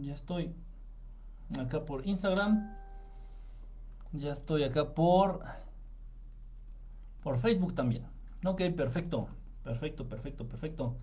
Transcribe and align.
Ya 0.00 0.14
estoy 0.14 0.54
acá 1.58 1.84
por 1.84 2.06
Instagram. 2.06 2.72
Ya 4.12 4.30
estoy 4.30 4.62
acá 4.62 4.94
por 4.94 5.42
por 7.22 7.38
Facebook 7.38 7.74
también. 7.74 8.06
Ok, 8.44 8.62
perfecto. 8.76 9.28
Perfecto, 9.64 10.08
perfecto, 10.08 10.46
perfecto. 10.46 10.96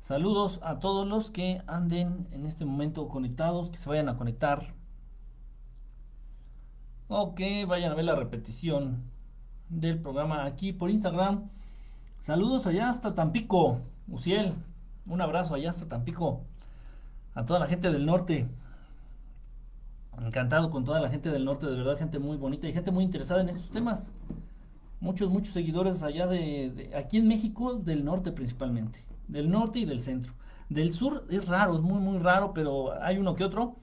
Saludos 0.00 0.58
a 0.62 0.80
todos 0.80 1.06
los 1.06 1.30
que 1.30 1.62
anden 1.66 2.26
en 2.32 2.46
este 2.46 2.64
momento 2.64 3.08
conectados, 3.08 3.70
que 3.70 3.76
se 3.76 3.88
vayan 3.88 4.08
a 4.08 4.16
conectar. 4.16 4.74
Ok, 7.08 7.40
vayan 7.68 7.92
a 7.92 7.94
ver 7.94 8.06
la 8.06 8.16
repetición 8.16 9.02
del 9.68 10.00
programa 10.00 10.46
aquí 10.46 10.72
por 10.72 10.90
Instagram. 10.90 11.50
Saludos 12.22 12.66
allá 12.66 12.88
hasta 12.88 13.14
Tampico, 13.14 13.80
Uciel. 14.08 14.54
Un 15.08 15.20
abrazo 15.20 15.54
allá 15.54 15.68
hasta 15.68 15.88
Tampico. 15.88 16.40
A 17.34 17.44
toda 17.44 17.60
la 17.60 17.66
gente 17.66 17.90
del 17.90 18.06
norte. 18.06 18.48
Encantado 20.18 20.70
con 20.70 20.84
toda 20.84 21.00
la 21.00 21.08
gente 21.08 21.30
del 21.30 21.44
norte, 21.44 21.66
de 21.66 21.76
verdad, 21.76 21.96
gente 21.96 22.18
muy 22.18 22.36
bonita 22.36 22.68
y 22.68 22.72
gente 22.72 22.90
muy 22.90 23.04
interesada 23.04 23.40
en 23.40 23.48
estos 23.48 23.70
temas. 23.70 24.12
Muchos, 25.00 25.30
muchos 25.30 25.54
seguidores 25.54 26.02
allá 26.02 26.26
de, 26.26 26.90
aquí 26.94 27.16
en 27.16 27.26
México, 27.26 27.74
del 27.74 28.04
norte 28.04 28.32
principalmente. 28.32 29.02
Del 29.28 29.50
norte 29.50 29.78
y 29.78 29.84
del 29.86 30.02
centro. 30.02 30.34
Del 30.68 30.92
sur 30.92 31.24
es 31.30 31.48
raro, 31.48 31.76
es 31.76 31.80
muy, 31.80 32.00
muy 32.00 32.18
raro, 32.18 32.52
pero 32.52 32.92
hay 33.00 33.18
uno 33.18 33.34
que 33.34 33.44
otro. 33.44 33.76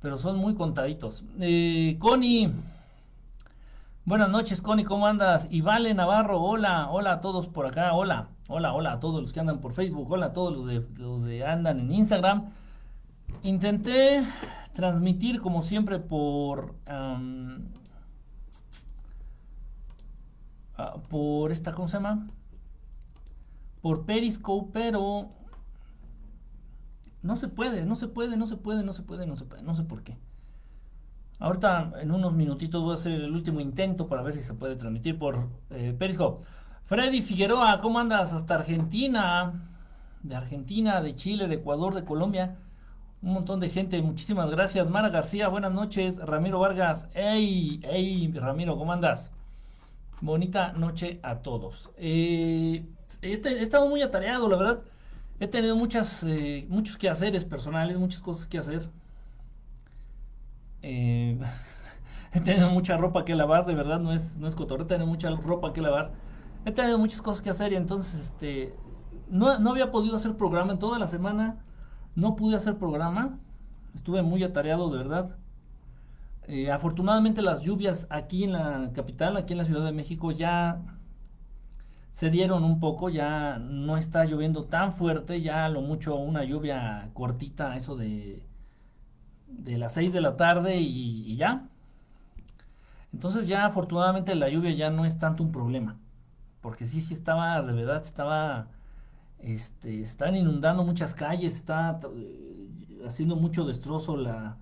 Pero 0.00 0.16
son 0.16 0.38
muy 0.38 0.54
contaditos. 0.54 1.24
Eh, 1.40 1.96
Connie. 1.98 2.50
Buenas 4.06 4.28
noches, 4.28 4.60
Connie, 4.60 4.84
¿cómo 4.84 5.06
andas? 5.06 5.48
Y 5.50 5.62
Vale 5.62 5.94
Navarro, 5.94 6.40
hola, 6.42 6.90
hola 6.90 7.12
a 7.12 7.20
todos 7.22 7.46
por 7.46 7.66
acá, 7.66 7.94
hola, 7.94 8.28
hola, 8.48 8.74
hola 8.74 8.92
a 8.92 9.00
todos 9.00 9.22
los 9.22 9.32
que 9.32 9.40
andan 9.40 9.60
por 9.60 9.72
Facebook, 9.72 10.12
hola 10.12 10.26
a 10.26 10.32
todos 10.34 10.54
los 10.54 10.66
de, 10.66 10.86
los 10.96 11.22
de 11.24 11.46
andan 11.46 11.80
en 11.80 11.90
Instagram. 11.90 12.50
Intenté 13.42 14.24
transmitir 14.72 15.40
como 15.40 15.62
siempre 15.62 15.98
por 15.98 16.74
Ah, 20.76 20.96
por 21.08 21.52
esta, 21.52 21.72
¿cómo 21.72 21.88
se 21.88 21.96
llama? 21.96 22.26
Por 23.80 24.04
Periscope, 24.06 24.70
pero 24.72 25.28
no 27.22 27.36
se 27.36 27.48
puede, 27.48 27.86
no 27.86 27.94
se 27.96 28.08
puede, 28.08 28.36
no 28.36 28.46
se 28.46 28.56
puede, 28.56 28.82
no 28.82 28.92
se 28.92 29.02
puede, 29.02 29.26
no 29.26 29.36
se 29.36 29.44
puede, 29.44 29.62
no 29.62 29.74
sé 29.76 29.84
por 29.84 30.02
qué. 30.02 30.18
Ahorita 31.38 31.92
en 32.00 32.10
unos 32.10 32.32
minutitos 32.32 32.82
voy 32.82 32.92
a 32.92 32.94
hacer 32.94 33.12
el 33.12 33.32
último 33.32 33.60
intento 33.60 34.08
para 34.08 34.22
ver 34.22 34.34
si 34.34 34.40
se 34.40 34.54
puede 34.54 34.76
transmitir 34.76 35.18
por 35.18 35.48
eh, 35.70 35.94
Periscope. 35.96 36.46
Freddy 36.84 37.22
Figueroa, 37.22 37.78
¿cómo 37.80 37.98
andas? 37.98 38.32
Hasta 38.32 38.56
Argentina, 38.56 39.70
de 40.22 40.34
Argentina, 40.34 41.00
de 41.02 41.14
Chile, 41.14 41.46
de 41.48 41.56
Ecuador, 41.56 41.94
de 41.94 42.04
Colombia. 42.04 42.56
Un 43.24 43.32
montón 43.32 43.58
de 43.58 43.70
gente, 43.70 44.02
muchísimas 44.02 44.50
gracias. 44.50 44.86
Mara 44.90 45.08
García, 45.08 45.48
buenas 45.48 45.72
noches. 45.72 46.18
Ramiro 46.18 46.58
Vargas, 46.58 47.08
hey, 47.14 47.80
hey, 47.82 48.30
Ramiro, 48.34 48.76
¿cómo 48.76 48.92
andas? 48.92 49.30
Bonita 50.20 50.72
noche 50.74 51.20
a 51.22 51.36
todos. 51.36 51.88
Eh, 51.96 52.84
he, 53.22 53.62
estado 53.62 53.88
muy 53.88 54.02
atareado, 54.02 54.46
la 54.46 54.58
verdad. 54.58 54.82
He 55.40 55.48
tenido 55.48 55.74
muchas, 55.74 56.22
eh, 56.24 56.66
muchos 56.68 56.98
quehaceres 56.98 57.46
personales, 57.46 57.96
muchas 57.96 58.20
cosas 58.20 58.46
que 58.46 58.58
hacer. 58.58 58.90
Eh, 60.82 61.38
he 62.34 62.40
tenido 62.40 62.68
mucha 62.68 62.98
ropa 62.98 63.24
que 63.24 63.34
lavar, 63.34 63.64
de 63.64 63.74
verdad, 63.74 64.00
no 64.00 64.12
es, 64.12 64.36
no 64.36 64.48
es 64.48 64.54
cotorreo, 64.54 64.84
he 64.84 64.88
tenido 64.88 65.06
mucha 65.06 65.30
ropa 65.30 65.72
que 65.72 65.80
lavar. 65.80 66.12
He 66.66 66.72
tenido 66.72 66.98
muchas 66.98 67.22
cosas 67.22 67.40
que 67.40 67.48
hacer 67.48 67.72
y 67.72 67.76
entonces 67.76 68.20
este, 68.20 68.74
no, 69.30 69.58
no 69.60 69.70
había 69.70 69.90
podido 69.90 70.14
hacer 70.14 70.36
programa 70.36 70.74
en 70.74 70.78
toda 70.78 70.98
la 70.98 71.06
semana. 71.06 71.64
No 72.14 72.36
pude 72.36 72.56
hacer 72.56 72.78
programa. 72.78 73.38
Estuve 73.94 74.22
muy 74.22 74.42
atareado, 74.42 74.90
de 74.90 74.98
verdad. 74.98 75.36
Eh, 76.46 76.70
afortunadamente 76.70 77.42
las 77.42 77.62
lluvias 77.62 78.06
aquí 78.10 78.44
en 78.44 78.52
la 78.52 78.90
capital, 78.94 79.36
aquí 79.36 79.54
en 79.54 79.58
la 79.58 79.64
Ciudad 79.64 79.84
de 79.84 79.92
México, 79.92 80.30
ya 80.30 80.82
se 82.14 82.30
dieron 82.30 82.64
un 82.64 82.80
poco, 82.80 83.08
ya 83.08 83.58
no 83.58 83.96
está 83.96 84.24
lloviendo 84.24 84.64
tan 84.66 84.92
fuerte, 84.92 85.42
ya 85.42 85.68
lo 85.68 85.80
mucho 85.80 86.14
una 86.14 86.44
lluvia 86.44 87.10
cortita, 87.12 87.76
eso 87.76 87.96
de, 87.96 88.46
de 89.48 89.78
las 89.78 89.94
6 89.94 90.12
de 90.12 90.20
la 90.20 90.36
tarde 90.36 90.76
y, 90.80 91.36
ya. 91.36 91.68
Entonces 93.12 93.48
ya 93.48 93.64
afortunadamente 93.66 94.34
la 94.34 94.48
lluvia 94.48 94.72
ya 94.72 94.90
no 94.90 95.04
es 95.04 95.18
tanto 95.18 95.42
un 95.42 95.52
problema, 95.52 95.98
porque 96.60 96.86
sí, 96.86 97.02
sí 97.02 97.14
estaba, 97.14 97.62
de 97.62 97.72
verdad, 97.72 98.02
estaba, 98.02 98.68
este, 99.44 100.00
están 100.00 100.36
inundando 100.36 100.84
muchas 100.84 101.14
calles, 101.14 101.54
está 101.54 102.00
eh, 102.16 103.02
haciendo 103.06 103.36
mucho 103.36 103.64
destrozo 103.64 104.16
la, 104.16 104.56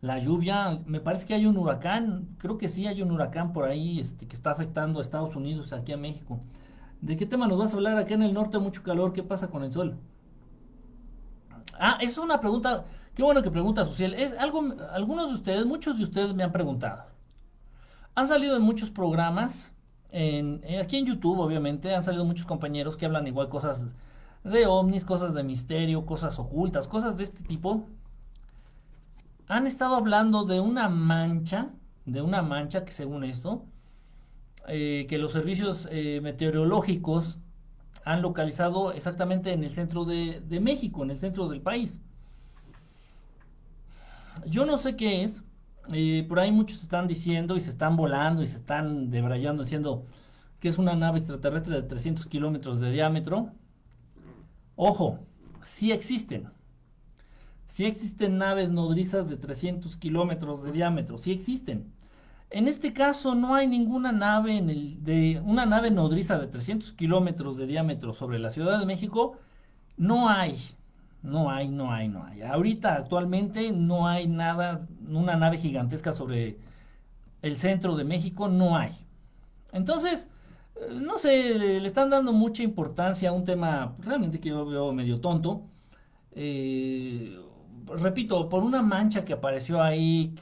la 0.00 0.18
lluvia. 0.18 0.80
Me 0.86 1.00
parece 1.00 1.26
que 1.26 1.34
hay 1.34 1.46
un 1.46 1.56
huracán, 1.58 2.28
creo 2.38 2.56
que 2.56 2.68
sí 2.68 2.86
hay 2.86 3.02
un 3.02 3.10
huracán 3.10 3.52
por 3.52 3.64
ahí 3.64 4.00
este, 4.00 4.26
que 4.26 4.34
está 4.34 4.50
afectando 4.50 4.98
a 4.98 5.02
Estados 5.02 5.36
Unidos, 5.36 5.72
aquí 5.72 5.92
a 5.92 5.96
México. 5.96 6.40
¿De 7.02 7.16
qué 7.18 7.26
tema 7.26 7.46
nos 7.46 7.58
vas 7.58 7.72
a 7.72 7.76
hablar? 7.76 7.98
Acá 7.98 8.14
en 8.14 8.22
el 8.22 8.32
norte 8.32 8.58
mucho 8.58 8.82
calor, 8.82 9.12
¿qué 9.12 9.22
pasa 9.22 9.48
con 9.48 9.62
el 9.62 9.72
sol? 9.72 9.98
Ah, 11.78 11.98
es 12.00 12.16
una 12.16 12.40
pregunta, 12.40 12.86
qué 13.14 13.22
bueno 13.22 13.42
que 13.42 13.50
pregunta 13.50 13.84
Social. 13.84 14.14
Es 14.14 14.32
algo, 14.38 14.74
algunos 14.90 15.28
de 15.28 15.34
ustedes, 15.34 15.66
muchos 15.66 15.98
de 15.98 16.04
ustedes 16.04 16.34
me 16.34 16.44
han 16.44 16.52
preguntado. 16.52 17.04
Han 18.14 18.26
salido 18.26 18.56
en 18.56 18.62
muchos 18.62 18.88
programas, 18.90 19.74
eh, 20.12 20.80
aquí 20.82 20.96
en 20.96 21.04
YouTube 21.04 21.40
obviamente, 21.40 21.94
han 21.94 22.04
salido 22.04 22.24
muchos 22.24 22.46
compañeros 22.46 22.96
que 22.96 23.04
hablan 23.04 23.26
igual 23.26 23.50
cosas 23.50 23.88
de 24.44 24.66
ovnis, 24.66 25.04
cosas 25.04 25.34
de 25.34 25.42
misterio, 25.42 26.06
cosas 26.06 26.38
ocultas, 26.38 26.86
cosas 26.86 27.16
de 27.16 27.24
este 27.24 27.42
tipo 27.42 27.88
han 29.48 29.66
estado 29.66 29.96
hablando 29.96 30.44
de 30.44 30.60
una 30.60 30.88
mancha, 30.88 31.70
de 32.06 32.22
una 32.22 32.42
mancha 32.42 32.84
que 32.84 32.92
según 32.92 33.24
esto, 33.24 33.64
eh, 34.68 35.06
que 35.08 35.18
los 35.18 35.32
servicios 35.32 35.88
eh, 35.90 36.20
meteorológicos 36.22 37.38
han 38.04 38.22
localizado 38.22 38.92
exactamente 38.92 39.52
en 39.52 39.64
el 39.64 39.70
centro 39.70 40.04
de, 40.04 40.42
México, 40.60 41.02
en 41.02 41.10
el 41.10 41.18
centro 41.18 41.48
del 41.48 41.60
país. 41.60 42.00
Yo 44.46 44.66
no 44.66 44.76
sé 44.76 44.96
qué 44.96 45.24
es, 45.24 45.42
eh, 45.92 46.24
por 46.28 46.38
ahí 46.40 46.50
muchos 46.50 46.82
están 46.82 47.06
diciendo 47.06 47.56
y 47.56 47.60
se 47.60 47.70
están 47.70 47.96
volando 47.96 48.42
y 48.42 48.46
se 48.46 48.56
están 48.56 49.10
debrayando 49.10 49.62
diciendo 49.62 50.06
que 50.60 50.68
es 50.68 50.78
una 50.78 50.94
nave 50.94 51.18
extraterrestre 51.18 51.76
de 51.76 51.82
300 51.82 52.26
kilómetros 52.26 52.80
de 52.80 52.90
diámetro. 52.90 53.52
Ojo, 54.76 55.20
sí 55.62 55.92
existen. 55.92 56.50
Si 57.66 57.84
existen 57.84 58.38
naves 58.38 58.70
nodrizas 58.70 59.28
de 59.28 59.36
300 59.36 59.96
kilómetros 59.96 60.62
de 60.62 60.72
diámetro, 60.72 61.18
sí 61.18 61.32
existen. 61.32 61.92
En 62.50 62.68
este 62.68 62.92
caso 62.92 63.34
no 63.34 63.54
hay 63.54 63.66
ninguna 63.66 64.12
nave 64.12 64.56
en 64.56 64.70
el, 64.70 65.02
de 65.02 65.42
una 65.44 65.66
nave 65.66 65.90
nodriza 65.90 66.38
de 66.38 66.46
300 66.46 66.92
kilómetros 66.92 67.56
de 67.56 67.66
diámetro 67.66 68.12
sobre 68.12 68.38
la 68.38 68.50
Ciudad 68.50 68.78
de 68.78 68.86
México. 68.86 69.38
No 69.96 70.28
hay, 70.28 70.56
no 71.22 71.50
hay, 71.50 71.68
no 71.70 71.92
hay, 71.92 72.08
no 72.08 72.24
hay. 72.24 72.42
Ahorita 72.42 72.94
actualmente 72.94 73.72
no 73.72 74.06
hay 74.06 74.28
nada, 74.28 74.86
una 75.08 75.36
nave 75.36 75.58
gigantesca 75.58 76.12
sobre 76.12 76.58
el 77.42 77.56
centro 77.56 77.96
de 77.96 78.04
México, 78.04 78.48
no 78.48 78.76
hay. 78.76 78.92
Entonces, 79.72 80.28
no 80.90 81.18
sé, 81.18 81.54
le 81.80 81.86
están 81.86 82.10
dando 82.10 82.32
mucha 82.32 82.62
importancia 82.62 83.30
a 83.30 83.32
un 83.32 83.44
tema 83.44 83.96
realmente 84.00 84.40
que 84.40 84.50
yo 84.50 84.66
veo 84.66 84.92
medio 84.92 85.20
tonto. 85.20 85.62
Eh, 86.32 87.38
repito, 87.86 88.48
por 88.48 88.62
una 88.64 88.82
mancha 88.82 89.24
que 89.24 89.32
apareció 89.32 89.82
ahí, 89.82 90.34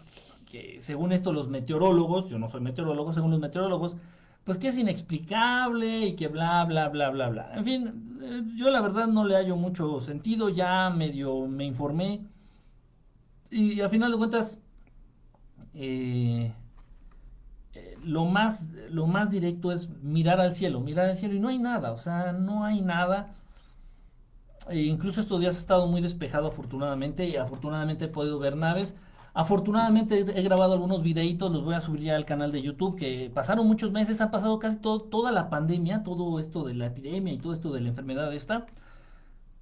que 0.51 0.81
según 0.81 1.13
esto 1.13 1.33
los 1.33 1.49
meteorólogos, 1.49 2.31
yo 2.31 2.39
no 2.39 2.49
soy 2.49 2.61
meteorólogo, 2.61 3.13
según 3.13 3.31
los 3.31 3.41
meteorólogos, 3.41 3.97
pues 4.45 4.59
que 4.59 4.69
es 4.69 4.79
inexplicable 4.79 6.07
y 6.07 6.17
que 6.17 6.29
bla, 6.29 6.65
bla, 6.65 6.89
bla, 6.89 7.11
bla, 7.11 7.29
bla. 7.29 7.53
En 7.55 7.65
fin, 7.65 8.19
eh, 8.23 8.43
yo 8.57 8.71
la 8.71 8.81
verdad 8.81 9.07
no 9.07 9.25
le 9.25 9.37
hallo 9.37 9.57
mucho 9.57 10.01
sentido, 10.01 10.49
ya 10.49 10.91
medio 10.91 11.47
me 11.47 11.65
informé 11.65 12.23
y 13.53 13.81
a 13.83 13.89
final 13.89 14.11
de 14.11 14.19
cuentas, 14.19 14.59
eh, 15.75 16.53
lo, 18.05 18.25
más, 18.25 18.71
lo 18.91 19.07
más 19.07 19.31
directo 19.31 19.73
es 19.73 19.89
mirar 20.03 20.41
al 20.41 20.55
cielo, 20.55 20.81
mirar 20.81 21.09
al 21.11 21.17
cielo 21.17 21.35
y 21.35 21.41
no 21.41 21.49
hay 21.49 21.59
nada, 21.59 21.93
o 21.93 21.99
sea, 21.99 22.33
no 22.33 22.65
hay 22.65 22.81
nada. 22.81 23.35
E 24.69 24.83
incluso 24.83 25.21
estos 25.21 25.41
días 25.41 25.57
ha 25.57 25.59
estado 25.59 25.87
muy 25.87 26.01
despejado 26.01 26.49
afortunadamente 26.49 27.29
y 27.29 27.37
afortunadamente 27.37 28.05
he 28.07 28.09
podido 28.09 28.39
ver 28.39 28.57
naves. 28.57 28.95
Afortunadamente 29.35 30.21
he 30.21 30.43
grabado 30.43 30.75
algunos 30.75 31.03
videitos, 31.03 31.51
los 31.51 31.65
voy 31.65 31.75
a 31.75 31.81
subir 31.81 32.03
ya 32.03 32.17
al 32.17 32.27
canal 32.27 32.53
de 32.53 32.61
YouTube, 32.63 32.97
que 32.97 33.31
pasaron 33.35 33.67
muchos 33.67 33.91
meses, 33.91 34.21
ha 34.21 34.31
pasado 34.31 34.59
casi 34.59 34.77
toda 34.79 35.33
la 35.33 35.49
pandemia, 35.49 36.03
todo 36.05 36.39
esto 36.39 36.65
de 36.65 36.75
la 36.75 36.87
epidemia 36.87 37.33
y 37.33 37.39
todo 37.39 37.53
esto 37.53 37.73
de 37.73 37.81
la 37.81 37.89
enfermedad 37.89 38.33
esta. 38.35 38.67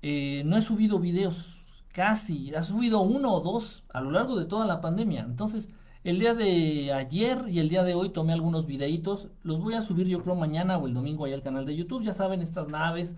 Eh, 0.03 0.43
no 0.47 0.57
he 0.57 0.63
subido 0.63 0.99
videos, 0.99 1.59
casi, 1.93 2.53
he 2.55 2.63
subido 2.63 3.01
uno 3.01 3.33
o 3.35 3.41
dos 3.41 3.85
a 3.93 4.01
lo 4.01 4.11
largo 4.11 4.37
de 4.37 4.47
toda 4.47 4.67
la 4.67 4.81
pandemia. 4.81 5.21
Entonces, 5.21 5.71
el 6.05 6.19
día 6.19 6.35
de 6.35 6.93
ayer 6.93 7.44
y 7.49 7.58
el 7.61 7.69
día 7.69 7.82
de 7.82 7.94
hoy 7.94 8.11
tomé 8.11 8.32
algunos 8.32 8.67
videitos, 8.67 9.29
los 9.43 9.61
voy 9.61 9.75
a 9.75 9.82
subir 9.82 10.06
yo 10.06 10.23
creo 10.23 10.35
mañana 10.35 10.79
o 10.79 10.87
el 10.87 10.94
domingo 10.94 11.25
ahí 11.25 11.32
al 11.32 11.43
canal 11.43 11.67
de 11.67 11.76
YouTube, 11.76 12.02
ya 12.02 12.14
saben, 12.14 12.43
estas 12.43 12.69
naves 12.69 13.17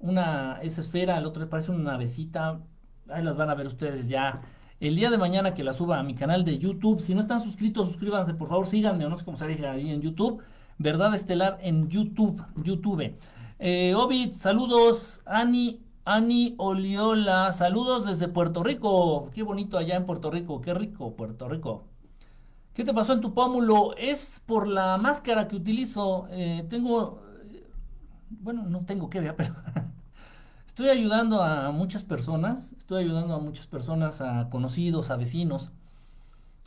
una 0.00 0.58
esa 0.62 0.80
esfera, 0.80 1.18
el 1.18 1.26
otro 1.26 1.48
parece 1.48 1.70
una 1.70 1.92
navecita. 1.92 2.60
Ahí 3.08 3.22
las 3.24 3.36
van 3.36 3.50
a 3.50 3.54
ver 3.54 3.66
ustedes 3.66 4.08
ya 4.08 4.42
el 4.80 4.94
día 4.96 5.10
de 5.10 5.18
mañana 5.18 5.54
que 5.54 5.64
la 5.64 5.72
suba 5.72 5.98
a 5.98 6.02
mi 6.02 6.14
canal 6.14 6.44
de 6.44 6.58
YouTube. 6.58 7.00
Si 7.00 7.14
no 7.14 7.20
están 7.20 7.42
suscritos, 7.42 7.88
suscríbanse, 7.88 8.34
por 8.34 8.48
favor, 8.48 8.66
síganme, 8.66 9.04
o 9.06 9.08
no 9.08 9.18
sé 9.18 9.24
cómo 9.24 9.36
se 9.36 9.48
dice 9.48 9.66
ahí 9.66 9.90
en 9.90 10.00
YouTube. 10.00 10.42
Verdad 10.78 11.14
Estelar 11.14 11.58
en 11.62 11.88
YouTube, 11.88 12.42
YouTube. 12.62 13.16
Eh, 13.58 13.94
Ovid, 13.96 14.32
saludos. 14.32 15.20
Ani, 15.26 15.80
Ani 16.04 16.54
Oliola, 16.58 17.50
saludos 17.52 18.06
desde 18.06 18.28
Puerto 18.28 18.62
Rico. 18.62 19.30
Qué 19.34 19.42
bonito 19.42 19.78
allá 19.78 19.96
en 19.96 20.06
Puerto 20.06 20.30
Rico, 20.30 20.60
qué 20.60 20.74
rico 20.74 21.16
Puerto 21.16 21.48
Rico. 21.48 21.84
¿Qué 22.78 22.84
te 22.84 22.94
pasó 22.94 23.12
en 23.12 23.20
tu 23.20 23.34
pómulo? 23.34 23.96
Es 23.96 24.40
por 24.46 24.68
la 24.68 24.98
máscara 24.98 25.48
que 25.48 25.56
utilizo. 25.56 26.28
Eh, 26.30 26.64
tengo, 26.70 27.20
eh, 27.50 27.68
bueno, 28.30 28.66
no 28.68 28.84
tengo 28.84 29.10
que 29.10 29.18
ver, 29.18 29.34
pero 29.34 29.52
estoy 30.64 30.88
ayudando 30.88 31.42
a 31.42 31.72
muchas 31.72 32.04
personas. 32.04 32.74
Estoy 32.74 33.02
ayudando 33.02 33.34
a 33.34 33.40
muchas 33.40 33.66
personas, 33.66 34.20
a 34.20 34.48
conocidos, 34.48 35.10
a 35.10 35.16
vecinos, 35.16 35.72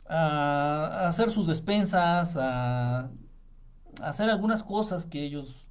a, 0.06 1.06
hacer 1.06 1.30
sus 1.30 1.46
despensas, 1.46 2.36
a 2.36 3.08
hacer 4.02 4.28
algunas 4.28 4.62
cosas 4.62 5.06
que 5.06 5.24
ellos 5.24 5.66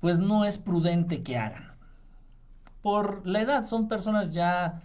pues 0.00 0.18
no 0.18 0.44
es 0.44 0.58
prudente 0.58 1.22
que 1.22 1.38
hagan. 1.38 1.78
Por 2.82 3.26
la 3.26 3.40
edad, 3.40 3.64
son 3.64 3.88
personas 3.88 4.34
ya, 4.34 4.82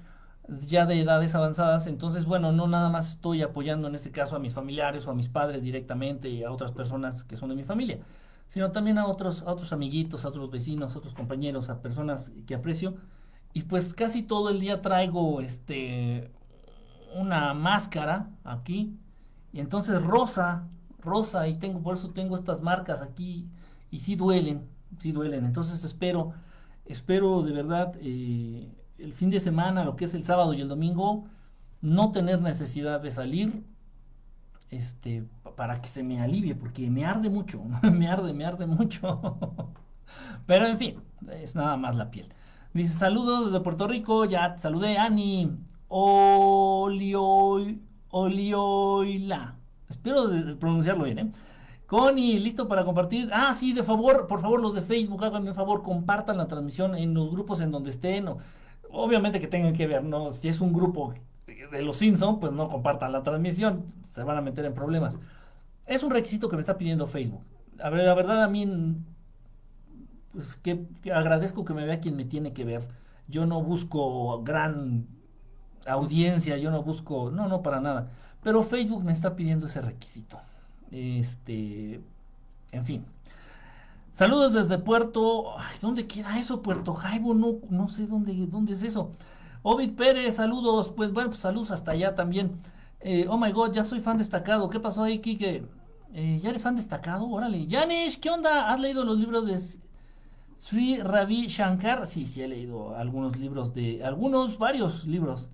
ya 0.48 0.86
de 0.86 1.00
edades 1.00 1.36
avanzadas, 1.36 1.88
entonces 1.88 2.26
bueno, 2.26 2.52
no 2.52 2.68
nada 2.68 2.90
más 2.90 3.12
estoy 3.12 3.42
apoyando 3.42 3.88
en 3.88 3.96
este 3.96 4.12
caso 4.12 4.36
a 4.36 4.40
mis 4.40 4.54
familiares 4.54 5.08
o 5.08 5.12
a 5.12 5.16
mis 5.16 5.30
padres 5.30 5.64
directamente 5.64 6.30
y 6.30 6.44
a 6.44 6.52
otras 6.52 6.72
personas 6.72 7.24
que 7.24 7.38
son 7.38 7.50
de 7.50 7.56
mi 7.56 7.64
familia, 7.64 8.00
sino 8.48 8.72
también 8.72 8.98
a 8.98 9.08
otros, 9.08 9.44
a 9.44 9.52
otros 9.52 9.72
amiguitos, 9.74 10.26
a 10.26 10.30
otros 10.30 10.52
vecinos, 10.52 10.96
a 10.96 11.00
otros 11.00 11.14
compañeros, 11.14 11.70
a 11.70 11.82
personas 11.82 12.32
que 12.46 12.56
aprecio. 12.56 12.96
Y 13.54 13.64
pues 13.64 13.94
casi 13.94 14.24
todo 14.24 14.50
el 14.50 14.60
día 14.60 14.82
traigo 14.82 15.42
este 15.42 16.32
una 17.16 17.54
máscara 17.54 18.32
aquí 18.44 18.98
y 19.54 19.60
entonces 19.60 20.02
rosa, 20.02 20.68
rosa 21.00 21.48
y 21.48 21.56
tengo 21.60 21.82
por 21.82 21.96
eso 21.96 22.10
tengo 22.10 22.36
estas 22.36 22.62
marcas 22.62 23.02
aquí 23.02 23.48
y 23.92 24.00
sí 24.00 24.16
duelen, 24.16 24.68
sí 25.00 25.12
duelen. 25.12 25.46
Entonces 25.46 25.84
espero, 25.84 26.34
espero 26.86 27.44
de 27.44 27.52
verdad 27.54 27.94
eh, 28.02 28.72
el 28.98 29.14
fin 29.14 29.30
de 29.30 29.40
semana, 29.40 29.84
lo 29.84 29.96
que 29.96 30.06
es 30.06 30.14
el 30.14 30.24
sábado 30.24 30.54
y 30.54 30.62
el 30.62 30.68
domingo, 30.68 31.26
no 31.82 32.12
tener 32.12 32.42
necesidad 32.42 33.02
de 33.02 33.12
salir 33.12 33.64
este, 34.70 35.26
para 35.56 35.82
que 35.82 35.90
se 35.90 36.04
me 36.04 36.22
alivie, 36.22 36.56
porque 36.56 36.90
me 36.90 37.06
arde 37.06 37.30
mucho, 37.30 37.64
me 37.84 38.08
arde, 38.08 38.34
me 38.34 38.46
arde 38.46 38.66
mucho. 38.66 39.38
Pero 40.46 40.68
en 40.68 40.78
fin, 40.78 41.02
es 41.32 41.56
nada 41.56 41.78
más 41.78 41.96
la 41.96 42.12
piel. 42.12 42.34
Dice, 42.74 42.94
saludos 42.94 43.46
desde 43.46 43.60
Puerto 43.64 43.88
Rico, 43.88 44.26
ya 44.26 44.56
te 44.56 44.62
saludé, 44.62 44.98
Ani. 44.98 45.52
Olioila. 48.10 49.56
Espero 49.88 50.30
pronunciarlo 50.60 51.04
bien, 51.04 51.20
¿eh? 51.20 51.32
Connie, 51.86 52.40
listo 52.40 52.68
para 52.68 52.84
compartir. 52.84 53.30
Ah, 53.32 53.54
sí, 53.54 53.74
de 53.74 53.84
favor, 53.84 54.26
por 54.26 54.42
favor, 54.42 54.60
los 54.60 54.74
de 54.74 54.82
Facebook, 54.82 55.24
háganme 55.24 55.50
un 55.50 55.56
favor, 55.56 55.84
compartan 55.84 56.38
la 56.38 56.48
transmisión 56.48 56.96
en 56.96 57.14
los 57.14 57.30
grupos 57.30 57.62
en 57.62 57.70
donde 57.70 57.92
estén. 57.92 58.28
Obviamente 58.94 59.40
que 59.40 59.48
tengan 59.48 59.74
que 59.74 59.88
ver, 59.88 60.04
¿no? 60.04 60.32
Si 60.32 60.48
es 60.48 60.62
un 60.62 60.72
grupo 60.72 61.14
de 61.46 61.82
los 61.82 61.98
Simpson, 61.98 62.40
pues 62.40 62.54
no 62.54 62.68
compartan 62.68 63.12
la 63.12 63.24
transmisión, 63.24 63.86
se 64.08 64.24
van 64.24 64.38
a 64.38 64.42
meter 64.42 64.66
en 64.66 64.74
problemas. 64.74 65.18
Es 65.86 66.04
un 66.04 66.12
requisito 66.12 66.48
que 66.48 66.56
me 66.56 66.62
está 66.62 66.78
pidiendo 66.78 67.08
Facebook. 67.08 67.42
La 67.78 67.90
verdad 67.90 68.44
a 68.44 68.48
mí, 68.48 68.96
pues 70.32 70.56
que, 70.58 70.86
agradezco 71.14 71.66
que 71.66 71.74
me 71.74 71.86
vea 71.86 72.00
quien 72.00 72.16
me 72.16 72.26
tiene 72.26 72.54
que 72.54 72.64
ver. 72.64 72.88
Yo 73.28 73.46
no 73.46 73.62
busco 73.62 74.44
gran 74.44 75.08
audiencia, 75.86 76.58
yo 76.58 76.72
no 76.72 76.84
busco, 76.84 77.32
no, 77.32 77.48
no 77.48 77.62
para 77.62 77.82
nada. 77.82 78.12
Pero 78.44 78.64
Facebook 78.64 79.04
me 79.04 79.12
está 79.12 79.36
pidiendo 79.36 79.66
ese 79.66 79.82
requisito. 79.82 80.40
Este, 80.92 82.02
en 82.72 82.86
fin. 82.86 83.06
Saludos 84.14 84.54
desde 84.54 84.78
Puerto. 84.78 85.56
¿Dónde 85.82 86.06
queda 86.06 86.38
eso? 86.38 86.62
Puerto 86.62 86.94
Jaibo, 86.94 87.34
no, 87.34 87.56
no 87.72 87.88
sé 87.88 88.06
dónde, 88.06 88.36
dónde 88.46 88.74
es 88.74 88.84
eso. 88.84 89.12
Ovid 89.64 89.96
Pérez, 89.96 90.36
saludos. 90.36 90.90
Pues 90.96 91.12
bueno, 91.12 91.32
pues 91.32 91.42
saludos 91.42 91.72
hasta 91.72 91.94
allá 91.94 92.14
también. 92.14 92.60
Eh, 93.00 93.26
oh 93.28 93.40
my 93.40 93.52
god, 93.52 93.74
ya 93.74 93.84
soy 93.84 94.02
fan 94.02 94.20
destacado. 94.20 94.70
¿Qué 94.70 94.80
pasó 94.80 95.02
ahí, 95.04 95.18
Kike? 95.18 95.66
Eh, 96.14 96.40
¿Ya 96.44 96.52
eres 96.52 96.62
fan 96.62 96.76
destacado? 96.76 97.28
Órale. 97.28 97.66
Janish, 97.68 98.20
¿qué 98.20 98.30
onda? 98.30 98.72
¿Has 98.72 98.80
leído 98.80 99.04
los 99.04 99.18
libros 99.18 99.48
de 99.48 99.60
Sri 100.62 101.02
Ravi 101.02 101.48
Shankar? 101.48 102.06
Sí, 102.06 102.28
sí, 102.28 102.44
he 102.44 102.48
leído 102.48 102.96
algunos 102.96 103.36
libros 103.36 103.74
de. 103.74 104.04
Algunos, 104.06 104.60
varios 104.60 105.08
libros 105.08 105.50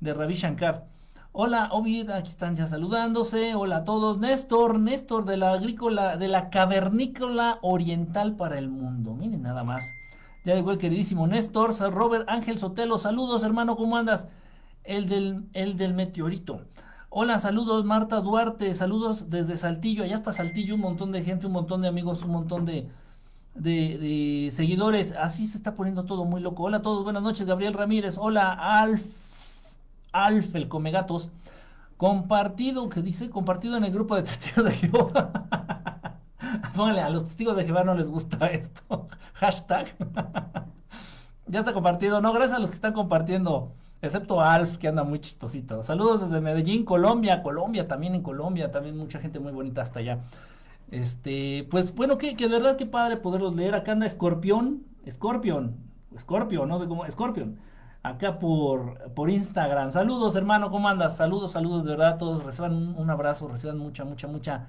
de 0.00 0.14
Ravi 0.14 0.34
Shankar. 0.34 0.86
Hola, 1.32 1.68
Ovid, 1.70 2.10
aquí 2.10 2.28
están 2.28 2.56
ya 2.56 2.66
saludándose. 2.66 3.54
Hola 3.54 3.78
a 3.78 3.84
todos. 3.84 4.18
Néstor, 4.18 4.80
Néstor 4.80 5.24
de 5.24 5.36
la 5.36 5.52
agrícola, 5.52 6.16
de 6.16 6.26
la 6.26 6.50
cavernícola 6.50 7.60
oriental 7.62 8.34
para 8.34 8.58
el 8.58 8.68
mundo. 8.68 9.14
Miren 9.14 9.42
nada 9.42 9.62
más. 9.62 9.84
Ya 10.44 10.56
llegó 10.56 10.72
el 10.72 10.78
queridísimo 10.78 11.28
Néstor, 11.28 11.72
Robert 11.92 12.28
Ángel 12.28 12.58
Sotelo. 12.58 12.98
Saludos, 12.98 13.44
hermano, 13.44 13.76
¿cómo 13.76 13.96
andas? 13.96 14.26
El 14.82 15.08
del, 15.08 15.44
el 15.52 15.76
del 15.76 15.94
meteorito. 15.94 16.62
Hola, 17.10 17.38
saludos, 17.38 17.84
Marta 17.84 18.20
Duarte. 18.20 18.74
Saludos 18.74 19.30
desde 19.30 19.56
Saltillo. 19.56 20.02
Allá 20.02 20.16
está 20.16 20.32
Saltillo, 20.32 20.74
un 20.74 20.80
montón 20.80 21.12
de 21.12 21.22
gente, 21.22 21.46
un 21.46 21.52
montón 21.52 21.80
de 21.80 21.86
amigos, 21.88 22.24
un 22.24 22.32
montón 22.32 22.64
de, 22.64 22.88
de, 23.54 23.98
de 23.98 24.50
seguidores. 24.50 25.12
Así 25.12 25.46
se 25.46 25.58
está 25.58 25.76
poniendo 25.76 26.06
todo 26.06 26.24
muy 26.24 26.40
loco. 26.40 26.64
Hola 26.64 26.78
a 26.78 26.82
todos, 26.82 27.04
buenas 27.04 27.22
noches, 27.22 27.46
Gabriel 27.46 27.74
Ramírez. 27.74 28.18
Hola, 28.18 28.52
Alf. 28.52 29.29
Alf, 30.12 30.54
el 30.54 30.68
Comegatos, 30.68 31.30
compartido, 31.96 32.88
que 32.88 33.02
dice, 33.02 33.30
compartido 33.30 33.76
en 33.76 33.84
el 33.84 33.92
grupo 33.92 34.16
de 34.16 34.22
testigos 34.22 34.64
de 34.64 34.70
Jehová. 34.72 36.18
Póngale, 36.74 37.02
a 37.02 37.10
los 37.10 37.24
testigos 37.24 37.56
de 37.56 37.64
Jehová 37.64 37.84
no 37.84 37.94
les 37.94 38.08
gusta 38.08 38.46
esto. 38.46 39.08
Hashtag. 39.34 39.94
ya 41.46 41.60
está 41.60 41.72
compartido. 41.72 42.20
No, 42.20 42.32
gracias 42.32 42.56
a 42.56 42.60
los 42.60 42.70
que 42.70 42.76
están 42.76 42.92
compartiendo. 42.92 43.72
Excepto 44.02 44.40
Alf, 44.40 44.78
que 44.78 44.88
anda 44.88 45.04
muy 45.04 45.20
chistosito. 45.20 45.82
Saludos 45.82 46.22
desde 46.22 46.40
Medellín, 46.40 46.84
Colombia. 46.84 47.42
Colombia, 47.42 47.86
también 47.86 48.14
en 48.14 48.22
Colombia. 48.22 48.70
También 48.70 48.96
mucha 48.96 49.18
gente 49.18 49.38
muy 49.38 49.52
bonita 49.52 49.82
hasta 49.82 49.98
allá. 49.98 50.20
Este, 50.90 51.68
pues 51.70 51.94
bueno, 51.94 52.16
que, 52.16 52.34
que 52.34 52.48
de 52.48 52.54
verdad 52.54 52.76
que 52.76 52.86
padre 52.86 53.18
poderlos 53.18 53.54
leer. 53.54 53.74
Acá 53.74 53.92
anda 53.92 54.06
Escorpión. 54.06 54.84
Escorpión. 55.04 55.76
Escorpión, 56.16 56.68
no 56.68 56.78
sé 56.78 56.88
cómo. 56.88 57.04
Escorpión 57.04 57.58
acá 58.02 58.38
por, 58.38 59.12
por 59.12 59.30
Instagram. 59.30 59.92
Saludos, 59.92 60.36
hermano, 60.36 60.70
¿cómo 60.70 60.88
andas? 60.88 61.16
Saludos, 61.16 61.52
saludos, 61.52 61.84
de 61.84 61.90
verdad, 61.90 62.18
todos 62.18 62.44
reciban 62.44 62.94
un, 62.96 63.10
abrazo, 63.10 63.48
reciban 63.48 63.78
mucha, 63.78 64.04
mucha, 64.04 64.26
mucha, 64.28 64.68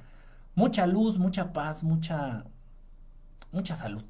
mucha 0.56 0.88
luz, 0.88 1.18
mucha 1.18 1.54
paz, 1.54 1.84
mucha, 1.84 2.46
mucha 3.52 3.76
salud. 3.76 4.04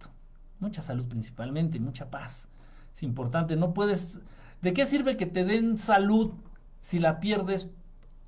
Mucha 0.60 0.84
salud 0.84 1.08
principalmente, 1.08 1.80
mucha 1.80 2.10
paz. 2.10 2.48
Es 2.94 3.04
importante, 3.04 3.56
no 3.56 3.74
puedes... 3.74 4.20
¿De 4.62 4.74
qué 4.74 4.86
sirve 4.86 5.18
que 5.18 5.26
te 5.26 5.44
den 5.44 5.78
salud 5.78 6.34
si 6.82 7.00
la 7.00 7.20
pierdes 7.20 7.68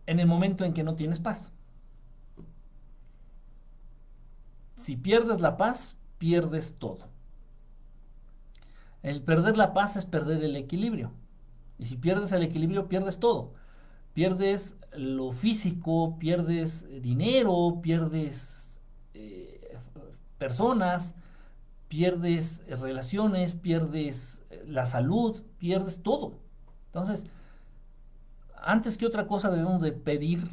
en 0.07 0.19
el 0.19 0.25
momento 0.25 0.65
en 0.65 0.73
que 0.73 0.83
no 0.83 0.95
tienes 0.95 1.19
paz? 1.19 1.51
Si 4.75 4.97
pierdes 4.97 5.41
la 5.41 5.57
paz, 5.57 5.95
pierdes 6.17 6.75
todo. 6.79 7.12
El 9.03 9.21
perder 9.21 9.57
la 9.57 9.73
paz 9.73 9.97
es 9.97 10.05
perder 10.05 10.43
el 10.43 10.55
equilibrio. 10.55 11.11
Y 11.77 11.85
si 11.85 11.97
pierdes 11.97 12.31
el 12.31 12.41
equilibrio, 12.41 12.87
pierdes 12.87 13.19
todo. 13.19 13.53
Pierdes 14.13 14.77
lo 14.95 15.33
físico, 15.33 16.17
pierdes 16.19 16.87
dinero, 17.01 17.79
pierdes 17.81 18.79
eh, 19.13 19.77
personas, 20.37 21.15
pierdes 21.89 22.63
relaciones, 22.67 23.55
pierdes 23.55 24.43
eh, 24.49 24.63
la 24.67 24.85
salud, 24.85 25.43
pierdes 25.57 26.01
todo. 26.01 26.39
Entonces, 26.85 27.25
antes 28.55 28.95
que 28.95 29.05
otra 29.05 29.27
cosa 29.27 29.51
debemos 29.51 29.81
de 29.81 29.91
pedir, 29.91 30.47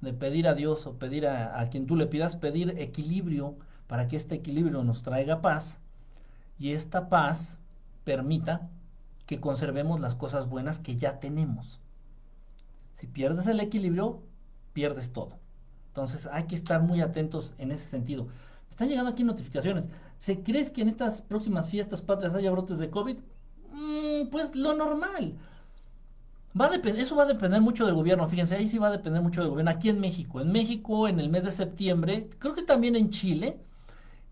de 0.00 0.12
pedir 0.12 0.46
a 0.46 0.54
Dios 0.54 0.86
o 0.86 0.96
pedir 0.98 1.26
a, 1.26 1.60
a 1.60 1.70
quien 1.70 1.86
tú 1.86 1.96
le 1.96 2.06
pidas, 2.06 2.36
pedir 2.36 2.78
equilibrio 2.78 3.56
para 3.88 4.06
que 4.06 4.16
este 4.16 4.36
equilibrio 4.36 4.84
nos 4.84 5.02
traiga 5.02 5.40
paz 5.40 5.80
y 6.60 6.72
esta 6.74 7.08
paz 7.08 7.58
permita 8.04 8.68
que 9.26 9.40
conservemos 9.40 9.98
las 9.98 10.14
cosas 10.14 10.48
buenas 10.48 10.78
que 10.78 10.96
ya 10.96 11.18
tenemos. 11.18 11.80
Si 12.92 13.06
pierdes 13.06 13.46
el 13.46 13.60
equilibrio, 13.60 14.20
pierdes 14.74 15.12
todo. 15.12 15.38
Entonces 15.88 16.28
hay 16.30 16.44
que 16.44 16.54
estar 16.54 16.82
muy 16.82 17.00
atentos 17.00 17.54
en 17.58 17.72
ese 17.72 17.86
sentido. 17.86 18.28
Están 18.68 18.88
llegando 18.88 19.10
aquí 19.10 19.24
notificaciones. 19.24 19.88
¿Se 20.18 20.42
crees 20.42 20.70
que 20.70 20.82
en 20.82 20.88
estas 20.88 21.22
próximas 21.22 21.70
fiestas 21.70 22.02
patrias 22.02 22.34
haya 22.34 22.50
brotes 22.50 22.78
de 22.78 22.90
COVID? 22.90 23.16
Mm, 23.72 24.28
pues 24.30 24.54
lo 24.54 24.76
normal. 24.76 25.38
Va 26.60 26.66
a 26.66 26.74
eso 26.74 27.16
va 27.16 27.22
a 27.22 27.26
depender 27.26 27.60
mucho 27.60 27.86
del 27.86 27.94
gobierno. 27.94 28.28
Fíjense, 28.28 28.56
ahí 28.56 28.66
sí 28.66 28.76
va 28.76 28.88
a 28.88 28.92
depender 28.92 29.22
mucho 29.22 29.40
del 29.40 29.50
gobierno. 29.50 29.70
Aquí 29.70 29.88
en 29.88 30.00
México. 30.00 30.40
En 30.40 30.52
México, 30.52 31.08
en 31.08 31.20
el 31.20 31.30
mes 31.30 31.44
de 31.44 31.52
septiembre, 31.52 32.28
creo 32.38 32.54
que 32.54 32.62
también 32.62 32.96
en 32.96 33.08
Chile, 33.08 33.60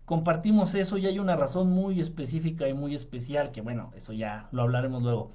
compartimos 0.09 0.73
eso 0.73 0.97
y 0.97 1.05
hay 1.05 1.19
una 1.19 1.35
razón 1.35 1.69
muy 1.69 2.01
específica 2.01 2.67
y 2.67 2.73
muy 2.73 2.95
especial 2.95 3.51
que 3.51 3.61
bueno, 3.61 3.91
eso 3.95 4.11
ya 4.11 4.49
lo 4.51 4.63
hablaremos 4.63 5.03
luego. 5.03 5.33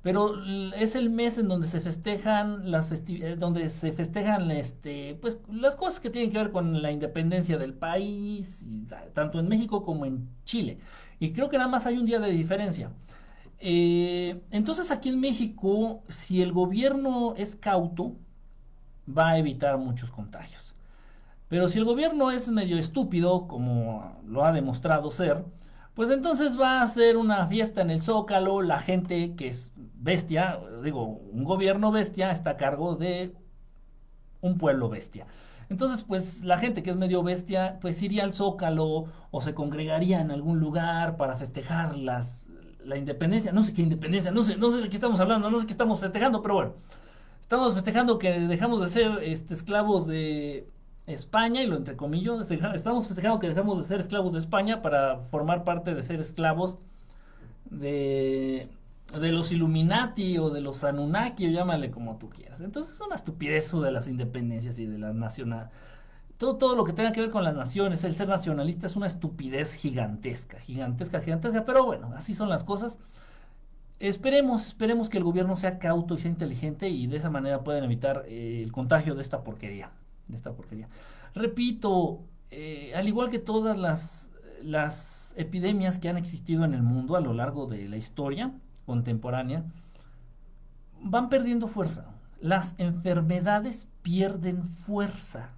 pero 0.00 0.42
es 0.76 0.94
el 0.94 1.10
mes 1.10 1.36
en 1.36 1.46
donde 1.46 1.66
se 1.66 1.82
festejan 1.82 2.70
las 2.70 2.90
eh, 2.90 3.36
donde 3.38 3.68
se 3.68 3.92
festejan 3.92 4.50
este 4.50 5.18
pues 5.20 5.38
las 5.52 5.76
cosas 5.76 6.00
que 6.00 6.08
tienen 6.08 6.30
que 6.30 6.38
ver 6.38 6.52
con 6.52 6.80
la 6.80 6.90
independencia 6.90 7.58
del 7.58 7.74
país 7.74 8.66
tanto 9.12 9.40
en 9.40 9.48
México 9.48 9.84
como 9.84 10.06
en 10.06 10.26
Chile. 10.46 10.78
Y 11.20 11.32
creo 11.32 11.50
que 11.50 11.58
nada 11.58 11.68
más 11.68 11.84
hay 11.84 11.98
un 11.98 12.06
día 12.06 12.18
de 12.18 12.30
diferencia. 12.30 12.90
Eh, 13.60 14.40
entonces 14.50 14.90
aquí 14.90 15.10
en 15.10 15.20
México 15.20 16.02
si 16.08 16.40
el 16.40 16.52
gobierno 16.52 17.34
es 17.36 17.56
cauto 17.56 18.14
va 19.06 19.30
a 19.32 19.38
evitar 19.38 19.76
muchos 19.76 20.10
contagios 20.10 20.73
pero 21.48 21.68
si 21.68 21.78
el 21.78 21.84
gobierno 21.84 22.30
es 22.30 22.48
medio 22.48 22.78
estúpido 22.78 23.46
como 23.46 24.20
lo 24.26 24.44
ha 24.44 24.52
demostrado 24.52 25.10
ser 25.10 25.44
pues 25.94 26.10
entonces 26.10 26.58
va 26.58 26.82
a 26.82 26.88
ser 26.88 27.16
una 27.16 27.46
fiesta 27.46 27.80
en 27.80 27.90
el 27.90 28.02
Zócalo, 28.02 28.62
la 28.62 28.80
gente 28.80 29.36
que 29.36 29.46
es 29.46 29.72
bestia, 29.76 30.58
digo, 30.82 31.04
un 31.06 31.44
gobierno 31.44 31.92
bestia 31.92 32.32
está 32.32 32.50
a 32.50 32.56
cargo 32.56 32.96
de 32.96 33.32
un 34.40 34.58
pueblo 34.58 34.88
bestia. 34.88 35.26
Entonces, 35.70 36.02
pues 36.02 36.42
la 36.44 36.58
gente 36.58 36.82
que 36.82 36.90
es 36.90 36.96
medio 36.96 37.22
bestia, 37.22 37.78
pues 37.80 38.02
iría 38.02 38.24
al 38.24 38.34
Zócalo 38.34 39.06
o 39.30 39.40
se 39.40 39.54
congregaría 39.54 40.20
en 40.20 40.32
algún 40.32 40.58
lugar 40.58 41.16
para 41.16 41.36
festejar 41.36 41.96
las, 41.96 42.46
la 42.84 42.96
independencia. 42.96 43.52
No 43.52 43.62
sé 43.62 43.72
qué 43.72 43.82
independencia, 43.82 44.32
no 44.32 44.42
sé, 44.42 44.56
no 44.56 44.70
sé 44.72 44.78
de 44.78 44.88
qué 44.88 44.96
estamos 44.96 45.20
hablando, 45.20 45.48
no 45.48 45.60
sé 45.60 45.66
qué 45.66 45.72
estamos 45.72 46.00
festejando, 46.00 46.42
pero 46.42 46.54
bueno. 46.54 46.74
Estamos 47.40 47.74
festejando 47.74 48.18
que 48.18 48.40
dejamos 48.40 48.80
de 48.80 48.90
ser 48.90 49.22
este, 49.22 49.54
esclavos 49.54 50.06
de, 50.06 50.66
España, 51.06 51.62
y 51.62 51.66
lo 51.66 51.76
entrecomillo, 51.76 52.40
estamos 52.40 53.06
festejando 53.06 53.38
que 53.38 53.48
dejamos 53.48 53.78
de 53.78 53.84
ser 53.84 54.00
esclavos 54.00 54.32
de 54.32 54.38
España 54.38 54.80
para 54.80 55.18
formar 55.18 55.64
parte 55.64 55.94
de 55.94 56.02
ser 56.02 56.20
esclavos 56.20 56.78
de, 57.66 58.68
de 59.20 59.32
los 59.32 59.52
Illuminati 59.52 60.38
o 60.38 60.48
de 60.48 60.62
los 60.62 60.82
Anunnaki, 60.82 61.48
o 61.48 61.50
llámale 61.50 61.90
como 61.90 62.16
tú 62.16 62.30
quieras. 62.30 62.60
Entonces 62.62 62.94
es 62.94 63.00
una 63.02 63.16
estupidez 63.16 63.70
de 63.72 63.92
las 63.92 64.08
independencias 64.08 64.78
y 64.78 64.86
de 64.86 64.98
las 64.98 65.14
nacionales. 65.14 65.70
Todo, 66.38 66.56
todo 66.56 66.74
lo 66.74 66.84
que 66.84 66.92
tenga 66.94 67.12
que 67.12 67.20
ver 67.20 67.30
con 67.30 67.44
las 67.44 67.54
naciones, 67.54 68.02
el 68.04 68.16
ser 68.16 68.28
nacionalista 68.28 68.86
es 68.86 68.96
una 68.96 69.06
estupidez 69.06 69.74
gigantesca, 69.74 70.58
gigantesca, 70.58 71.20
gigantesca, 71.20 71.64
pero 71.64 71.84
bueno, 71.84 72.12
así 72.16 72.34
son 72.34 72.48
las 72.48 72.64
cosas. 72.64 72.98
Esperemos, 74.00 74.66
esperemos 74.68 75.08
que 75.08 75.18
el 75.18 75.24
gobierno 75.24 75.56
sea 75.56 75.78
cauto 75.78 76.14
y 76.14 76.18
sea 76.18 76.30
inteligente 76.30 76.88
y 76.88 77.06
de 77.06 77.18
esa 77.18 77.30
manera 77.30 77.62
puedan 77.62 77.84
evitar 77.84 78.24
eh, 78.26 78.62
el 78.64 78.72
contagio 78.72 79.14
de 79.14 79.22
esta 79.22 79.44
porquería 79.44 79.92
de 80.28 80.36
esta 80.36 80.52
porquería. 80.52 80.88
Repito, 81.34 82.20
eh, 82.50 82.92
al 82.94 83.08
igual 83.08 83.30
que 83.30 83.38
todas 83.38 83.76
las, 83.76 84.30
las 84.62 85.34
epidemias 85.36 85.98
que 85.98 86.08
han 86.08 86.16
existido 86.16 86.64
en 86.64 86.74
el 86.74 86.82
mundo 86.82 87.16
a 87.16 87.20
lo 87.20 87.32
largo 87.32 87.66
de 87.66 87.88
la 87.88 87.96
historia 87.96 88.52
contemporánea, 88.86 89.64
van 91.02 91.28
perdiendo 91.28 91.66
fuerza. 91.66 92.06
Las 92.40 92.74
enfermedades 92.78 93.88
pierden 94.02 94.64
fuerza. 94.64 95.50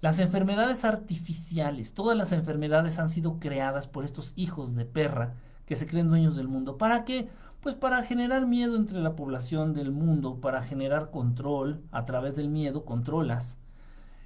Las 0.00 0.18
enfermedades 0.20 0.84
artificiales, 0.84 1.92
todas 1.92 2.16
las 2.16 2.32
enfermedades 2.32 2.98
han 2.98 3.08
sido 3.08 3.40
creadas 3.40 3.88
por 3.88 4.04
estos 4.04 4.32
hijos 4.36 4.76
de 4.76 4.84
perra 4.84 5.34
que 5.66 5.76
se 5.76 5.86
creen 5.86 6.08
dueños 6.08 6.36
del 6.36 6.48
mundo. 6.48 6.78
¿Para 6.78 7.04
qué? 7.04 7.28
Pues 7.60 7.74
para 7.74 8.02
generar 8.02 8.46
miedo 8.46 8.76
entre 8.76 9.00
la 9.00 9.16
población 9.16 9.74
del 9.74 9.90
mundo, 9.90 10.40
para 10.40 10.62
generar 10.62 11.10
control 11.10 11.82
a 11.90 12.04
través 12.04 12.36
del 12.36 12.48
miedo, 12.48 12.84
controlas. 12.84 13.58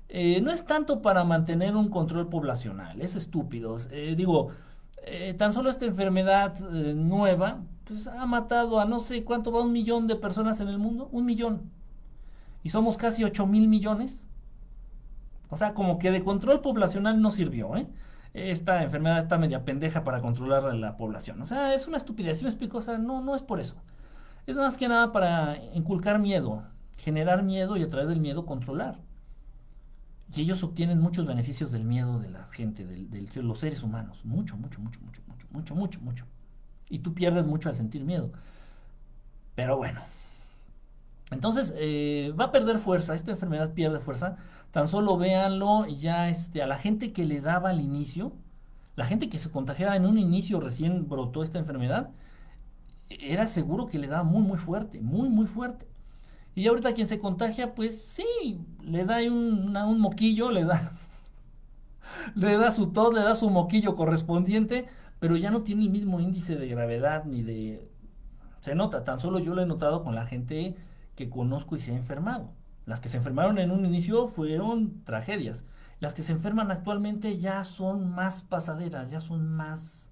Eh, 0.09 0.43
no 0.43 0.51
es 0.51 0.67
tanto 0.67 1.01
para 1.01 1.25
mantener 1.25 1.75
un 1.75 1.89
control 1.89 2.29
poblacional, 2.29 3.01
es 3.01 3.17
estúpido. 3.17 3.77
Eh, 3.91 4.15
digo, 4.17 4.51
eh, 5.05 5.35
tan 5.35 5.55
solo 5.55 5.71
esta 5.71 5.87
enfermedad 5.87 6.59
nueva, 6.61 7.63
pues 7.85 8.07
ha 8.07 8.27
matado 8.27 8.79
a 8.79 8.85
no 8.85 9.01
sé 9.01 9.25
cuánto 9.25 9.51
va 9.51 9.63
un 9.63 9.73
millón 9.73 10.07
de 10.07 10.17
personas 10.17 10.61
en 10.61 10.69
el 10.69 10.79
mundo, 10.79 11.09
un 11.13 11.25
millón. 11.25 11.71
Y 12.63 12.69
somos 12.69 12.99
casi 12.99 13.25
8 13.25 13.47
mil 13.47 13.69
millones. 13.69 14.29
O 15.51 15.57
sea, 15.57 15.75
como 15.75 15.99
que 15.99 16.11
de 16.11 16.23
control 16.23 16.61
poblacional 16.61 17.21
no 17.21 17.31
sirvió, 17.31 17.77
¿eh? 17.77 17.87
Esta 18.35 18.83
enfermedad 18.83 19.19
está 19.19 19.39
media 19.39 19.65
pendeja 19.65 20.05
para 20.05 20.21
controlar 20.21 20.65
a 20.65 20.75
la 20.75 20.97
población. 20.97 21.41
O 21.43 21.47
sea, 21.47 21.75
es 21.75 21.87
una 21.87 21.99
estupidez, 21.99 22.39
¿sí 22.39 22.45
me 22.45 22.51
explico? 22.51 22.79
O 22.79 22.83
sea, 22.83 22.99
no, 22.99 23.21
no 23.21 23.37
es 23.37 23.43
por 23.43 23.61
eso. 23.61 23.77
Es 24.47 24.57
más 24.57 24.77
que 24.77 24.89
nada 24.89 25.13
para 25.13 25.59
inculcar 25.75 26.19
miedo, 26.19 26.65
generar 26.97 27.43
miedo 27.43 27.77
y 27.77 27.83
a 27.83 27.89
través 27.89 28.09
del 28.09 28.21
miedo 28.21 28.47
controlar. 28.47 28.99
Y 30.35 30.41
ellos 30.41 30.65
obtienen 30.65 30.99
muchos 30.99 31.27
beneficios 31.27 31.73
del 31.73 31.85
miedo 31.85 32.19
de 32.19 32.31
la 32.31 32.47
gente, 32.49 32.87
de 32.87 33.43
los 33.43 33.59
seres 33.59 33.83
humanos. 33.83 34.25
Mucho, 34.25 34.57
mucho, 34.57 34.81
mucho, 34.81 35.01
mucho, 35.03 35.21
mucho, 35.27 35.47
mucho, 35.51 35.75
mucho, 35.75 36.01
mucho. 36.01 36.27
Y 36.89 37.01
tú 37.01 37.13
pierdes 37.13 37.45
mucho 37.45 37.69
al 37.69 37.77
sentir 37.77 38.03
miedo. 38.05 38.33
Pero 39.55 39.77
bueno. 39.77 40.01
Entonces, 41.31 41.75
eh, 41.77 42.35
va 42.39 42.47
a 42.47 42.53
perder 42.53 42.79
fuerza, 42.79 43.15
esta 43.15 43.31
enfermedad 43.31 43.73
pierde 43.73 44.01
fuerza 44.01 44.37
Tan 44.73 44.89
solo 44.89 45.17
véanlo 45.19 45.87
ya 45.87 46.29
este, 46.29 46.63
a 46.63 46.67
la 46.67 46.79
gente 46.79 47.13
que 47.13 47.25
le 47.25 47.41
daba 47.41 47.71
al 47.71 47.81
inicio, 47.81 48.33
la 48.97 49.05
gente 49.07 49.29
que 49.29 49.39
se 49.39 49.51
contagiaba 49.51 49.97
en 49.97 50.07
un 50.07 50.19
inicio 50.19 50.61
recién 50.61 51.09
brotó 51.09 51.43
esta 51.43 51.59
enfermedad, 51.59 52.11
era 53.11 53.47
seguro 53.47 53.87
que 53.87 53.99
le 53.99 54.09
daba 54.09 54.25
muy 54.25 54.43
muy 54.43 54.59
fuerte, 54.59 55.01
muy 55.01 55.29
muy 55.29 55.47
fuerte. 55.47 55.87
Y 56.55 56.67
ahorita 56.67 56.95
quien 56.95 57.07
se 57.07 57.19
contagia, 57.19 57.75
pues 57.75 58.03
sí, 58.03 58.61
le 58.83 59.05
da 59.05 59.19
un, 59.31 60.01
moquillo, 60.01 60.51
le 60.51 60.65
da, 60.65 60.93
le 62.35 62.57
da 62.57 62.71
su 62.71 62.89
tos, 62.93 63.15
le 63.15 63.23
da 63.23 63.35
su 63.35 63.51
moquillo 63.51 63.95
correspondiente, 63.97 64.87
pero 65.19 65.37
ya 65.37 65.51
no 65.51 65.63
tiene 65.63 65.83
el 65.83 65.91
mismo 65.91 66.21
índice 66.21 66.57
de 66.57 66.69
gravedad 66.69 67.25
ni 67.25 67.43
de... 67.43 67.91
Se 68.61 68.75
nota, 68.75 69.05
tan 69.05 69.19
solo 69.19 69.39
yo 69.39 69.55
lo 69.55 69.63
he 69.63 69.67
notado 69.67 70.03
con 70.03 70.15
la 70.15 70.27
gente 70.27 70.77
que 71.15 71.31
conozco 71.31 71.77
y 71.77 71.81
se 71.81 71.93
ha 71.93 71.97
enfermado. 71.97 72.53
Las 72.93 73.01
que 73.01 73.09
se 73.09 73.17
enfermaron 73.17 73.57
en 73.57 73.71
un 73.71 73.87
inicio 73.87 74.27
fueron 74.27 75.03
tragedias. 75.05 75.65
Las 75.99 76.13
que 76.13 76.23
se 76.23 76.33
enferman 76.33 76.71
actualmente 76.71 77.39
ya 77.39 77.65
son 77.65 78.11
más 78.11 78.43
pasaderas, 78.43 79.11
ya 79.11 79.19
son 79.19 79.51
más 79.51 80.11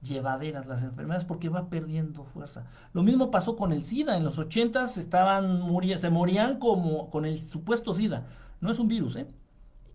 llevaderas 0.00 0.64
las 0.64 0.84
enfermedades 0.84 1.26
porque 1.26 1.50
va 1.50 1.68
perdiendo 1.68 2.24
fuerza. 2.24 2.64
Lo 2.94 3.02
mismo 3.02 3.30
pasó 3.30 3.56
con 3.56 3.74
el 3.74 3.84
SIDA. 3.84 4.16
En 4.16 4.24
los 4.24 4.38
80 4.38 4.84
estaban 4.84 5.68
se 5.98 6.08
morían 6.08 6.58
como 6.58 7.10
con 7.10 7.26
el 7.26 7.42
supuesto 7.42 7.92
SIDA. 7.92 8.24
No 8.62 8.70
es 8.70 8.78
un 8.78 8.88
virus, 8.88 9.16
¿eh? 9.16 9.26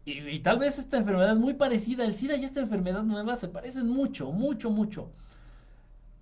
Y, 0.06 0.20
y, 0.20 0.40
tal 0.42 0.60
vez 0.60 0.78
esta 0.78 0.98
enfermedad 0.98 1.32
es 1.34 1.40
muy 1.40 1.56
parecida. 1.56 2.06
El 2.06 2.14
SIDA 2.14 2.36
y 2.36 2.46
esta 2.46 2.60
enfermedad 2.60 3.02
nueva 3.02 3.38
se 3.38 3.48
parecen 3.48 3.90
mucho, 3.90 4.32
mucho, 4.32 4.70
mucho. 4.70 5.10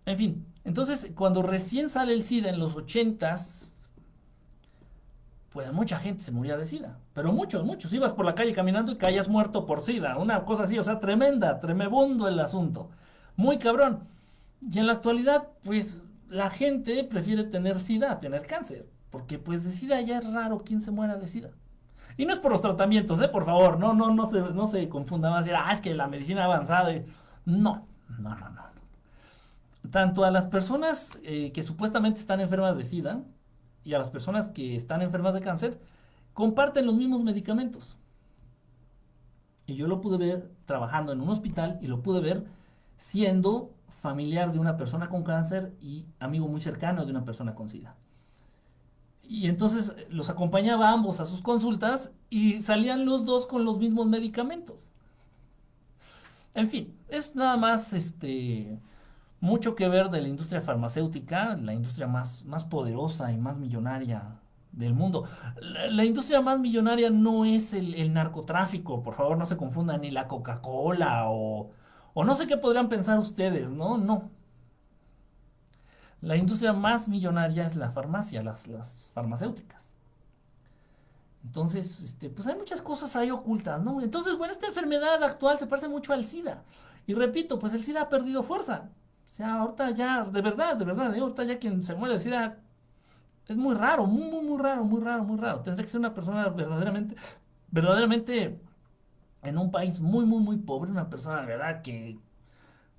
En 0.06 0.18
fin, 0.18 0.46
entonces 0.64 1.12
cuando 1.16 1.42
recién 1.42 1.90
sale 1.90 2.14
el 2.14 2.24
SIDA 2.24 2.48
en 2.50 2.60
los 2.60 2.78
80s, 2.78 3.66
pues 5.58 5.74
mucha 5.74 5.98
gente 5.98 6.22
se 6.22 6.32
moría 6.32 6.56
de 6.56 6.68
SIDA. 6.68 7.00
Pero 7.16 7.34
muchos, 7.34 7.66
muchos. 7.66 7.92
Ibas 7.92 8.14
por 8.14 8.26
la 8.26 8.36
calle 8.36 8.54
caminando 8.54 8.92
y 8.92 8.96
caías 8.96 9.28
muerto 9.28 9.66
por 9.66 9.82
SIDA. 9.82 10.16
Una 10.20 10.46
cosa 10.46 10.66
así, 10.66 10.78
o 10.78 10.84
sea, 10.84 11.00
tremenda, 11.00 11.60
tremebundo 11.60 12.28
el 12.28 12.40
asunto. 12.40 12.92
Muy 13.36 13.58
cabrón. 13.58 14.04
Y 14.62 14.78
en 14.78 14.86
la 14.86 14.94
actualidad, 14.94 15.48
pues 15.64 16.04
la 16.30 16.52
gente 16.52 17.04
prefiere 17.06 17.44
tener 17.44 17.80
SIDA 17.80 18.12
a 18.12 18.20
tener 18.20 18.46
cáncer. 18.46 18.86
Porque 19.10 19.40
pues 19.40 19.64
de 19.64 19.72
SIDA 19.72 20.00
ya 20.02 20.20
es 20.20 20.32
raro 20.32 20.60
quien 20.60 20.80
se 20.80 20.92
muera 20.92 21.18
de 21.18 21.28
SIDA. 21.28 21.50
Y 22.18 22.28
no 22.28 22.34
es 22.34 22.40
por 22.40 22.52
los 22.52 22.62
tratamientos, 22.62 23.20
¿eh? 23.20 23.28
Por 23.28 23.44
favor, 23.44 23.80
no, 23.80 23.96
no, 23.96 24.14
no 24.14 24.28
se, 24.28 24.40
no 24.40 24.68
se 24.68 24.88
confunda 24.90 25.32
más. 25.32 25.48
Ah, 25.56 25.74
es 25.74 25.82
que 25.82 25.96
la 25.96 26.08
medicina 26.08 26.44
avanzada. 26.44 26.94
No, 27.46 27.88
no, 28.20 28.36
no, 28.36 28.50
no. 28.52 28.62
Tanto 29.90 30.24
a 30.24 30.30
las 30.30 30.46
personas 30.46 31.18
eh, 31.24 31.52
que 31.52 31.64
supuestamente 31.64 32.20
están 32.20 32.42
enfermas 32.42 32.78
de 32.78 32.84
SIDA, 32.84 33.22
y 33.88 33.94
a 33.94 34.00
las 34.00 34.10
personas 34.10 34.50
que 34.50 34.76
están 34.76 35.02
enfermas 35.02 35.34
de 35.34 35.40
cáncer 35.40 35.80
comparten 36.34 36.86
los 36.86 36.96
mismos 36.96 37.24
medicamentos. 37.24 37.96
Y 39.66 39.76
yo 39.76 39.88
lo 39.88 40.02
pude 40.02 40.18
ver 40.18 40.52
trabajando 40.66 41.14
en 41.14 41.22
un 41.22 41.30
hospital 41.30 41.80
y 41.82 41.88
lo 41.88 42.04
pude 42.04 42.20
ver 42.20 42.46
siendo 42.98 43.72
familiar 44.02 44.52
de 44.52 44.60
una 44.60 44.76
persona 44.76 45.08
con 45.08 45.24
cáncer 45.24 45.74
y 45.80 46.06
amigo 46.20 46.50
muy 46.50 46.60
cercano 46.60 47.06
de 47.06 47.12
una 47.12 47.24
persona 47.24 47.56
con 47.56 47.70
SIDA. 47.70 47.96
Y 49.24 49.48
entonces 49.48 49.96
los 50.10 50.30
acompañaba 50.30 50.90
a 50.90 50.94
ambos 50.94 51.22
a 51.22 51.26
sus 51.26 51.42
consultas 51.42 52.12
y 52.30 52.62
salían 52.62 53.06
los 53.06 53.24
dos 53.24 53.46
con 53.46 53.64
los 53.64 53.80
mismos 53.80 54.08
medicamentos. 54.08 54.90
En 56.54 56.70
fin, 56.70 56.94
es 57.08 57.38
nada 57.38 57.56
más 57.56 57.94
este 57.94 58.80
mucho 59.40 59.76
que 59.76 59.88
ver 59.88 60.10
de 60.10 60.22
la 60.22 60.28
industria 60.28 60.62
farmacéutica, 60.62 61.56
la 61.58 61.74
industria 61.74 62.08
más, 62.08 62.44
más 62.46 62.66
poderosa 62.66 63.32
y 63.32 63.38
más 63.38 63.58
millonaria 63.58 64.40
del 64.72 64.94
mundo. 64.94 65.28
La, 65.62 66.06
industria 66.06 66.42
más 66.42 66.60
millonaria 66.60 67.10
no 67.10 67.46
es 67.46 67.74
el, 67.74 68.14
narcotráfico, 68.14 69.04
por 69.04 69.16
favor 69.16 69.38
no 69.38 69.46
se 69.46 69.58
confundan, 69.58 70.02
ni 70.02 70.12
la 70.12 70.28
Coca-Cola 70.28 71.30
o, 71.30 71.72
o 72.14 72.24
no 72.24 72.36
sé 72.36 72.48
qué 72.48 72.58
podrían 72.58 72.90
pensar 72.90 73.20
ustedes, 73.20 73.70
no, 73.70 73.98
no. 73.98 74.30
La 76.22 76.36
industria 76.36 76.74
más 76.74 77.08
millonaria 77.08 77.66
es 77.66 77.76
la 77.76 77.92
farmacia, 77.92 78.42
las, 78.42 78.68
las 78.68 79.10
farmacéuticas. 79.14 79.88
Entonces, 81.44 82.02
este, 82.02 82.30
pues 82.30 82.48
hay 82.48 82.56
muchas 82.56 82.82
cosas 82.82 83.16
ahí 83.16 83.30
ocultas, 83.32 83.82
¿no? 83.82 84.02
Entonces, 84.02 84.36
bueno, 84.38 84.52
esta 84.52 84.68
enfermedad 84.68 85.24
actual 85.24 85.58
se 85.58 85.68
parece 85.68 85.88
mucho 85.88 86.12
al 86.12 86.26
SIDA. 86.26 86.64
Y 87.06 87.14
repito, 87.14 87.60
pues 87.60 87.74
el 87.74 87.84
SIDA 87.84 88.02
ha 88.02 88.10
perdido 88.10 88.44
fuerza 88.44 88.90
sea, 89.38 89.62
ahorita 89.62 89.92
ya, 89.92 90.24
de 90.24 90.42
verdad, 90.42 90.76
de 90.76 90.86
verdad, 90.86 91.16
¿eh? 91.16 91.20
ahorita 91.20 91.44
ya 91.44 91.60
quien 91.60 91.84
se 91.84 91.96
muere 91.96 92.16
de 92.16 92.20
SIDA 92.22 92.58
es 93.48 93.56
muy 93.56 93.76
raro, 93.76 94.06
muy, 94.06 94.30
muy, 94.30 94.44
muy 94.44 94.60
raro, 94.60 94.84
muy 94.84 95.02
raro, 95.02 95.24
muy 95.24 95.38
raro. 95.38 95.62
Tendría 95.62 95.86
que 95.86 95.92
ser 95.92 96.00
una 96.00 96.14
persona 96.14 96.50
verdaderamente, 96.50 97.16
verdaderamente 97.70 98.60
en 99.44 99.58
un 99.58 99.72
país 99.72 100.00
muy, 100.00 100.26
muy, 100.26 100.42
muy 100.42 100.58
pobre, 100.58 100.92
una 100.92 101.10
persona 101.10 101.42
de 101.42 101.48
verdad 101.48 101.82
que 101.82 102.20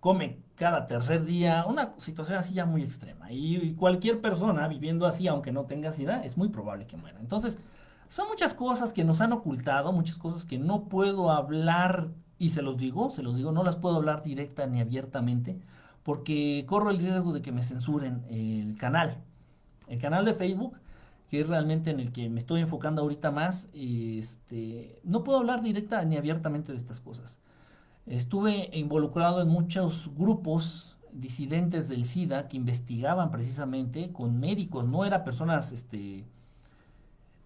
come 0.00 0.38
cada 0.54 0.87
tercer 0.87 1.25
día, 1.25 1.64
una 1.66 1.95
situación 1.99 2.38
así 2.38 2.54
ya 2.54 2.66
muy 2.66 2.83
extrema. 2.83 3.33
Y, 3.33 3.75
cualquier 3.75 4.21
persona 4.21 4.68
viviendo 4.68 5.07
así, 5.07 5.28
aunque 5.28 5.52
no 5.52 5.64
tenga 5.66 5.92
SIDA, 5.92 6.25
es 6.25 6.37
muy 6.37 6.49
probable 6.49 6.87
que 6.87 6.97
muera. 6.97 7.18
Entonces, 7.21 7.59
son 8.09 8.28
muchas 8.28 8.54
cosas 8.54 8.92
que 8.92 9.04
nos 9.04 9.21
han 9.21 9.33
ocultado, 9.33 9.92
muchas 9.92 10.16
cosas 10.18 10.45
que 10.45 10.59
no 10.59 10.85
puedo 10.85 11.30
hablar, 11.30 12.09
y 12.38 12.50
se 12.50 12.62
los 12.62 12.76
digo, 12.76 13.11
se 13.11 13.23
los 13.23 13.37
digo, 13.37 13.52
no 13.52 13.64
las 13.64 13.76
puedo 13.76 13.97
hablar 13.97 14.23
directa 14.23 14.66
ni 14.66 14.80
abiertamente, 14.80 15.59
porque 16.09 16.65
corro 16.67 16.88
el 16.88 17.00
riesgo 17.00 17.35
de 17.35 17.43
que 17.43 17.53
me 17.53 17.62
censuren 17.62 18.25
el 18.31 18.79
canal. 18.79 19.19
El 19.88 19.99
canal 19.99 20.25
de 20.25 20.33
Facebook, 20.33 20.79
que 21.29 21.43
es 21.43 21.47
realmente 21.47 21.91
en 21.91 22.00
el 22.00 22.12
que 22.12 22.31
me 22.31 22.41
estoy 22.41 22.62
enfocando 22.62 23.03
ahorita 23.03 23.31
más, 23.31 23.69
este, 23.75 25.03
no 25.05 25.23
puedo 25.23 25.41
hablar 25.41 25.61
directa 25.61 26.03
ni 26.07 26.17
abiertamente 26.17 26.73
de 26.73 26.79
estas 26.79 27.03
cosas. 27.03 27.43
Estuve 28.07 28.71
involucrado 28.73 29.43
en 29.43 29.49
muchos 29.49 30.11
grupos 30.17 30.97
disidentes 31.12 31.91
del 31.91 32.07
SIDA 32.07 32.49
que 32.49 32.57
investigaban 32.57 33.31
precisamente 33.31 34.11
con 34.11 34.41
médicos, 34.41 34.88
no 34.88 35.05
eran 35.05 35.25
personas 35.25 35.73
este, 35.73 36.25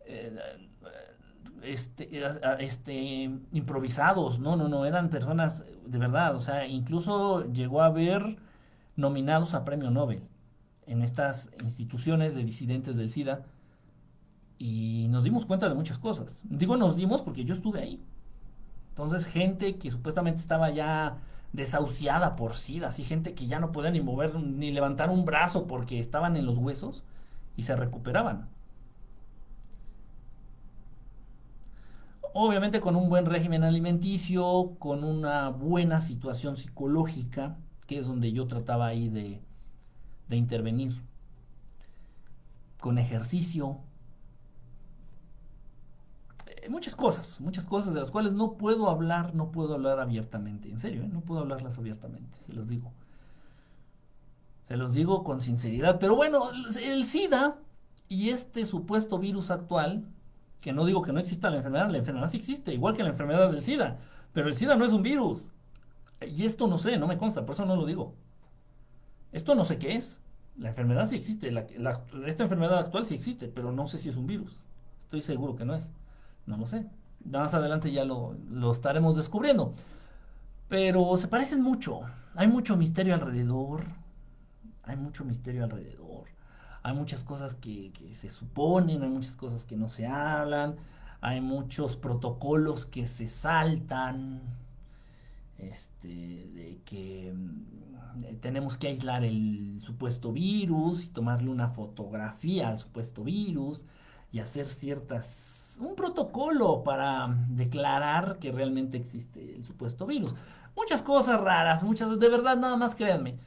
eh, 0.07 0.38
este, 1.64 2.09
este, 2.61 3.28
improvisados, 3.50 4.38
no, 4.38 4.54
no, 4.54 4.69
no, 4.69 4.87
eran 4.87 5.11
personas 5.11 5.64
de 5.85 5.99
verdad, 5.99 6.37
o 6.37 6.40
sea, 6.40 6.64
incluso 6.64 7.52
llegó 7.52 7.83
a 7.83 7.87
haber 7.87 8.37
nominados 8.96 9.54
a 9.54 9.64
premio 9.64 9.90
Nobel 9.90 10.22
en 10.87 11.02
estas 11.02 11.50
instituciones 11.62 12.34
de 12.34 12.44
disidentes 12.44 12.96
del 12.96 13.11
SIDA 13.11 13.44
y 14.58 15.06
nos 15.11 15.25
dimos 15.25 15.46
cuenta 15.46 15.68
de 15.68 15.75
muchas 15.75 15.99
cosas. 15.99 16.42
Digo 16.49 16.76
nos 16.76 16.96
dimos 16.96 17.22
porque 17.22 17.44
yo 17.44 17.54
estuve 17.54 17.80
ahí. 17.80 18.00
Entonces, 18.90 19.26
gente 19.26 19.76
que 19.76 19.90
supuestamente 19.90 20.40
estaba 20.40 20.70
ya 20.70 21.16
desahuciada 21.52 22.37
por 22.37 22.56
SIDA, 22.56 22.88
así 22.88 23.04
gente 23.04 23.34
que 23.34 23.46
ya 23.46 23.58
no 23.58 23.72
podía 23.72 23.90
ni 23.90 24.00
mover 24.00 24.34
ni 24.34 24.70
levantar 24.70 25.11
un 25.11 25.25
brazo 25.25 25.66
porque 25.66 25.99
estaban 25.99 26.37
en 26.37 26.46
los 26.46 26.58
huesos 26.58 27.02
y 27.56 27.62
se 27.62 27.76
recuperaban. 27.76 28.49
Obviamente 32.34 32.80
con 32.80 32.96
un 32.96 33.11
buen 33.11 33.26
régimen 33.26 33.62
alimenticio, 33.62 34.76
con 34.78 35.04
una 35.04 35.50
buena 35.50 36.00
situación 36.00 36.56
psicológica, 36.56 37.56
es 37.96 38.06
donde 38.06 38.32
yo 38.32 38.46
trataba 38.46 38.87
ahí 38.87 39.08
de, 39.08 39.40
de 40.28 40.37
intervenir, 40.37 41.00
con 42.80 42.99
ejercicio, 42.99 43.78
eh, 46.46 46.68
muchas 46.68 46.96
cosas, 46.96 47.40
muchas 47.40 47.64
cosas 47.64 47.94
de 47.94 48.00
las 48.00 48.11
cuales 48.11 48.32
no 48.32 48.54
puedo 48.54 48.90
hablar, 48.90 49.34
no 49.34 49.52
puedo 49.52 49.75
hablar 49.75 50.00
abiertamente, 50.00 50.68
en 50.68 50.78
serio, 50.78 51.02
¿eh? 51.02 51.08
no 51.08 51.20
puedo 51.20 51.40
hablarlas 51.40 51.78
abiertamente, 51.78 52.38
se 52.44 52.52
los 52.52 52.68
digo. 52.68 52.92
Se 54.66 54.76
los 54.76 54.94
digo 54.94 55.22
con 55.22 55.40
sinceridad, 55.40 55.99
pero 55.99 56.16
bueno, 56.16 56.50
el 56.50 57.06
SIDA 57.06 57.58
y 58.08 58.30
este 58.30 58.64
supuesto 58.64 59.18
virus 59.18 59.50
actual, 59.50 60.05
que 60.61 60.72
no 60.72 60.85
digo 60.85 61.02
que 61.02 61.12
no 61.12 61.20
exista 61.20 61.50
la 61.50 61.57
enfermedad, 61.57 61.90
la 61.90 61.98
enfermedad 61.98 62.31
sí 62.31 62.37
existe, 62.37 62.72
igual 62.72 62.94
que 62.94 63.02
la 63.02 63.11
enfermedad 63.11 63.50
del 63.50 63.62
SIDA, 63.62 63.98
pero 64.33 64.48
el 64.48 64.57
SIDA 64.57 64.76
no 64.76 64.85
es 64.85 64.92
un 64.92 65.02
virus. 65.02 65.50
Y 66.26 66.44
esto 66.44 66.66
no 66.66 66.78
sé, 66.78 66.98
no 66.98 67.06
me 67.06 67.18
consta, 67.18 67.44
por 67.44 67.54
eso 67.54 67.66
no 67.66 67.76
lo 67.76 67.87
digo. 67.87 68.14
Esto 69.32 69.54
no 69.54 69.64
sé 69.64 69.78
qué 69.78 69.96
es. 69.96 70.20
La 70.58 70.68
enfermedad 70.68 71.08
sí 71.08 71.16
existe, 71.16 71.52
esta 72.26 72.42
enfermedad 72.42 72.78
actual 72.78 73.06
sí 73.06 73.14
existe, 73.14 73.48
pero 73.48 73.72
no 73.72 73.87
sé 73.87 73.98
si 73.98 74.11
es 74.11 74.16
un 74.16 74.26
virus. 74.26 74.61
Estoy 75.00 75.22
seguro 75.22 75.56
que 75.56 75.64
no 75.64 75.74
es. 75.74 75.90
No 76.46 76.56
lo 76.56 76.66
sé. 76.66 76.87
Más 77.24 77.54
adelante 77.54 77.90
ya 77.90 78.04
lo, 78.04 78.37
estaremos 78.72 79.16
descubriendo. 79.16 79.74
Pero 80.68 81.16
se 81.16 81.28
parecen 81.28 81.62
mucho. 81.62 82.00
Hay 82.35 82.48
mucho 82.48 82.76
misterio 82.76 83.14
alrededor. 83.14 83.85
Hay 84.82 84.96
mucho 84.96 85.24
misterio 85.24 85.64
alrededor. 85.64 86.28
Hay 86.82 86.94
muchas 86.94 87.24
cosas 87.24 87.54
que, 87.54 87.92
que, 87.92 88.14
se 88.14 88.28
suponen, 88.28 89.02
hay 89.02 89.11
muchas 89.11 89.37
cosas 89.37 89.64
que 89.64 89.76
no 89.76 89.88
se 89.88 90.04
hablan, 90.04 90.74
hay 91.20 91.40
muchos 91.40 91.96
protocolos 91.96 92.87
que 92.87 93.06
se 93.06 93.28
saltan, 93.28 94.40
este, 95.62 96.09
de 96.09 96.81
que 96.85 97.33
mm, 97.35 98.37
tenemos 98.40 98.77
que 98.77 98.88
aislar 98.88 99.25
el 99.25 99.81
supuesto 99.83 100.33
virus 100.33 101.05
y 101.05 101.09
tomarle 101.09 101.51
una 101.51 101.68
fotografía 101.68 102.68
al 102.68 102.79
supuesto 102.79 103.25
virus 103.25 103.85
y 104.33 104.40
hacer 104.40 104.66
ciertas 104.66 105.62
un 105.81 105.94
protocolo 105.94 106.83
para 106.83 107.35
declarar 107.48 108.38
que 108.38 108.53
realmente 108.53 108.98
existe 108.98 109.57
el 109.57 109.64
supuesto 109.64 110.07
virus. 110.07 110.35
Muchas 110.77 111.03
cosas 111.03 111.40
raras, 111.40 111.85
muchas, 111.85 112.18
de 112.18 112.29
verdad, 112.29 112.57
nada 112.57 112.77
más 112.77 112.94
créanme. 112.94 113.38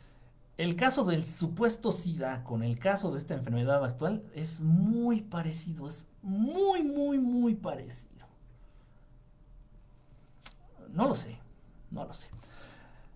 El 0.58 0.76
caso 0.76 1.04
del 1.04 1.26
supuesto 1.26 1.92
SIDA 1.92 2.44
con 2.44 2.64
el 2.64 2.80
caso 2.80 3.12
de 3.12 3.18
esta 3.18 3.34
enfermedad 3.34 3.84
actual 3.84 4.24
es 4.34 4.62
muy 4.62 5.22
parecido, 5.22 5.88
es 5.88 6.08
muy, 6.22 6.84
muy, 6.84 7.20
muy 7.20 7.56
parecido. 7.56 8.26
No 10.90 11.10
lo 11.10 11.16
sé, 11.16 11.38
no 11.92 12.06
lo 12.06 12.14
sé. 12.14 12.30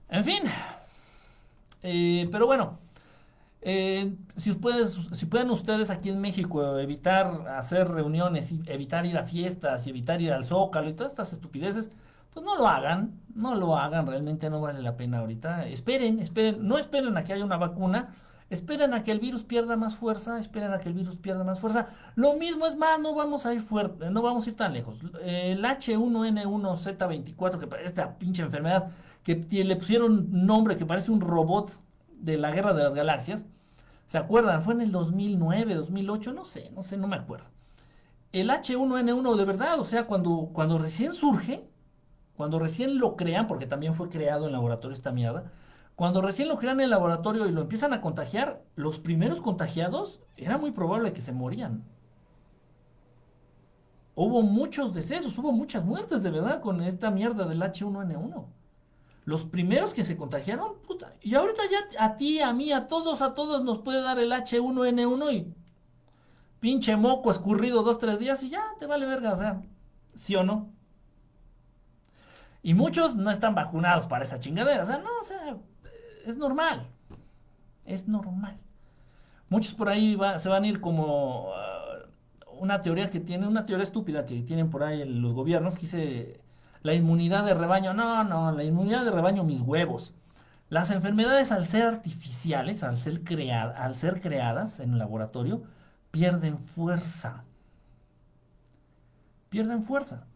En 0.09 0.23
fin, 0.23 0.43
eh, 1.83 2.27
pero 2.31 2.45
bueno, 2.47 2.79
eh, 3.61 4.15
si, 4.37 4.57
si 5.13 5.25
pueden 5.25 5.49
ustedes 5.49 5.89
aquí 5.89 6.09
en 6.09 6.21
México 6.21 6.79
evitar 6.79 7.47
hacer 7.49 7.89
reuniones, 7.89 8.53
evitar 8.67 9.05
ir 9.05 9.17
a 9.17 9.25
fiestas 9.25 9.85
y 9.85 9.89
evitar 9.89 10.21
ir 10.21 10.31
al 10.31 10.45
zócalo 10.45 10.89
y 10.89 10.93
todas 10.93 11.11
estas 11.11 11.33
estupideces, 11.33 11.91
pues 12.33 12.45
no 12.45 12.57
lo 12.57 12.67
hagan, 12.67 13.19
no 13.35 13.55
lo 13.55 13.75
hagan, 13.77 14.07
realmente 14.07 14.49
no 14.49 14.61
vale 14.61 14.81
la 14.81 14.95
pena 14.95 15.19
ahorita. 15.19 15.67
Esperen, 15.67 16.19
esperen, 16.19 16.67
no 16.67 16.77
esperen 16.77 17.17
a 17.17 17.23
que 17.23 17.33
haya 17.33 17.43
una 17.43 17.57
vacuna, 17.57 18.15
esperen 18.49 18.93
a 18.93 19.03
que 19.03 19.11
el 19.11 19.19
virus 19.19 19.43
pierda 19.43 19.77
más 19.77 19.95
fuerza, 19.95 20.39
esperen 20.39 20.73
a 20.73 20.79
que 20.79 20.89
el 20.89 20.95
virus 20.95 21.17
pierda 21.17 21.43
más 21.43 21.59
fuerza. 21.59 21.89
Lo 22.15 22.33
mismo 22.33 22.65
es 22.65 22.75
más, 22.75 22.99
no 22.99 23.13
vamos 23.13 23.45
a 23.45 23.53
ir 23.53 23.61
fuerte, 23.61 24.09
no 24.09 24.21
vamos 24.21 24.45
a 24.45 24.49
ir 24.49 24.55
tan 24.55 24.73
lejos. 24.73 24.97
El 25.21 25.63
H1N1Z24, 25.63 27.59
que 27.59 27.67
esta 27.83 28.17
pinche 28.17 28.41
enfermedad 28.41 28.89
que 29.23 29.35
le 29.63 29.75
pusieron 29.75 30.27
nombre 30.45 30.77
que 30.77 30.85
parece 30.85 31.11
un 31.11 31.21
robot 31.21 31.71
de 32.19 32.37
la 32.37 32.51
Guerra 32.51 32.73
de 32.73 32.83
las 32.83 32.93
Galaxias. 32.93 33.45
¿Se 34.07 34.17
acuerdan? 34.17 34.63
Fue 34.63 34.73
en 34.73 34.81
el 34.81 34.91
2009, 34.91 35.75
2008, 35.75 36.33
no 36.33 36.45
sé, 36.45 36.71
no 36.75 36.83
sé, 36.83 36.97
no 36.97 37.07
me 37.07 37.15
acuerdo. 37.15 37.45
El 38.31 38.49
H1N1 38.49 39.35
de 39.35 39.45
verdad, 39.45 39.79
o 39.79 39.85
sea, 39.85 40.07
cuando, 40.07 40.49
cuando 40.53 40.79
recién 40.79 41.13
surge, 41.13 41.67
cuando 42.35 42.57
recién 42.57 42.97
lo 42.97 43.15
crean, 43.15 43.47
porque 43.47 43.67
también 43.67 43.93
fue 43.93 44.09
creado 44.09 44.47
en 44.47 44.53
laboratorio 44.53 44.95
esta 44.95 45.11
mierda, 45.11 45.51
cuando 45.99 46.21
recién 46.21 46.47
lo 46.47 46.57
crean 46.57 46.79
en 46.79 46.85
el 46.85 46.91
laboratorio 46.91 47.45
y 47.45 47.51
lo 47.51 47.59
empiezan 47.59 47.91
a 47.91 47.99
contagiar, 47.99 48.63
los 48.77 48.99
primeros 48.99 49.41
contagiados 49.41 50.21
era 50.37 50.57
muy 50.57 50.71
probable 50.71 51.11
que 51.11 51.21
se 51.21 51.33
morían. 51.33 51.83
Hubo 54.15 54.41
muchos 54.41 54.93
decesos, 54.93 55.37
hubo 55.37 55.51
muchas 55.51 55.83
muertes 55.83 56.23
de 56.23 56.31
verdad 56.31 56.61
con 56.61 56.81
esta 56.81 57.11
mierda 57.11 57.45
del 57.45 57.61
H1N1 57.61 58.45
los 59.25 59.43
primeros 59.43 59.93
que 59.93 60.05
se 60.05 60.15
contagiaron, 60.15 60.79
puta. 60.87 61.15
Y 61.21 61.35
ahorita 61.35 61.63
ya 61.69 62.05
a 62.05 62.15
ti, 62.15 62.39
a 62.39 62.53
mí, 62.53 62.71
a 62.71 62.87
todos, 62.87 63.21
a 63.21 63.35
todos 63.35 63.61
nos 63.65 63.79
puede 63.79 64.01
dar 64.01 64.19
el 64.19 64.31
H1N1 64.31 65.33
y 65.33 65.53
pinche 66.61 66.95
moco 66.95 67.29
escurrido 67.29 67.83
dos, 67.83 67.99
tres 67.99 68.19
días 68.19 68.41
y 68.43 68.51
ya 68.51 68.63
te 68.79 68.85
vale 68.85 69.05
verga, 69.05 69.33
o 69.33 69.35
sea, 69.35 69.61
¿sí 70.15 70.33
o 70.37 70.45
no? 70.45 70.71
Y 72.63 72.73
muchos 72.73 73.17
no 73.17 73.31
están 73.31 73.53
vacunados 73.53 74.07
para 74.07 74.23
esa 74.23 74.39
chingadera, 74.39 74.83
o 74.83 74.85
sea, 74.85 74.99
no, 74.99 75.09
o 75.19 75.23
sea, 75.25 75.57
es 76.25 76.37
normal. 76.37 76.87
Es 77.85 78.07
normal. 78.07 78.57
Muchos 79.49 79.73
por 79.73 79.89
ahí 79.89 80.17
se 80.37 80.49
van 80.49 80.63
a 80.63 80.67
ir 80.67 80.79
como 80.79 81.49
uh, 81.49 82.59
una 82.59 82.81
teoría 82.81 83.09
que 83.09 83.19
tiene, 83.19 83.47
una 83.47 83.65
teoría 83.65 83.83
estúpida 83.83 84.25
que 84.25 84.41
tienen 84.43 84.69
por 84.69 84.83
ahí 84.83 85.03
los 85.05 85.33
gobiernos, 85.33 85.75
que 85.75 85.81
dice 85.81 86.41
la 86.83 86.93
inmunidad 86.93 87.45
de 87.45 87.53
rebaño, 87.53 87.93
no, 87.93 88.23
no, 88.23 88.51
la 88.51 88.63
inmunidad 88.63 89.03
de 89.03 89.11
rebaño, 89.11 89.43
mis 89.43 89.61
huevos. 89.61 90.13
Las 90.69 90.91
enfermedades 90.91 91.51
al 91.51 91.65
ser 91.65 91.83
artificiales, 91.87 92.83
al 92.83 92.97
ser, 92.97 93.21
al 93.51 93.95
ser 93.95 94.21
creadas 94.21 94.79
en 94.79 94.93
el 94.93 94.99
laboratorio, 94.99 95.63
pierden 96.11 96.59
fuerza. 96.59 97.43
Pierden 99.49 99.81
fuerza. 99.81 100.27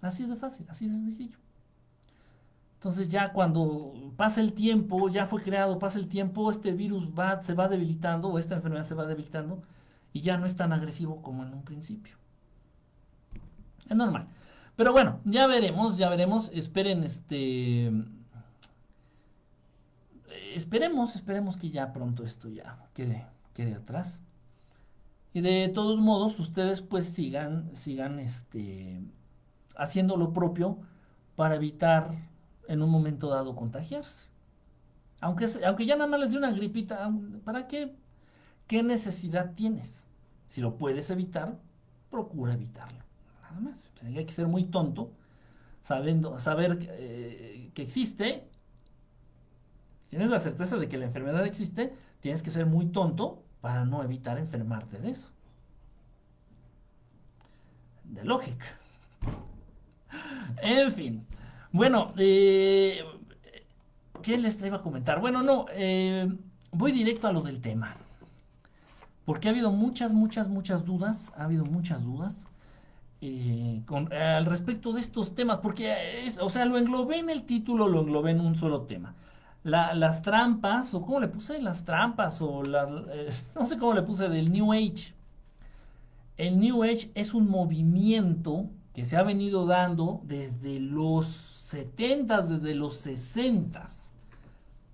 Así 0.00 0.22
es 0.22 0.28
de 0.28 0.36
fácil, 0.36 0.66
así 0.70 0.86
es 0.86 0.92
de 0.92 0.98
sencillo. 0.98 1.38
Entonces 2.78 3.08
ya 3.08 3.32
cuando 3.32 3.92
pasa 4.16 4.40
el 4.40 4.52
tiempo, 4.52 5.08
ya 5.08 5.26
fue 5.26 5.42
creado, 5.42 5.80
pasa 5.80 5.98
el 5.98 6.06
tiempo, 6.06 6.48
este 6.48 6.70
virus 6.70 7.08
va, 7.08 7.42
se 7.42 7.52
va 7.52 7.66
debilitando 7.66 8.28
o 8.28 8.38
esta 8.38 8.54
enfermedad 8.54 8.84
se 8.84 8.94
va 8.94 9.04
debilitando 9.04 9.64
y 10.12 10.20
ya 10.20 10.38
no 10.38 10.46
es 10.46 10.54
tan 10.54 10.72
agresivo 10.72 11.20
como 11.20 11.42
en 11.42 11.52
un 11.54 11.64
principio. 11.64 12.16
Es 13.88 13.96
normal. 13.96 14.28
Pero 14.76 14.92
bueno, 14.92 15.20
ya 15.24 15.48
veremos, 15.48 15.96
ya 15.96 16.08
veremos. 16.08 16.52
Esperen 16.54 17.02
este. 17.02 17.92
esperemos, 20.54 21.16
esperemos 21.16 21.56
que 21.56 21.70
ya 21.70 21.92
pronto 21.92 22.22
esto 22.22 22.48
ya 22.48 22.86
quede, 22.94 23.26
quede 23.54 23.74
atrás. 23.74 24.20
Y 25.32 25.40
de 25.40 25.68
todos 25.74 25.98
modos, 25.98 26.38
ustedes 26.38 26.80
pues 26.80 27.06
sigan, 27.08 27.74
sigan 27.74 28.20
este, 28.20 29.02
haciendo 29.76 30.16
lo 30.16 30.32
propio 30.32 30.78
para 31.34 31.56
evitar 31.56 32.28
en 32.68 32.82
un 32.82 32.90
momento 32.90 33.28
dado 33.28 33.56
contagiarse. 33.56 34.28
Aunque, 35.20 35.46
aunque 35.66 35.86
ya 35.86 35.96
nada 35.96 36.08
más 36.08 36.20
les 36.20 36.30
dé 36.30 36.38
una 36.38 36.52
gripita, 36.52 37.10
¿para 37.44 37.66
qué? 37.66 37.96
¿Qué 38.68 38.82
necesidad 38.82 39.54
tienes? 39.54 40.06
Si 40.46 40.60
lo 40.60 40.76
puedes 40.76 41.10
evitar, 41.10 41.58
procura 42.10 42.52
evitarlo. 42.52 43.02
Nada 43.42 43.60
más. 43.60 43.90
hay 44.02 44.24
que 44.24 44.32
ser 44.32 44.46
muy 44.46 44.64
tonto, 44.64 45.10
sabiendo, 45.82 46.38
saber 46.38 46.78
eh, 46.82 47.70
que 47.74 47.82
existe. 47.82 48.46
Si 50.04 50.10
tienes 50.10 50.30
la 50.30 50.38
certeza 50.38 50.76
de 50.76 50.88
que 50.88 50.98
la 50.98 51.06
enfermedad 51.06 51.44
existe, 51.46 51.94
tienes 52.20 52.42
que 52.42 52.50
ser 52.50 52.66
muy 52.66 52.86
tonto 52.86 53.42
para 53.60 53.84
no 53.84 54.02
evitar 54.02 54.38
enfermarte 54.38 54.98
de 54.98 55.10
eso. 55.10 55.30
De 58.04 58.24
lógica. 58.24 58.66
En 60.62 60.92
fin. 60.92 61.26
Bueno, 61.72 62.12
eh, 62.16 63.04
¿qué 64.22 64.38
les 64.38 64.62
iba 64.62 64.78
a 64.78 64.82
comentar? 64.82 65.20
Bueno, 65.20 65.42
no, 65.42 65.66
eh, 65.72 66.28
voy 66.72 66.92
directo 66.92 67.28
a 67.28 67.32
lo 67.32 67.42
del 67.42 67.60
tema. 67.60 67.96
Porque 69.24 69.48
ha 69.48 69.50
habido 69.50 69.70
muchas, 69.70 70.12
muchas, 70.12 70.48
muchas 70.48 70.84
dudas. 70.86 71.32
Ha 71.36 71.44
habido 71.44 71.66
muchas 71.66 72.02
dudas. 72.02 72.46
Eh, 73.20 73.82
con, 73.84 74.12
al 74.12 74.46
respecto 74.46 74.92
de 74.92 75.00
estos 75.00 75.34
temas, 75.34 75.58
porque, 75.58 76.24
es, 76.24 76.38
o 76.38 76.48
sea, 76.48 76.64
lo 76.64 76.78
englobé 76.78 77.18
en 77.18 77.30
el 77.30 77.44
título, 77.44 77.88
lo 77.88 78.02
englobé 78.02 78.30
en 78.30 78.40
un 78.40 78.56
solo 78.56 78.82
tema. 78.82 79.14
las 79.64 80.22
trampas, 80.22 80.94
o 80.94 81.02
cómo 81.02 81.20
le 81.20 81.28
puse 81.28 81.60
las 81.60 81.84
trampas, 81.84 82.40
o 82.40 82.62
las, 82.62 82.88
no 83.54 83.66
sé 83.66 83.76
cómo 83.76 83.92
le 83.92 84.02
puse, 84.02 84.28
del 84.28 84.50
New 84.52 84.72
Age. 84.72 85.14
El 86.38 86.58
New 86.60 86.84
Age 86.84 87.10
es 87.14 87.34
un 87.34 87.48
movimiento 87.50 88.70
que 88.94 89.04
se 89.04 89.16
ha 89.16 89.22
venido 89.22 89.66
dando 89.66 90.20
desde 90.24 90.80
los 90.80 91.57
70, 91.68 92.40
desde 92.40 92.74
los 92.74 92.96
60, 93.00 93.86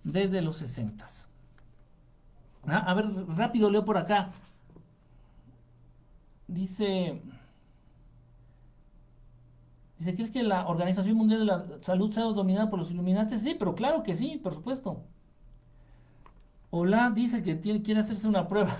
desde 0.02 0.42
los 0.42 0.56
60. 0.56 1.06
Ah, 2.66 2.78
a 2.78 2.94
ver, 2.94 3.06
rápido 3.28 3.70
leo 3.70 3.84
por 3.84 3.96
acá. 3.96 4.32
Dice, 6.48 7.22
dice, 9.98 10.14
¿crees 10.16 10.32
que 10.32 10.42
la 10.42 10.66
Organización 10.66 11.16
Mundial 11.16 11.40
de 11.40 11.46
la 11.46 11.64
Salud 11.80 12.12
sea 12.12 12.24
dominada 12.24 12.68
por 12.68 12.80
los 12.80 12.90
iluminantes? 12.90 13.42
Sí, 13.42 13.54
pero 13.56 13.76
claro 13.76 14.02
que 14.02 14.16
sí, 14.16 14.40
por 14.42 14.52
supuesto. 14.52 15.04
Hola, 16.70 17.12
dice 17.14 17.44
que 17.44 17.54
tiene, 17.54 17.82
quiere 17.82 18.00
hacerse 18.00 18.26
una 18.26 18.48
prueba. 18.48 18.78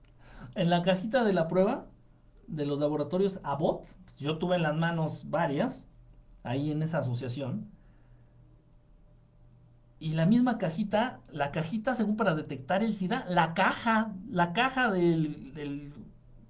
en 0.56 0.68
la 0.68 0.82
cajita 0.82 1.24
de 1.24 1.32
la 1.32 1.48
prueba 1.48 1.86
de 2.48 2.66
los 2.66 2.78
laboratorios 2.78 3.40
Abbott, 3.44 3.86
yo 4.18 4.36
tuve 4.36 4.56
en 4.56 4.62
las 4.62 4.76
manos 4.76 5.30
varias, 5.30 5.86
ahí 6.42 6.70
en 6.70 6.82
esa 6.82 6.98
asociación, 6.98 7.68
y 10.00 10.14
la 10.14 10.24
misma 10.24 10.56
cajita, 10.56 11.20
la 11.30 11.52
cajita 11.52 11.94
según 11.94 12.16
para 12.16 12.34
detectar 12.34 12.82
el 12.82 12.96
SIDA, 12.96 13.26
la 13.28 13.52
caja, 13.52 14.14
la 14.30 14.54
caja 14.54 14.90
del, 14.90 15.92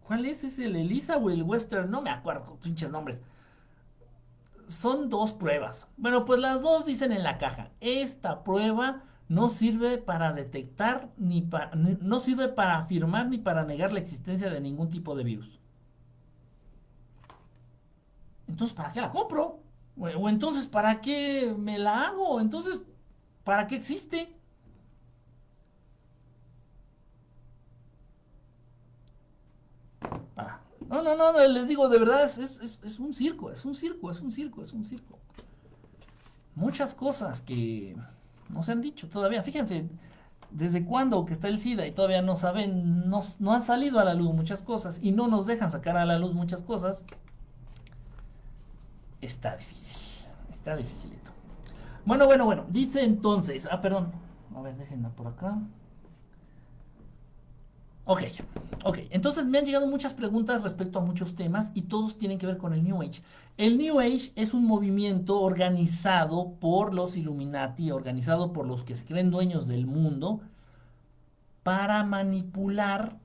¿cuál 0.05 0.25
es? 0.25 0.45
¿Es 0.45 0.61
el 0.61 0.77
Elisa 0.77 1.17
o 1.17 1.31
el 1.31 1.43
Western? 1.43 1.91
No 1.91 2.01
me 2.01 2.11
acuerdo, 2.11 2.57
pinches 2.63 2.93
nombres. 2.93 3.23
Son 4.69 5.11
dos 5.11 5.33
pruebas. 5.33 5.89
Bueno, 5.97 6.25
pues 6.25 6.39
las 6.39 6.63
dos 6.63 6.87
dicen 6.87 7.11
en 7.11 7.25
la 7.25 7.39
caja, 7.39 7.73
esta 7.81 8.45
prueba 8.45 9.03
no 9.29 9.49
sirve 9.49 9.99
para 9.99 10.33
detectar 10.33 11.11
ni 11.17 11.43
para, 11.43 11.73
no 11.75 12.21
sirve 12.21 12.49
para 12.49 12.79
afirmar 12.79 13.29
ni 13.29 13.39
para 13.39 13.65
negar 13.65 13.93
la 13.93 13.99
existencia 13.99 14.49
de 14.49 14.61
ningún 14.61 14.91
tipo 14.91 15.17
de 15.17 15.25
virus. 15.25 15.59
Entonces, 18.47 18.77
¿para 18.77 18.93
qué 18.93 19.01
la 19.01 19.11
compro? 19.11 19.59
O, 20.01 20.29
entonces, 20.31 20.67
¿para 20.67 21.01
qué 21.03 21.55
me 21.59 21.79
la 21.79 22.07
hago? 22.07 22.41
Entonces, 22.41 22.81
¿para 23.45 23.67
qué 23.67 23.77
existe? 23.77 24.35
Ah, 30.37 30.61
no, 30.89 31.03
no, 31.03 31.15
no, 31.15 31.47
les 31.47 31.69
digo, 31.69 31.89
de 31.91 31.99
verdad, 31.99 32.25
es, 32.25 32.39
es, 32.39 32.99
un 32.99 33.13
circo, 33.13 33.51
es 33.51 33.65
un 33.67 33.75
circo, 33.75 34.11
es 34.11 34.21
un 34.21 34.33
circo, 34.33 34.63
es 34.63 34.73
un 34.73 34.85
circo. 34.85 35.19
Muchas 36.55 36.95
cosas 36.95 37.43
que 37.43 37.95
no 38.49 38.63
se 38.63 38.73
han 38.73 38.81
dicho 38.81 39.09
todavía. 39.09 39.43
Fíjense, 39.43 39.87
desde 40.51 40.83
cuándo 40.85 41.27
que 41.27 41.35
está 41.35 41.49
el 41.49 41.59
SIDA 41.59 41.87
y 41.87 41.93
todavía 41.93 42.23
no 42.23 42.37
saben, 42.37 43.09
no, 43.11 43.21
no 43.39 43.53
han 43.53 43.63
salido 43.63 44.01
a 44.01 44.05
la 44.05 44.15
luz 44.15 44.33
muchas 44.33 44.63
cosas 44.63 44.99
y 45.03 45.13
no 45.13 45.29
nos 45.29 45.47
dejan 45.47 45.71
sacar 45.71 45.99
a 45.99 46.07
la 46.07 46.19
luz 46.19 46.33
muchas 46.33 46.63
cosas 46.63 47.05
está 49.21 49.57
difícil. 49.57 50.29
Está 50.51 50.77
dificilito. 50.77 51.31
Bueno, 52.05 52.27
bueno, 52.27 52.45
bueno. 52.45 52.65
Dice 52.69 53.05
entonces. 53.05 53.69
Ah, 53.71 53.81
perdón. 53.81 54.13
A 54.55 54.61
ver, 54.63 54.77
déjenla 54.77 55.11
por 55.11 55.29
acá. 55.29 55.59
Ok, 58.05 58.23
ok. 58.85 58.99
Entonces 59.11 59.47
me 59.47 59.59
han 59.59 59.65
llegado 59.65 59.87
muchas 59.87 60.15
preguntas 60.15 60.63
respecto 60.63 60.99
a 60.99 61.03
muchos 61.03 61.37
temas 61.37 61.71
y 61.75 61.83
todos 61.83 62.19
tienen 62.19 62.39
que 62.39 62.47
ver 62.47 62.59
con 62.59 62.73
el 62.73 62.83
New 62.83 63.01
Age. 63.03 63.23
El 63.57 63.79
New 63.79 64.01
Age 64.01 64.33
es 64.35 64.53
un 64.53 64.65
movimiento 64.65 65.41
organizado 65.41 66.55
por 66.55 66.93
los 66.93 67.17
Illuminati, 67.17 67.93
organizado 67.93 68.53
por 68.53 68.67
los 68.67 68.83
que 68.83 68.97
se 68.97 69.05
creen 69.05 69.31
dueños 69.31 69.69
del 69.69 69.87
mundo, 69.87 70.41
para 71.63 72.03
manipular 72.03 73.19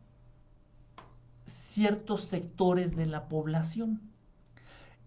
ciertos 1.45 2.21
sectores 2.21 2.95
de 2.95 3.07
la 3.07 3.27
población 3.27 4.01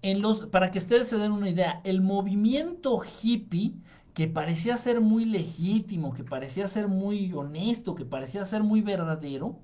los, 0.03 0.47
para 0.47 0.71
que 0.71 0.79
ustedes 0.79 1.09
se 1.09 1.19
den 1.19 1.33
una 1.33 1.49
idea, 1.49 1.81
el 1.85 2.01
movimiento 2.01 3.01
hippie, 3.23 3.75
que 4.15 4.29
parecía 4.29 4.77
ser 4.77 5.01
muy 5.01 5.25
legítimo, 5.25 6.13
que 6.13 6.25
parecía 6.25 6.67
ser 6.69 6.89
muy 6.89 7.33
honesto, 7.33 7.95
que 7.95 8.05
parecía 8.05 8.45
ser 8.45 8.63
muy 8.65 8.81
verdadero, 8.83 9.61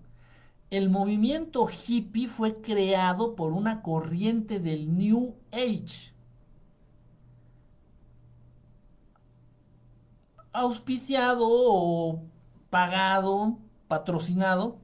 el 0.71 0.91
movimiento 0.91 1.69
hippie 1.69 2.29
fue 2.29 2.61
creado 2.61 3.37
por 3.37 3.53
una 3.53 3.83
corriente 3.83 4.61
del 4.61 4.97
New 4.97 5.37
Age. 5.53 6.13
Auspiciado 10.53 12.23
pagado, 12.71 13.59
patrocinado 13.89 14.79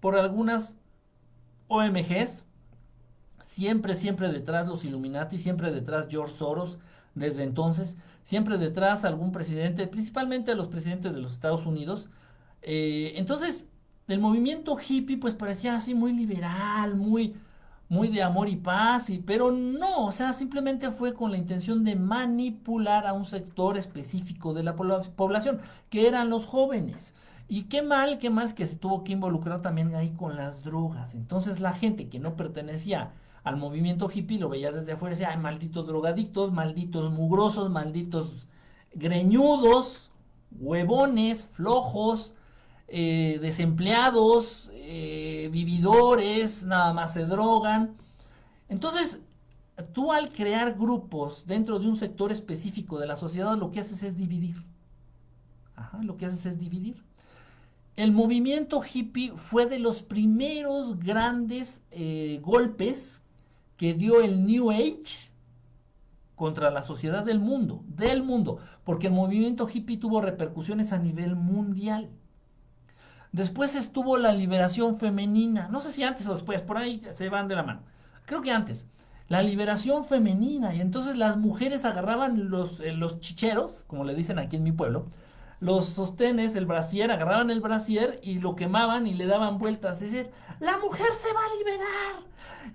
por 0.00 0.16
algunas 0.16 0.76
OMGs 1.68 2.46
Siempre, 3.42 3.94
siempre 3.94 4.30
detrás 4.30 4.66
los 4.66 4.84
Illuminati, 4.84 5.38
siempre 5.38 5.70
detrás 5.70 6.06
George 6.10 6.34
Soros, 6.36 6.78
desde 7.14 7.42
entonces, 7.44 7.96
siempre 8.24 8.58
detrás 8.58 9.04
algún 9.04 9.32
presidente, 9.32 9.86
principalmente 9.86 10.54
los 10.54 10.68
presidentes 10.68 11.14
de 11.14 11.20
los 11.20 11.32
Estados 11.32 11.66
Unidos. 11.66 12.08
Eh, 12.62 13.14
entonces, 13.16 13.68
el 14.08 14.20
movimiento 14.20 14.76
hippie 14.78 15.18
pues 15.18 15.34
parecía 15.34 15.76
así 15.76 15.94
muy 15.94 16.12
liberal, 16.12 16.96
muy, 16.96 17.34
muy 17.88 18.08
de 18.08 18.22
amor 18.22 18.48
y 18.48 18.56
paz, 18.56 19.10
y, 19.10 19.18
pero 19.18 19.50
no, 19.52 20.06
o 20.06 20.12
sea, 20.12 20.32
simplemente 20.32 20.90
fue 20.90 21.14
con 21.14 21.30
la 21.30 21.36
intención 21.38 21.84
de 21.84 21.96
manipular 21.96 23.06
a 23.06 23.12
un 23.12 23.24
sector 23.24 23.76
específico 23.76 24.54
de 24.54 24.62
la 24.62 24.74
población, 24.76 25.60
que 25.90 26.08
eran 26.08 26.30
los 26.30 26.46
jóvenes. 26.46 27.14
Y 27.48 27.64
qué 27.64 27.82
mal, 27.82 28.18
qué 28.18 28.30
mal 28.30 28.54
que 28.54 28.64
se 28.64 28.76
tuvo 28.76 29.04
que 29.04 29.12
involucrar 29.12 29.60
también 29.60 29.94
ahí 29.94 30.10
con 30.10 30.36
las 30.36 30.62
drogas. 30.62 31.14
Entonces 31.14 31.60
la 31.60 31.72
gente 31.74 32.08
que 32.08 32.18
no 32.18 32.34
pertenecía 32.34 33.12
al 33.44 33.56
movimiento 33.56 34.08
hippie, 34.12 34.38
lo 34.38 34.48
veía 34.48 34.70
desde 34.70 34.92
afuera 34.92 35.14
y 35.14 35.18
decía, 35.18 35.32
ay, 35.32 35.38
malditos 35.38 35.86
drogadictos, 35.86 36.52
malditos 36.52 37.12
mugrosos, 37.12 37.70
malditos 37.70 38.48
greñudos, 38.94 40.10
huevones, 40.52 41.48
flojos, 41.52 42.34
eh, 42.88 43.38
desempleados, 43.40 44.70
eh, 44.74 45.48
vividores, 45.50 46.64
nada 46.64 46.92
más 46.92 47.14
se 47.14 47.24
drogan. 47.24 47.96
Entonces, 48.68 49.20
tú 49.92 50.12
al 50.12 50.30
crear 50.32 50.74
grupos 50.74 51.44
dentro 51.46 51.78
de 51.78 51.88
un 51.88 51.96
sector 51.96 52.30
específico 52.30 52.98
de 52.98 53.06
la 53.06 53.16
sociedad, 53.16 53.56
lo 53.56 53.70
que 53.70 53.80
haces 53.80 54.02
es 54.02 54.16
dividir. 54.16 54.62
Ajá, 55.74 55.98
lo 56.02 56.16
que 56.16 56.26
haces 56.26 56.46
es 56.46 56.58
dividir. 56.58 57.02
El 57.96 58.12
movimiento 58.12 58.82
hippie 58.82 59.32
fue 59.36 59.66
de 59.66 59.78
los 59.78 60.02
primeros 60.02 60.98
grandes 60.98 61.82
eh, 61.90 62.40
golpes 62.42 63.21
que 63.82 63.94
dio 63.94 64.20
el 64.20 64.46
New 64.46 64.70
Age 64.70 65.32
contra 66.36 66.70
la 66.70 66.84
sociedad 66.84 67.24
del 67.24 67.40
mundo, 67.40 67.82
del 67.88 68.22
mundo, 68.22 68.60
porque 68.84 69.08
el 69.08 69.12
movimiento 69.12 69.68
hippie 69.68 69.96
tuvo 69.96 70.20
repercusiones 70.20 70.92
a 70.92 70.98
nivel 70.98 71.34
mundial. 71.34 72.08
Después 73.32 73.74
estuvo 73.74 74.18
la 74.18 74.32
liberación 74.32 75.00
femenina, 75.00 75.66
no 75.66 75.80
sé 75.80 75.90
si 75.90 76.04
antes 76.04 76.28
o 76.28 76.32
después, 76.32 76.62
por 76.62 76.78
ahí 76.78 77.02
se 77.10 77.28
van 77.28 77.48
de 77.48 77.56
la 77.56 77.64
mano. 77.64 77.80
Creo 78.24 78.40
que 78.40 78.52
antes. 78.52 78.86
La 79.26 79.42
liberación 79.42 80.04
femenina, 80.04 80.72
y 80.76 80.80
entonces 80.80 81.16
las 81.16 81.36
mujeres 81.36 81.84
agarraban 81.84 82.50
los, 82.50 82.78
eh, 82.78 82.92
los 82.92 83.18
chicheros, 83.18 83.82
como 83.88 84.04
le 84.04 84.14
dicen 84.14 84.38
aquí 84.38 84.54
en 84.54 84.62
mi 84.62 84.70
pueblo, 84.70 85.08
los 85.62 85.86
sostenes, 85.86 86.56
el 86.56 86.66
brasier, 86.66 87.12
agarraban 87.12 87.48
el 87.48 87.60
brasier 87.60 88.18
y 88.20 88.40
lo 88.40 88.56
quemaban 88.56 89.06
y 89.06 89.14
le 89.14 89.26
daban 89.26 89.58
vueltas. 89.58 90.02
Es 90.02 90.10
decir, 90.10 90.32
la 90.58 90.76
mujer 90.78 91.06
se 91.12 91.32
va 91.32 91.40
a 91.40 91.56
liberar. 91.56 92.14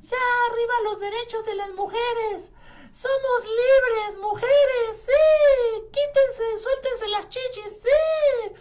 Ya 0.01 0.17
arriba 0.49 0.73
los 0.85 0.99
derechos 1.01 1.45
de 1.45 1.55
las 1.55 1.73
mujeres. 1.73 2.49
Somos 2.91 3.43
libres, 3.43 4.17
mujeres, 4.21 5.05
sí. 5.05 5.81
Quítense, 5.91 6.63
suéltense 6.63 7.07
las 7.09 7.27
chichis, 7.27 7.81
sí. 7.83 8.55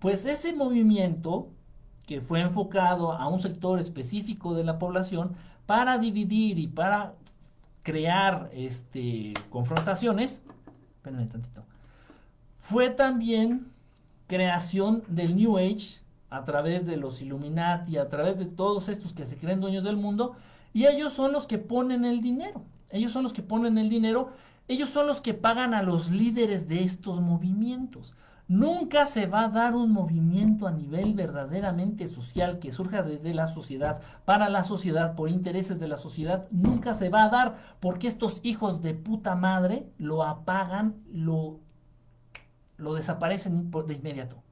Pues 0.00 0.26
ese 0.26 0.52
movimiento 0.52 1.46
que 2.08 2.20
fue 2.20 2.40
enfocado 2.40 3.12
a 3.12 3.28
un 3.28 3.38
sector 3.38 3.78
específico 3.78 4.54
de 4.54 4.64
la 4.64 4.80
población 4.80 5.36
para 5.64 5.98
dividir 5.98 6.58
y 6.58 6.66
para 6.66 7.14
crear 7.84 8.50
este, 8.52 9.32
confrontaciones, 9.48 10.42
espérenme 10.96 11.26
tantito, 11.26 11.67
fue 12.68 12.90
también 12.90 13.72
creación 14.26 15.02
del 15.08 15.36
New 15.36 15.56
Age 15.56 16.00
a 16.28 16.44
través 16.44 16.84
de 16.84 16.98
los 16.98 17.22
Illuminati, 17.22 17.96
a 17.96 18.10
través 18.10 18.38
de 18.38 18.44
todos 18.44 18.90
estos 18.90 19.14
que 19.14 19.24
se 19.24 19.38
creen 19.38 19.62
dueños 19.62 19.84
del 19.84 19.96
mundo, 19.96 20.36
y 20.74 20.84
ellos 20.84 21.14
son 21.14 21.32
los 21.32 21.46
que 21.46 21.56
ponen 21.56 22.04
el 22.04 22.20
dinero, 22.20 22.60
ellos 22.90 23.10
son 23.10 23.22
los 23.22 23.32
que 23.32 23.40
ponen 23.40 23.78
el 23.78 23.88
dinero, 23.88 24.32
ellos 24.68 24.90
son 24.90 25.06
los 25.06 25.22
que 25.22 25.32
pagan 25.32 25.72
a 25.72 25.82
los 25.82 26.10
líderes 26.10 26.68
de 26.68 26.82
estos 26.82 27.22
movimientos. 27.22 28.12
Nunca 28.48 29.06
se 29.06 29.26
va 29.26 29.44
a 29.44 29.48
dar 29.48 29.74
un 29.74 29.90
movimiento 29.90 30.66
a 30.66 30.72
nivel 30.72 31.14
verdaderamente 31.14 32.06
social 32.06 32.58
que 32.58 32.70
surja 32.70 33.02
desde 33.02 33.32
la 33.32 33.46
sociedad, 33.46 34.02
para 34.26 34.50
la 34.50 34.62
sociedad, 34.64 35.14
por 35.14 35.30
intereses 35.30 35.80
de 35.80 35.88
la 35.88 35.96
sociedad. 35.96 36.46
Nunca 36.50 36.92
se 36.92 37.08
va 37.08 37.24
a 37.24 37.30
dar 37.30 37.56
porque 37.80 38.08
estos 38.08 38.40
hijos 38.42 38.82
de 38.82 38.92
puta 38.92 39.36
madre 39.36 39.90
lo 39.96 40.22
apagan, 40.22 40.96
lo, 41.10 41.60
lo 42.78 42.94
desaparecen 42.94 43.70
de 43.70 43.94
inmediato. 43.94 44.42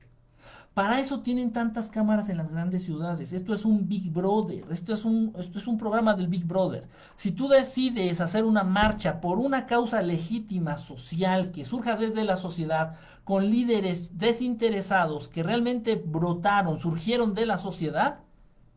Para 0.76 1.00
eso 1.00 1.20
tienen 1.20 1.54
tantas 1.54 1.88
cámaras 1.88 2.28
en 2.28 2.36
las 2.36 2.50
grandes 2.50 2.84
ciudades. 2.84 3.32
Esto 3.32 3.54
es 3.54 3.64
un 3.64 3.88
Big 3.88 4.12
Brother. 4.12 4.66
Esto 4.70 4.92
es 4.92 5.06
un, 5.06 5.32
esto 5.38 5.58
es 5.58 5.66
un 5.66 5.78
programa 5.78 6.12
del 6.12 6.28
Big 6.28 6.44
Brother. 6.44 6.86
Si 7.16 7.32
tú 7.32 7.48
decides 7.48 8.20
hacer 8.20 8.44
una 8.44 8.62
marcha 8.62 9.22
por 9.22 9.38
una 9.38 9.64
causa 9.64 10.02
legítima 10.02 10.76
social 10.76 11.50
que 11.50 11.64
surja 11.64 11.96
desde 11.96 12.24
la 12.24 12.36
sociedad, 12.36 12.96
con 13.24 13.48
líderes 13.48 14.18
desinteresados 14.18 15.28
que 15.28 15.42
realmente 15.42 15.94
brotaron, 15.96 16.78
surgieron 16.78 17.32
de 17.32 17.46
la 17.46 17.56
sociedad, 17.56 18.18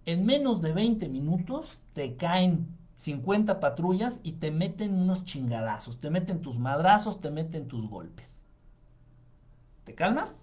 en 0.05 0.25
menos 0.25 0.61
de 0.61 0.71
20 0.71 1.09
minutos 1.09 1.81
te 1.91 2.15
caen 2.15 2.67
50 2.95 3.59
patrullas 3.59 4.21
y 4.23 4.33
te 4.33 4.51
meten 4.51 4.93
unos 4.95 5.25
chingadazos, 5.25 5.99
te 5.99 6.09
meten 6.09 6.41
tus 6.41 6.59
madrazos, 6.59 7.19
te 7.19 7.29
meten 7.29 7.67
tus 7.67 7.89
golpes. 7.89 8.38
¿Te 9.89 9.95
calmas? 9.95 10.35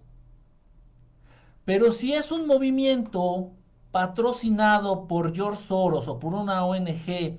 Pero 1.65 1.93
si 1.93 2.13
es 2.15 2.33
un 2.33 2.49
movimiento 2.49 3.53
patrocinado 3.93 5.07
por 5.07 5.37
George 5.37 5.63
Soros 5.63 6.09
o 6.09 6.19
por 6.19 6.35
una 6.35 6.65
ONG 6.65 7.39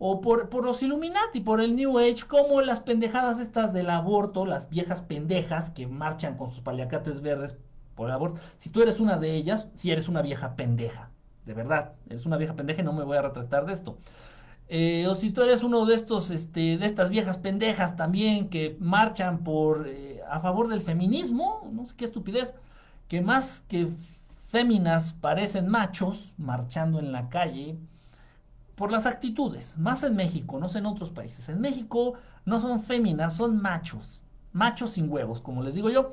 o 0.00 0.20
por, 0.20 0.48
por, 0.48 0.64
los 0.64 0.82
Illuminati, 0.82 1.38
por 1.38 1.60
el 1.60 1.76
New 1.76 2.00
Age, 2.00 2.26
como 2.26 2.60
las 2.60 2.80
pendejadas 2.80 3.38
estas 3.38 3.72
del 3.72 3.90
aborto, 3.90 4.46
las 4.46 4.68
viejas 4.68 5.02
pendejas 5.02 5.70
que 5.70 5.86
marchan 5.86 6.36
con 6.36 6.50
sus 6.50 6.60
paliacates 6.60 7.20
verdes 7.20 7.56
por 7.94 8.10
aborto. 8.10 8.40
Si 8.58 8.68
tú 8.68 8.82
eres 8.82 8.98
una 8.98 9.16
de 9.16 9.36
ellas, 9.36 9.68
si 9.76 9.92
eres 9.92 10.08
una 10.08 10.22
vieja 10.22 10.56
pendeja, 10.56 11.12
de 11.46 11.54
verdad, 11.54 11.92
eres 12.10 12.26
una 12.26 12.36
vieja 12.36 12.56
pendeja 12.56 12.82
y 12.82 12.84
no 12.84 12.92
me 12.92 13.04
voy 13.04 13.16
a 13.16 13.22
retractar 13.22 13.64
de 13.64 13.74
esto. 13.74 13.96
Eh, 14.68 15.06
o 15.06 15.14
si 15.14 15.30
tú 15.30 15.42
eres 15.42 15.62
uno 15.62 15.84
de 15.84 15.94
estos, 15.94 16.30
este, 16.30 16.78
de 16.78 16.86
estas 16.86 17.10
viejas 17.10 17.38
pendejas 17.38 17.96
también 17.96 18.48
que 18.48 18.76
marchan 18.80 19.44
por 19.44 19.86
eh, 19.86 20.13
a 20.28 20.40
favor 20.40 20.68
del 20.68 20.80
feminismo, 20.80 21.68
no 21.72 21.86
sé 21.86 21.94
qué 21.96 22.04
estupidez, 22.04 22.54
que 23.08 23.20
más 23.20 23.62
que 23.68 23.88
féminas 24.48 25.12
parecen 25.12 25.68
machos 25.68 26.32
marchando 26.36 26.98
en 26.98 27.12
la 27.12 27.28
calle, 27.28 27.78
por 28.74 28.90
las 28.90 29.06
actitudes, 29.06 29.76
más 29.78 30.02
en 30.02 30.16
México, 30.16 30.58
no 30.58 30.68
sé 30.68 30.78
en 30.78 30.86
otros 30.86 31.10
países. 31.10 31.48
En 31.48 31.60
México 31.60 32.14
no 32.44 32.60
son 32.60 32.80
féminas, 32.82 33.36
son 33.36 33.60
machos, 33.60 34.20
machos 34.52 34.90
sin 34.90 35.10
huevos, 35.10 35.40
como 35.40 35.62
les 35.62 35.74
digo 35.74 35.90
yo. 35.90 36.12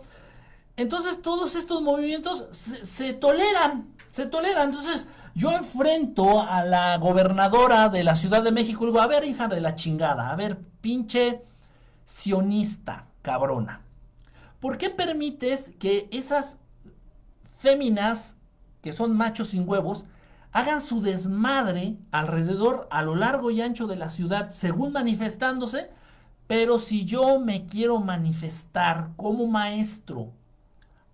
Entonces 0.78 1.22
todos 1.22 1.56
estos 1.56 1.82
movimientos 1.82 2.48
se, 2.52 3.14
toleran, 3.14 3.88
se 4.12 4.26
toleran. 4.26 4.70
Entonces 4.70 5.08
yo 5.34 5.52
enfrento 5.52 6.42
a 6.42 6.64
la 6.64 6.98
gobernadora 6.98 7.90
de 7.90 8.04
la 8.04 8.16
Ciudad 8.16 8.44
de 8.44 8.52
México 8.52 8.84
y 8.84 8.88
digo, 8.88 9.02
a 9.02 9.08
ver, 9.08 9.24
hija 9.24 9.48
de 9.48 9.60
la 9.60 9.76
chingada, 9.76 10.30
a 10.30 10.36
ver, 10.36 10.60
pinche 10.82 11.44
sionista, 12.06 13.06
cabrona. 13.22 13.82
¿Por 14.62 14.78
qué 14.78 14.92
permites 14.92 15.72
que 15.80 16.08
esas 16.12 16.60
féminas, 17.58 18.38
que 18.82 18.94
son 18.94 19.18
machos 19.18 19.50
sin 19.50 19.68
huevos, 19.68 20.06
hagan 20.52 20.82
su 20.82 21.02
desmadre 21.02 21.98
alrededor, 22.12 22.88
a 22.92 23.02
lo 23.02 23.16
largo 23.16 23.50
y 23.50 23.60
ancho 23.60 23.88
de 23.88 23.96
la 23.96 24.10
ciudad, 24.10 24.52
según 24.52 24.94
manifestándose, 24.94 25.90
pero 26.46 26.78
si 26.78 27.06
yo 27.06 27.40
me 27.40 27.66
quiero 27.66 28.00
manifestar 28.00 29.10
como 29.16 29.48
maestro, 29.48 30.32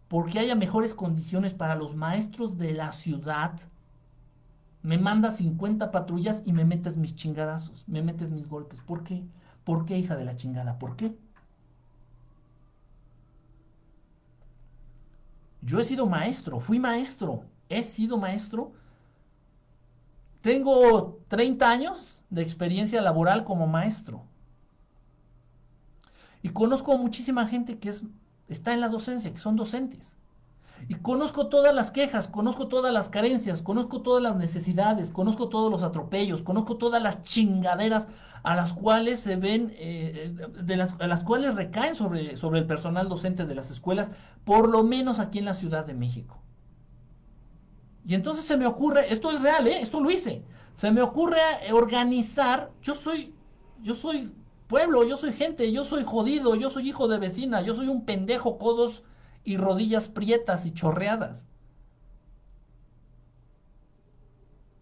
porque 0.10 0.40
haya 0.40 0.56
mejores 0.56 0.94
condiciones 0.94 1.54
para 1.54 1.76
los 1.76 1.96
maestros 1.96 2.58
de 2.58 2.74
la 2.74 2.92
ciudad, 2.92 3.54
me 4.82 4.98
manda 4.98 5.32
50 5.32 5.92
patrullas 5.92 6.44
y 6.46 6.52
me 6.52 6.66
metes 6.66 6.98
mis 6.98 7.16
chingadazos, 7.16 7.86
me 7.88 8.02
metes 8.02 8.30
mis 8.30 8.48
golpes. 8.48 8.82
¿Por 8.82 9.04
qué? 9.04 9.24
¿Por 9.64 9.86
qué, 9.86 9.98
hija 9.98 10.18
de 10.18 10.26
la 10.26 10.36
chingada? 10.36 10.80
¿Por 10.80 10.98
qué? 10.98 11.16
Yo 15.67 15.80
he 15.80 15.84
sido 15.84 16.08
maestro, 16.08 16.60
fui 16.60 16.80
maestro, 16.80 17.43
he 17.69 17.84
sido 17.84 18.17
maestro 18.17 18.73
tengo 20.47 21.19
30 21.27 21.69
años 21.69 22.21
de 22.30 22.41
experiencia 22.41 23.01
laboral 23.01 23.43
como 23.43 23.67
maestro. 23.67 24.23
Y 26.41 26.49
conozco 26.51 26.97
muchísima 26.97 27.45
gente 27.47 27.80
que 27.80 27.89
es, 27.89 28.01
está 28.47 28.73
en 28.73 28.80
la 28.80 28.88
docencia, 28.88 29.30
que 29.34 29.39
son 29.39 29.58
docentes. 29.58 30.15
Y 30.88 30.96
conozco 30.96 31.48
todas 31.48 31.74
las 31.74 31.92
quejas, 31.92 32.28
conozco 32.28 32.68
todas 32.68 32.94
las 32.94 33.10
carencias, 33.10 33.62
conozco 33.62 34.02
todas 34.02 34.24
las 34.24 34.36
necesidades, 34.36 35.12
conozco 35.12 35.50
todos 35.50 35.72
los 35.72 35.84
atropellos, 35.84 36.42
conozco 36.42 36.78
todas 36.78 37.02
las 37.02 37.24
chingaderas 37.24 38.08
a 38.44 38.56
las 38.56 38.74
cuales 38.74 39.20
se 39.20 39.36
ven, 39.36 39.74
eh, 39.78 40.34
de 40.63 40.78
las, 40.78 40.96
a 41.00 41.08
las 41.08 41.24
cuales 41.24 41.56
recaen 41.56 41.96
sobre, 41.96 42.38
sobre 42.38 42.60
el 42.60 42.66
personal 42.66 43.10
docente 43.10 43.46
de 43.46 43.56
las 43.56 43.72
escuelas, 43.72 44.12
por 44.46 44.70
lo 44.70 44.84
menos 44.84 45.20
aquí 45.20 45.40
en 45.40 45.46
la 45.46 45.54
Ciudad 45.54 45.86
de 45.86 45.94
México. 45.94 46.38
Y 48.06 48.16
entonces 48.16 48.46
se 48.46 48.56
me 48.56 48.66
ocurre, 48.66 49.12
esto 49.12 49.32
es 49.32 49.42
real, 49.42 49.68
¿eh? 49.68 49.82
esto 49.82 50.00
lo 50.00 50.10
hice, 50.10 50.44
se 50.76 50.92
me 50.92 51.02
ocurre 51.02 51.40
organizar, 51.74 52.72
yo 52.82 52.96
soy, 52.96 53.34
yo 53.84 53.96
soy 53.96 54.32
pueblo, 54.68 55.04
yo 55.04 55.18
soy 55.18 55.34
gente, 55.34 55.72
yo 55.72 55.84
soy 55.84 56.04
jodido, 56.06 56.56
yo 56.56 56.70
soy 56.70 56.88
hijo 56.88 57.08
de 57.08 57.18
vecina, 57.18 57.62
yo 57.62 57.74
soy 57.74 57.88
un 57.88 58.06
pendejo, 58.06 58.58
codos 58.58 59.04
y 59.48 59.56
rodillas 59.56 60.10
prietas 60.10 60.66
y 60.66 60.74
chorreadas. 60.74 61.48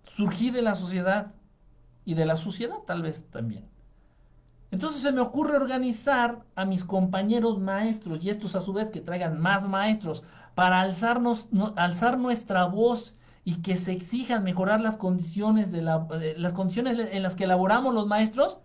Surgí 0.06 0.50
de 0.50 0.64
la 0.64 0.74
sociedad 0.74 1.36
y 2.04 2.16
de 2.16 2.26
la 2.26 2.36
suciedad 2.36 2.80
tal 2.88 3.04
vez 3.04 3.30
también. 3.30 3.70
Entonces 4.72 5.04
se 5.04 5.12
me 5.12 5.22
ocurre 5.22 5.56
organizar 5.56 6.46
a 6.56 6.66
mis 6.66 6.84
compañeros 6.84 7.60
maestros 7.60 8.26
y 8.26 8.32
estos 8.32 8.56
a 8.56 8.62
su 8.62 8.74
vez 8.74 8.90
que 8.90 9.02
traigan 9.02 9.40
más 9.40 9.68
maestros 9.68 10.24
para 10.56 10.82
alzarnos, 10.82 11.48
alzar 11.76 12.18
nuestra 12.18 12.66
voz 12.66 13.14
y 13.44 13.62
que 13.62 13.78
se 13.78 13.92
exijan 13.92 14.44
mejorar 14.44 14.82
las 14.82 14.98
condiciones, 14.98 15.72
de, 15.72 15.84
las 15.84 16.54
condiciones 16.54 16.98
en 17.12 17.22
las 17.22 17.36
que 17.36 17.44
elaboramos 17.44 17.94
los 17.94 18.08
maestros. 18.08 18.58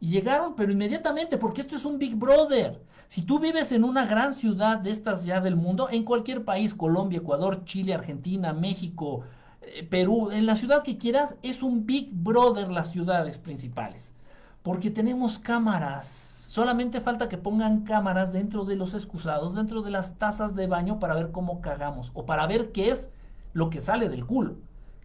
Y 0.00 0.10
llegaron, 0.10 0.54
pero 0.54 0.70
inmediatamente, 0.70 1.38
porque 1.38 1.62
esto 1.62 1.76
es 1.76 1.86
un 1.86 1.98
Big 1.98 2.14
Brother. 2.14 2.82
Si 3.08 3.22
tú 3.22 3.38
vives 3.38 3.72
en 3.72 3.84
una 3.84 4.06
gran 4.06 4.32
ciudad 4.32 4.78
de 4.78 4.90
estas 4.90 5.24
ya 5.24 5.40
del 5.40 5.56
mundo, 5.56 5.88
en 5.90 6.04
cualquier 6.04 6.44
país, 6.44 6.74
Colombia, 6.74 7.18
Ecuador, 7.18 7.64
Chile, 7.64 7.94
Argentina, 7.94 8.52
México, 8.52 9.22
eh, 9.62 9.84
Perú, 9.84 10.30
en 10.30 10.46
la 10.46 10.56
ciudad 10.56 10.82
que 10.82 10.98
quieras, 10.98 11.36
es 11.42 11.62
un 11.62 11.86
Big 11.86 12.10
Brother 12.12 12.68
las 12.70 12.90
ciudades 12.90 13.38
principales. 13.38 14.14
Porque 14.62 14.90
tenemos 14.90 15.38
cámaras, 15.38 16.36
Solamente 16.56 17.02
falta 17.02 17.28
que 17.28 17.36
pongan 17.36 17.82
cámaras 17.82 18.32
dentro 18.32 18.64
de 18.64 18.76
los 18.76 18.94
excusados, 18.94 19.54
dentro 19.54 19.82
de 19.82 19.90
las 19.90 20.16
tazas 20.16 20.54
de 20.54 20.66
baño 20.66 20.98
para 20.98 21.12
ver 21.14 21.30
cómo 21.30 21.60
cagamos 21.60 22.10
o 22.14 22.24
para 22.24 22.46
ver 22.46 22.72
qué 22.72 22.88
es 22.88 23.10
lo 23.52 23.68
que 23.68 23.78
sale 23.78 24.08
del 24.08 24.24
culo. 24.24 24.56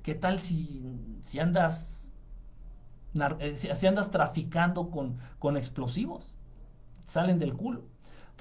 ¿Qué 0.01 0.15
tal 0.15 0.39
si, 0.39 0.81
si 1.19 1.39
andas 1.39 2.09
eh, 3.39 3.57
si 3.57 3.85
andas 3.85 4.11
traficando 4.11 4.89
con, 4.91 5.17
con 5.39 5.57
explosivos? 5.57 6.37
Salen 7.03 7.37
del 7.37 7.53
culo. 7.53 7.83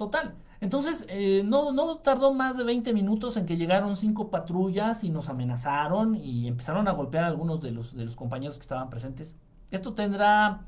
Total. 0.01 0.33
Entonces, 0.61 1.05
eh, 1.09 1.43
no, 1.45 1.71
no 1.73 1.97
tardó 1.97 2.33
más 2.33 2.57
de 2.57 2.63
20 2.63 2.91
minutos 2.91 3.37
en 3.37 3.45
que 3.45 3.55
llegaron 3.55 3.95
cinco 3.95 4.31
patrullas 4.31 5.03
y 5.03 5.11
nos 5.11 5.29
amenazaron 5.29 6.15
y 6.15 6.47
empezaron 6.47 6.87
a 6.87 6.91
golpear 6.91 7.25
a 7.25 7.27
algunos 7.27 7.61
de 7.61 7.69
los, 7.69 7.95
de 7.95 8.05
los 8.05 8.15
compañeros 8.15 8.55
que 8.55 8.61
estaban 8.61 8.89
presentes. 8.89 9.35
Esto 9.69 9.93
tendrá 9.93 10.61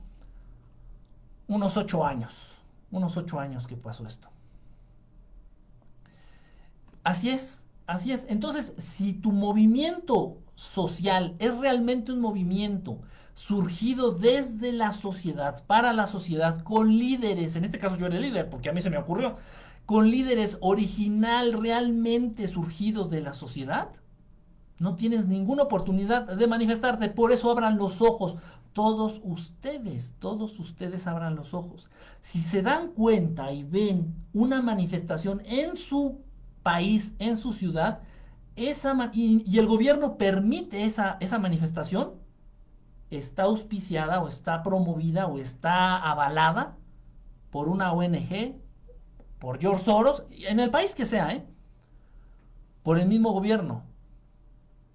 unos 1.47 1.77
ocho 1.77 2.05
años, 2.05 2.51
unos 2.91 3.17
ocho 3.17 3.39
años 3.39 3.65
que 3.65 3.75
pasó 3.75 4.05
esto. 4.05 4.27
Así 7.03 7.31
es, 7.31 7.65
así 7.87 8.11
es. 8.11 8.27
Entonces, 8.29 8.75
si 8.77 9.13
tu 9.13 9.31
movimiento 9.31 10.37
social 10.53 11.33
es 11.39 11.57
realmente 11.57 12.11
un 12.11 12.21
movimiento 12.21 12.99
surgido 13.33 14.11
desde 14.11 14.71
la 14.71 14.93
sociedad, 14.93 15.63
para 15.65 15.93
la 15.93 16.07
sociedad, 16.07 16.63
con 16.63 16.97
líderes, 16.97 17.55
en 17.55 17.65
este 17.65 17.79
caso 17.79 17.97
yo 17.97 18.05
era 18.05 18.15
el 18.15 18.21
líder, 18.21 18.49
porque 18.49 18.69
a 18.69 18.73
mí 18.73 18.81
se 18.81 18.89
me 18.89 18.97
ocurrió, 18.97 19.37
con 19.85 20.09
líderes 20.09 20.57
original 20.61 21.53
realmente 21.53 22.47
surgidos 22.47 23.09
de 23.09 23.21
la 23.21 23.33
sociedad, 23.33 23.89
no 24.79 24.95
tienes 24.95 25.27
ninguna 25.27 25.63
oportunidad 25.63 26.35
de 26.35 26.47
manifestarte. 26.47 27.09
Por 27.09 27.31
eso 27.31 27.49
abran 27.49 27.77
los 27.77 28.01
ojos. 28.01 28.35
Todos 28.73 29.21
ustedes, 29.23 30.15
todos 30.19 30.59
ustedes 30.59 31.07
abran 31.07 31.35
los 31.35 31.53
ojos. 31.53 31.89
Si 32.21 32.41
se 32.41 32.61
dan 32.61 32.89
cuenta 32.89 33.51
y 33.53 33.63
ven 33.63 34.13
una 34.33 34.61
manifestación 34.61 35.41
en 35.45 35.75
su 35.75 36.21
país, 36.63 37.15
en 37.19 37.37
su 37.37 37.53
ciudad, 37.53 38.01
esa 38.55 39.09
y, 39.13 39.57
el 39.57 39.67
gobierno 39.67 40.17
permite 40.17 40.83
esa, 40.83 41.17
esa 41.19 41.39
manifestación, 41.39 42.15
está 43.17 43.43
auspiciada 43.43 44.21
o 44.21 44.27
está 44.27 44.63
promovida 44.63 45.27
o 45.27 45.37
está 45.37 45.97
avalada 45.97 46.77
por 47.51 47.69
una 47.69 47.91
ONG, 47.93 48.55
por 49.39 49.59
George 49.59 49.83
Soros, 49.83 50.23
en 50.29 50.59
el 50.59 50.71
país 50.71 50.95
que 50.95 51.05
sea, 51.05 51.33
¿eh? 51.33 51.45
por 52.81 52.99
el 52.99 53.07
mismo 53.07 53.31
gobierno, 53.31 53.83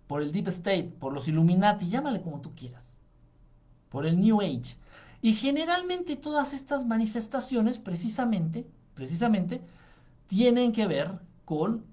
por 0.07 0.23
el 0.23 0.33
Deep 0.33 0.49
State, 0.49 0.95
por 0.99 1.13
los 1.13 1.29
Illuminati, 1.29 1.89
llámale 1.89 2.23
como 2.23 2.41
tú 2.41 2.55
quieras, 2.55 2.97
por 3.89 4.07
el 4.07 4.21
New 4.21 4.41
Age. 4.41 4.77
Y 5.21 5.35
generalmente 5.35 6.17
todas 6.17 6.53
estas 6.53 6.87
manifestaciones 6.87 7.79
precisamente, 7.79 8.67
precisamente, 8.95 9.63
tienen 10.29 10.73
que 10.73 10.87
ver 10.87 11.19
con 11.45 11.85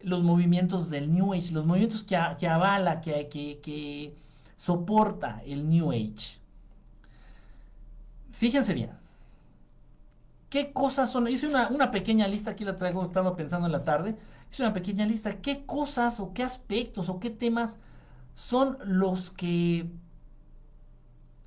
los 0.00 0.22
movimientos 0.22 0.90
del 0.90 1.12
New 1.12 1.32
Age, 1.32 1.52
los 1.52 1.66
movimientos 1.66 2.04
que, 2.04 2.16
avala, 2.16 3.00
que, 3.00 3.28
que 3.28 4.16
soporta 4.58 5.40
el 5.46 5.68
New 5.68 5.92
Age. 5.92 6.40
Fíjense 8.32 8.74
bien. 8.74 8.90
¿Qué 10.50 10.72
cosas 10.72 11.10
son? 11.10 11.28
Hice 11.28 11.46
una, 11.46 11.68
una, 11.68 11.90
pequeña 11.90 12.26
lista, 12.26 12.50
aquí 12.50 12.64
la 12.64 12.74
traigo, 12.74 13.04
estaba 13.04 13.36
pensando 13.36 13.66
en 13.66 13.72
la 13.72 13.84
tarde. 13.84 14.18
Hice 14.50 14.64
una 14.64 14.72
pequeña 14.72 15.06
lista. 15.06 15.40
¿Qué 15.40 15.64
cosas 15.64 16.18
o 16.18 16.34
qué 16.34 16.42
aspectos 16.42 17.08
o 17.08 17.20
qué 17.20 17.30
temas 17.30 17.78
son 18.34 18.78
los 18.84 19.30
que 19.30 19.88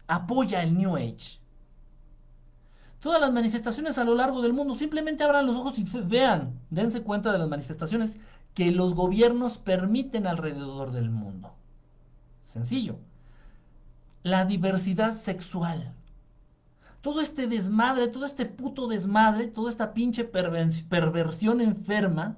apoya 0.08 0.63
el 0.63 0.78
New 0.78 0.95
Age? 0.95 1.39
Todas 3.02 3.19
las 3.19 3.34
manifestaciones 3.34 3.97
a 3.97 4.06
lo 4.06 4.15
largo 4.15 4.41
del 4.41 4.54
mundo, 4.54 4.74
simplemente 4.74 5.24
abran 5.24 5.47
los 5.47 5.58
ojos 5.58 5.78
y 5.80 5.84
vean, 5.84 6.62
dense 6.69 7.02
cuenta 7.02 7.34
de 7.34 7.39
las 7.39 7.50
manifestaciones 7.50 8.19
que 8.54 8.71
los 8.71 8.93
gobiernos 8.95 9.58
permiten 9.58 10.28
alrededor 10.28 10.91
del 10.91 11.10
mundo. 11.10 11.56
Sencillo. 12.51 12.99
La 14.23 14.43
diversidad 14.43 15.15
sexual. 15.15 15.93
Todo 16.99 17.21
este 17.21 17.47
desmadre, 17.47 18.09
todo 18.09 18.25
este 18.25 18.45
puto 18.45 18.87
desmadre, 18.87 19.47
toda 19.47 19.69
esta 19.69 19.93
pinche 19.93 20.25
perversión 20.25 21.61
enferma, 21.61 22.37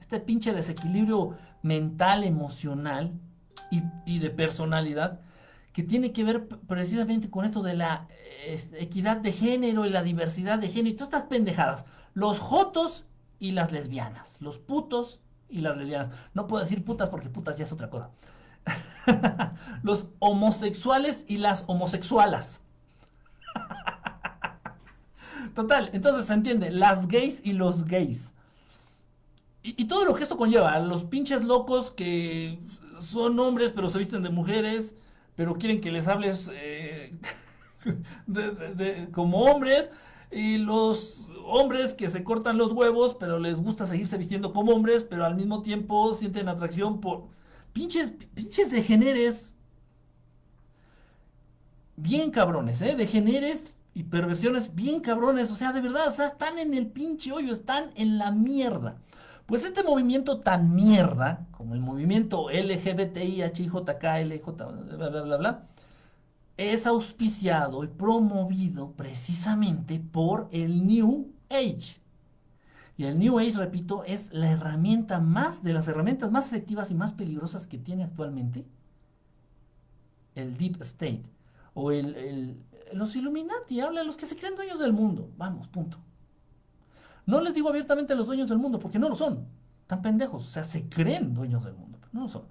este 0.00 0.18
pinche 0.18 0.52
desequilibrio 0.52 1.36
mental, 1.62 2.24
emocional 2.24 3.12
y, 3.70 4.18
de 4.18 4.30
personalidad, 4.30 5.20
que 5.72 5.84
tiene 5.84 6.12
que 6.12 6.24
ver 6.24 6.48
precisamente 6.48 7.30
con 7.30 7.44
esto 7.44 7.62
de 7.62 7.74
la 7.74 8.08
equidad 8.72 9.18
de 9.18 9.32
género 9.32 9.86
y 9.86 9.90
la 9.90 10.02
diversidad 10.02 10.58
de 10.58 10.68
género 10.68 10.88
y 10.88 10.96
todas 10.96 11.08
estas 11.08 11.28
pendejadas. 11.28 11.84
Los 12.12 12.40
jotos 12.40 13.04
y 13.38 13.52
las 13.52 13.70
lesbianas. 13.70 14.40
Los 14.40 14.58
putos 14.58 15.20
y 15.48 15.60
las 15.60 15.76
lesbianas. 15.76 16.10
No 16.34 16.48
puedo 16.48 16.64
decir 16.64 16.84
putas 16.84 17.08
porque 17.08 17.28
putas 17.28 17.56
ya 17.56 17.64
es 17.64 17.72
otra 17.72 17.88
cosa. 17.88 18.10
los 19.82 20.08
homosexuales 20.18 21.24
y 21.28 21.38
las 21.38 21.64
homosexualas. 21.66 22.60
Total, 25.54 25.90
entonces 25.92 26.26
se 26.26 26.34
entiende, 26.34 26.70
las 26.70 27.08
gays 27.08 27.40
y 27.44 27.52
los 27.52 27.84
gays. 27.84 28.32
Y, 29.62 29.86
todo 29.86 30.04
lo 30.04 30.14
que 30.14 30.22
esto 30.22 30.36
conlleva, 30.36 30.78
los 30.78 31.02
pinches 31.02 31.42
locos 31.42 31.90
que 31.90 32.60
son 33.00 33.36
hombres 33.40 33.72
pero 33.74 33.88
se 33.88 33.98
visten 33.98 34.22
de 34.22 34.30
mujeres, 34.30 34.94
pero 35.34 35.56
quieren 35.56 35.80
que 35.80 35.90
les 35.90 36.06
hables 36.06 36.48
eh, 36.54 37.12
como 39.12 39.42
hombres, 39.42 39.90
y 40.30 40.58
los 40.58 41.28
hombres 41.44 41.94
que 41.94 42.08
se 42.10 42.22
cortan 42.22 42.58
los 42.58 42.72
huevos 42.72 43.16
pero 43.18 43.40
les 43.40 43.58
gusta 43.58 43.86
seguirse 43.86 44.18
vistiendo 44.18 44.52
como 44.52 44.72
hombres, 44.72 45.02
pero 45.02 45.24
al 45.24 45.34
mismo 45.34 45.62
tiempo 45.62 46.14
sienten 46.14 46.48
atracción 46.48 47.00
por 47.00 47.24
pinches, 47.76 48.10
pinches 48.34 48.70
degeneres. 48.70 49.52
Bien 51.96 52.30
cabrones, 52.30 52.80
¿eh? 52.80 52.96
Degeneres 52.96 53.76
y 53.92 54.04
perversiones 54.04 54.74
bien 54.74 55.00
cabrones. 55.00 55.50
O 55.50 55.56
sea, 55.56 55.72
de 55.72 55.82
verdad, 55.82 56.08
o 56.08 56.10
sea, 56.10 56.28
están 56.28 56.58
en 56.58 56.72
el 56.72 56.86
pinche 56.86 57.32
hoyo, 57.32 57.52
están 57.52 57.90
en 57.94 58.16
la 58.16 58.30
mierda. 58.30 58.96
Pues 59.44 59.64
este 59.64 59.82
movimiento 59.82 60.40
tan 60.40 60.74
mierda, 60.74 61.46
como 61.50 61.74
el 61.74 61.80
movimiento 61.80 62.48
LGBTI, 62.50 63.42
HIJK, 63.42 64.04
LJ, 64.24 64.46
bla, 64.96 65.08
bla, 65.10 65.22
bla, 65.22 65.36
bla, 65.36 65.66
es 66.56 66.86
auspiciado 66.86 67.84
y 67.84 67.88
promovido 67.88 68.92
precisamente 68.92 70.00
por 70.00 70.48
el 70.50 70.86
New 70.86 71.30
Age. 71.50 72.05
Y 72.98 73.04
el 73.04 73.18
New 73.18 73.38
Age, 73.38 73.52
repito, 73.52 74.04
es 74.04 74.32
la 74.32 74.50
herramienta 74.50 75.20
más, 75.20 75.62
de 75.62 75.72
las 75.72 75.86
herramientas 75.86 76.30
más 76.30 76.46
efectivas 76.48 76.90
y 76.90 76.94
más 76.94 77.12
peligrosas 77.12 77.66
que 77.66 77.78
tiene 77.78 78.04
actualmente 78.04 78.66
el 80.34 80.56
Deep 80.56 80.80
State. 80.80 81.24
O 81.74 81.92
el, 81.92 82.58
los 82.92 83.14
Illuminati, 83.16 83.80
habla 83.80 84.02
los 84.02 84.16
que 84.16 84.24
se 84.24 84.36
creen 84.36 84.54
dueños 84.54 84.78
del 84.78 84.94
mundo. 84.94 85.30
Vamos, 85.36 85.68
punto. 85.68 85.98
No 87.26 87.40
les 87.40 87.54
digo 87.54 87.68
abiertamente 87.68 88.14
los 88.14 88.28
dueños 88.28 88.48
del 88.48 88.58
mundo, 88.58 88.78
porque 88.78 88.98
no 88.98 89.08
lo 89.08 89.14
son. 89.14 89.46
Tan 89.86 90.00
pendejos. 90.00 90.46
O 90.46 90.50
sea, 90.50 90.64
se 90.64 90.88
creen 90.88 91.34
dueños 91.34 91.64
del 91.64 91.74
mundo, 91.74 91.98
pero 92.00 92.12
no 92.14 92.22
lo 92.22 92.28
son. 92.28 92.44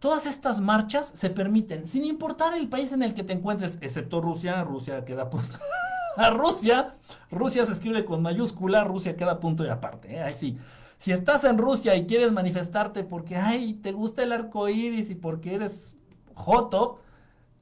Todas 0.00 0.26
estas 0.26 0.60
marchas 0.60 1.12
se 1.14 1.30
permiten, 1.30 1.86
sin 1.86 2.04
importar 2.04 2.54
el 2.54 2.68
país 2.68 2.92
en 2.92 3.02
el 3.02 3.12
que 3.12 3.22
te 3.22 3.34
encuentres, 3.34 3.78
excepto 3.82 4.20
Rusia, 4.20 4.64
Rusia 4.64 5.04
queda 5.04 5.28
puesto 5.28 5.58
a 6.20 6.30
Rusia. 6.30 6.94
Rusia 7.30 7.66
se 7.66 7.72
escribe 7.72 8.04
con 8.04 8.22
mayúscula, 8.22 8.84
Rusia 8.84 9.16
queda 9.16 9.40
punto 9.40 9.64
y 9.64 9.68
aparte. 9.68 10.14
¿eh? 10.14 10.22
Ahí 10.22 10.34
sí. 10.34 10.58
Si 10.98 11.12
estás 11.12 11.44
en 11.44 11.56
Rusia 11.56 11.96
y 11.96 12.06
quieres 12.06 12.30
manifestarte 12.30 13.04
porque, 13.04 13.36
ay, 13.36 13.74
te 13.74 13.92
gusta 13.92 14.22
el 14.22 14.32
arco 14.32 14.68
iris 14.68 15.08
y 15.08 15.14
porque 15.14 15.54
eres 15.54 15.96
joto, 16.34 17.00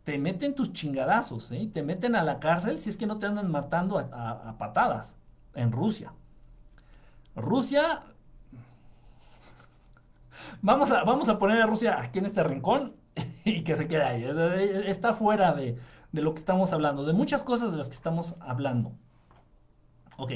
te 0.02 0.18
meten 0.18 0.54
tus 0.54 0.72
chingadazos, 0.72 1.52
¿eh? 1.52 1.70
te 1.72 1.82
meten 1.82 2.16
a 2.16 2.22
la 2.22 2.40
cárcel 2.40 2.80
si 2.80 2.90
es 2.90 2.96
que 2.96 3.06
no 3.06 3.18
te 3.18 3.26
andan 3.26 3.50
matando 3.50 3.98
a, 3.98 4.56
patadas 4.58 5.16
en 5.54 5.70
Rusia. 5.70 6.12
Rusia. 7.36 8.02
Vamos 10.62 10.90
a, 10.90 11.04
vamos 11.04 11.28
a 11.28 11.38
poner 11.38 11.60
a 11.60 11.66
Rusia 11.66 12.00
aquí 12.00 12.20
en 12.20 12.26
este 12.26 12.42
rincón 12.42 12.94
y 13.44 13.62
que 13.62 13.76
se 13.76 13.86
quede 13.86 14.02
ahí. 14.02 14.24
Está 14.86 15.12
fuera 15.12 15.52
de, 15.52 15.76
de 16.12 16.22
lo 16.22 16.34
que 16.34 16.40
estamos 16.40 16.72
hablando, 16.72 17.04
de 17.04 17.12
muchas 17.12 17.42
cosas 17.42 17.70
de 17.70 17.76
las 17.76 17.88
que 17.88 17.94
estamos 17.94 18.34
hablando. 18.40 18.92
Ok. 20.16 20.32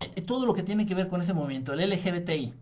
Eh, 0.00 0.22
todo 0.26 0.46
lo 0.46 0.54
que 0.54 0.62
tiene 0.62 0.86
que 0.86 0.94
ver 0.94 1.08
con 1.08 1.20
ese 1.20 1.32
movimiento, 1.32 1.72
el 1.72 1.90
LGBTI, 1.90 2.54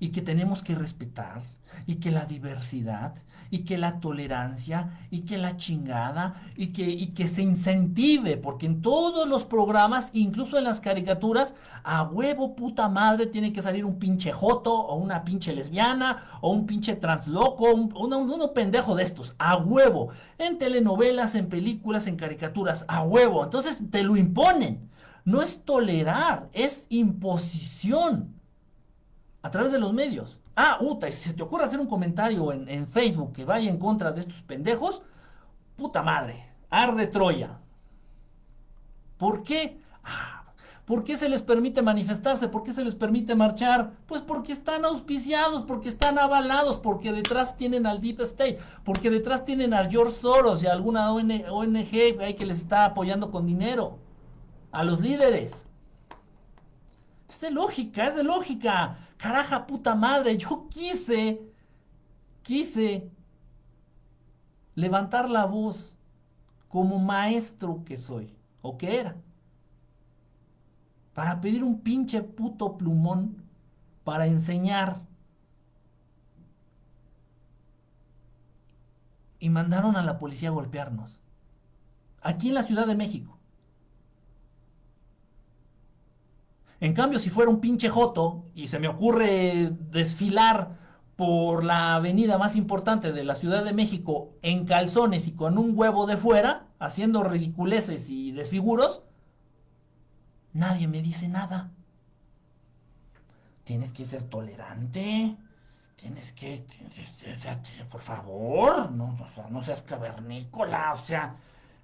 y 0.00 0.08
que 0.10 0.22
tenemos 0.22 0.62
que 0.62 0.74
respetar, 0.74 1.42
y 1.86 1.96
que 1.96 2.10
la 2.10 2.24
diversidad, 2.24 3.14
y 3.50 3.60
que 3.60 3.78
la 3.78 4.00
tolerancia, 4.00 5.06
y 5.10 5.20
que 5.20 5.38
la 5.38 5.56
chingada, 5.56 6.34
y 6.56 6.68
que, 6.68 6.88
y 6.88 7.08
que 7.08 7.28
se 7.28 7.42
incentive, 7.42 8.36
porque 8.36 8.66
en 8.66 8.82
todos 8.82 9.28
los 9.28 9.44
programas, 9.44 10.10
incluso 10.12 10.58
en 10.58 10.64
las 10.64 10.80
caricaturas, 10.80 11.54
a 11.84 12.02
huevo 12.02 12.56
puta 12.56 12.88
madre 12.88 13.26
tiene 13.26 13.52
que 13.52 13.62
salir 13.62 13.84
un 13.84 13.98
pinche 13.98 14.32
joto, 14.32 14.74
o 14.74 14.96
una 14.96 15.24
pinche 15.24 15.54
lesbiana, 15.54 16.24
o 16.40 16.50
un 16.50 16.66
pinche 16.66 16.96
transloco, 16.96 17.72
un, 17.72 17.92
uno 17.94 18.52
pendejo 18.52 18.94
de 18.94 19.04
estos, 19.04 19.34
a 19.38 19.56
huevo, 19.56 20.08
en 20.38 20.58
telenovelas, 20.58 21.34
en 21.34 21.48
películas, 21.48 22.06
en 22.06 22.16
caricaturas, 22.16 22.84
a 22.88 23.02
huevo, 23.04 23.44
entonces 23.44 23.82
te 23.90 24.02
lo 24.02 24.16
imponen. 24.16 24.90
No 25.24 25.42
es 25.42 25.64
tolerar, 25.64 26.48
es 26.52 26.86
imposición 26.88 28.32
a 29.42 29.50
través 29.50 29.72
de 29.72 29.80
los 29.80 29.92
medios. 29.92 30.38
Ah, 30.56 30.78
Uta, 30.80 31.10
si 31.12 31.28
se 31.28 31.34
te 31.34 31.42
ocurre 31.42 31.64
hacer 31.64 31.78
un 31.78 31.86
comentario 31.86 32.50
en, 32.50 32.86
Facebook 32.86 33.34
que 33.34 33.44
vaya 33.44 33.68
en 33.68 33.78
contra 33.78 34.10
de 34.10 34.20
estos 34.20 34.40
pendejos, 34.40 35.02
puta 35.76 36.02
madre, 36.02 36.46
arde 36.70 37.06
Troya. 37.06 37.58
¿Por 39.18 39.42
qué? 39.42 39.78
Ah, 40.02 40.46
¿Por 40.86 41.04
qué 41.04 41.18
se 41.18 41.28
les 41.28 41.42
permite 41.42 41.82
manifestarse? 41.82 42.48
¿Por 42.48 42.62
qué 42.62 42.72
se 42.72 42.84
les 42.84 42.94
permite 42.94 43.34
marchar? 43.34 43.92
Pues 44.06 44.22
porque 44.22 44.52
están 44.52 44.86
auspiciados, 44.86 45.62
porque 45.62 45.90
están 45.90 46.18
avalados, 46.18 46.78
porque 46.78 47.12
detrás 47.12 47.56
tienen 47.58 47.86
al 47.86 48.00
Deep 48.00 48.20
State, 48.20 48.60
porque 48.82 49.10
detrás 49.10 49.44
tienen 49.44 49.74
a 49.74 49.90
George 49.90 50.12
Soros 50.12 50.62
y 50.62 50.68
a 50.68 50.72
alguna 50.72 51.12
ONG 51.12 51.90
que 51.90 52.46
les 52.46 52.60
está 52.60 52.86
apoyando 52.86 53.30
con 53.30 53.46
dinero. 53.46 53.98
A 54.70 54.84
los 54.84 55.00
líderes. 55.00 55.66
Es 57.28 57.40
de 57.40 57.50
lógica, 57.50 58.04
es 58.06 58.14
de 58.14 58.24
lógica. 58.24 59.05
Caraja, 59.16 59.66
puta 59.66 59.94
madre, 59.94 60.36
yo 60.36 60.68
quise, 60.68 61.40
quise 62.42 63.10
levantar 64.74 65.28
la 65.28 65.46
voz 65.46 65.96
como 66.68 66.98
maestro 66.98 67.82
que 67.84 67.96
soy, 67.96 68.36
o 68.60 68.76
que 68.76 69.00
era, 69.00 69.16
para 71.14 71.40
pedir 71.40 71.64
un 71.64 71.80
pinche 71.80 72.22
puto 72.22 72.76
plumón 72.76 73.42
para 74.04 74.26
enseñar. 74.26 75.00
Y 79.38 79.48
mandaron 79.48 79.96
a 79.96 80.02
la 80.02 80.18
policía 80.18 80.48
a 80.48 80.52
golpearnos. 80.52 81.20
Aquí 82.20 82.48
en 82.48 82.54
la 82.54 82.62
Ciudad 82.62 82.86
de 82.86 82.94
México. 82.94 83.35
En 86.80 86.92
cambio, 86.92 87.18
si 87.18 87.30
fuera 87.30 87.50
un 87.50 87.60
pinche 87.60 87.88
joto 87.88 88.44
y 88.54 88.68
se 88.68 88.78
me 88.78 88.88
ocurre 88.88 89.70
desfilar 89.90 90.76
por 91.16 91.64
la 91.64 91.94
avenida 91.94 92.36
más 92.36 92.56
importante 92.56 93.12
de 93.12 93.24
la 93.24 93.34
Ciudad 93.34 93.64
de 93.64 93.72
México 93.72 94.34
en 94.42 94.66
calzones 94.66 95.26
y 95.26 95.32
con 95.32 95.56
un 95.56 95.72
huevo 95.74 96.06
de 96.06 96.18
fuera, 96.18 96.66
haciendo 96.78 97.22
ridiculeces 97.22 98.10
y 98.10 98.32
desfiguros, 98.32 99.02
nadie 100.52 100.86
me 100.86 101.00
dice 101.00 101.28
nada. 101.28 101.72
Tienes 103.64 103.92
que 103.92 104.04
ser 104.04 104.24
tolerante. 104.24 105.36
Tienes 105.96 106.32
que... 106.34 106.64
Por 107.90 108.02
favor, 108.02 108.92
no, 108.92 109.16
no 109.50 109.62
seas 109.62 109.82
cavernícola, 109.82 110.92
o 110.92 110.98
sea, 110.98 111.36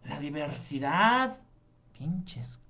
la 0.04 0.20
diversidad. 0.20 1.40
Pinches 1.98 2.61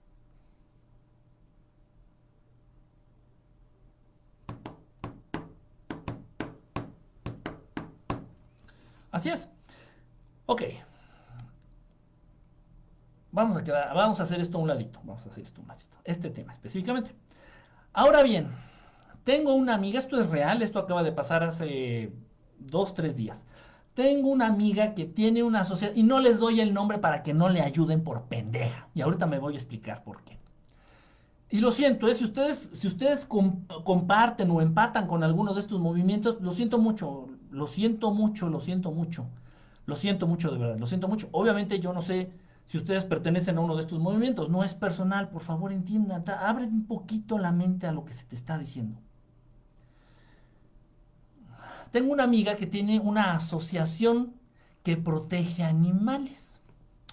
Así 9.13 9.29
es. 9.29 9.49
Ok. 10.47 10.63
Vamos 13.31 13.57
a, 13.57 13.65
quedar, 13.65 13.95
vamos 13.95 14.19
a 14.19 14.25
hacer 14.25 14.41
esto 14.41 14.59
un 14.59 14.67
ladito. 14.67 15.01
Vamos 15.05 15.25
a 15.27 15.31
hacer 15.31 15.45
esto 15.45 15.61
un 15.61 15.69
ladito. 15.69 15.97
Este 16.05 16.31
tema 16.31 16.53
específicamente. 16.53 17.15
Ahora 17.93 18.23
bien, 18.23 18.51
tengo 19.25 19.55
una 19.55 19.75
amiga, 19.75 19.99
esto 19.99 20.21
es 20.21 20.29
real, 20.29 20.63
esto 20.63 20.79
acaba 20.79 21.03
de 21.03 21.13
pasar 21.13 21.45
hace 21.45 22.13
dos, 22.59 22.95
tres 22.95 23.17
días. 23.17 23.47
Tengo 23.95 24.31
una 24.31 24.47
amiga 24.47 24.95
que 24.95 25.05
tiene 25.05 25.43
una 25.43 25.65
sociedad, 25.65 25.95
y 25.95 26.03
no 26.03 26.19
les 26.19 26.39
doy 26.39 26.61
el 26.61 26.73
nombre 26.73 26.99
para 26.99 27.23
que 27.23 27.35
no 27.35 27.51
le 27.51 27.61
ayuden 27.61 28.03
por 28.03 28.25
pendeja. 28.25 28.89
Y 28.95 29.03
ahorita 29.03 29.27
me 29.27 29.39
voy 29.39 29.55
a 29.55 29.59
explicar 29.59 30.03
por 30.03 30.23
qué. 30.25 30.39
Y 31.51 31.61
lo 31.61 31.71
siento, 31.71 32.09
¿eh? 32.09 32.15
si 32.15 32.25
ustedes, 32.25 32.71
si 32.73 32.87
ustedes 32.87 33.27
comparten 33.27 34.51
o 34.51 34.63
empatan 34.63 35.07
con 35.07 35.23
alguno 35.23 35.53
de 35.53 35.61
estos 35.61 35.79
movimientos, 35.79 36.41
lo 36.41 36.51
siento 36.51 36.79
mucho, 36.79 37.29
lo 37.53 37.67
siento 37.67 38.11
mucho, 38.11 38.49
lo 38.49 38.61
siento 38.61 38.91
mucho. 38.91 39.27
Lo 39.87 39.95
siento 39.95 40.27
mucho, 40.27 40.51
de 40.51 40.59
verdad, 40.59 40.79
lo 40.79 40.87
siento 40.87 41.09
mucho. 41.09 41.29
Obviamente 41.33 41.79
yo 41.79 41.93
no 41.93 42.03
sé 42.03 42.33
si 42.67 42.79
ustedes 42.79 43.05
pertenecen 43.05 43.59
a 43.59 43.61
uno 43.61 43.77
de 43.77 43.83
estos 43.83 43.99
movimientos, 43.99 44.49
no 44.49 44.65
es 44.65 44.75
personal, 44.75 45.29
por 45.29 45.43
favor 45.43 45.73
entiendan, 45.73 46.25
abre 46.29 46.65
un 46.65 46.87
poquito 46.87 47.39
la 47.39 47.53
mente 47.53 47.87
a 47.87 47.93
lo 47.93 48.05
que 48.05 48.13
se 48.13 48.25
te 48.25 48.35
está 48.35 48.59
diciendo. 48.59 49.01
Tengo 51.91 52.13
una 52.13 52.25
amiga 52.25 52.57
que 52.57 52.67
tiene 52.67 53.01
una 53.01 53.33
asociación 53.35 54.35
que 54.83 54.97
protege 54.97 55.63
animales. 55.63 56.61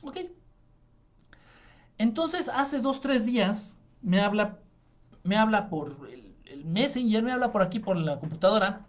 ¿Ok? 0.02 0.18
Entonces, 1.98 2.50
hace 2.54 2.80
dos, 2.80 3.02
tres 3.02 3.26
días, 3.26 3.76
me 4.02 4.22
habla, 4.22 4.60
me 5.24 5.36
habla 5.36 5.70
por 5.70 5.98
el, 6.10 6.34
el, 6.46 6.64
Messenger, 6.64 7.22
me 7.22 7.34
habla 7.34 7.52
por 7.52 7.62
aquí 7.62 7.80
por 7.80 7.98
la 7.98 8.20
computadora 8.20 8.89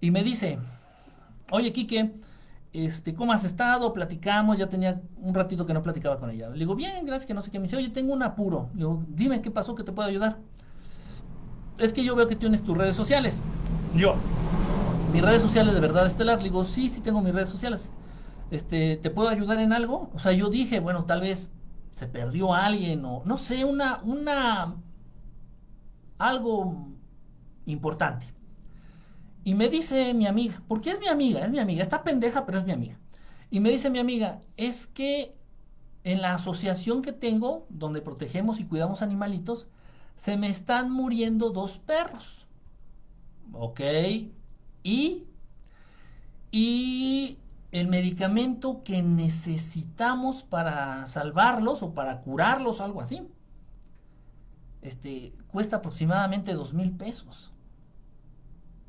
y 0.00 0.10
me 0.10 0.22
dice, 0.22 0.58
oye 1.50 1.72
Quique, 1.72 2.14
este, 2.72 3.14
¿cómo 3.14 3.32
has 3.32 3.44
estado? 3.44 3.92
Platicamos, 3.92 4.56
ya 4.56 4.68
tenía 4.68 5.00
un 5.16 5.34
ratito 5.34 5.66
que 5.66 5.74
no 5.74 5.82
platicaba 5.82 6.18
con 6.18 6.30
ella. 6.30 6.50
Le 6.50 6.60
digo, 6.60 6.74
bien, 6.74 7.04
gracias, 7.04 7.26
que 7.26 7.34
no 7.34 7.42
sé 7.42 7.50
qué. 7.50 7.58
Me 7.58 7.64
dice, 7.64 7.76
oye, 7.76 7.90
tengo 7.90 8.12
un 8.12 8.22
apuro. 8.22 8.70
Le 8.74 8.78
digo, 8.78 9.04
dime 9.08 9.42
qué 9.42 9.50
pasó, 9.50 9.74
que 9.74 9.82
te 9.82 9.92
puedo 9.92 10.08
ayudar. 10.08 10.38
Es 11.78 11.92
que 11.92 12.04
yo 12.04 12.14
veo 12.14 12.28
que 12.28 12.36
tienes 12.36 12.62
tus 12.62 12.76
redes 12.76 12.94
sociales. 12.94 13.42
Yo, 13.96 14.14
mis 15.12 15.22
redes 15.22 15.42
sociales 15.42 15.74
de 15.74 15.80
verdad 15.80 16.06
estelar. 16.06 16.38
Le 16.38 16.44
digo, 16.44 16.64
sí, 16.64 16.88
sí 16.88 17.00
tengo 17.00 17.20
mis 17.20 17.34
redes 17.34 17.48
sociales. 17.48 17.90
Este, 18.50 18.96
¿te 18.96 19.10
puedo 19.10 19.28
ayudar 19.28 19.58
en 19.58 19.72
algo? 19.72 20.10
O 20.14 20.18
sea, 20.18 20.32
yo 20.32 20.48
dije, 20.48 20.80
bueno, 20.80 21.04
tal 21.04 21.22
vez 21.22 21.50
se 21.92 22.06
perdió 22.06 22.54
alguien 22.54 23.04
o 23.04 23.22
no 23.24 23.36
sé, 23.36 23.64
una, 23.64 24.00
una, 24.04 24.76
algo 26.18 26.88
importante. 27.66 28.26
Y 29.50 29.54
me 29.54 29.68
dice 29.68 30.14
mi 30.14 30.28
amiga, 30.28 30.62
porque 30.68 30.92
es 30.92 31.00
mi 31.00 31.08
amiga, 31.08 31.44
es 31.44 31.50
mi 31.50 31.58
amiga, 31.58 31.82
está 31.82 32.04
pendeja, 32.04 32.46
pero 32.46 32.60
es 32.60 32.64
mi 32.64 32.70
amiga. 32.70 33.00
Y 33.50 33.58
me 33.58 33.70
dice 33.70 33.90
mi 33.90 33.98
amiga, 33.98 34.42
es 34.56 34.86
que 34.86 35.34
en 36.04 36.22
la 36.22 36.34
asociación 36.34 37.02
que 37.02 37.10
tengo, 37.10 37.66
donde 37.68 38.00
protegemos 38.00 38.60
y 38.60 38.64
cuidamos 38.64 39.02
animalitos, 39.02 39.66
se 40.14 40.36
me 40.36 40.48
están 40.48 40.92
muriendo 40.92 41.50
dos 41.50 41.78
perros. 41.78 42.46
Ok. 43.52 43.80
Y, 44.84 45.24
y 46.52 47.38
el 47.72 47.88
medicamento 47.88 48.84
que 48.84 49.02
necesitamos 49.02 50.44
para 50.44 51.06
salvarlos 51.06 51.82
o 51.82 51.92
para 51.92 52.20
curarlos 52.20 52.78
o 52.78 52.84
algo 52.84 53.00
así, 53.00 53.26
este, 54.82 55.32
cuesta 55.48 55.78
aproximadamente 55.78 56.54
dos 56.54 56.72
mil 56.72 56.92
pesos. 56.92 57.49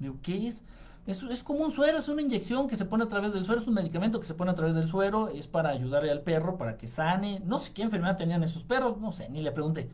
Digo, 0.01 0.17
¿qué 0.21 0.47
es? 0.47 0.63
es? 1.05 1.23
Es 1.23 1.43
como 1.43 1.63
un 1.63 1.71
suero, 1.71 1.99
es 1.99 2.09
una 2.09 2.21
inyección 2.21 2.67
que 2.67 2.75
se 2.75 2.85
pone 2.85 3.03
a 3.03 3.07
través 3.07 3.33
del 3.33 3.45
suero, 3.45 3.61
es 3.61 3.67
un 3.67 3.75
medicamento 3.75 4.19
que 4.19 4.27
se 4.27 4.33
pone 4.33 4.51
a 4.51 4.55
través 4.55 4.75
del 4.75 4.87
suero, 4.87 5.29
es 5.29 5.47
para 5.47 5.69
ayudarle 5.69 6.11
al 6.11 6.21
perro, 6.21 6.57
para 6.57 6.77
que 6.77 6.87
sane. 6.87 7.41
No 7.45 7.59
sé 7.59 7.71
qué 7.73 7.83
enfermedad 7.83 8.17
tenían 8.17 8.43
esos 8.43 8.63
perros, 8.63 8.97
no 8.99 9.11
sé, 9.11 9.29
ni 9.29 9.41
le 9.41 9.51
pregunté. 9.51 9.89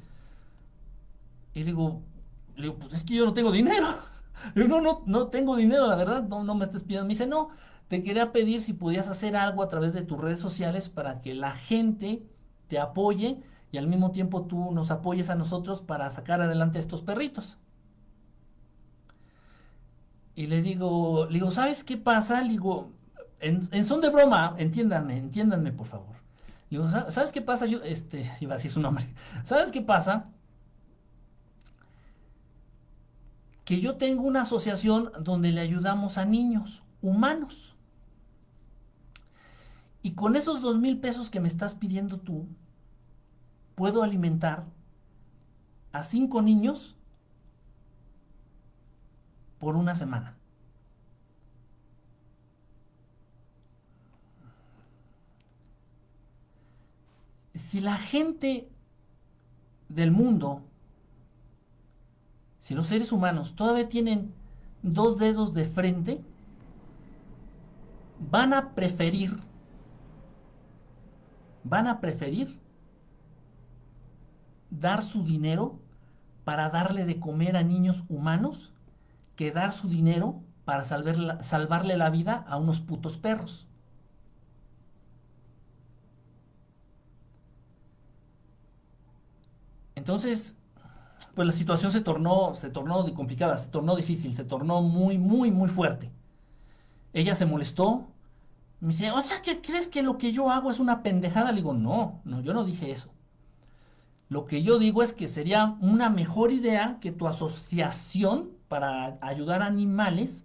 Y 1.53 1.59
le 1.59 1.65
digo, 1.65 2.01
le 2.55 2.63
digo, 2.63 2.75
pues 2.75 2.93
es 2.93 3.03
que 3.03 3.15
yo 3.15 3.25
no 3.25 3.33
tengo 3.33 3.51
dinero. 3.51 3.87
Yo 4.55 4.67
no, 4.67 4.81
no, 4.81 5.01
no 5.07 5.29
tengo 5.29 5.55
dinero, 5.55 5.87
la 5.87 5.95
verdad, 5.95 6.23
no, 6.27 6.43
no 6.43 6.53
me 6.53 6.65
estés 6.65 6.83
pidiendo. 6.83 7.07
Me 7.07 7.13
dice, 7.13 7.25
no, 7.25 7.49
te 7.87 8.03
quería 8.03 8.31
pedir 8.31 8.61
si 8.61 8.73
podías 8.73 9.09
hacer 9.09 9.35
algo 9.35 9.63
a 9.63 9.67
través 9.67 9.93
de 9.93 10.03
tus 10.03 10.19
redes 10.19 10.39
sociales 10.39 10.89
para 10.89 11.19
que 11.19 11.33
la 11.33 11.53
gente 11.53 12.21
te 12.67 12.77
apoye 12.77 13.41
y 13.71 13.77
al 13.79 13.87
mismo 13.87 14.11
tiempo 14.11 14.43
tú 14.43 14.71
nos 14.71 14.91
apoyes 14.91 15.31
a 15.31 15.35
nosotros 15.35 15.81
para 15.81 16.09
sacar 16.11 16.39
adelante 16.41 16.77
a 16.77 16.81
estos 16.81 17.01
perritos. 17.01 17.57
Y 20.37 20.45
le 20.45 20.61
digo, 20.61 21.25
le 21.25 21.39
digo, 21.39 21.49
¿sabes 21.49 21.83
qué 21.83 21.97
pasa? 21.97 22.43
Le 22.43 22.49
digo, 22.49 22.91
en, 23.39 23.83
son 23.83 24.01
de 24.01 24.09
broma, 24.09 24.53
entiéndanme, 24.59 25.17
entiéndanme 25.17 25.71
por 25.71 25.87
favor. 25.87 26.15
Le 26.69 26.77
digo, 26.77 26.87
¿sabes 27.09 27.31
qué 27.31 27.41
pasa? 27.41 27.65
Yo, 27.65 27.81
este, 27.81 28.31
iba 28.39 28.53
a 28.53 28.57
decir 28.57 28.71
su 28.71 28.79
nombre. 28.79 29.03
¿Sabes 29.43 29.71
qué 29.71 29.81
pasa? 29.81 30.29
Que 33.65 33.81
yo 33.81 33.95
tengo 33.95 34.21
una 34.21 34.43
asociación 34.43 35.11
donde 35.19 35.51
le 35.51 35.59
ayudamos 35.59 36.19
a 36.19 36.25
niños 36.25 36.83
humanos. 37.01 37.75
Y 40.03 40.11
con 40.11 40.35
esos 40.35 40.61
dos 40.61 40.77
mil 40.77 40.99
pesos 40.99 41.31
que 41.31 41.39
me 41.39 41.47
estás 41.47 41.73
pidiendo 41.73 42.19
tú, 42.19 42.47
puedo 43.73 44.03
alimentar 44.03 44.65
a 45.93 46.03
cinco 46.03 46.43
niños 46.43 46.95
por 49.59 49.75
una 49.75 49.95
semana. 49.95 50.37
Si 57.53 57.81
la 57.81 57.97
gente 57.97 58.69
del 59.89 60.11
mundo, 60.11 60.61
si 62.59 62.75
los 62.75 62.87
seres 62.87 63.11
humanos 63.11 63.55
todavía 63.55 63.89
tienen 63.89 64.33
dos 64.83 65.17
dedos 65.17 65.53
de 65.53 65.65
frente, 65.65 66.23
van 68.19 68.53
a 68.53 68.73
preferir, 68.73 69.37
van 71.63 71.87
a 71.87 71.99
preferir 71.99 72.59
dar 74.69 75.01
su 75.01 75.23
dinero 75.23 75.79
para 76.43 76.69
darle 76.69 77.05
de 77.05 77.19
comer 77.19 77.57
a 77.57 77.63
niños 77.63 78.03
humanos 78.07 78.73
que 79.37 79.51
dar 79.51 79.71
su 79.71 79.87
dinero 79.87 80.41
para 80.65 80.83
salvarle 80.83 81.95
la 81.95 82.09
vida 82.09 82.43
a 82.49 82.57
unos 82.57 82.81
putos 82.81 83.17
perros. 83.17 83.67
Entonces, 89.95 90.57
pues 91.35 91.47
la 91.47 91.53
situación 91.53 91.91
se 91.91 92.01
tornó, 92.01 92.55
se 92.55 92.69
tornó 92.69 93.13
complicada, 93.13 93.57
se 93.57 93.69
tornó 93.69 93.95
difícil, 93.95 94.33
se 94.33 94.43
tornó 94.43 94.81
muy, 94.81 95.17
muy, 95.17 95.51
muy 95.51 95.69
fuerte. 95.69 96.11
Ella 97.13 97.35
se 97.35 97.45
molestó. 97.45 98.07
Me 98.79 98.89
dice, 98.89 99.11
o 99.11 99.21
sea, 99.21 99.41
¿qué 99.41 99.61
crees 99.61 99.87
que 99.87 100.03
lo 100.03 100.17
que 100.17 100.31
yo 100.31 100.49
hago 100.51 100.71
es 100.71 100.79
una 100.79 101.03
pendejada? 101.03 101.51
Le 101.51 101.57
digo, 101.57 101.73
no, 101.73 102.21
no, 102.25 102.41
yo 102.41 102.53
no 102.53 102.63
dije 102.63 102.91
eso. 102.91 103.09
Lo 104.29 104.45
que 104.45 104.63
yo 104.63 104.79
digo 104.79 105.03
es 105.03 105.13
que 105.13 105.27
sería 105.27 105.77
una 105.79 106.09
mejor 106.09 106.51
idea 106.51 106.97
que 106.99 107.11
tu 107.11 107.27
asociación 107.27 108.56
para 108.67 109.17
ayudar 109.21 109.61
a 109.61 109.67
animales 109.67 110.43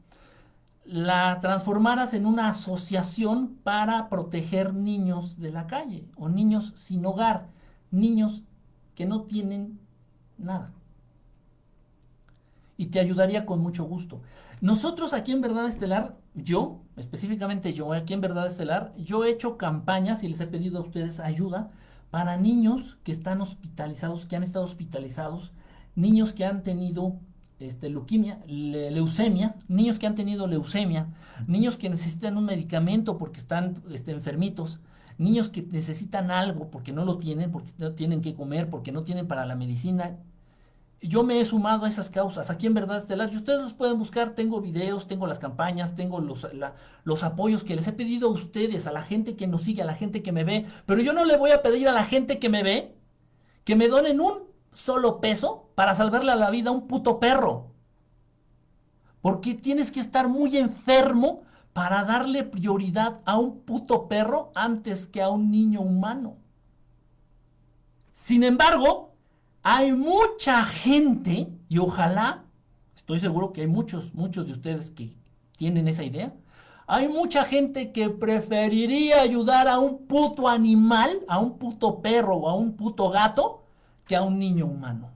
la 0.85 1.39
transformaras 1.41 2.13
en 2.15 2.27
una 2.27 2.49
asociación 2.49 3.57
para 3.63 4.09
proteger 4.09 4.75
niños 4.75 5.39
de 5.39 5.53
la 5.53 5.67
calle 5.67 6.05
o 6.17 6.29
niños 6.29 6.73
sin 6.75 7.07
hogar, 7.07 7.47
niños 7.91 8.43
que 8.95 9.07
no 9.07 9.23
tienen 9.23 9.79
nada. 10.39 10.73
Y 12.77 12.87
te 12.87 12.99
ayudaría 12.99 13.47
con 13.47 13.61
mucho 13.61 13.85
gusto. 13.85 14.23
Nosotros 14.61 15.13
aquí 15.13 15.33
en 15.33 15.41
Verdad 15.41 15.69
Estelar, 15.69 16.17
yo, 16.35 16.81
específicamente 16.97 17.75
yo, 17.75 17.93
aquí 17.93 18.13
en 18.13 18.21
Verdad 18.21 18.47
Estelar, 18.47 18.93
yo 18.97 19.25
he 19.25 19.31
hecho 19.31 19.57
campañas 19.57 20.23
y 20.23 20.29
les 20.29 20.41
he 20.41 20.47
pedido 20.47 20.79
a 20.79 20.83
ustedes 20.83 21.21
ayuda 21.21 21.71
para 22.11 22.37
niños 22.37 22.99
que 23.05 23.13
están 23.13 23.41
hospitalizados, 23.41 24.27
que 24.27 24.37
han 24.37 24.43
estado 24.43 24.65
hospitalizados, 24.65 25.53
niños 25.95 26.33
que 26.33 26.45
han 26.45 26.63
tenido 26.63 27.17
este, 27.67 27.91
leuquimia, 27.91 28.41
leucemia, 28.47 29.57
niños 29.69 29.99
que 29.99 30.07
han 30.07 30.15
tenido 30.15 30.47
leucemia, 30.47 31.09
niños 31.47 31.77
que 31.77 31.91
necesitan 31.91 32.37
un 32.37 32.45
medicamento 32.45 33.19
porque 33.19 33.41
están 33.41 33.83
este, 33.91 34.13
enfermitos, 34.13 34.81
niños 35.19 35.49
que 35.49 35.63
necesitan 35.63 36.31
algo 36.31 36.71
porque 36.71 36.93
no 36.93 37.05
lo 37.05 37.19
tienen, 37.19 37.51
porque 37.51 37.71
no 37.79 37.93
tienen 37.93 38.23
que 38.23 38.35
comer, 38.35 38.69
porque 38.71 38.93
no 38.93 39.05
tienen 39.05 39.27
para 39.27 39.47
la 39.47 39.55
medicina. 39.55 40.19
Yo 41.01 41.25
me 41.25 41.41
he 41.41 41.45
sumado 41.45 41.85
a 41.85 41.89
esas 41.89 42.11
causas 42.11 42.51
aquí 42.51 42.67
en 42.67 42.75
Verdad 42.75 42.99
Estelar 42.99 43.33
y 43.33 43.37
ustedes 43.37 43.61
los 43.61 43.73
pueden 43.73 43.99
buscar. 43.99 44.37
Tengo 44.37 44.61
videos, 44.61 45.09
tengo 45.09 45.27
las 45.27 45.41
campañas, 45.41 45.97
tengo 45.97 46.21
los, 46.21 46.47
los 47.03 47.23
apoyos 47.25 47.65
que 47.65 47.75
les 47.75 47.89
he 47.89 47.93
pedido 47.93 48.29
a 48.29 48.33
ustedes, 48.33 48.87
a 48.87 48.93
la 48.93 49.03
gente 49.03 49.35
que 49.35 49.49
nos 49.49 49.63
sigue, 49.63 49.83
a 49.83 49.87
la 49.87 49.97
gente 49.97 50.23
que 50.23 50.31
me 50.31 50.45
ve. 50.45 50.67
Pero 50.87 51.01
yo 51.01 51.13
no 51.13 51.25
le 51.25 51.37
voy 51.37 51.51
a 51.51 51.63
pedir 51.63 51.89
a 51.89 51.93
la 51.93 52.05
gente 52.05 52.39
que 52.39 52.49
me 52.49 52.63
ve 52.63 52.95
que 53.65 53.77
me 53.77 53.89
donen 53.89 54.21
un 54.21 54.45
solo 54.73 55.21
peso 55.21 55.72
para 55.75 55.95
salvarle 55.95 56.35
la 56.37 56.51
vida 56.51 56.71
a 56.71 56.73
un 56.73 56.87
puto 56.87 57.19
perro. 57.19 57.73
Porque 59.21 59.55
tienes 59.55 59.93
que 59.93 60.01
estar 60.01 60.29
muy 60.29 60.57
enfermo 60.57 61.43
para 61.73 62.05
darle 62.05 62.45
prioridad 62.45 63.21
a 63.25 63.39
un 63.39 63.61
puto 63.61 64.09
perro 64.09 64.51
antes 64.55 65.07
que 65.07 65.23
a 65.23 65.31
un 65.31 65.51
niño 65.51 65.81
humano. 65.81 66.37
Sin 68.13 68.45
embargo, 68.45 69.13
hay 69.63 69.93
mucha 69.93 70.65
gente, 70.65 71.49
y 71.69 71.79
ojalá, 71.79 72.45
estoy 72.95 73.21
seguro 73.21 73.53
que 73.53 73.63
hay 73.63 73.69
muchos, 73.69 74.13
muchos 74.15 74.47
de 74.47 74.53
ustedes 74.53 74.91
que 74.91 75.17
tienen 75.57 75.89
esa 75.89 76.05
idea, 76.05 76.35
hay 76.87 77.09
mucha 77.09 77.45
gente 77.45 77.93
que 77.93 78.11
preferiría 78.11 79.23
ayudar 79.23 79.69
a 79.69 79.79
un 79.79 80.07
puto 80.07 80.49
animal, 80.49 81.21
a 81.29 81.39
un 81.39 81.59
puto 81.59 82.03
perro 82.03 82.37
o 82.37 82.49
a 82.49 82.55
un 82.55 82.77
puto 82.77 83.09
gato, 83.09 83.63
que 84.07 84.17
a 84.17 84.23
un 84.23 84.39
niño 84.39 84.67
humano. 84.67 85.11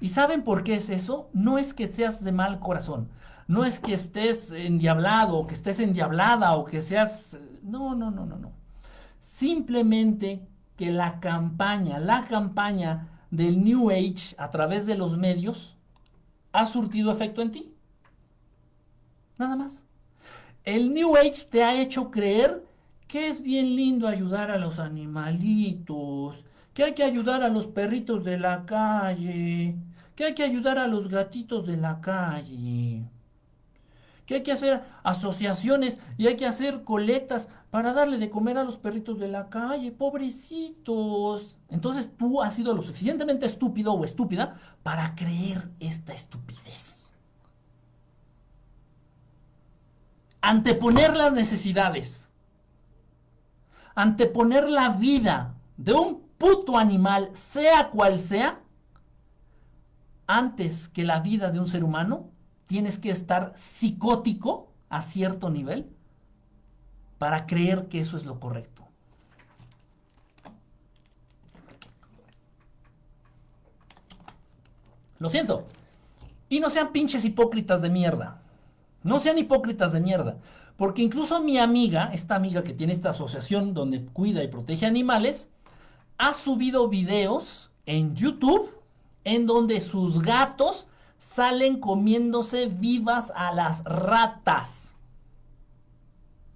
¿Y 0.00 0.08
saben 0.08 0.42
por 0.42 0.64
qué 0.64 0.74
es 0.74 0.90
eso? 0.90 1.28
No 1.32 1.58
es 1.58 1.74
que 1.74 1.88
seas 1.88 2.24
de 2.24 2.32
mal 2.32 2.58
corazón, 2.58 3.08
no 3.46 3.64
es 3.64 3.80
que 3.80 3.94
estés 3.94 4.52
endiablado 4.52 5.36
o 5.36 5.46
que 5.46 5.54
estés 5.54 5.80
endiablada 5.80 6.54
o 6.54 6.64
que 6.64 6.82
seas... 6.82 7.36
No, 7.62 7.94
no, 7.94 8.10
no, 8.10 8.24
no, 8.24 8.36
no. 8.36 8.52
Simplemente 9.18 10.46
que 10.76 10.90
la 10.90 11.20
campaña, 11.20 11.98
la 11.98 12.22
campaña 12.22 13.08
del 13.30 13.62
New 13.62 13.90
Age 13.90 14.34
a 14.38 14.50
través 14.50 14.86
de 14.86 14.96
los 14.96 15.18
medios 15.18 15.76
ha 16.52 16.66
surtido 16.66 17.12
efecto 17.12 17.42
en 17.42 17.50
ti. 17.50 17.74
Nada 19.36 19.56
más. 19.56 19.82
El 20.64 20.94
New 20.94 21.16
Age 21.16 21.46
te 21.50 21.64
ha 21.64 21.80
hecho 21.80 22.10
creer 22.10 22.64
que 23.08 23.28
es 23.28 23.42
bien 23.42 23.74
lindo 23.74 24.06
ayudar 24.06 24.50
a 24.50 24.58
los 24.58 24.78
animalitos, 24.78 26.44
que 26.72 26.84
hay 26.84 26.94
que 26.94 27.02
ayudar 27.02 27.42
a 27.42 27.48
los 27.48 27.66
perritos 27.66 28.24
de 28.24 28.38
la 28.38 28.64
calle, 28.64 29.76
que 30.20 30.26
hay 30.26 30.34
que 30.34 30.44
ayudar 30.44 30.76
a 30.76 30.86
los 30.86 31.08
gatitos 31.08 31.66
de 31.66 31.78
la 31.78 32.02
calle, 32.02 33.08
que 34.26 34.34
hay 34.34 34.42
que 34.42 34.52
hacer 34.52 34.82
asociaciones 35.02 35.96
y 36.18 36.26
hay 36.26 36.36
que 36.36 36.44
hacer 36.44 36.84
colectas 36.84 37.48
para 37.70 37.94
darle 37.94 38.18
de 38.18 38.28
comer 38.28 38.58
a 38.58 38.64
los 38.64 38.76
perritos 38.76 39.18
de 39.18 39.28
la 39.28 39.48
calle, 39.48 39.92
pobrecitos. 39.92 41.56
Entonces 41.70 42.10
tú 42.18 42.42
has 42.42 42.54
sido 42.54 42.74
lo 42.74 42.82
suficientemente 42.82 43.46
estúpido 43.46 43.94
o 43.94 44.04
estúpida 44.04 44.60
para 44.82 45.14
creer 45.14 45.70
esta 45.80 46.12
estupidez. 46.12 47.14
Anteponer 50.42 51.16
las 51.16 51.32
necesidades 51.32 52.28
anteponer 53.94 54.68
la 54.68 54.90
vida 54.90 55.54
de 55.78 55.94
un 55.94 56.20
puto 56.38 56.78
animal, 56.78 57.30
sea 57.32 57.88
cual 57.90 58.18
sea, 58.18 58.60
antes 60.30 60.88
que 60.88 61.04
la 61.04 61.18
vida 61.20 61.50
de 61.50 61.58
un 61.58 61.66
ser 61.66 61.82
humano, 61.82 62.30
tienes 62.68 63.00
que 63.00 63.10
estar 63.10 63.52
psicótico 63.56 64.72
a 64.88 65.02
cierto 65.02 65.50
nivel 65.50 65.90
para 67.18 67.46
creer 67.46 67.88
que 67.88 67.98
eso 67.98 68.16
es 68.16 68.24
lo 68.24 68.38
correcto. 68.38 68.86
Lo 75.18 75.28
siento. 75.28 75.66
Y 76.48 76.60
no 76.60 76.70
sean 76.70 76.92
pinches 76.92 77.24
hipócritas 77.24 77.82
de 77.82 77.90
mierda. 77.90 78.40
No 79.02 79.18
sean 79.18 79.36
hipócritas 79.36 79.92
de 79.92 80.00
mierda. 80.00 80.38
Porque 80.76 81.02
incluso 81.02 81.40
mi 81.42 81.58
amiga, 81.58 82.10
esta 82.12 82.36
amiga 82.36 82.62
que 82.62 82.72
tiene 82.72 82.92
esta 82.92 83.10
asociación 83.10 83.74
donde 83.74 84.04
cuida 84.06 84.44
y 84.44 84.48
protege 84.48 84.86
animales, 84.86 85.50
ha 86.18 86.32
subido 86.32 86.88
videos 86.88 87.72
en 87.84 88.14
YouTube 88.14 88.79
en 89.24 89.46
donde 89.46 89.80
sus 89.80 90.20
gatos 90.22 90.88
salen 91.18 91.80
comiéndose 91.80 92.66
vivas 92.66 93.32
a 93.36 93.52
las 93.52 93.84
ratas. 93.84 94.94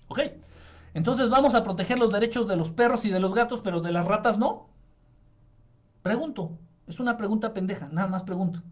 ¿Ok? 0.09 0.21
Entonces 0.95 1.29
vamos 1.29 1.55
a 1.55 1.65
proteger 1.65 1.99
los 1.99 2.13
derechos 2.13 2.47
de 2.47 2.57
los 2.57 2.71
perros 2.71 3.05
y 3.05 3.11
de 3.11 3.21
los 3.21 3.35
gatos, 3.35 3.61
pero 3.61 3.81
de 3.81 3.93
las 3.93 4.07
ratas 4.07 4.39
no. 4.39 4.69
Pregunto. 6.03 6.53
Es 6.87 7.01
una 7.01 7.17
pregunta 7.17 7.55
pendeja, 7.55 7.89
nada 7.91 8.09
más 8.09 8.23
pregunto. 8.23 8.63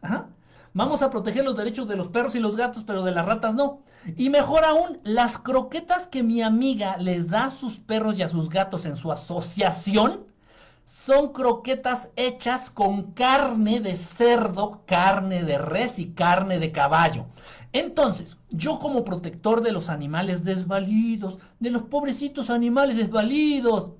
Ajá. 0.00 0.28
Vamos 0.74 1.00
a 1.00 1.08
proteger 1.08 1.42
los 1.42 1.56
derechos 1.56 1.88
de 1.88 1.96
los 1.96 2.08
perros 2.08 2.34
y 2.34 2.38
los 2.38 2.54
gatos, 2.54 2.84
pero 2.84 3.02
de 3.02 3.10
las 3.10 3.24
ratas 3.24 3.54
no. 3.54 3.80
Y 4.16 4.28
mejor 4.28 4.62
aún, 4.64 5.00
las 5.04 5.38
croquetas 5.38 6.06
que 6.06 6.22
mi 6.22 6.42
amiga 6.42 6.98
les 6.98 7.28
da 7.30 7.46
a 7.46 7.50
sus 7.50 7.80
perros 7.80 8.18
y 8.18 8.22
a 8.22 8.28
sus 8.28 8.50
gatos 8.50 8.84
en 8.84 8.96
su 8.96 9.10
asociación 9.10 10.25
son 10.86 11.32
croquetas 11.32 12.10
hechas 12.14 12.70
con 12.70 13.12
carne 13.12 13.80
de 13.80 13.96
cerdo, 13.96 14.82
carne 14.86 15.42
de 15.42 15.58
res 15.58 15.98
y 15.98 16.12
carne 16.12 16.60
de 16.60 16.70
caballo. 16.70 17.26
Entonces, 17.72 18.38
yo 18.50 18.78
como 18.78 19.04
protector 19.04 19.62
de 19.62 19.72
los 19.72 19.90
animales 19.90 20.44
desvalidos, 20.44 21.38
de 21.58 21.70
los 21.70 21.82
pobrecitos 21.82 22.50
animales 22.50 22.96
desvalidos, 22.96 23.92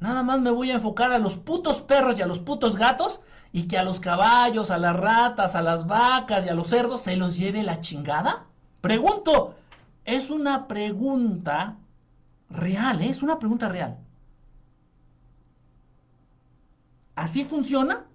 nada 0.00 0.22
más 0.22 0.38
me 0.40 0.50
voy 0.50 0.70
a 0.70 0.74
enfocar 0.74 1.12
a 1.12 1.18
los 1.18 1.38
putos 1.38 1.80
perros 1.80 2.18
y 2.18 2.22
a 2.22 2.26
los 2.26 2.40
putos 2.40 2.76
gatos 2.76 3.22
y 3.50 3.62
que 3.62 3.78
a 3.78 3.82
los 3.82 4.00
caballos, 4.00 4.70
a 4.70 4.76
las 4.76 4.94
ratas, 4.94 5.54
a 5.54 5.62
las 5.62 5.86
vacas 5.86 6.44
y 6.44 6.50
a 6.50 6.54
los 6.54 6.68
cerdos 6.68 7.00
se 7.00 7.16
los 7.16 7.38
lleve 7.38 7.62
la 7.62 7.80
chingada? 7.80 8.44
Pregunto, 8.82 9.54
es 10.04 10.30
una 10.30 10.68
pregunta 10.68 11.78
real, 12.50 13.00
¿eh? 13.00 13.08
es 13.08 13.22
una 13.22 13.38
pregunta 13.38 13.70
real. 13.70 13.96
¿Así 17.14 17.44
funciona? 17.44 18.06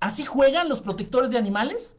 ¿Así 0.00 0.24
juegan 0.24 0.68
los 0.68 0.80
protectores 0.80 1.30
de 1.30 1.38
animales? 1.38 1.96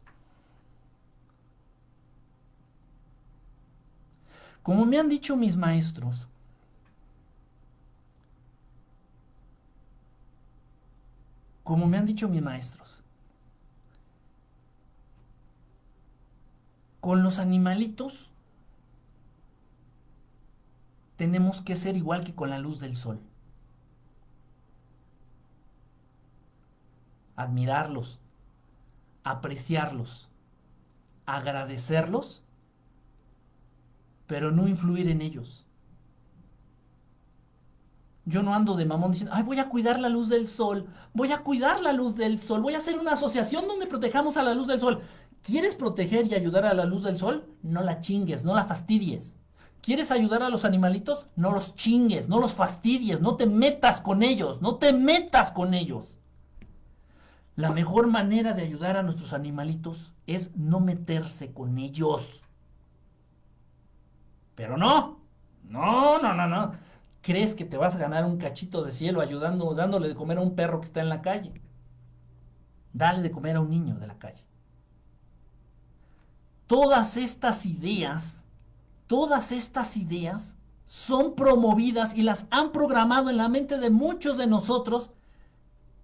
Como 4.62 4.86
me 4.86 5.00
han 5.00 5.10
dicho 5.10 5.36
mis 5.36 5.56
maestros, 5.56 6.28
como 11.64 11.88
me 11.88 11.98
han 11.98 12.06
dicho 12.06 12.28
mis 12.30 12.42
maestros. 12.42 13.02
Con 17.00 17.24
los 17.24 17.40
animalitos 17.40 18.32
tenemos 21.18 21.62
que 21.62 21.76
ser 21.76 21.96
igual 21.98 22.24
que 22.24 22.36
con 22.36 22.50
la 22.50 22.60
luz 22.60 22.80
del 22.80 22.96
sol. 22.96 23.20
Admirarlos, 27.44 28.20
apreciarlos, 29.26 30.30
agradecerlos, 31.26 32.42
pero 34.28 34.52
no 34.52 34.70
influir 34.70 35.10
en 35.10 35.22
ellos. 35.22 35.66
Yo 38.26 38.44
no 38.44 38.56
ando 38.56 38.78
de 38.78 38.86
mamón 38.86 39.12
diciendo, 39.12 39.36
ay, 39.36 39.44
voy 39.44 39.60
a 39.60 39.68
cuidar 39.68 40.00
la 40.00 40.08
luz 40.08 40.30
del 40.30 40.48
sol, 40.48 40.88
voy 41.14 41.34
a 41.34 41.40
cuidar 41.40 41.82
la 41.82 41.92
luz 41.92 42.16
del 42.16 42.40
sol, 42.40 42.62
voy 42.62 42.76
a 42.76 42.78
hacer 42.78 42.98
una 42.98 43.14
asociación 43.14 43.68
donde 43.68 43.88
protejamos 43.88 44.38
a 44.38 44.44
la 44.44 44.54
luz 44.54 44.68
del 44.68 44.80
sol. 44.80 45.02
¿Quieres 45.42 45.76
proteger 45.76 46.28
y 46.28 46.36
ayudar 46.36 46.66
a 46.66 46.74
la 46.74 46.86
luz 46.86 47.04
del 47.04 47.18
sol? 47.18 47.46
No 47.62 47.84
la 47.84 48.00
chingues, 48.00 48.46
no 48.46 48.56
la 48.56 48.64
fastidies. 48.64 49.36
¿Quieres 49.82 50.12
ayudar 50.12 50.44
a 50.44 50.50
los 50.50 50.64
animalitos? 50.64 51.28
No 51.36 51.52
los 51.52 51.76
chingues, 51.76 52.30
no 52.30 52.40
los 52.40 52.56
fastidies, 52.56 53.20
no 53.20 53.36
te 53.36 53.48
metas 53.48 54.00
con 54.00 54.24
ellos, 54.24 54.62
no 54.62 54.76
te 54.76 54.94
metas 54.94 55.52
con 55.52 55.74
ellos. 55.74 56.20
La 57.56 57.72
mejor 57.72 58.08
manera 58.08 58.54
de 58.54 58.64
ayudar 58.64 58.98
a 58.98 59.04
nuestros 59.04 59.34
animalitos 59.34 60.14
es 60.26 60.56
no 60.58 60.80
meterse 60.80 61.54
con 61.54 61.78
ellos. 61.78 62.42
Pero 64.56 64.78
no, 64.78 65.20
no, 65.70 66.20
no, 66.22 66.34
no, 66.34 66.48
no. 66.48 66.74
¿Crees 67.22 67.56
que 67.56 67.66
te 67.66 67.78
vas 67.78 67.96
a 67.96 68.00
ganar 68.00 68.26
un 68.26 68.38
cachito 68.38 68.84
de 68.84 68.92
cielo 68.92 69.22
ayudando, 69.22 69.74
dándole 69.76 70.08
de 70.08 70.16
comer 70.16 70.40
a 70.40 70.42
un 70.42 70.56
perro 70.56 70.82
que 70.82 70.88
está 70.88 71.02
en 71.02 71.10
la 71.10 71.22
calle? 71.22 71.54
Dale 72.92 73.22
de 73.22 73.32
comer 73.32 73.56
a 73.56 73.62
un 73.62 73.70
niño 73.70 73.96
de 73.96 74.08
la 74.08 74.18
calle. 74.18 74.44
Todas 76.68 77.18
estas 77.18 77.66
ideas 77.66 78.44
todas 79.14 79.52
estas 79.52 79.96
ideas 79.96 80.56
son 80.86 81.36
promovidas 81.36 82.16
y 82.16 82.24
las 82.24 82.48
han 82.50 82.72
programado 82.72 83.30
en 83.30 83.38
la 83.38 83.48
mente 83.48 83.78
de 83.78 83.92
muchos 83.92 84.38
de 84.40 84.48
nosotros 84.48 85.12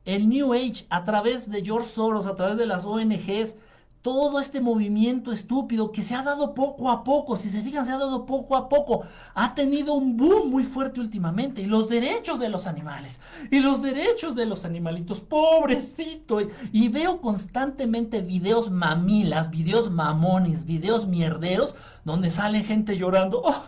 el 0.06 0.30
New 0.30 0.54
Age 0.54 0.86
a 0.90 1.04
través 1.04 1.50
de 1.50 1.64
George 1.64 1.90
Soros, 1.90 2.28
a 2.28 2.36
través 2.36 2.58
de 2.58 2.66
las 2.66 2.86
ONGs, 2.86 3.56
todo 4.02 4.40
este 4.40 4.62
movimiento 4.62 5.34
estúpido 5.34 5.92
que 5.92 6.04
se 6.04 6.16
ha 6.16 6.24
dado 6.24 6.54
poco 6.54 6.90
a 6.90 7.04
poco, 7.04 7.36
si 7.36 7.50
se 7.50 7.62
fijan, 7.62 7.86
se 7.86 7.92
ha 7.92 7.98
dado 7.98 8.26
poco 8.26 8.56
a 8.56 8.70
poco, 8.70 9.04
ha 9.34 9.54
tenido 9.56 9.94
un 9.94 10.16
boom 10.16 10.50
muy 10.50 10.64
fuerte 10.64 11.02
últimamente. 11.02 11.62
Y 11.62 11.66
los 11.66 11.90
derechos 11.90 12.40
de 12.40 12.48
los 12.48 12.66
animales, 12.66 13.20
y 13.52 13.60
los 13.60 13.82
derechos 13.82 14.36
de 14.36 14.46
los 14.46 14.64
animalitos, 14.64 15.20
pobrecito. 15.20 16.40
Y 16.72 16.88
veo 16.88 17.20
constantemente 17.20 18.22
videos 18.22 18.72
mamilas, 18.72 19.50
videos 19.50 19.92
mamones, 19.92 20.66
videos 20.66 21.06
mierderos, 21.06 21.76
donde 22.06 22.30
sale 22.30 22.64
gente 22.64 22.98
llorando. 22.98 23.42
Oh, 23.44 23.64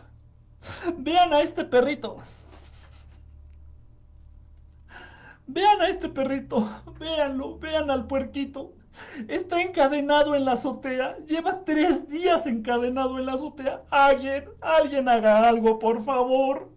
vean 0.98 1.34
a 1.34 1.42
este 1.42 1.66
perrito. 1.66 2.18
Vean 5.54 5.82
a 5.82 5.90
este 5.90 6.08
perrito, 6.08 6.68
véanlo, 7.00 7.60
vean 7.60 7.92
al 7.92 8.08
puerquito. 8.08 8.74
Está 9.28 9.62
encadenado 9.62 10.36
en 10.36 10.46
la 10.46 10.54
azotea. 10.54 11.18
Lleva 11.26 11.64
tres 11.66 12.08
días 12.08 12.46
encadenado 12.46 13.20
en 13.20 13.26
la 13.26 13.34
azotea. 13.34 13.84
Alguien, 13.90 14.46
alguien 14.62 15.10
haga 15.10 15.48
algo, 15.48 15.80
por 15.80 16.04
favor. 16.04 16.70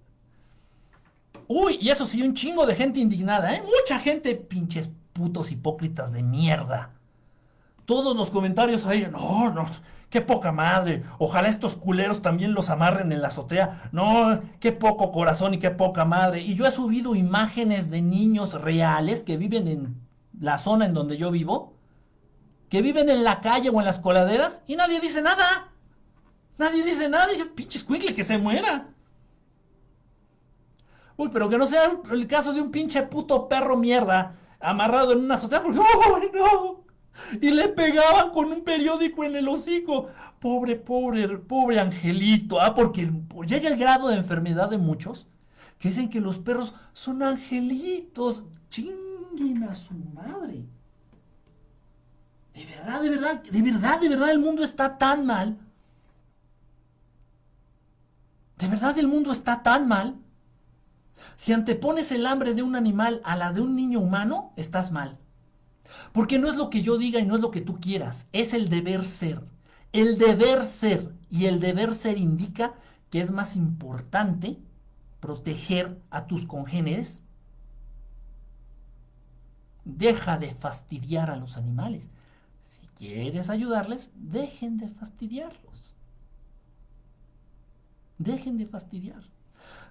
Uy, 1.46 1.78
y 1.80 1.90
eso 1.90 2.06
sí, 2.06 2.22
un 2.22 2.34
chingo 2.34 2.66
de 2.66 2.74
gente 2.74 3.00
indignada, 3.00 3.54
¿eh? 3.54 3.62
Mucha 3.62 3.98
gente, 3.98 4.34
pinches 4.34 4.90
putos 5.12 5.52
hipócritas 5.52 6.12
de 6.12 6.22
mierda. 6.22 6.94
Todos 7.84 8.16
los 8.16 8.30
comentarios 8.30 8.86
ahí, 8.86 9.06
no, 9.12 9.52
no, 9.52 9.66
qué 10.10 10.20
poca 10.20 10.52
madre. 10.52 11.04
Ojalá 11.18 11.48
estos 11.48 11.76
culeros 11.76 12.22
también 12.22 12.54
los 12.54 12.70
amarren 12.70 13.12
en 13.12 13.20
la 13.20 13.28
azotea. 13.28 13.90
No, 13.92 14.40
qué 14.60 14.72
poco 14.72 15.12
corazón 15.12 15.54
y 15.54 15.58
qué 15.58 15.70
poca 15.70 16.04
madre. 16.04 16.40
Y 16.40 16.54
yo 16.54 16.66
he 16.66 16.70
subido 16.70 17.14
imágenes 17.14 17.90
de 17.90 18.02
niños 18.02 18.60
reales 18.60 19.24
que 19.24 19.36
viven 19.36 19.68
en 19.68 20.00
la 20.38 20.58
zona 20.58 20.86
en 20.86 20.94
donde 20.94 21.16
yo 21.16 21.30
vivo 21.30 21.74
que 22.74 22.82
viven 22.82 23.08
en 23.08 23.22
la 23.22 23.40
calle 23.40 23.70
o 23.70 23.78
en 23.78 23.84
las 23.84 24.00
coladeras 24.00 24.62
y 24.66 24.74
nadie 24.74 24.98
dice 24.98 25.22
nada. 25.22 25.68
Nadie 26.58 26.82
dice 26.82 27.08
nada 27.08 27.32
y 27.32 27.38
yo, 27.38 27.54
pinche 27.54 27.78
escuincle, 27.78 28.14
que 28.14 28.24
se 28.24 28.36
muera. 28.36 28.88
Uy, 31.16 31.30
pero 31.32 31.48
que 31.48 31.56
no 31.56 31.66
sea 31.66 31.92
el 32.10 32.26
caso 32.26 32.52
de 32.52 32.60
un 32.60 32.72
pinche 32.72 33.02
puto 33.04 33.48
perro 33.48 33.76
mierda 33.76 34.34
amarrado 34.58 35.12
en 35.12 35.20
una 35.20 35.36
azotea 35.36 35.62
porque, 35.62 35.78
¡oh, 35.80 36.18
no! 36.34 36.83
Y 37.40 37.50
le 37.50 37.68
pegaban 37.68 38.30
con 38.30 38.52
un 38.52 38.64
periódico 38.64 39.24
en 39.24 39.36
el 39.36 39.48
hocico. 39.48 40.08
Pobre, 40.40 40.76
pobre, 40.76 41.38
pobre 41.38 41.80
angelito. 41.80 42.60
Ah, 42.60 42.74
porque 42.74 43.10
llega 43.46 43.68
el 43.68 43.78
grado 43.78 44.08
de 44.08 44.16
enfermedad 44.16 44.68
de 44.68 44.78
muchos 44.78 45.28
que 45.78 45.88
dicen 45.88 46.10
que 46.10 46.20
los 46.20 46.38
perros 46.38 46.74
son 46.92 47.22
angelitos. 47.22 48.44
Chinguen 48.68 49.64
a 49.64 49.74
su 49.74 49.94
madre. 49.94 50.64
De 52.54 52.64
verdad, 52.66 53.02
de 53.02 53.10
verdad, 53.10 53.42
de 53.42 53.62
verdad, 53.62 54.00
de 54.00 54.08
verdad 54.08 54.30
el 54.30 54.38
mundo 54.38 54.62
está 54.62 54.96
tan 54.96 55.26
mal. 55.26 55.58
De 58.58 58.68
verdad 58.68 58.98
el 58.98 59.08
mundo 59.08 59.32
está 59.32 59.62
tan 59.62 59.88
mal. 59.88 60.16
Si 61.36 61.52
antepones 61.52 62.12
el 62.12 62.26
hambre 62.26 62.54
de 62.54 62.62
un 62.62 62.76
animal 62.76 63.20
a 63.24 63.36
la 63.36 63.52
de 63.52 63.60
un 63.60 63.74
niño 63.74 64.00
humano, 64.00 64.52
estás 64.56 64.92
mal. 64.92 65.18
Porque 66.12 66.38
no 66.38 66.48
es 66.48 66.56
lo 66.56 66.70
que 66.70 66.82
yo 66.82 66.98
diga 66.98 67.20
y 67.20 67.26
no 67.26 67.34
es 67.36 67.40
lo 67.40 67.50
que 67.50 67.60
tú 67.60 67.80
quieras, 67.80 68.26
es 68.32 68.54
el 68.54 68.68
deber 68.68 69.04
ser. 69.04 69.40
El 69.92 70.18
deber 70.18 70.64
ser. 70.64 71.12
Y 71.30 71.46
el 71.46 71.60
deber 71.60 71.94
ser 71.94 72.18
indica 72.18 72.74
que 73.10 73.20
es 73.20 73.30
más 73.30 73.56
importante 73.56 74.58
proteger 75.20 76.00
a 76.10 76.26
tus 76.26 76.46
congéneres. 76.46 77.22
Deja 79.84 80.38
de 80.38 80.54
fastidiar 80.54 81.30
a 81.30 81.36
los 81.36 81.56
animales 81.56 82.08
quieres 82.94 83.50
ayudarles, 83.50 84.12
dejen 84.14 84.78
de 84.78 84.88
fastidiarlos. 84.88 85.94
Dejen 88.18 88.56
de 88.56 88.66
fastidiar. 88.66 89.22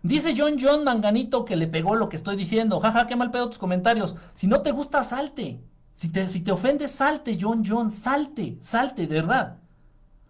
Dice 0.02 0.34
John 0.38 0.58
John 0.60 0.84
Manganito 0.84 1.46
que 1.46 1.56
le 1.56 1.68
pegó 1.68 1.96
lo 1.96 2.10
que 2.10 2.16
estoy 2.16 2.36
diciendo. 2.36 2.80
Jaja, 2.80 3.08
qué 3.08 3.16
mal 3.16 3.32
pedo 3.32 3.50
tus 3.50 3.58
comentarios. 3.58 4.16
Si 4.34 4.48
no 4.48 4.62
te 4.62 4.72
gusta, 4.72 5.04
salte. 5.04 5.62
Si 5.94 6.10
te, 6.10 6.28
si 6.28 6.42
te 6.42 6.52
ofende, 6.52 6.88
salte, 6.88 7.38
John 7.40 7.64
John. 7.66 7.92
Salte, 7.92 8.58
salte, 8.60 9.08
de 9.08 9.16
verdad. 9.16 9.58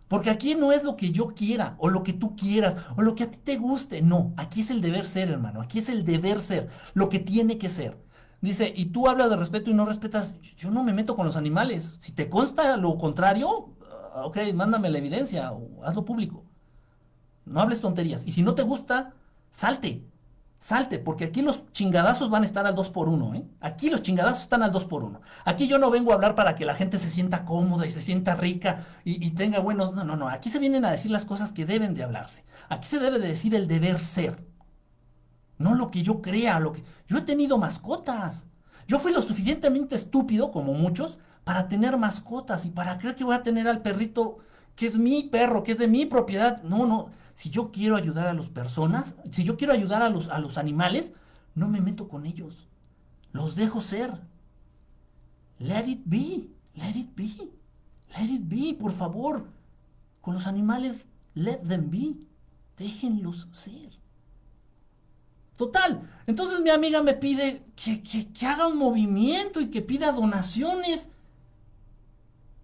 Porque 0.07 0.29
aquí 0.29 0.53
no 0.55 0.71
es 0.71 0.83
lo 0.83 0.95
que 0.95 1.11
yo 1.11 1.29
quiera, 1.29 1.75
o 1.79 1.89
lo 1.89 2.03
que 2.03 2.13
tú 2.13 2.35
quieras, 2.35 2.75
o 2.95 3.01
lo 3.01 3.15
que 3.15 3.23
a 3.23 3.31
ti 3.31 3.39
te 3.43 3.57
guste. 3.57 4.01
No, 4.01 4.33
aquí 4.37 4.61
es 4.61 4.69
el 4.69 4.81
deber 4.81 5.07
ser, 5.07 5.29
hermano. 5.29 5.61
Aquí 5.61 5.79
es 5.79 5.89
el 5.89 6.05
deber 6.05 6.39
ser, 6.41 6.69
lo 6.93 7.09
que 7.09 7.19
tiene 7.19 7.57
que 7.57 7.69
ser. 7.69 7.97
Dice, 8.41 8.71
y 8.75 8.87
tú 8.87 9.07
hablas 9.07 9.29
de 9.29 9.37
respeto 9.37 9.71
y 9.71 9.73
no 9.73 9.85
respetas. 9.85 10.35
Yo 10.57 10.69
no 10.69 10.83
me 10.83 10.93
meto 10.93 11.15
con 11.15 11.25
los 11.25 11.35
animales. 11.37 11.97
Si 12.01 12.11
te 12.11 12.29
consta 12.29 12.77
lo 12.77 12.97
contrario, 12.97 13.73
ah, 14.13 14.25
ok, 14.25 14.37
mándame 14.53 14.89
la 14.89 14.99
evidencia 14.99 15.51
o 15.51 15.83
hazlo 15.83 16.05
público. 16.05 16.45
No 17.45 17.61
hables 17.61 17.81
tonterías. 17.81 18.25
Y 18.27 18.33
si 18.33 18.41
no 18.43 18.53
te 18.53 18.63
gusta, 18.63 19.13
salte. 19.49 20.03
Salte, 20.63 20.97
porque 20.97 21.25
aquí 21.25 21.41
los 21.41 21.69
chingadazos 21.73 22.29
van 22.29 22.43
a 22.43 22.45
estar 22.45 22.65
al 22.65 22.73
2 22.73 22.89
por 22.91 23.09
1 23.09 23.35
¿eh? 23.35 23.43
Aquí 23.59 23.89
los 23.89 24.01
chingadazos 24.01 24.43
están 24.43 24.63
al 24.63 24.71
2 24.71 24.85
por 24.85 25.03
1 25.03 25.19
Aquí 25.43 25.67
yo 25.67 25.77
no 25.77 25.91
vengo 25.91 26.11
a 26.11 26.15
hablar 26.15 26.35
para 26.35 26.55
que 26.55 26.63
la 26.63 26.73
gente 26.73 26.97
se 26.97 27.09
sienta 27.09 27.43
cómoda 27.43 27.85
y 27.85 27.91
se 27.91 27.99
sienta 27.99 28.35
rica 28.35 28.85
y, 29.03 29.31
tenga 29.31 29.59
buenos... 29.59 29.93
No, 29.93 30.05
no, 30.05 30.15
no. 30.15 30.29
Aquí 30.29 30.49
se 30.49 30.59
vienen 30.59 30.85
a 30.85 30.91
decir 30.91 31.11
las 31.11 31.25
cosas 31.25 31.51
que 31.51 31.65
deben 31.65 31.93
de 31.93 32.03
hablarse. 32.03 32.45
Aquí 32.69 32.87
se 32.87 32.99
debe 32.99 33.19
de 33.19 33.27
decir 33.27 33.53
el 33.55 33.67
deber 33.67 33.99
ser. 33.99 34.41
No 35.57 35.75
lo 35.75 35.91
que 35.91 36.01
yo 36.01 36.21
crea, 36.21 36.61
lo 36.61 36.71
que... 36.71 36.85
Yo 37.09 37.17
he 37.17 37.23
tenido 37.23 37.57
mascotas. 37.57 38.47
Yo 38.87 38.99
fui 38.99 39.11
lo 39.11 39.21
suficientemente 39.21 39.95
estúpido, 39.95 40.49
como 40.51 40.73
muchos, 40.73 41.19
para 41.43 41.67
tener 41.67 41.97
mascotas 41.97 42.63
y 42.63 42.69
para 42.69 42.99
creer 42.99 43.17
que 43.17 43.25
voy 43.25 43.35
a 43.35 43.43
tener 43.43 43.67
al 43.67 43.81
perrito 43.81 44.37
que 44.77 44.87
es 44.87 44.95
mi 44.95 45.23
perro, 45.23 45.61
que 45.61 45.73
es 45.73 45.77
de 45.77 45.89
mi 45.89 46.05
propiedad. 46.05 46.63
No, 46.63 46.85
no. 46.85 47.09
Si 47.33 47.49
yo 47.49 47.71
quiero 47.71 47.95
ayudar 47.95 48.27
a 48.27 48.33
las 48.33 48.49
personas, 48.49 49.15
si 49.31 49.43
yo 49.43 49.57
quiero 49.57 49.73
ayudar 49.73 50.01
a 50.01 50.09
los, 50.09 50.29
a 50.29 50.39
los 50.39 50.57
animales, 50.57 51.13
no 51.55 51.67
me 51.67 51.81
meto 51.81 52.07
con 52.07 52.25
ellos. 52.25 52.67
Los 53.31 53.55
dejo 53.55 53.81
ser. 53.81 54.21
Let 55.59 55.87
it 55.87 56.01
be. 56.05 56.49
Let 56.75 56.95
it 56.95 57.15
be. 57.15 57.51
Let 58.17 58.25
it 58.25 58.43
be, 58.43 58.75
por 58.79 58.91
favor. 58.91 59.45
Con 60.21 60.35
los 60.35 60.47
animales, 60.47 61.07
let 61.33 61.57
them 61.67 61.89
be. 61.89 62.15
Déjenlos 62.77 63.47
ser. 63.51 63.91
Total. 65.57 66.09
Entonces 66.25 66.61
mi 66.61 66.69
amiga 66.69 67.01
me 67.01 67.13
pide 67.13 67.63
que, 67.75 68.01
haga 68.45 68.67
un 68.67 68.77
movimiento 68.77 69.61
y 69.61 69.69
que 69.69 69.81
pida 69.81 70.11
donaciones. 70.11 71.09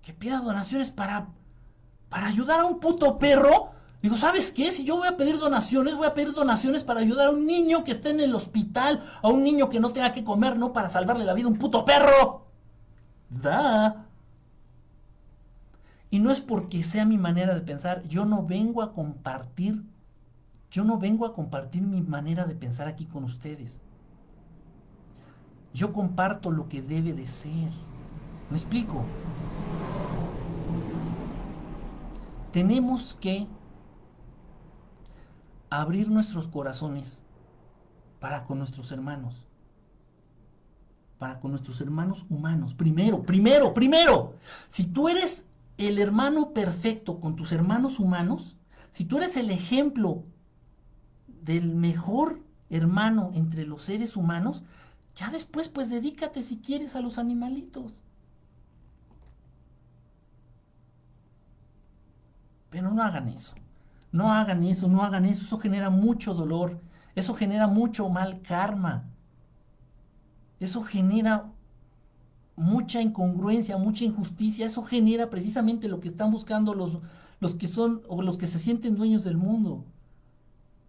Que 0.01 0.13
pida 0.13 0.39
donaciones 0.39 0.91
para, 0.91 1.29
para 2.09 2.27
ayudar 2.27 2.61
a 2.61 2.65
un 2.65 2.79
puto 2.79 3.19
perro. 3.19 3.71
Digo, 4.01 4.15
¿sabes 4.15 4.51
qué? 4.51 4.71
Si 4.71 4.85
yo 4.85 4.97
voy 4.97 5.07
a 5.07 5.17
pedir 5.17 5.37
donaciones, 5.37 5.95
voy 5.95 6.07
a 6.07 6.13
pedir 6.13 6.33
donaciones 6.33 6.83
para 6.83 7.01
ayudar 7.01 7.27
a 7.27 7.31
un 7.31 7.45
niño 7.45 7.83
que 7.83 7.91
esté 7.91 8.11
en 8.11 8.21
el 8.21 8.33
hospital, 8.33 9.03
a 9.21 9.27
un 9.27 9.43
niño 9.43 9.69
que 9.69 9.79
no 9.79 9.91
tenga 9.91 10.11
que 10.11 10.23
comer, 10.23 10.57
no 10.57 10.71
para 10.71 10.89
salvarle 10.89 11.25
la 11.25 11.33
vida 11.33 11.47
a 11.47 11.51
un 11.51 11.57
puto 11.57 11.83
perro. 11.83 12.45
Da. 13.29 14.05
Y 16.09 16.19
no 16.19 16.31
es 16.31 16.39
porque 16.39 16.83
sea 16.83 17.05
mi 17.05 17.17
manera 17.17 17.53
de 17.53 17.61
pensar, 17.61 18.03
yo 18.07 18.25
no 18.25 18.45
vengo 18.45 18.81
a 18.81 18.93
compartir 18.93 19.83
yo 20.71 20.83
no 20.83 20.99
vengo 20.99 21.25
a 21.25 21.33
compartir 21.33 21.81
mi 21.81 22.01
manera 22.01 22.45
de 22.45 22.55
pensar 22.55 22.87
aquí 22.87 23.05
con 23.05 23.23
ustedes. 23.23 23.79
Yo 25.73 25.93
comparto 25.93 26.51
lo 26.51 26.69
que 26.69 26.81
debe 26.81 27.13
de 27.13 27.25
ser. 27.25 27.71
¿Me 28.49 28.57
explico? 28.57 29.03
Tenemos 32.51 33.17
que 33.19 33.47
abrir 35.69 36.09
nuestros 36.09 36.47
corazones 36.47 37.23
para 38.19 38.43
con 38.43 38.57
nuestros 38.57 38.91
hermanos. 38.91 39.45
Para 41.17 41.39
con 41.39 41.51
nuestros 41.51 41.81
hermanos 41.81 42.25
humanos. 42.29 42.73
Primero, 42.73 43.23
primero, 43.23 43.73
primero. 43.73 44.35
Si 44.69 44.85
tú 44.85 45.09
eres 45.09 45.45
el 45.77 45.99
hermano 45.99 46.53
perfecto 46.53 47.19
con 47.19 47.35
tus 47.35 47.51
hermanos 47.51 47.99
humanos, 47.99 48.57
si 48.91 49.05
tú 49.05 49.17
eres 49.17 49.37
el 49.37 49.51
ejemplo 49.51 50.23
del 51.27 51.75
mejor 51.75 52.41
hermano 52.69 53.31
entre 53.33 53.65
los 53.65 53.83
seres 53.83 54.15
humanos, 54.15 54.63
ya 55.15 55.29
después 55.29 55.69
pues 55.69 55.89
dedícate 55.89 56.41
si 56.41 56.57
quieres 56.59 56.95
a 56.95 57.01
los 57.01 57.17
animalitos. 57.17 58.03
Pero 62.69 62.91
no 62.91 63.03
hagan 63.03 63.29
eso. 63.29 63.55
No 64.11 64.33
hagan 64.33 64.63
eso, 64.63 64.87
no 64.87 65.03
hagan 65.03 65.25
eso. 65.25 65.43
Eso 65.43 65.57
genera 65.57 65.89
mucho 65.89 66.33
dolor. 66.33 66.81
Eso 67.15 67.33
genera 67.33 67.67
mucho 67.67 68.09
mal 68.09 68.41
karma. 68.41 69.05
Eso 70.59 70.83
genera 70.83 71.51
mucha 72.55 73.01
incongruencia, 73.01 73.77
mucha 73.77 74.03
injusticia. 74.03 74.65
Eso 74.65 74.83
genera 74.83 75.29
precisamente 75.29 75.87
lo 75.87 75.99
que 75.99 76.09
están 76.09 76.31
buscando 76.31 76.73
los, 76.73 76.99
los 77.39 77.55
que 77.55 77.67
son 77.67 78.01
o 78.07 78.21
los 78.21 78.37
que 78.37 78.47
se 78.47 78.59
sienten 78.59 78.97
dueños 78.97 79.23
del 79.23 79.37
mundo. 79.37 79.85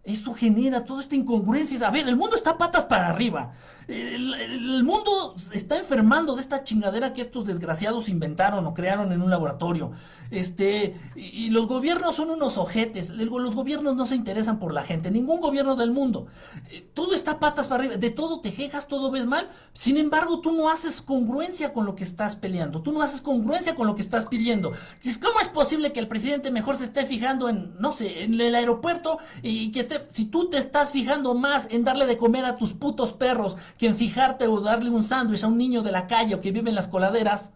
Eso 0.02 0.32
genera 0.32 0.84
toda 0.84 1.02
esta 1.02 1.14
incongruencia. 1.14 1.86
A 1.86 1.90
ver, 1.90 2.08
el 2.08 2.16
mundo 2.16 2.34
está 2.34 2.56
patas 2.56 2.86
para 2.86 3.08
arriba. 3.08 3.52
El, 3.90 4.84
mundo 4.84 5.34
está 5.52 5.76
enfermando 5.76 6.36
de 6.36 6.42
esta 6.42 6.62
chingadera 6.62 7.12
que 7.12 7.22
estos 7.22 7.44
desgraciados 7.44 8.08
inventaron 8.08 8.66
o 8.66 8.74
crearon 8.74 9.12
en 9.12 9.20
un 9.20 9.30
laboratorio. 9.30 9.90
Este, 10.30 10.94
y, 11.16 11.50
los 11.50 11.66
gobiernos 11.66 12.16
son 12.16 12.30
unos 12.30 12.56
ojetes. 12.56 13.10
Los 13.10 13.54
gobiernos 13.54 13.96
no 13.96 14.06
se 14.06 14.14
interesan 14.14 14.58
por 14.58 14.72
la 14.72 14.82
gente. 14.82 15.10
Ningún 15.10 15.40
gobierno 15.40 15.74
del 15.76 15.90
mundo. 15.90 16.26
Eh, 16.70 16.88
todo 16.94 17.14
está 17.14 17.40
patas 17.40 17.66
para 17.66 17.82
arriba. 17.82 17.96
De 17.96 18.10
todo 18.10 18.40
te 18.40 18.52
quejas, 18.52 18.86
todo 18.86 19.10
ves 19.10 19.26
mal. 19.26 19.50
Sin 19.72 19.96
embargo, 19.96 20.40
tú 20.40 20.52
no 20.52 20.70
haces 20.70 21.02
congruencia 21.02 21.72
con 21.72 21.84
lo 21.84 21.96
que 21.96 22.04
estás 22.04 22.36
peleando. 22.36 22.82
Tú 22.82 22.92
no 22.92 23.02
haces 23.02 23.20
congruencia 23.20 23.74
con 23.74 23.86
lo 23.86 23.94
que 23.94 24.02
estás 24.02 24.26
pidiendo. 24.26 24.72
¿Cómo 25.20 25.40
es 25.40 25.48
posible 25.48 25.92
que 25.92 26.00
el 26.00 26.08
presidente 26.08 26.50
mejor 26.50 26.76
se 26.76 26.84
esté 26.84 27.04
fijando 27.06 27.48
en, 27.48 27.74
no 27.78 27.92
sé, 27.92 28.22
en 28.22 28.40
el 28.40 28.54
aeropuerto 28.54 29.18
y 29.42 29.72
que 29.72 29.80
esté, 29.80 30.04
si 30.10 30.26
tú 30.26 30.48
te 30.48 30.58
estás 30.58 30.90
fijando 30.90 31.34
más 31.34 31.66
en 31.70 31.84
darle 31.84 32.06
de 32.06 32.16
comer 32.16 32.44
a 32.44 32.56
tus 32.56 32.72
putos 32.72 33.12
perros 33.12 33.56
que 33.80 33.86
en 33.86 33.96
fijarte 33.96 34.46
o 34.46 34.60
darle 34.60 34.90
un 34.90 35.02
sándwich 35.02 35.42
a 35.42 35.48
un 35.48 35.56
niño 35.56 35.80
de 35.80 35.90
la 35.90 36.06
calle 36.06 36.34
o 36.34 36.40
que 36.42 36.52
vive 36.52 36.68
en 36.68 36.74
las 36.76 36.86
coladeras 36.86 37.52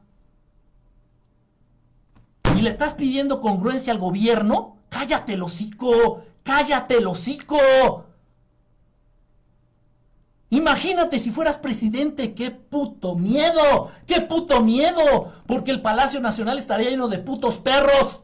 y 2.56 2.62
le 2.62 2.70
estás 2.70 2.94
pidiendo 2.94 3.42
congruencia 3.42 3.92
al 3.92 3.98
gobierno, 3.98 4.78
cállate 4.88 5.34
el 5.34 5.42
hocico, 5.42 6.22
cállate 6.42 6.96
el 6.96 7.06
hocico. 7.08 7.58
Imagínate 10.48 11.18
si 11.18 11.30
fueras 11.30 11.58
presidente, 11.58 12.32
qué 12.32 12.50
puto 12.50 13.16
miedo, 13.16 13.90
qué 14.06 14.22
puto 14.22 14.62
miedo, 14.62 15.30
porque 15.46 15.72
el 15.72 15.82
Palacio 15.82 16.20
Nacional 16.20 16.56
estaría 16.56 16.88
lleno 16.88 17.08
de 17.08 17.18
putos 17.18 17.58
perros. 17.58 18.22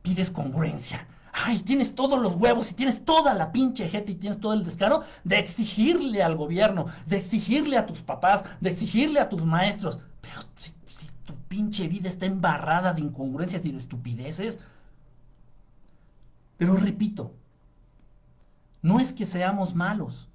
Pides 0.00 0.30
congruencia, 0.30 1.06
ay, 1.34 1.58
tienes 1.58 1.94
todos 1.94 2.20
los 2.20 2.36
huevos 2.36 2.70
y 2.70 2.74
tienes 2.74 3.04
toda 3.04 3.34
la 3.34 3.50
pinche 3.50 3.88
gente 3.88 4.12
y 4.12 4.14
tienes 4.14 4.40
todo 4.40 4.52
el 4.52 4.64
descaro 4.64 5.02
de 5.24 5.40
exigirle 5.40 6.22
al 6.22 6.36
gobierno, 6.36 6.86
de 7.06 7.16
exigirle 7.16 7.76
a 7.76 7.86
tus 7.86 8.02
papás, 8.02 8.44
de 8.60 8.70
exigirle 8.70 9.18
a 9.18 9.28
tus 9.28 9.44
maestros. 9.44 9.98
Pero 10.20 10.40
si, 10.56 10.72
tu 11.26 11.34
pinche 11.48 11.88
vida 11.88 12.08
está 12.08 12.26
embarrada 12.26 12.92
de 12.92 13.00
incongruencias 13.00 13.64
y 13.64 13.72
de 13.72 13.78
estupideces. 13.78 14.60
Pero 16.56 16.76
repito, 16.76 17.32
no 18.80 19.00
es 19.00 19.12
que 19.12 19.26
seamos 19.26 19.74
malos. 19.74 20.28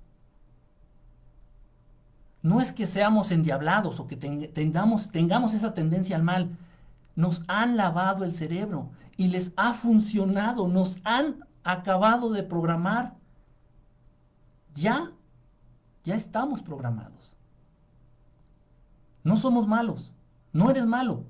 No 2.42 2.60
es 2.60 2.72
que 2.74 2.88
seamos 2.88 3.32
endiablados 3.32 4.00
o 4.00 4.08
que 4.08 4.18
tengamos, 4.18 5.12
tengamos 5.12 5.54
esa 5.54 5.74
tendencia 5.74 6.18
al 6.18 6.24
mal. 6.24 6.58
Nos 7.16 7.42
han 7.48 7.78
lavado 7.78 8.26
el 8.26 8.34
cerebro 8.34 8.90
y 9.20 9.28
les 9.28 9.52
ha 9.58 9.74
funcionado, 9.74 10.70
nos 10.70 10.98
han 11.04 11.44
acabado 11.66 12.30
de 12.30 12.42
programar. 12.42 13.18
Ya, 14.74 15.12
ya 16.06 16.16
estamos 16.16 16.62
programados. 16.64 17.36
No 19.26 19.36
somos 19.36 19.68
malos, 19.68 20.14
no 20.54 20.72
eres 20.72 20.86
malo, 20.86 21.26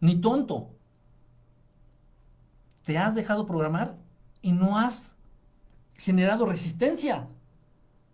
ni 0.00 0.20
tonto. 0.20 0.70
Te 2.84 2.96
has 2.96 3.16
dejado 3.16 3.44
programar 3.44 3.96
y 4.40 4.52
no 4.52 4.78
has 4.78 5.16
generado 5.94 6.46
resistencia. 6.46 7.26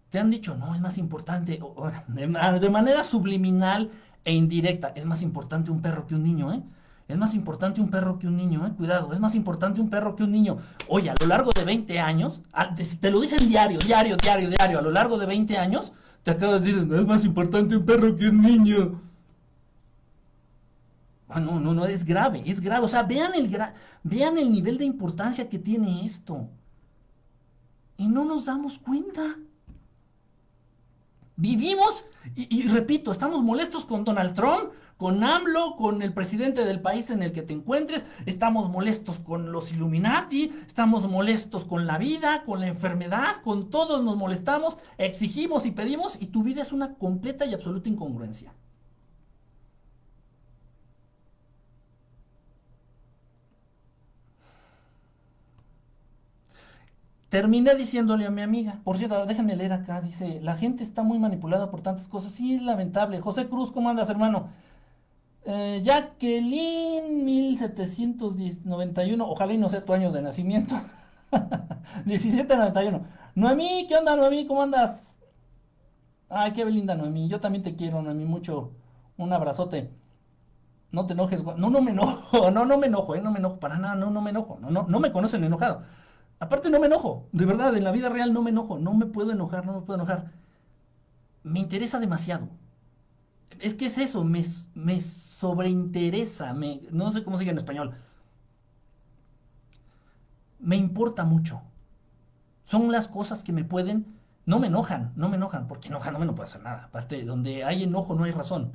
Te 0.08 0.18
han 0.18 0.30
dicho, 0.30 0.56
no, 0.56 0.74
es 0.74 0.80
más 0.80 0.96
importante, 0.96 1.60
de 2.08 2.70
manera 2.70 3.04
subliminal 3.04 3.90
e 4.24 4.32
indirecta, 4.32 4.88
es 4.94 5.04
más 5.04 5.20
importante 5.20 5.70
un 5.70 5.82
perro 5.82 6.06
que 6.06 6.14
un 6.14 6.22
niño, 6.22 6.50
¿eh? 6.54 6.62
Es 7.08 7.16
más 7.16 7.34
importante 7.34 7.80
un 7.80 7.88
perro 7.88 8.18
que 8.18 8.26
un 8.26 8.36
niño, 8.36 8.66
eh, 8.66 8.72
cuidado, 8.76 9.12
es 9.12 9.20
más 9.20 9.34
importante 9.36 9.80
un 9.80 9.88
perro 9.88 10.16
que 10.16 10.24
un 10.24 10.32
niño. 10.32 10.58
Oye, 10.88 11.08
a 11.08 11.14
lo 11.20 11.26
largo 11.26 11.52
de 11.52 11.64
20 11.64 12.00
años, 12.00 12.40
te, 13.00 13.10
lo 13.10 13.20
dicen 13.20 13.48
diario, 13.48 13.78
diario, 13.78 14.16
diario, 14.16 14.50
diario, 14.50 14.78
a 14.80 14.82
lo 14.82 14.90
largo 14.90 15.16
de 15.16 15.26
20 15.26 15.56
años, 15.56 15.92
te 16.24 16.32
acabas 16.32 16.64
diciendo, 16.64 16.98
es 16.98 17.06
más 17.06 17.24
importante 17.24 17.76
un 17.76 17.84
perro 17.84 18.16
que 18.16 18.28
un 18.28 18.40
niño. 18.40 19.00
Ah, 21.28 21.38
no, 21.38 21.60
no, 21.60 21.74
no, 21.74 21.86
es 21.86 22.04
grave, 22.04 22.42
es 22.44 22.60
grave. 22.60 22.84
O 22.84 22.88
sea, 22.88 23.04
vean 23.04 23.34
el, 23.34 23.56
vean 24.02 24.38
el 24.38 24.50
nivel 24.50 24.76
de 24.76 24.84
importancia 24.84 25.48
que 25.48 25.60
tiene 25.60 26.04
esto. 26.04 26.48
Y 27.96 28.08
no 28.08 28.24
nos 28.24 28.46
damos 28.46 28.78
cuenta. 28.80 29.36
Vivimos, 31.36 32.04
y 32.34 32.66
repito, 32.68 33.12
estamos 33.12 33.44
molestos 33.44 33.84
con 33.84 34.04
Donald 34.04 34.34
Trump, 34.34 34.70
con 34.96 35.22
AMLO, 35.22 35.76
con 35.76 36.02
el 36.02 36.12
presidente 36.12 36.64
del 36.64 36.80
país 36.80 37.10
en 37.10 37.22
el 37.22 37.32
que 37.32 37.42
te 37.42 37.52
encuentres, 37.52 38.04
estamos 38.24 38.70
molestos 38.70 39.18
con 39.18 39.52
los 39.52 39.72
Illuminati, 39.72 40.52
estamos 40.66 41.06
molestos 41.08 41.64
con 41.64 41.86
la 41.86 41.98
vida, 41.98 42.44
con 42.44 42.60
la 42.60 42.68
enfermedad, 42.68 43.42
con 43.42 43.70
todos 43.70 44.02
nos 44.02 44.16
molestamos, 44.16 44.78
exigimos 44.98 45.66
y 45.66 45.72
pedimos 45.72 46.16
y 46.20 46.28
tu 46.28 46.42
vida 46.42 46.62
es 46.62 46.72
una 46.72 46.94
completa 46.94 47.44
y 47.44 47.54
absoluta 47.54 47.88
incongruencia. 47.88 48.52
Terminé 57.28 57.74
diciéndole 57.74 58.24
a 58.24 58.30
mi 58.30 58.40
amiga, 58.40 58.80
por 58.84 58.96
cierto, 58.96 59.26
déjenme 59.26 59.56
leer 59.56 59.72
acá, 59.72 60.00
dice, 60.00 60.40
la 60.42 60.56
gente 60.56 60.82
está 60.84 61.02
muy 61.02 61.18
manipulada 61.18 61.70
por 61.70 61.82
tantas 61.82 62.08
cosas, 62.08 62.32
sí 62.32 62.54
es 62.54 62.62
lamentable. 62.62 63.20
José 63.20 63.48
Cruz, 63.48 63.72
¿cómo 63.72 63.90
andas, 63.90 64.08
hermano? 64.08 64.48
Eh, 65.48 65.80
Jacqueline 65.84 67.24
1791, 67.24 69.28
ojalá 69.28 69.52
y 69.52 69.58
no 69.58 69.68
sea 69.68 69.84
tu 69.84 69.92
año 69.92 70.10
de 70.10 70.20
nacimiento. 70.20 70.74
1791. 72.04 73.06
Noemí, 73.36 73.86
¿qué 73.88 73.96
onda, 73.96 74.16
Noemí? 74.16 74.44
¿Cómo 74.46 74.62
andas? 74.62 75.16
Ay, 76.28 76.52
qué 76.52 76.64
linda, 76.64 76.96
Noemí. 76.96 77.28
Yo 77.28 77.38
también 77.40 77.62
te 77.62 77.76
quiero, 77.76 78.02
Noemí, 78.02 78.24
mucho. 78.24 78.72
Un 79.16 79.32
abrazote. 79.32 79.92
No 80.90 81.06
te 81.06 81.12
enojes, 81.14 81.42
no, 81.44 81.70
no 81.70 81.80
me 81.80 81.92
enojo, 81.92 82.50
no, 82.52 82.64
no 82.64 82.78
me 82.78 82.86
enojo, 82.88 83.14
eh, 83.14 83.20
no 83.20 83.30
me 83.30 83.38
enojo, 83.38 83.60
para 83.60 83.78
nada, 83.78 83.94
no, 83.94 84.10
no 84.10 84.20
me 84.22 84.30
enojo, 84.30 84.58
no, 84.60 84.70
no, 84.70 84.86
no 84.88 85.00
me 85.00 85.12
conocen 85.12 85.44
enojado. 85.44 85.82
Aparte 86.40 86.70
no 86.70 86.80
me 86.80 86.86
enojo, 86.86 87.28
de 87.32 87.46
verdad, 87.46 87.76
en 87.76 87.84
la 87.84 87.92
vida 87.92 88.08
real 88.08 88.32
no 88.32 88.42
me 88.42 88.50
enojo, 88.50 88.78
no 88.78 88.94
me 88.94 89.06
puedo 89.06 89.32
enojar, 89.32 89.66
no 89.66 89.74
me 89.74 89.80
puedo 89.82 89.96
enojar. 89.96 90.32
Me 91.42 91.60
interesa 91.60 92.00
demasiado 92.00 92.48
es 93.60 93.74
que 93.74 93.86
es 93.86 93.98
eso, 93.98 94.24
me, 94.24 94.44
sobreinteresa, 95.00 96.54
no 96.90 97.12
sé 97.12 97.24
cómo 97.24 97.36
se 97.36 97.44
dice 97.44 97.52
en 97.52 97.58
español. 97.58 97.94
Me 100.58 100.76
importa 100.76 101.24
mucho. 101.24 101.62
Son 102.64 102.90
las 102.90 103.08
cosas 103.08 103.44
que 103.44 103.52
me 103.52 103.64
pueden, 103.64 104.06
no 104.44 104.58
me 104.58 104.68
enojan, 104.68 105.12
no 105.16 105.28
me 105.28 105.36
enojan, 105.36 105.68
porque 105.68 105.88
enojan 105.88 106.14
no 106.14 106.34
puedo 106.34 106.48
hacer 106.48 106.62
nada. 106.62 106.84
Aparte, 106.84 107.24
donde 107.24 107.64
hay 107.64 107.84
enojo 107.84 108.14
no 108.14 108.24
hay 108.24 108.32
razón. 108.32 108.72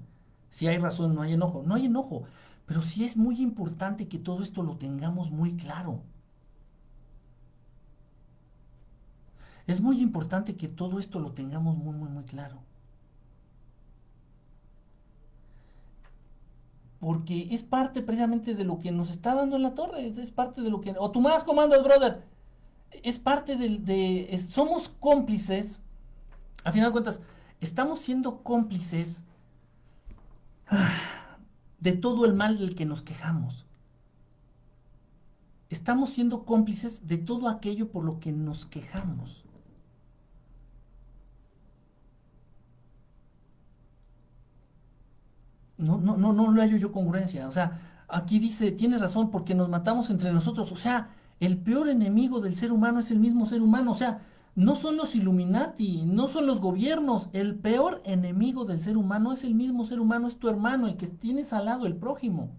Si 0.50 0.68
hay 0.68 0.78
razón 0.78 1.16
no 1.16 1.22
hay 1.22 1.34
enojo, 1.34 1.64
no 1.66 1.76
hay 1.76 1.86
enojo. 1.86 2.24
Pero 2.66 2.82
sí 2.82 3.04
es 3.04 3.18
muy 3.18 3.42
importante 3.42 4.08
que 4.08 4.20
todo 4.20 4.44
esto 4.44 4.64
lo 4.64 4.78
tengamos 4.78 5.32
muy 5.32 5.56
claro. 5.56 6.02
Es 9.68 9.82
muy 9.82 10.02
importante 10.02 10.56
que 10.56 10.68
todo 10.68 11.00
esto 11.00 11.20
lo 11.20 11.32
tengamos 11.34 11.78
muy, 11.78 11.96
muy, 11.96 12.10
muy 12.10 12.24
claro. 12.26 12.60
Porque 17.02 17.48
es 17.50 17.64
parte 17.64 18.04
precisamente 18.04 18.54
de 18.54 18.64
lo 18.64 18.78
que 18.78 18.92
nos 18.92 19.10
está 19.10 19.34
dando 19.34 19.56
en 19.56 19.64
la 19.64 19.74
torre, 19.74 20.06
es, 20.06 20.30
parte 20.30 20.62
de 20.62 20.70
lo 20.70 20.82
que... 20.82 20.94
O 21.00 21.10
tú 21.10 21.20
más 21.20 21.44
comandas, 21.44 21.84
brother. 21.84 22.24
Es 23.02 23.18
parte 23.18 23.58
de 23.58 24.46
somos 24.48 24.88
cómplices, 25.00 25.82
a 26.64 26.72
final 26.72 26.90
de 26.90 26.92
cuentas, 26.92 27.20
estamos 27.60 28.02
siendo 28.02 28.44
cómplices 28.44 29.24
de 31.80 31.94
todo 31.94 32.26
el 32.26 32.36
mal 32.36 32.60
del 32.60 32.76
que 32.76 32.86
nos 32.86 33.02
quejamos. 33.02 33.66
Estamos 35.72 36.12
siendo 36.12 36.46
cómplices 36.46 37.08
de 37.08 37.18
todo 37.18 37.50
aquello 37.50 37.90
por 37.90 38.04
lo 38.04 38.20
que 38.20 38.32
nos 38.32 38.68
quejamos. 38.68 39.44
No, 45.82 46.00
no, 46.00 46.16
no, 46.18 46.34
no 46.34 46.62
hallo 46.62 46.78
yo 46.78 46.92
congruencia. 46.92 47.48
O 47.48 47.52
sea, 47.52 47.80
Aquí 48.12 48.40
dice, 48.40 48.74
tienes 48.74 49.00
razón, 49.00 49.32
porque 49.32 49.56
nos 49.56 49.70
matamos 49.70 50.10
entre 50.10 50.34
nosotros. 50.34 50.72
O 50.74 50.76
sea, 50.76 51.10
el 51.40 51.58
peor 51.58 51.88
enemigo 51.88 52.42
del 52.42 52.56
ser 52.56 52.74
humano 52.74 53.00
es 53.00 53.10
el 53.10 53.20
mismo 53.20 53.46
ser 53.46 53.62
humano. 53.62 53.92
O 53.92 53.96
sea, 53.96 54.22
no 54.54 54.76
son 54.76 54.98
los 54.98 55.16
Illuminati, 55.16 56.06
no 56.06 56.28
son 56.28 56.46
los 56.46 56.60
gobiernos. 56.60 57.30
El 57.32 57.56
peor 57.56 58.02
enemigo 58.04 58.66
del 58.66 58.82
ser 58.82 58.98
humano 58.98 59.32
es 59.32 59.46
el 59.46 59.56
mismo 59.56 59.86
ser 59.86 60.02
humano, 60.02 60.28
es 60.28 60.38
tu 60.38 60.50
hermano, 60.50 60.88
el 60.88 60.98
que 60.98 61.08
tienes 61.08 61.54
al 61.54 61.66
lado, 61.66 61.86
el 61.86 61.96
prójimo. 61.96 62.50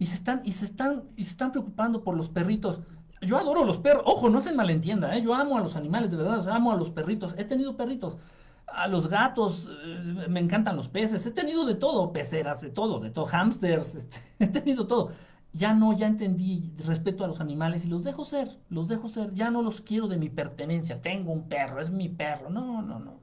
Y 0.00 0.06
se 0.06 0.16
están, 0.16 0.42
y 0.44 0.52
se 0.52 0.64
están, 0.64 1.04
y 1.16 1.22
se 1.22 1.30
están 1.30 1.52
preocupando 1.52 2.02
por 2.02 2.16
los 2.16 2.30
perritos. 2.30 2.80
Yo 3.22 3.38
adoro 3.38 3.64
los 3.64 3.78
perros. 3.78 4.02
Ojo, 4.06 4.28
no 4.28 4.40
se 4.40 4.52
malentienda, 4.52 5.16
¿eh? 5.16 5.22
yo 5.22 5.34
amo 5.34 5.56
a 5.56 5.60
los 5.60 5.76
animales, 5.76 6.10
de 6.10 6.16
verdad, 6.16 6.48
amo 6.48 6.72
a 6.72 6.76
los 6.76 6.90
perritos. 6.90 7.36
He 7.38 7.44
tenido 7.44 7.76
perritos. 7.76 8.18
A 8.66 8.88
los 8.88 9.08
gatos, 9.08 9.70
eh, 9.84 10.26
me 10.28 10.40
encantan 10.40 10.76
los 10.76 10.88
peces. 10.88 11.24
He 11.26 11.30
tenido 11.30 11.64
de 11.64 11.74
todo, 11.74 12.12
peceras, 12.12 12.60
de 12.60 12.70
todo, 12.70 13.00
de 13.00 13.10
todo, 13.10 13.26
hamsters, 13.26 13.94
este, 13.96 14.18
he 14.38 14.48
tenido 14.48 14.86
todo 14.86 15.12
ya 15.54 15.72
no, 15.72 15.92
ya 15.96 16.08
entendí 16.08 16.72
respeto 16.84 17.24
a 17.24 17.28
los 17.28 17.40
animales 17.40 17.84
y 17.84 17.88
los 17.88 18.02
dejo 18.02 18.24
ser, 18.24 18.58
los 18.68 18.88
dejo 18.88 19.08
ser, 19.08 19.32
ya 19.32 19.50
no 19.50 19.62
los 19.62 19.80
quiero 19.80 20.08
de 20.08 20.18
mi 20.18 20.28
pertenencia, 20.28 21.00
tengo 21.00 21.32
un 21.32 21.48
perro, 21.48 21.80
es 21.80 21.90
mi 21.90 22.08
perro, 22.08 22.50
no, 22.50 22.82
no, 22.82 22.98
no. 22.98 23.22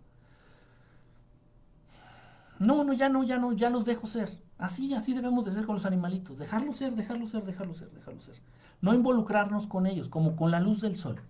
No, 2.59 2.83
no, 2.83 2.93
ya 2.93 3.09
no, 3.09 3.23
ya 3.23 3.37
no, 3.37 3.51
ya 3.53 3.69
los 3.69 3.85
dejo 3.85 4.07
ser. 4.07 4.39
Así, 4.57 4.93
así 4.93 5.13
debemos 5.13 5.45
de 5.45 5.51
ser 5.51 5.65
con 5.65 5.75
los 5.75 5.85
animalitos, 5.85 6.37
dejarlos 6.37 6.77
ser, 6.77 6.95
dejarlos 6.95 7.31
ser, 7.31 7.43
dejarlos 7.43 7.77
ser, 7.77 7.91
dejarlos 7.91 8.23
ser. 8.23 8.35
No 8.79 8.93
involucrarnos 8.93 9.67
con 9.67 9.85
ellos, 9.85 10.07
como 10.07 10.35
con 10.35 10.51
la 10.51 10.59
luz 10.59 10.79
del 10.79 10.95
sol, 10.95 11.21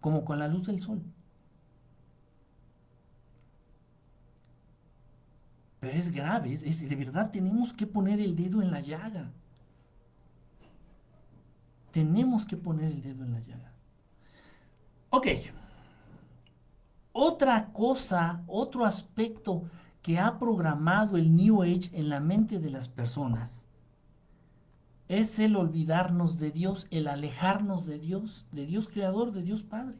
como 0.00 0.24
con 0.24 0.38
la 0.38 0.46
luz 0.46 0.66
del 0.66 0.80
sol. 0.80 1.02
Pero 5.80 5.96
es 5.96 6.12
grave, 6.12 6.52
es, 6.52 6.88
de 6.88 6.96
verdad 6.96 7.30
tenemos 7.30 7.72
que 7.72 7.86
poner 7.86 8.20
el 8.20 8.36
dedo 8.36 8.60
en 8.60 8.70
la 8.70 8.80
llaga. 8.80 9.30
Tenemos 11.90 12.44
que 12.44 12.56
poner 12.56 12.92
el 12.92 13.02
dedo 13.02 13.24
en 13.24 13.32
la 13.32 13.40
llaga. 13.40 13.72
Ok. 15.08 15.26
Otra 17.12 17.72
cosa, 17.72 18.42
otro 18.46 18.84
aspecto 18.84 19.64
que 20.02 20.18
ha 20.18 20.38
programado 20.38 21.16
el 21.16 21.34
New 21.34 21.62
Age 21.62 21.90
en 21.92 22.08
la 22.08 22.20
mente 22.20 22.58
de 22.58 22.70
las 22.70 22.88
personas 22.88 23.64
es 25.08 25.40
el 25.40 25.56
olvidarnos 25.56 26.38
de 26.38 26.52
Dios, 26.52 26.86
el 26.90 27.08
alejarnos 27.08 27.84
de 27.86 27.98
Dios, 27.98 28.46
de 28.52 28.64
Dios 28.64 28.86
creador, 28.86 29.32
de 29.32 29.42
Dios 29.42 29.64
Padre. 29.64 29.98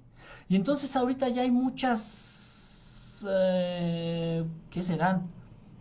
Y 0.48 0.54
entonces 0.54 0.94
ahorita 0.94 1.28
ya 1.30 1.42
hay 1.42 1.50
muchas, 1.50 3.26
eh, 3.28 4.44
¿qué 4.70 4.82
serán? 4.84 5.39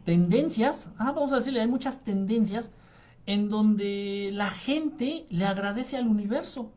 Tendencias, 0.09 0.89
ah, 0.97 1.11
vamos 1.11 1.31
a 1.33 1.35
decirle, 1.35 1.61
hay 1.61 1.67
muchas 1.67 1.99
tendencias 1.99 2.71
en 3.27 3.47
donde 3.47 4.31
la 4.33 4.49
gente 4.49 5.27
le 5.29 5.45
agradece 5.45 5.97
al 5.97 6.07
universo. 6.07 6.73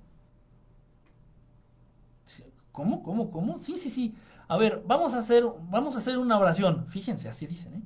¿Cómo? 2.73 3.03
¿Cómo? 3.03 3.31
¿Cómo? 3.31 3.63
Sí, 3.63 3.79
sí, 3.79 3.89
sí. 3.89 4.15
A 4.49 4.59
ver, 4.59 4.83
vamos 4.87 5.15
a 5.15 5.21
hacer, 5.21 5.45
vamos 5.71 5.95
a 5.95 5.99
hacer 6.01 6.19
una 6.19 6.39
oración. 6.39 6.87
Fíjense, 6.89 7.31
así 7.31 7.47
dicen, 7.47 7.77
¿eh? 7.77 7.83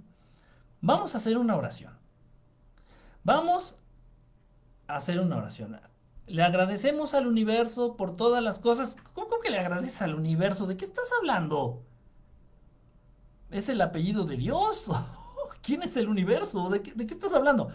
Vamos 0.81 1.15
a 1.15 1.19
hacer 1.19 1.39
una 1.39 1.55
oración. 1.55 1.93
Vamos 3.23 3.77
a 4.89 4.97
hacer 4.97 5.21
una 5.21 5.37
oración. 5.37 5.79
Le 6.27 6.43
agradecemos 6.43 7.15
al 7.15 7.29
universo 7.29 7.97
por 7.97 8.17
todas 8.17 8.43
las 8.43 8.59
cosas. 8.59 8.97
¿Cómo, 9.13 9.39
que 9.39 9.51
le 9.51 9.61
agradeces 9.61 10.03
al 10.03 10.17
universo? 10.17 10.67
¿De 10.67 10.77
qué 10.77 10.85
estás 10.85 11.09
hablando? 11.21 11.85
¿Es 13.53 13.69
el 13.69 13.81
apellido 13.81 14.25
de 14.25 14.39
Dios? 14.39 14.91
¿Quién 15.67 15.83
es 15.83 15.97
el 15.97 16.09
universo? 16.09 16.71
¿De 16.71 16.81
qué, 16.81 16.93
estás 17.13 17.35
hablando? 17.35 17.71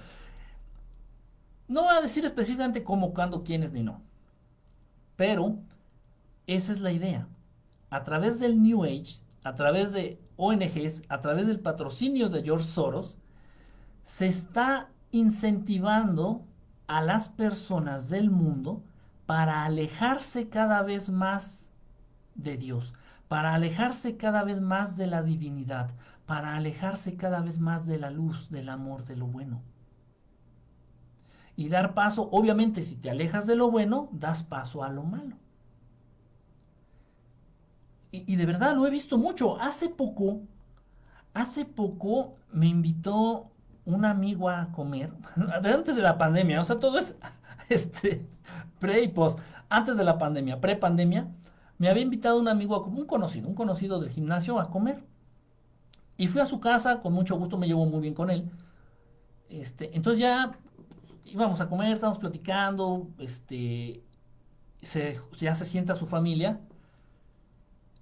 No 1.67 1.83
va 1.83 1.97
a 1.97 2.01
decir 2.01 2.23
específicamente 2.23 2.85
cómo, 2.85 3.13
cuándo, 3.13 3.43
quiénes 3.43 3.73
ni 3.73 3.83
no. 3.83 4.01
Pero 5.17 5.57
esa 6.47 6.71
es 6.71 6.79
la 6.79 6.93
idea. 6.93 7.27
A 7.89 8.05
través 8.05 8.39
del 8.39 8.63
New 8.63 8.85
Age, 8.85 9.19
a 9.43 9.55
través 9.55 9.91
de 9.91 10.21
ONGs, 10.37 11.03
a 11.09 11.19
través 11.19 11.47
del 11.47 11.59
patrocinio 11.59 12.29
de 12.29 12.43
George 12.43 12.63
Soros, 12.63 13.17
se 14.05 14.25
está 14.27 14.87
incentivando 15.11 16.45
a 16.87 17.01
las 17.01 17.27
personas 17.27 18.07
del 18.07 18.31
mundo 18.31 18.83
para 19.25 19.65
alejarse 19.65 20.47
cada 20.47 20.81
vez 20.81 21.09
más 21.09 21.65
de 22.35 22.55
Dios, 22.55 22.93
para 23.27 23.53
alejarse 23.53 24.15
cada 24.15 24.45
vez 24.45 24.61
más 24.61 24.95
de 24.95 25.07
la 25.07 25.23
divinidad, 25.23 25.91
para 26.31 26.55
alejarse 26.55 27.17
cada 27.17 27.41
vez 27.41 27.59
más 27.59 27.85
de 27.85 27.99
la 27.99 28.09
luz, 28.09 28.49
del 28.49 28.69
amor, 28.69 29.03
de 29.03 29.17
lo 29.17 29.27
bueno 29.27 29.61
y 31.57 31.67
dar 31.67 31.93
paso, 31.93 32.29
obviamente 32.31 32.85
si 32.85 32.95
te 32.95 33.09
alejas 33.09 33.45
de 33.47 33.57
lo 33.57 33.69
bueno, 33.69 34.07
das 34.13 34.41
paso 34.41 34.81
a 34.81 34.87
lo 34.87 35.03
malo. 35.03 35.35
Y, 38.13 38.37
de 38.37 38.45
verdad 38.45 38.73
lo 38.73 38.87
he 38.87 38.89
visto 38.89 39.17
mucho. 39.17 39.59
Hace 39.59 39.89
poco, 39.89 40.39
hace 41.33 41.65
poco 41.65 42.37
me 42.53 42.67
invitó 42.67 43.51
un 43.83 44.05
amigo 44.05 44.49
a 44.49 44.71
comer, 44.71 45.13
antes 45.35 45.97
de 45.97 46.01
la 46.01 46.17
pandemia, 46.17 46.61
o 46.61 46.63
sea, 46.63 46.79
todo 46.79 46.97
es 46.97 47.17
este, 47.67 48.25
pre 48.79 49.03
y 49.03 49.09
post, 49.09 49.37
antes 49.67 49.97
de 49.97 50.05
la 50.05 50.17
pandemia, 50.17 50.61
pre 50.61 50.77
pandemia, 50.77 51.27
me 51.77 51.89
había 51.89 52.03
invitado 52.03 52.39
un 52.39 52.47
amigo, 52.47 52.73
a, 52.75 52.85
un 52.85 53.05
conocido, 53.05 53.49
un 53.49 53.55
conocido 53.55 53.99
del 53.99 54.11
gimnasio 54.11 54.61
a 54.61 54.71
comer. 54.71 55.10
Y 56.21 56.27
fui 56.27 56.39
a 56.39 56.45
su 56.45 56.59
casa, 56.59 57.01
con 57.01 57.13
mucho 57.13 57.35
gusto 57.35 57.57
me 57.57 57.65
llevo 57.65 57.83
muy 57.87 57.99
bien 57.99 58.13
con 58.13 58.29
él. 58.29 58.47
Este, 59.49 59.95
entonces 59.95 60.21
ya 60.21 60.51
íbamos 61.25 61.59
a 61.61 61.67
comer, 61.67 61.93
estábamos 61.93 62.19
platicando, 62.19 63.07
este, 63.17 64.03
se, 64.83 65.19
ya 65.39 65.55
se 65.55 65.65
sienta 65.65 65.95
su 65.95 66.05
familia 66.05 66.59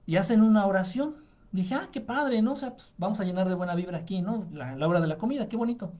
y 0.05 0.17
hacen 0.17 0.43
una 0.43 0.65
oración. 0.65 1.15
Dije, 1.53 1.75
ah, 1.75 1.87
qué 1.93 2.01
padre, 2.01 2.41
¿no? 2.41 2.51
O 2.51 2.55
sea, 2.57 2.71
pues, 2.71 2.91
vamos 2.97 3.21
a 3.21 3.23
llenar 3.23 3.47
de 3.47 3.55
buena 3.55 3.73
vibra 3.73 3.99
aquí, 3.99 4.21
¿no? 4.21 4.49
La, 4.51 4.85
hora 4.85 4.99
de 4.99 5.07
la 5.07 5.17
comida, 5.17 5.47
qué 5.47 5.55
bonito. 5.55 5.93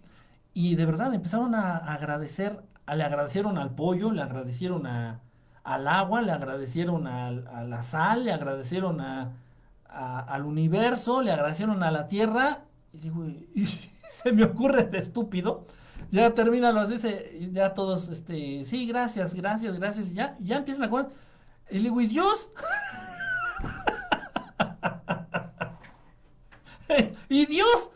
Y 0.53 0.76
de 0.76 0.86
verdad 0.86 1.13
empezaron 1.13 1.55
a 1.55 1.78
agradecer, 1.78 2.61
le 2.93 3.03
agradecieron 3.05 3.57
al 3.57 3.76
pollo, 3.76 4.11
le 4.11 4.24
agradecieron 4.24 4.86
al 4.88 5.88
agua, 5.88 6.22
le 6.22 6.34
agradecieron 6.34 7.07
a, 7.07 7.32
la 7.32 7.82
sal, 7.82 8.26
le 8.26 8.34
agradecieron 8.34 8.99
al 9.90 10.46
universo, 10.46 11.22
le 11.22 11.32
agradecieron 11.32 11.84
a 11.84 11.92
la 11.92 12.08
tierra. 12.08 12.66
Y 12.94 13.00
digo, 13.00 13.26
y 13.26 13.66
se 14.10 14.32
me 14.32 14.44
ocurre 14.44 14.84
de 14.86 15.00
estúpido 15.00 15.66
ya 16.12 16.34
termina, 16.34 16.72
los 16.72 16.90
dice, 16.90 17.50
ya 17.52 17.74
todos, 17.74 18.10
este, 18.10 18.66
sí, 18.66 18.88
gracias, 18.88 19.36
gracias, 19.36 19.78
gracias, 19.78 20.12
ya, 20.14 20.36
ya 20.40 20.58
empiezan 20.58 20.84
a 20.86 20.90
comer. 20.90 21.08
Y 21.70 21.76
le 21.76 21.84
digo, 21.84 22.02
¿y 22.02 22.08
Dios? 22.08 22.50
¿Y 27.30 27.46
Dios? 27.46 27.92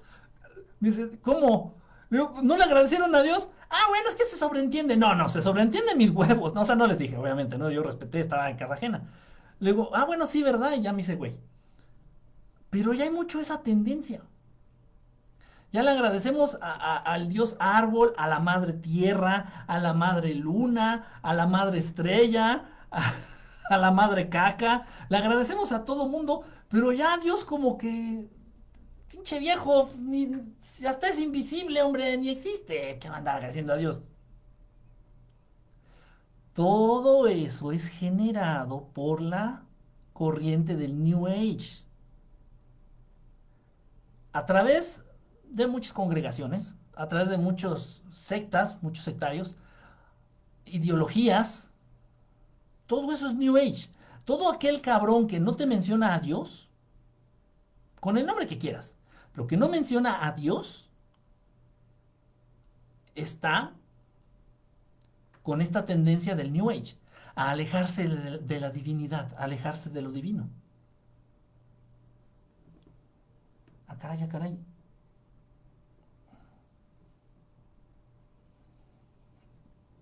Dice, 0.80 1.20
¿cómo? 1.22 1.76
Digo, 2.12 2.36
¿no 2.44 2.56
le 2.56 2.64
agradecieron 2.64 3.16
a 3.16 3.24
Dios? 3.24 3.50
Ah, 3.70 3.86
bueno, 3.90 4.08
es 4.08 4.14
que 4.14 4.26
se 4.26 4.38
sobreentiende. 4.38 4.96
No, 4.96 5.16
no, 5.16 5.28
se 5.30 5.42
sobreentiende 5.42 5.96
mis 5.96 6.12
huevos. 6.12 6.54
No, 6.54 6.62
o 6.62 6.66
sea, 6.66 6.76
no 6.76 6.86
les 6.86 7.00
dije, 7.00 7.18
obviamente, 7.18 7.58
no, 7.58 7.72
yo 7.72 7.82
respeté, 7.82 8.20
estaba 8.20 8.48
en 8.52 8.58
casa 8.58 8.76
ajena. 8.76 9.10
Le 9.60 9.72
digo, 9.72 9.90
ah, 9.96 10.06
bueno, 10.06 10.28
sí, 10.28 10.44
¿verdad? 10.44 10.74
Y 10.74 10.82
ya 10.82 10.92
me 10.92 11.00
dice, 11.00 11.16
güey. 11.16 11.40
Pero 12.74 12.92
ya 12.96 13.04
hay 13.04 13.12
mucho 13.12 13.40
esa 13.40 13.62
tendencia. 13.62 14.24
Ya 15.72 15.84
le 15.84 15.92
agradecemos 15.92 16.58
al 16.60 17.30
dios 17.30 17.56
árbol, 17.60 18.16
a 18.18 18.28
la 18.28 18.40
madre 18.40 18.74
tierra, 18.74 19.64
a 19.68 19.78
la 19.78 19.94
madre 19.94 20.34
luna, 20.34 21.20
a 21.22 21.36
la 21.36 21.46
madre 21.46 21.78
estrella, 21.78 22.66
a, 22.90 23.14
la 23.78 23.92
madre 23.92 24.28
caca. 24.28 24.88
Le 25.08 25.18
agradecemos 25.18 25.72
a 25.72 25.86
todo 25.86 26.08
mundo, 26.10 26.42
pero 26.68 26.92
ya 26.92 27.20
Dios 27.20 27.46
como 27.46 27.78
que... 27.78 28.28
Pinche 29.08 29.38
viejo, 29.38 29.88
hasta 30.88 31.10
es 31.10 31.20
invisible, 31.20 31.84
hombre, 31.84 32.18
ni 32.18 32.30
existe. 32.30 32.98
¿Qué 32.98 33.08
va 33.08 33.16
a 33.16 33.18
andar 33.20 33.36
agradeciendo 33.36 33.74
a 33.74 33.78
Dios? 33.78 34.02
Todo 36.54 37.28
eso 37.28 37.72
es 37.72 37.86
generado 37.86 38.88
por 38.94 39.22
la 39.22 39.62
corriente 40.14 40.76
del 40.76 41.04
New 41.04 41.28
Age. 41.28 41.84
A 44.34 44.46
través 44.46 45.04
de 45.50 45.68
muchas 45.68 45.94
congregaciones, 45.94 46.76
a 46.96 47.08
través 47.08 47.30
de 47.30 47.38
muchos 47.38 48.02
sectas, 48.14 48.82
muchos 48.82 49.06
sectarios, 49.06 49.56
ideologías, 50.66 51.70
todo 52.88 53.12
eso 53.14 53.28
es 53.28 53.36
New 53.36 53.58
Age. 53.58 53.90
Todo 54.26 54.52
aquel 54.52 54.82
cabrón 54.82 55.28
que 55.28 55.40
no 55.40 55.56
te 55.56 55.66
menciona 55.66 56.16
a 56.16 56.20
Dios, 56.20 56.70
con 58.00 58.18
el 58.18 58.26
nombre 58.26 58.48
que 58.48 58.58
quieras, 58.58 58.96
pero 59.34 59.48
que 59.48 59.58
no 59.58 59.70
menciona 59.70 60.26
a 60.26 60.32
Dios, 60.32 60.90
está 63.16 63.74
con 65.44 65.62
esta 65.62 65.86
tendencia 65.86 66.36
del 66.36 66.52
New 66.54 66.70
Age, 66.70 66.96
a 67.36 67.50
alejarse 67.50 68.08
de 68.08 68.60
la 68.60 68.70
divinidad, 68.70 69.34
a 69.38 69.44
alejarse 69.44 69.90
de 69.90 70.02
lo 70.02 70.12
divino. 70.12 70.50
caray, 74.04 74.22
ah, 74.22 74.28
caray. 74.28 74.60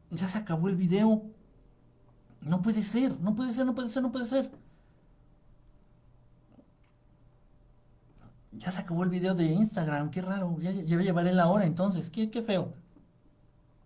Ya 0.09 0.27
se 0.27 0.39
acabó 0.39 0.67
el 0.69 0.75
video. 0.75 1.23
No 2.41 2.63
puede 2.63 2.81
ser, 2.81 3.19
no 3.19 3.35
puede 3.35 3.53
ser, 3.53 3.65
no 3.67 3.75
puede 3.75 3.89
ser, 3.89 4.01
no 4.01 4.11
puede 4.11 4.25
ser. 4.25 4.51
Ya 8.53 8.71
se 8.71 8.81
acabó 8.81 9.03
el 9.03 9.09
video 9.09 9.35
de 9.35 9.45
Instagram, 9.45 10.09
qué 10.09 10.21
raro. 10.23 10.57
Ya, 10.59 10.71
ya 10.71 10.97
llevaré 10.97 11.31
la 11.31 11.47
hora 11.47 11.65
entonces, 11.65 12.09
qué, 12.09 12.31
qué 12.31 12.41
feo. 12.41 12.73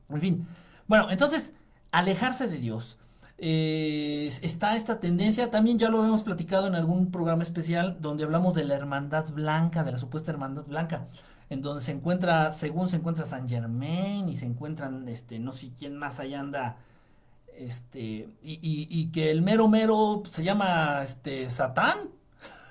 En 0.07 0.22
fin. 0.22 0.47
Bueno, 0.88 1.11
entonces, 1.11 1.51
alejarse 1.91 2.47
de 2.47 2.57
Dios 2.57 2.97
eh, 3.38 4.27
está 4.41 4.75
esta 4.75 4.99
tendencia, 4.99 5.51
también 5.51 5.77
ya 5.77 5.89
lo 5.89 6.05
hemos 6.05 6.23
platicado 6.23 6.67
en 6.67 6.75
algún 6.75 7.11
programa 7.11 7.43
especial 7.43 7.97
donde 7.99 8.23
hablamos 8.23 8.53
de 8.55 8.63
la 8.63 8.75
hermandad 8.75 9.29
blanca, 9.31 9.83
de 9.83 9.91
la 9.91 9.97
supuesta 9.97 10.31
hermandad 10.31 10.63
blanca, 10.65 11.07
en 11.49 11.61
donde 11.61 11.83
se 11.83 11.91
encuentra, 11.91 12.51
según 12.53 12.88
se 12.89 12.95
encuentra 12.97 13.25
San 13.25 13.47
Germain 13.49 14.29
y 14.29 14.36
se 14.38 14.45
encuentran, 14.45 15.09
este, 15.09 15.39
no 15.39 15.51
sé 15.51 15.71
quién 15.77 15.97
más 15.97 16.19
allá 16.19 16.39
anda, 16.39 16.77
este, 17.57 18.29
y, 18.41 18.59
y, 18.61 19.11
que 19.11 19.31
el 19.31 19.41
mero 19.41 19.67
mero 19.67 20.23
se 20.29 20.43
llama, 20.43 21.01
este, 21.03 21.49
Satán, 21.49 22.09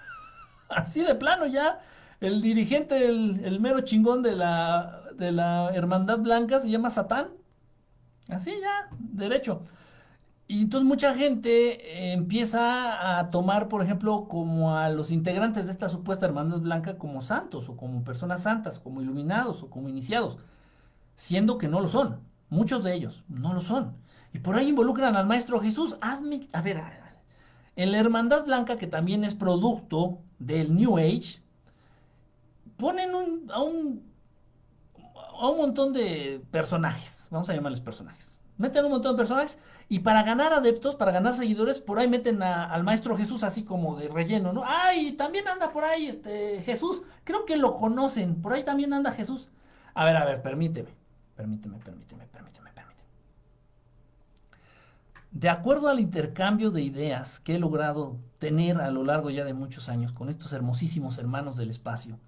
así 0.68 1.02
de 1.02 1.14
plano 1.14 1.46
ya, 1.46 1.80
el 2.20 2.40
dirigente, 2.42 3.06
el, 3.06 3.44
el 3.44 3.60
mero 3.60 3.82
chingón 3.82 4.22
de 4.22 4.34
la, 4.36 5.02
de 5.14 5.32
la 5.32 5.70
hermandad 5.74 6.18
blanca 6.18 6.60
se 6.60 6.70
llama 6.70 6.90
Satán, 6.90 7.28
así 8.30 8.50
ya, 8.60 8.88
derecho. 8.98 9.62
Y 10.46 10.62
entonces 10.62 10.86
mucha 10.86 11.14
gente 11.14 12.10
eh, 12.10 12.12
empieza 12.12 13.18
a 13.18 13.28
tomar, 13.30 13.68
por 13.68 13.82
ejemplo, 13.82 14.26
como 14.28 14.76
a 14.76 14.90
los 14.90 15.10
integrantes 15.10 15.64
de 15.66 15.72
esta 15.72 15.88
supuesta 15.88 16.26
hermandad 16.26 16.60
blanca 16.60 16.98
como 16.98 17.22
santos 17.22 17.68
o 17.70 17.76
como 17.76 18.04
personas 18.04 18.42
santas, 18.42 18.78
como 18.78 19.00
iluminados 19.00 19.62
o 19.62 19.70
como 19.70 19.88
iniciados, 19.88 20.36
siendo 21.16 21.56
que 21.56 21.68
no 21.68 21.80
lo 21.80 21.88
son. 21.88 22.20
Muchos 22.50 22.84
de 22.84 22.94
ellos 22.94 23.24
no 23.28 23.54
lo 23.54 23.62
son. 23.62 23.96
Y 24.34 24.40
por 24.40 24.56
ahí 24.56 24.68
involucran 24.68 25.16
al 25.16 25.26
Maestro 25.26 25.60
Jesús. 25.60 25.96
Hazme, 26.02 26.46
a 26.52 26.60
ver, 26.60 26.82
en 27.76 27.92
la 27.92 27.98
hermandad 27.98 28.44
blanca, 28.44 28.76
que 28.76 28.86
también 28.86 29.24
es 29.24 29.34
producto 29.34 30.18
del 30.38 30.74
New 30.76 30.98
Age, 30.98 31.40
ponen 32.76 33.10
a, 33.50 33.62
un, 33.62 34.04
a 35.40 35.48
un 35.48 35.56
montón 35.56 35.92
de 35.92 36.44
personajes, 36.50 37.26
vamos 37.30 37.48
a 37.48 37.54
llamarles 37.54 37.80
personajes. 37.80 38.36
Meten 38.56 38.84
un 38.84 38.92
montón 38.92 39.12
de 39.12 39.18
personajes 39.18 39.58
y 39.88 40.00
para 40.00 40.22
ganar 40.22 40.52
adeptos, 40.52 40.96
para 40.96 41.12
ganar 41.12 41.36
seguidores, 41.36 41.80
por 41.80 41.98
ahí 41.98 42.08
meten 42.08 42.42
al 42.42 42.84
maestro 42.84 43.16
Jesús 43.16 43.42
así 43.42 43.64
como 43.64 43.96
de 43.96 44.08
relleno, 44.08 44.52
¿no? 44.52 44.62
Ay, 44.66 45.12
también 45.12 45.46
anda 45.46 45.72
por 45.72 45.84
ahí 45.84 46.06
este 46.06 46.62
Jesús. 46.62 47.02
Creo 47.24 47.44
que 47.44 47.56
lo 47.56 47.74
conocen. 47.74 48.40
Por 48.40 48.54
ahí 48.54 48.64
también 48.64 48.92
anda 48.92 49.12
Jesús. 49.12 49.48
A 49.94 50.04
ver, 50.04 50.16
a 50.16 50.24
ver, 50.24 50.42
permíteme. 50.42 50.88
Permíteme, 51.36 51.78
permíteme, 51.78 52.26
permíteme, 52.26 52.70
permíteme. 52.72 53.04
De 55.32 55.48
acuerdo 55.48 55.88
al 55.88 56.00
intercambio 56.00 56.70
de 56.70 56.80
ideas 56.80 57.40
que 57.40 57.56
he 57.56 57.58
logrado 57.58 58.16
tener 58.38 58.80
a 58.80 58.90
lo 58.90 59.04
largo 59.04 59.30
ya 59.30 59.44
de 59.44 59.52
muchos 59.52 59.88
años 59.88 60.12
con 60.12 60.28
estos 60.28 60.52
hermosísimos 60.52 61.18
hermanos 61.18 61.56
del 61.56 61.70
espacio, 61.70 62.18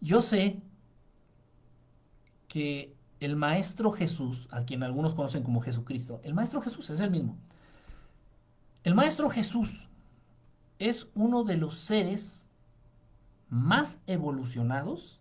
yo 0.00 0.20
sé 0.20 0.60
que 2.46 2.94
el 3.24 3.36
Maestro 3.36 3.92
Jesús, 3.92 4.48
a 4.50 4.64
quien 4.64 4.82
algunos 4.82 5.14
conocen 5.14 5.44
como 5.44 5.60
Jesucristo, 5.60 6.20
el 6.24 6.34
Maestro 6.34 6.60
Jesús 6.60 6.90
es 6.90 6.98
el 6.98 7.12
mismo. 7.12 7.36
El 8.82 8.96
Maestro 8.96 9.30
Jesús 9.30 9.86
es 10.80 11.06
uno 11.14 11.44
de 11.44 11.56
los 11.56 11.76
seres 11.76 12.46
más 13.48 14.00
evolucionados 14.08 15.20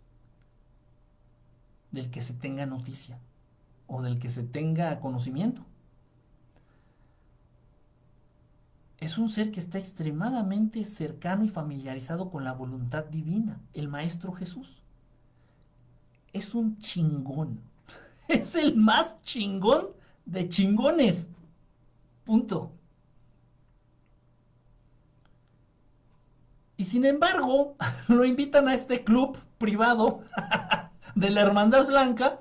del 1.92 2.10
que 2.10 2.22
se 2.22 2.34
tenga 2.34 2.66
noticia 2.66 3.20
o 3.86 4.02
del 4.02 4.18
que 4.18 4.32
se 4.32 4.42
tenga 4.42 5.00
conocimiento. 5.00 5.64
Es 8.98 9.20
un 9.20 9.30
ser 9.30 9.52
que 9.52 9.60
está 9.60 9.78
extremadamente 9.78 10.84
cercano 10.86 11.44
y 11.44 11.50
familiarizado 11.50 12.32
con 12.32 12.46
la 12.46 12.54
voluntad 12.54 13.06
divina, 13.06 13.62
el 13.76 13.90
Maestro 13.90 14.32
Jesús. 14.32 14.82
Es 16.34 16.56
un 16.56 16.80
chingón 16.80 17.71
es 18.32 18.56
el 18.56 18.76
más 18.76 19.22
chingón 19.22 19.90
de 20.26 20.50
chingones. 20.50 21.30
Punto. 22.24 22.72
Y 26.78 26.86
sin 26.86 27.06
embargo, 27.06 27.76
lo 28.08 28.26
invitan 28.26 28.68
a 28.68 28.74
este 28.74 29.04
club 29.04 29.38
privado 29.58 30.22
de 31.16 31.30
la 31.30 31.42
Hermandad 31.42 31.86
Blanca. 31.86 32.40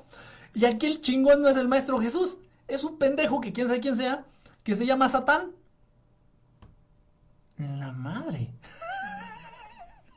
Y 0.54 0.64
aquí 0.64 0.86
el 0.86 1.00
chingón 1.00 1.42
no 1.42 1.48
es 1.48 1.56
el 1.56 1.68
Maestro 1.68 2.00
Jesús. 2.00 2.38
Es 2.66 2.84
un 2.84 2.98
pendejo 2.98 3.40
que 3.40 3.52
quién 3.52 3.66
sabe 3.66 3.80
quién 3.80 3.96
sea, 3.96 4.24
que 4.62 4.74
se 4.74 4.86
llama 4.86 5.08
Satán. 5.08 5.52
La 7.58 7.92
madre. 7.92 8.50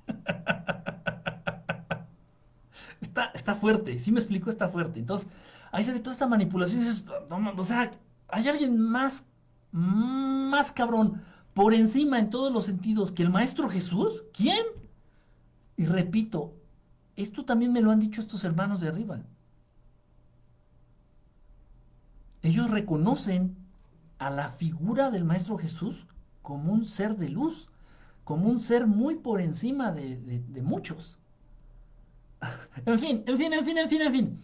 Está, 3.01 3.31
está 3.35 3.53
fuerte, 3.53 3.99
si 3.99 4.11
me 4.11 4.21
explico, 4.21 4.49
está 4.49 4.69
fuerte. 4.69 4.99
Entonces, 4.99 5.27
ahí 5.73 5.83
se 5.83 5.91
ve 5.91 5.99
toda 5.99 6.13
esta 6.13 6.27
manipulación. 6.27 6.83
o 7.57 7.65
sea, 7.65 7.91
hay 8.29 8.47
alguien 8.47 8.79
más, 8.79 9.25
más 9.71 10.71
cabrón, 10.71 11.21
por 11.53 11.73
encima 11.73 12.19
en 12.19 12.29
todos 12.29 12.53
los 12.53 12.65
sentidos 12.65 13.11
que 13.11 13.23
el 13.23 13.31
Maestro 13.31 13.67
Jesús. 13.69 14.23
¿Quién? 14.33 14.63
Y 15.75 15.85
repito, 15.87 16.53
esto 17.15 17.43
también 17.43 17.73
me 17.73 17.81
lo 17.81 17.91
han 17.91 17.99
dicho 17.99 18.21
estos 18.21 18.43
hermanos 18.43 18.81
de 18.81 18.87
arriba. 18.87 19.23
Ellos 22.43 22.69
reconocen 22.69 23.57
a 24.19 24.29
la 24.29 24.49
figura 24.49 25.09
del 25.09 25.25
Maestro 25.25 25.57
Jesús 25.57 26.05
como 26.43 26.71
un 26.71 26.85
ser 26.85 27.17
de 27.17 27.29
luz, 27.29 27.69
como 28.23 28.47
un 28.47 28.59
ser 28.59 28.85
muy 28.85 29.15
por 29.15 29.41
encima 29.41 29.91
de, 29.91 30.17
de 30.17 30.61
muchos. 30.61 31.17
en 32.85 32.99
fin, 32.99 33.23
en 33.25 33.37
fin, 33.37 33.53
en 33.53 33.65
fin, 33.65 33.77
en 33.79 33.89
fin, 33.89 34.01
en 34.03 34.11
fin 34.11 34.39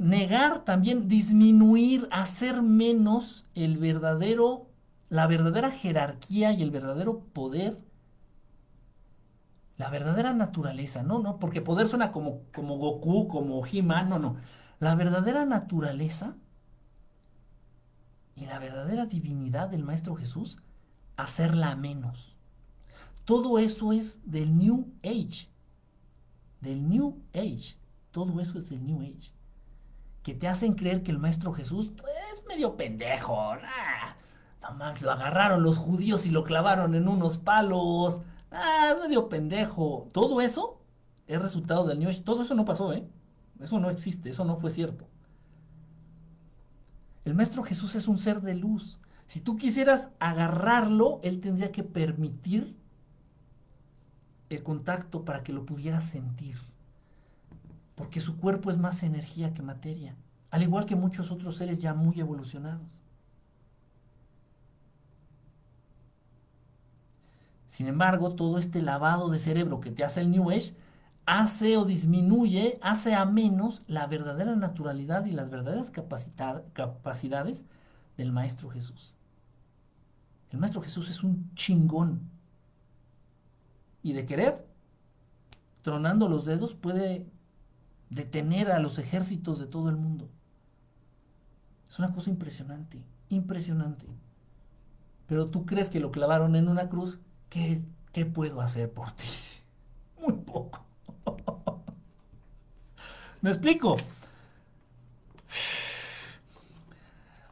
negar 0.00 0.64
también, 0.64 1.08
disminuir, 1.08 2.08
hacer 2.10 2.62
menos 2.62 3.44
el 3.54 3.76
verdadero, 3.76 4.66
la 5.10 5.26
verdadera 5.26 5.70
jerarquía 5.70 6.52
y 6.52 6.62
el 6.62 6.70
verdadero 6.70 7.20
poder, 7.34 7.78
la 9.76 9.90
verdadera 9.90 10.32
naturaleza, 10.32 11.02
no, 11.02 11.18
no, 11.18 11.38
porque 11.38 11.60
poder 11.60 11.86
suena 11.86 12.12
como, 12.12 12.40
como 12.54 12.78
Goku, 12.78 13.28
como 13.28 13.66
He-Man, 13.66 14.08
no, 14.08 14.18
no. 14.18 14.36
La 14.78 14.94
verdadera 14.94 15.44
naturaleza 15.44 16.34
y 18.36 18.46
la 18.46 18.58
verdadera 18.58 19.04
divinidad 19.04 19.68
del 19.68 19.84
Maestro 19.84 20.16
Jesús, 20.16 20.58
hacerla 21.18 21.76
menos. 21.76 22.36
Todo 23.26 23.58
eso 23.58 23.92
es 23.92 24.20
del 24.24 24.56
New 24.56 24.88
Age. 25.04 25.48
Del 26.62 26.88
New 26.88 27.18
Age. 27.34 27.76
Todo 28.10 28.40
eso 28.40 28.58
es 28.58 28.70
del 28.70 28.86
New 28.86 29.02
Age 29.02 29.39
que 30.22 30.34
te 30.34 30.48
hacen 30.48 30.74
creer 30.74 31.02
que 31.02 31.10
el 31.10 31.18
Maestro 31.18 31.52
Jesús 31.52 31.92
es 32.32 32.44
medio 32.46 32.76
pendejo. 32.76 33.54
no 34.62 34.70
más, 34.76 35.00
lo 35.02 35.10
agarraron 35.10 35.62
los 35.62 35.78
judíos 35.78 36.26
y 36.26 36.30
lo 36.30 36.44
clavaron 36.44 36.94
en 36.94 37.08
unos 37.08 37.38
palos. 37.38 38.20
Ah, 38.50 38.94
medio 39.00 39.28
pendejo. 39.28 40.08
Todo 40.12 40.40
eso 40.40 40.80
es 41.26 41.40
resultado 41.40 41.86
del 41.86 42.00
New 42.00 42.12
Todo 42.22 42.42
eso 42.42 42.54
no 42.54 42.64
pasó, 42.64 42.92
¿eh? 42.92 43.08
Eso 43.60 43.78
no 43.78 43.90
existe, 43.90 44.30
eso 44.30 44.44
no 44.44 44.56
fue 44.56 44.70
cierto. 44.70 45.06
El 47.24 47.34
Maestro 47.34 47.62
Jesús 47.62 47.94
es 47.94 48.08
un 48.08 48.18
ser 48.18 48.40
de 48.40 48.54
luz. 48.54 49.00
Si 49.26 49.40
tú 49.40 49.56
quisieras 49.56 50.10
agarrarlo, 50.18 51.20
Él 51.22 51.40
tendría 51.40 51.70
que 51.70 51.84
permitir 51.84 52.76
el 54.48 54.62
contacto 54.62 55.24
para 55.24 55.42
que 55.42 55.52
lo 55.52 55.64
pudieras 55.64 56.04
sentir 56.04 56.69
porque 58.00 58.22
su 58.22 58.38
cuerpo 58.38 58.70
es 58.70 58.78
más 58.78 59.02
energía 59.02 59.52
que 59.52 59.60
materia, 59.60 60.16
al 60.50 60.62
igual 60.62 60.86
que 60.86 60.96
muchos 60.96 61.30
otros 61.30 61.56
seres 61.56 61.80
ya 61.80 61.92
muy 61.92 62.18
evolucionados. 62.18 62.88
Sin 67.68 67.88
embargo, 67.88 68.34
todo 68.34 68.56
este 68.56 68.80
lavado 68.80 69.28
de 69.28 69.38
cerebro 69.38 69.80
que 69.80 69.90
te 69.90 70.02
hace 70.02 70.22
el 70.22 70.30
New 70.30 70.50
Age 70.50 70.74
hace 71.26 71.76
o 71.76 71.84
disminuye, 71.84 72.78
hace 72.80 73.14
a 73.14 73.26
menos 73.26 73.82
la 73.86 74.06
verdadera 74.06 74.56
naturalidad 74.56 75.26
y 75.26 75.32
las 75.32 75.50
verdaderas 75.50 75.90
capacidades 75.90 77.64
del 78.16 78.32
Maestro 78.32 78.70
Jesús. 78.70 79.12
El 80.48 80.58
Maestro 80.58 80.80
Jesús 80.80 81.10
es 81.10 81.22
un 81.22 81.54
chingón. 81.54 82.30
Y 84.02 84.14
de 84.14 84.24
querer, 84.24 84.66
tronando 85.82 86.30
los 86.30 86.46
dedos, 86.46 86.72
puede 86.72 87.26
detener 88.10 88.70
a 88.70 88.78
los 88.78 88.98
ejércitos 88.98 89.58
de 89.58 89.66
todo 89.66 89.88
el 89.88 89.96
mundo. 89.96 90.28
Es 91.88 91.98
una 91.98 92.12
cosa 92.12 92.30
impresionante, 92.30 93.02
impresionante. 93.28 94.06
Pero 95.26 95.48
tú 95.48 95.64
crees 95.64 95.88
que 95.88 96.00
lo 96.00 96.10
clavaron 96.10 96.56
en 96.56 96.68
una 96.68 96.88
cruz, 96.88 97.18
¿qué, 97.48 97.82
qué 98.12 98.26
puedo 98.26 98.60
hacer 98.60 98.92
por 98.92 99.12
ti? 99.12 99.26
Muy 100.20 100.34
poco. 100.34 100.84
¿Me 103.40 103.50
explico? 103.50 103.96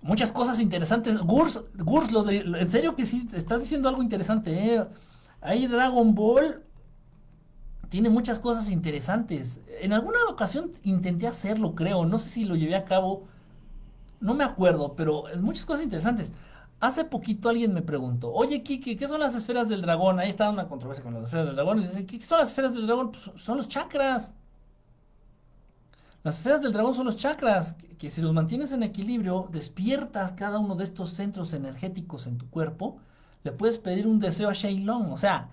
muchas 0.09 0.32
cosas 0.32 0.59
interesantes. 0.59 1.18
Gurs, 1.18 1.61
Gurs, 1.76 2.11
lo 2.11 2.24
de, 2.24 2.38
en 2.38 2.70
serio 2.70 2.96
que 2.96 3.06
sí, 3.06 3.28
estás 3.34 3.61
diciendo 3.61 3.88
algo 3.88 4.02
interesante. 4.02 4.74
¿eh? 4.74 4.84
Ahí 5.40 5.66
Dragon 5.66 6.14
Ball 6.14 6.62
tiene 7.89 8.11
muchas 8.11 8.41
cosas 8.41 8.70
interesantes. 8.70 9.61
En 9.80 9.93
alguna 9.93 10.18
ocasión 10.28 10.72
intenté 10.84 11.26
hacerlo, 11.26 11.74
creo. 11.74 12.05
No 12.05 12.18
sé 12.18 12.28
si 12.28 12.45
lo 12.45 12.57
llevé 12.57 12.76
a 12.76 12.84
cabo. 12.84 13.24
No 14.20 14.34
me 14.34 14.45
acuerdo, 14.45 14.95
pero 14.95 15.24
muchas 15.41 15.64
cosas 15.64 15.84
interesantes. 15.84 16.32
Hace 16.80 17.05
poquito 17.05 17.49
alguien 17.49 17.74
me 17.74 17.82
preguntó, 17.82 18.32
oye 18.32 18.62
Kiki, 18.62 18.97
¿qué 18.97 19.09
son 19.09 19.20
las 19.20 19.34
esferas 19.34 19.68
del 19.68 19.82
dragón? 19.82 20.20
Ahí 20.20 20.28
está 20.28 20.49
una 20.51 20.68
controversia 20.68 21.03
con 21.03 21.14
las 21.14 21.24
esferas 21.24 21.47
del 21.47 21.57
dragón. 21.57 21.80
Y 21.80 21.82
dice, 21.82 22.07
¿qué 22.07 22.20
son 22.20 22.39
las 22.39 22.49
esferas 22.49 22.72
del 22.72 22.86
dragón? 22.86 23.12
Pues 23.12 23.30
son 23.43 23.57
los 23.57 23.68
chakras. 23.68 24.34
Las 26.24 26.36
esferas 26.36 26.62
del 26.62 26.72
dragón 26.72 26.95
son 26.95 27.07
los 27.07 27.16
chakras, 27.16 27.76
que, 27.99 28.11
si 28.11 28.20
los 28.20 28.32
mantienes 28.32 28.72
en 28.72 28.82
equilibrio, 28.82 29.49
despiertas 29.51 30.32
cada 30.34 30.59
uno 30.59 30.74
de 30.74 30.84
estos 30.84 31.11
centros 31.11 31.53
energéticos 31.53 32.26
en 32.26 32.39
tu 32.39 32.51
cuerpo, 32.51 32.99
le 33.45 33.53
puedes 33.53 33.78
pedir 33.78 34.07
un 34.07 34.18
deseo 34.18 34.51
a 34.51 34.70
Long. 34.70 35.12
O 35.12 35.16
sea, 35.16 35.51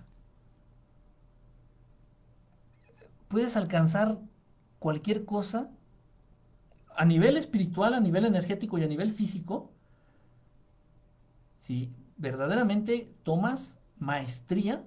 puedes 3.36 3.58
alcanzar 3.58 4.18
cualquier 4.80 5.26
cosa 5.26 5.70
a 6.96 7.04
nivel 7.04 7.36
espiritual, 7.36 7.94
a 7.94 8.00
nivel 8.00 8.24
energético 8.24 8.78
y 8.78 8.84
a 8.86 8.88
nivel 8.88 9.12
físico, 9.12 9.74
si 11.58 11.92
verdaderamente 12.16 13.14
tomas 13.24 13.78
maestría 14.00 14.86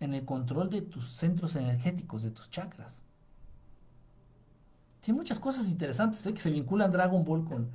en 0.00 0.14
el 0.14 0.24
control 0.24 0.70
de 0.70 0.80
tus 0.80 1.12
centros 1.12 1.54
energéticos, 1.54 2.22
de 2.22 2.30
tus 2.30 2.48
chakras. 2.48 3.02
Tiene 5.02 5.18
muchas 5.18 5.38
cosas 5.38 5.68
interesantes 5.68 6.24
¿eh? 6.26 6.32
que 6.32 6.40
se 6.40 6.48
vinculan 6.48 6.90
Dragon 6.90 7.22
Ball 7.22 7.44
con, 7.44 7.68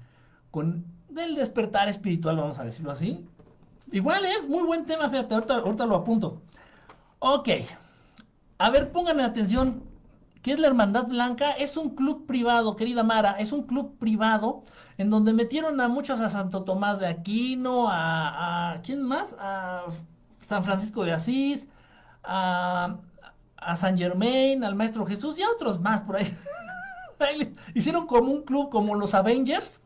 con 0.49 0.85
el 1.15 1.35
despertar 1.35 1.87
espiritual, 1.87 2.35
vamos 2.35 2.57
a 2.57 2.63
decirlo 2.63 2.89
así. 2.93 3.29
Igual 3.91 4.25
es 4.25 4.49
muy 4.49 4.63
buen 4.63 4.87
tema, 4.87 5.07
fíjate, 5.07 5.35
ahorita, 5.35 5.57
ahorita 5.57 5.85
lo 5.85 5.97
apunto. 5.97 6.41
Ok, 7.19 7.49
a 8.57 8.69
ver, 8.69 8.91
pónganme 8.91 9.23
atención. 9.23 9.83
¿Qué 10.41 10.53
es 10.53 10.59
la 10.59 10.67
Hermandad 10.67 11.07
Blanca? 11.07 11.51
Es 11.51 11.77
un 11.77 11.95
club 11.95 12.25
privado, 12.25 12.75
querida 12.75 13.03
Mara. 13.03 13.31
Es 13.33 13.51
un 13.51 13.63
club 13.63 13.97
privado 13.97 14.63
en 14.97 15.09
donde 15.09 15.33
metieron 15.33 15.79
a 15.81 15.87
muchos 15.89 16.21
a 16.21 16.29
Santo 16.29 16.63
Tomás 16.63 16.99
de 16.99 17.07
Aquino, 17.07 17.87
a, 17.89 18.79
¿quién 18.83 19.03
más? 19.03 19.35
A 19.39 19.83
San 20.41 20.63
Francisco 20.63 21.03
de 21.03 21.13
Asís, 21.13 21.67
a, 22.23 22.97
a 23.57 23.75
San 23.75 23.97
Germain, 23.97 24.63
al 24.63 24.75
Maestro 24.75 25.05
Jesús 25.05 25.37
y 25.37 25.43
a 25.43 25.49
otros 25.49 25.79
más 25.81 26.01
por 26.03 26.17
ahí. 26.17 26.37
Hicieron 27.73 28.07
como 28.07 28.31
un 28.31 28.43
club 28.43 28.69
como 28.69 28.95
los 28.95 29.13
Avengers, 29.13 29.81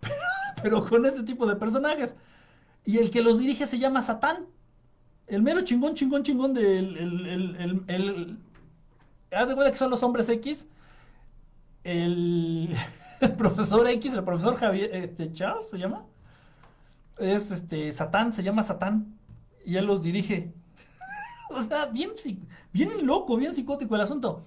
pero 0.62 0.84
con 0.84 1.06
este 1.06 1.22
tipo 1.22 1.46
de 1.46 1.56
personajes. 1.56 2.16
Y 2.84 2.98
el 2.98 3.10
que 3.10 3.22
los 3.22 3.38
dirige 3.38 3.66
se 3.66 3.78
llama 3.78 4.02
Satán. 4.02 4.46
El 5.32 5.40
mero 5.42 5.62
chingón, 5.62 5.94
chingón, 5.94 6.22
chingón 6.22 6.52
del. 6.52 6.94
El, 6.98 7.26
el, 7.26 7.84
el, 7.88 8.38
haz 9.34 9.48
de 9.48 9.54
cuenta 9.54 9.70
que 9.70 9.78
son 9.78 9.88
los 9.88 10.02
hombres 10.02 10.28
X. 10.28 10.66
El, 11.84 12.76
profesor 13.38 13.88
X, 13.88 14.12
el 14.12 14.24
profesor 14.24 14.56
Javier. 14.56 14.94
Este, 14.94 15.32
Charles 15.32 15.70
se 15.70 15.78
llama. 15.78 16.04
Es 17.16 17.50
este. 17.50 17.90
Satán, 17.92 18.34
se 18.34 18.42
llama 18.42 18.62
Satán. 18.62 19.16
Y 19.64 19.76
él 19.76 19.86
los 19.86 20.02
dirige. 20.02 20.52
o 21.50 21.62
sea, 21.62 21.86
bien, 21.86 22.10
bien 22.74 23.06
loco, 23.06 23.38
bien 23.38 23.54
psicótico 23.54 23.94
el 23.94 24.02
asunto 24.02 24.44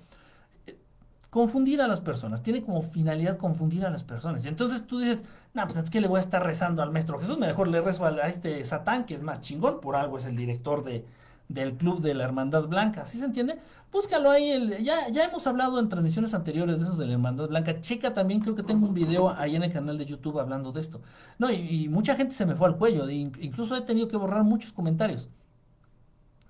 confundir 1.36 1.82
a 1.82 1.88
las 1.90 2.00
personas, 2.00 2.44
tiene 2.44 2.64
como 2.64 2.82
finalidad 2.82 3.38
confundir 3.38 3.86
a 3.86 3.90
las 3.90 4.06
personas. 4.06 4.46
Y 4.46 4.48
entonces 4.48 4.88
tú 4.88 5.00
dices, 5.00 5.26
no, 5.56 5.64
pues 5.66 5.78
es 5.78 5.90
que 5.90 6.02
le 6.02 6.10
voy 6.10 6.18
a 6.18 6.20
estar 6.20 6.46
rezando 6.46 6.84
al 6.84 6.92
Maestro 6.92 7.18
Jesús, 7.18 7.38
mejor 7.38 7.70
le 7.70 7.80
rezo 7.80 8.06
a, 8.06 8.12
este 8.28 8.62
Satán, 8.66 9.06
que 9.06 9.14
es 9.14 9.22
más 9.22 9.40
chingón, 9.40 9.80
por 9.80 9.96
algo 9.96 10.18
es 10.18 10.26
el 10.26 10.36
director 10.36 10.84
de, 10.84 11.06
del 11.48 11.78
club 11.78 12.02
de 12.02 12.14
la 12.14 12.26
Hermandad 12.26 12.68
Blanca. 12.68 13.06
¿Sí 13.06 13.18
se 13.18 13.24
entiende? 13.24 13.58
Búscalo 13.90 14.32
ahí, 14.32 14.84
ya, 14.84 15.08
ya 15.10 15.24
hemos 15.24 15.48
hablado 15.48 15.80
en 15.80 15.88
transmisiones 15.88 16.34
anteriores 16.34 16.80
de 16.80 16.86
esos 16.86 16.98
de 16.98 17.06
la 17.06 17.14
Hermandad 17.14 17.48
Blanca. 17.48 17.80
Checa 17.80 18.14
también, 18.14 18.42
creo 18.42 18.54
que 18.54 18.64
tengo 18.64 18.86
un 18.86 18.94
video 18.94 19.30
ahí 19.30 19.56
en 19.56 19.64
el 19.64 19.72
canal 19.72 19.98
de 19.98 20.06
YouTube 20.06 20.40
hablando 20.40 20.74
de 20.74 20.82
esto. 20.82 21.00
No, 21.40 21.50
y, 21.50 21.88
mucha 21.88 22.18
gente 22.18 22.36
se 22.36 22.46
me 22.46 22.56
fue 22.56 22.68
al 22.68 22.76
cuello, 22.76 23.10
incluso 23.10 23.78
he 23.78 23.82
tenido 23.82 24.10
que 24.10 24.18
borrar 24.18 24.44
muchos 24.44 24.74
comentarios. 24.74 25.30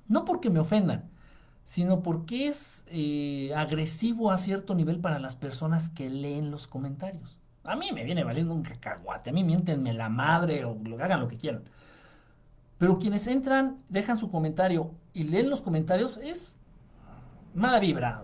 No 0.07 0.25
porque 0.25 0.49
me 0.49 0.59
ofendan, 0.59 1.11
sino 1.63 2.01
porque 2.01 2.47
es 2.47 2.85
eh, 2.87 3.53
agresivo 3.55 4.31
a 4.31 4.39
cierto 4.39 4.73
nivel 4.73 4.99
para 4.99 5.19
las 5.19 5.35
personas 5.35 5.89
que 5.89 6.09
leen 6.09 6.49
los 6.49 6.67
comentarios. 6.67 7.37
A 7.65 7.75
mí 7.75 7.91
me 7.91 8.03
viene 8.03 8.23
valiendo 8.23 8.53
un 8.53 8.61
cacahuate, 8.61 9.31
a 9.31 9.33
mí 9.33 9.43
miéntenme 9.43 9.93
la 9.93 10.07
madre 10.07 10.65
o 10.65 10.77
hagan 11.01 11.19
lo 11.19 11.27
que 11.27 11.37
quieran. 11.37 11.63
Pero 12.77 12.99
quienes 12.99 13.25
entran, 13.27 13.77
dejan 13.89 14.17
su 14.17 14.29
comentario 14.29 14.91
y 15.13 15.23
leen 15.23 15.49
los 15.49 15.61
comentarios 15.61 16.17
es 16.17 16.53
mala 17.55 17.79
vibra. 17.79 18.23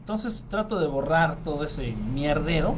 Entonces 0.00 0.44
trato 0.48 0.78
de 0.78 0.86
borrar 0.86 1.42
todo 1.44 1.64
ese 1.64 1.92
mierdero. 1.92 2.74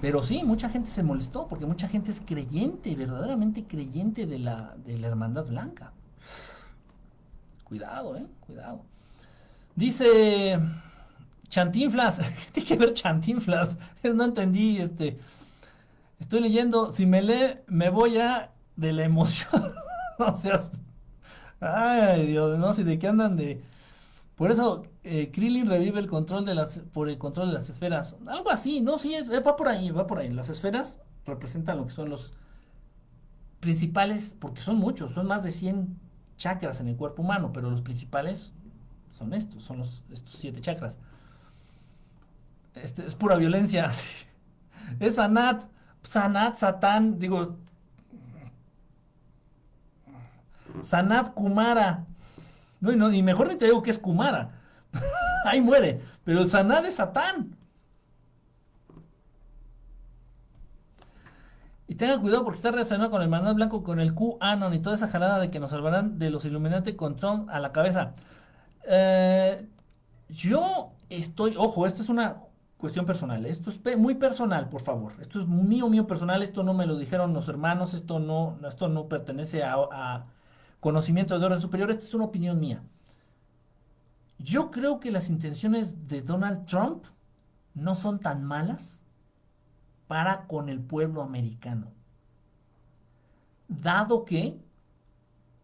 Pero 0.00 0.22
sí, 0.22 0.42
mucha 0.44 0.68
gente 0.68 0.90
se 0.90 1.02
molestó 1.02 1.48
porque 1.48 1.66
mucha 1.66 1.88
gente 1.88 2.12
es 2.12 2.20
creyente, 2.24 2.94
verdaderamente 2.94 3.64
creyente 3.64 4.26
de 4.26 4.38
la, 4.38 4.74
de 4.84 4.98
la 4.98 5.08
Hermandad 5.08 5.46
Blanca. 5.46 5.92
Cuidado, 7.64 8.16
eh, 8.16 8.26
cuidado. 8.46 8.82
Dice 9.74 10.60
Chantinflas, 11.48 12.18
¿qué 12.18 12.50
tiene 12.52 12.68
que 12.68 12.76
ver 12.76 12.94
Chantinflas? 12.94 13.78
No 14.02 14.24
entendí, 14.24 14.78
este. 14.78 15.18
Estoy 16.18 16.40
leyendo, 16.40 16.90
si 16.90 17.06
me 17.06 17.22
lee, 17.22 17.58
me 17.66 17.90
voy 17.90 18.18
a 18.18 18.52
de 18.76 18.92
la 18.92 19.04
emoción. 19.04 19.62
no 20.18 20.36
seas. 20.36 20.82
Ay, 21.60 22.26
Dios, 22.26 22.58
no 22.58 22.72
sé 22.72 22.84
de 22.84 22.98
qué 22.98 23.08
andan 23.08 23.36
de. 23.36 23.62
Por 24.36 24.50
eso 24.50 24.82
eh, 25.04 25.30
Krillin 25.32 25.66
revive 25.66 26.00
el 26.00 26.08
control 26.08 26.44
de 26.44 26.54
las, 26.54 26.78
por 26.92 27.08
el 27.08 27.18
control 27.18 27.48
de 27.48 27.54
las 27.54 27.70
esferas. 27.70 28.16
Algo 28.26 28.50
así, 28.50 28.80
no, 28.80 28.98
sí, 28.98 29.14
es, 29.14 29.30
va 29.30 29.56
por 29.56 29.68
ahí, 29.68 29.90
va 29.90 30.06
por 30.06 30.18
ahí. 30.18 30.28
Las 30.30 30.48
esferas 30.48 31.00
representan 31.24 31.78
lo 31.78 31.86
que 31.86 31.92
son 31.92 32.10
los 32.10 32.32
principales, 33.60 34.36
porque 34.38 34.60
son 34.60 34.76
muchos, 34.76 35.12
son 35.12 35.26
más 35.26 35.44
de 35.44 35.50
100 35.50 35.98
chakras 36.36 36.80
en 36.80 36.88
el 36.88 36.96
cuerpo 36.96 37.22
humano, 37.22 37.52
pero 37.52 37.70
los 37.70 37.80
principales 37.80 38.52
son 39.10 39.32
estos, 39.32 39.62
son 39.62 39.78
los, 39.78 40.02
estos 40.10 40.34
siete 40.34 40.60
chakras. 40.60 40.98
Este, 42.74 43.06
es 43.06 43.14
pura 43.14 43.36
violencia. 43.36 43.90
Es 45.00 45.16
Sanat, 45.16 45.64
Sanat, 46.02 46.56
Satán, 46.56 47.18
digo, 47.18 47.56
Sanat 50.82 51.32
Kumara. 51.34 52.04
No, 52.80 52.92
y, 52.92 52.96
no, 52.96 53.10
y 53.12 53.22
mejor 53.22 53.48
ni 53.48 53.56
te 53.56 53.64
digo 53.64 53.82
que 53.82 53.90
es 53.90 53.98
Kumara. 53.98 54.50
Ahí 55.46 55.60
muere. 55.60 56.02
Pero 56.24 56.46
Sanat 56.46 56.84
es 56.84 56.96
Satán. 56.96 57.56
Y 61.86 61.96
tengan 61.96 62.20
cuidado 62.20 62.44
porque 62.44 62.56
está 62.56 62.70
relacionado 62.70 63.10
con 63.10 63.22
el 63.22 63.28
mandato 63.28 63.54
blanco, 63.54 63.82
con 63.82 64.00
el 64.00 64.14
QAnon 64.14 64.74
y 64.74 64.80
toda 64.80 64.96
esa 64.96 65.08
jalada 65.08 65.38
de 65.38 65.50
que 65.50 65.60
nos 65.60 65.70
salvarán 65.70 66.18
de 66.18 66.30
los 66.30 66.44
Illuminati 66.44 66.94
con 66.94 67.16
Trump 67.16 67.48
a 67.50 67.60
la 67.60 67.72
cabeza. 67.72 68.14
Eh, 68.86 69.66
yo 70.28 70.92
estoy, 71.10 71.54
ojo, 71.56 71.86
esto 71.86 72.02
es 72.02 72.08
una 72.08 72.38
cuestión 72.84 73.06
personal, 73.06 73.46
esto 73.46 73.70
es 73.70 73.96
muy 73.96 74.14
personal, 74.14 74.68
por 74.68 74.82
favor. 74.82 75.14
Esto 75.18 75.40
es 75.40 75.48
mío, 75.48 75.88
mío 75.88 76.06
personal, 76.06 76.42
esto 76.42 76.62
no 76.62 76.74
me 76.74 76.84
lo 76.84 76.98
dijeron 76.98 77.32
los 77.32 77.48
hermanos, 77.48 77.94
esto 77.94 78.18
no, 78.18 78.58
esto 78.68 78.90
no 78.90 79.08
pertenece 79.08 79.62
a, 79.62 79.76
a 79.90 80.26
conocimiento 80.80 81.38
de 81.38 81.46
orden 81.46 81.62
superior, 81.62 81.90
esto 81.90 82.04
es 82.04 82.12
una 82.12 82.26
opinión 82.26 82.60
mía. 82.60 82.82
Yo 84.38 84.70
creo 84.70 85.00
que 85.00 85.10
las 85.10 85.30
intenciones 85.30 86.08
de 86.08 86.20
Donald 86.20 86.66
Trump 86.66 87.06
no 87.72 87.94
son 87.94 88.20
tan 88.20 88.44
malas 88.44 89.00
para 90.06 90.46
con 90.46 90.68
el 90.68 90.80
pueblo 90.80 91.22
americano. 91.22 91.90
Dado 93.66 94.26
que 94.26 94.58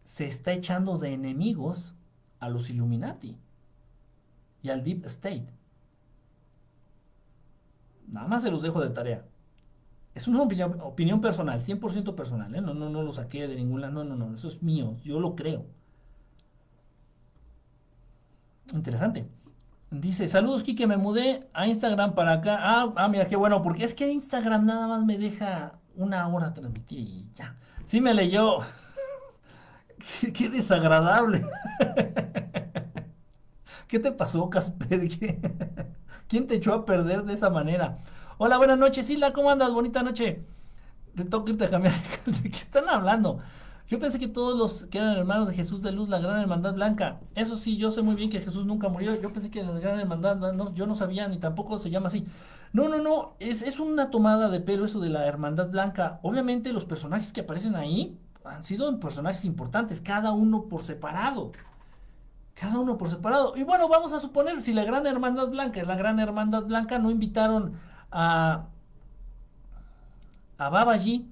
se 0.05 0.25
está 0.25 0.53
echando 0.53 0.97
de 0.97 1.13
enemigos 1.13 1.93
a 2.39 2.49
los 2.49 2.71
Illuminati 2.71 3.37
y 4.63 4.69
al 4.71 4.83
Deep 4.83 5.05
State. 5.05 5.60
Nada 8.11 8.27
más 8.27 8.43
se 8.43 8.51
los 8.51 8.61
dejo 8.61 8.81
de 8.81 8.89
tarea. 8.89 9.25
Es 10.13 10.27
una 10.27 10.41
opinión, 10.41 11.21
personal, 11.21 11.63
100% 11.63 12.15
personal. 12.15 12.53
¿eh? 12.53 12.61
No, 12.61 12.73
no, 12.73 12.89
no 12.89 13.01
lo 13.01 13.13
saqué 13.13 13.47
de 13.47 13.55
ninguna. 13.55 13.89
No, 13.89 14.03
no, 14.03 14.15
no. 14.15 14.35
Eso 14.35 14.49
es 14.49 14.61
mío. 14.61 14.97
Yo 15.03 15.19
lo 15.21 15.35
creo. 15.35 15.65
Interesante. 18.73 19.27
Dice, 19.89 20.27
saludos 20.27 20.63
Kike, 20.63 20.87
me 20.87 20.97
mudé 20.97 21.49
a 21.53 21.67
Instagram 21.67 22.13
para 22.13 22.33
acá. 22.33 22.57
Ah, 22.61 22.93
ah, 22.95 23.07
mira, 23.07 23.27
qué 23.27 23.35
bueno, 23.35 23.61
porque 23.61 23.83
es 23.83 23.93
que 23.93 24.09
Instagram 24.09 24.65
nada 24.65 24.87
más 24.87 25.03
me 25.03 25.17
deja 25.17 25.73
una 25.95 26.27
hora 26.27 26.53
transmitir 26.53 26.99
y 26.99 27.29
ya. 27.35 27.57
Sí 27.85 27.99
me 27.99 28.13
leyó. 28.13 28.59
qué, 30.33 30.49
desagradable. 30.49 31.45
¿Qué 33.91 33.99
te 33.99 34.13
pasó, 34.13 34.49
Casper? 34.49 35.09
¿Quién 36.29 36.47
te 36.47 36.55
echó 36.55 36.73
a 36.73 36.85
perder 36.85 37.25
de 37.25 37.33
esa 37.33 37.49
manera? 37.49 37.97
Hola, 38.37 38.55
buenas 38.55 38.77
noches, 38.77 39.09
Isla, 39.09 39.33
¿cómo 39.33 39.51
andas? 39.51 39.73
Bonita 39.73 40.01
noche. 40.01 40.45
Te 41.13 41.25
toca 41.25 41.51
irte 41.51 41.65
a 41.65 41.69
cambiar. 41.69 41.93
¿De 42.25 42.49
qué 42.49 42.55
están 42.55 42.87
hablando? 42.87 43.39
Yo 43.89 43.99
pensé 43.99 44.17
que 44.17 44.29
todos 44.29 44.57
los 44.57 44.85
que 44.85 44.99
eran 44.99 45.17
hermanos 45.17 45.49
de 45.49 45.55
Jesús 45.55 45.81
de 45.81 45.91
Luz, 45.91 46.07
la 46.07 46.19
gran 46.19 46.39
hermandad 46.39 46.73
blanca, 46.73 47.19
eso 47.35 47.57
sí, 47.57 47.75
yo 47.75 47.91
sé 47.91 48.01
muy 48.01 48.15
bien 48.15 48.29
que 48.29 48.39
Jesús 48.39 48.65
nunca 48.65 48.87
murió. 48.87 49.21
Yo 49.21 49.33
pensé 49.33 49.51
que 49.51 49.61
la 49.61 49.77
gran 49.77 49.99
hermandad, 49.99 50.37
no, 50.53 50.73
yo 50.73 50.87
no 50.87 50.95
sabía 50.95 51.27
ni 51.27 51.37
tampoco 51.37 51.77
se 51.77 51.89
llama 51.89 52.07
así. 52.07 52.25
No, 52.71 52.87
no, 52.87 52.99
no, 52.99 53.33
es, 53.39 53.61
es 53.61 53.81
una 53.81 54.09
tomada 54.09 54.47
de 54.47 54.61
pelo 54.61 54.85
eso 54.85 55.01
de 55.01 55.09
la 55.09 55.27
hermandad 55.27 55.69
blanca. 55.69 56.21
Obviamente 56.23 56.71
los 56.71 56.85
personajes 56.85 57.33
que 57.33 57.41
aparecen 57.41 57.75
ahí 57.75 58.17
han 58.45 58.63
sido 58.63 58.97
personajes 59.01 59.43
importantes, 59.43 59.99
cada 59.99 60.31
uno 60.31 60.69
por 60.69 60.81
separado. 60.81 61.51
Cada 62.53 62.79
uno 62.79 62.97
por 62.97 63.09
separado. 63.09 63.53
Y 63.55 63.63
bueno, 63.63 63.87
vamos 63.87 64.13
a 64.13 64.19
suponer, 64.19 64.61
si 64.61 64.73
la 64.73 64.83
gran 64.83 65.07
hermandad 65.07 65.49
blanca 65.49 65.81
es 65.81 65.87
la 65.87 65.95
gran 65.95 66.19
hermandad 66.19 66.63
blanca, 66.63 66.99
no 66.99 67.09
invitaron 67.09 67.73
a, 68.11 68.67
a 70.57 70.69
Babaji 70.69 71.27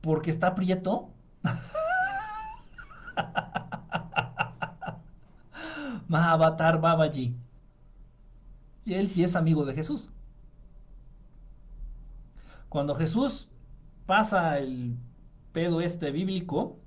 porque 0.00 0.30
está 0.30 0.54
prieto. 0.54 1.10
Mahavatar 6.08 6.80
Babaji. 6.80 7.34
Y 8.84 8.94
él 8.94 9.08
sí 9.08 9.24
es 9.24 9.34
amigo 9.36 9.64
de 9.64 9.74
Jesús. 9.74 10.10
Cuando 12.68 12.94
Jesús 12.94 13.48
pasa 14.06 14.58
el 14.58 14.96
pedo 15.52 15.80
este 15.80 16.10
bíblico, 16.10 16.78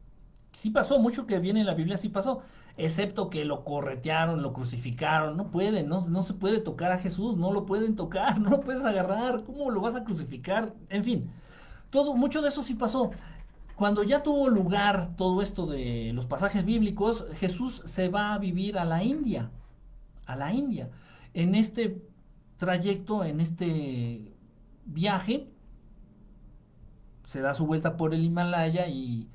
sí 0.54 0.70
pasó, 0.70 1.00
mucho 1.00 1.26
que 1.26 1.40
viene 1.40 1.62
en 1.62 1.66
la 1.66 1.74
Biblia 1.74 1.98
sí 1.98 2.10
pasó, 2.10 2.42
excepto 2.80 3.30
que 3.30 3.44
lo 3.46 3.66
corretearon, 3.66 4.42
lo 4.42 4.54
crucificaron, 4.54 5.36
no 5.36 5.52
pueden, 5.52 5.90
no, 5.90 6.08
no 6.08 6.24
se 6.24 6.34
puede 6.34 6.60
tocar 6.60 6.92
a 6.94 7.00
Jesús, 7.00 7.36
no 7.36 7.52
lo 7.52 7.66
pueden 7.66 7.96
tocar, 7.96 8.40
no 8.42 8.50
lo 8.50 8.62
puedes 8.62 8.86
agarrar, 8.86 9.44
¿cómo 9.44 9.70
lo 9.70 9.82
vas 9.82 9.96
a 9.96 10.04
crucificar? 10.04 10.74
En 10.90 11.04
fin, 11.04 11.30
todo, 11.90 12.16
mucho 12.16 12.42
de 12.42 12.48
eso 12.50 12.64
sí 12.64 12.76
pasó. 12.76 13.12
Cuando 13.76 14.04
ya 14.04 14.24
tuvo 14.24 14.50
lugar 14.50 15.16
todo 15.16 15.42
esto 15.42 15.66
de 15.66 16.12
los 16.14 16.26
pasajes 16.26 16.66
bíblicos, 16.66 17.26
Jesús 17.36 17.82
se 17.86 18.10
va 18.10 18.34
a 18.34 18.38
vivir 18.38 18.78
a 18.78 18.86
la 18.86 19.04
India, 19.04 19.52
a 20.26 20.36
la 20.36 20.54
India. 20.54 20.90
En 21.34 21.56
este 21.56 22.02
trayecto, 22.58 23.24
en 23.24 23.40
este 23.40 24.34
viaje, 24.86 25.50
se 27.26 27.42
da 27.42 27.54
su 27.54 27.66
vuelta 27.66 27.96
por 27.96 28.14
el 28.14 28.24
Himalaya 28.24 28.88
y, 28.88 29.30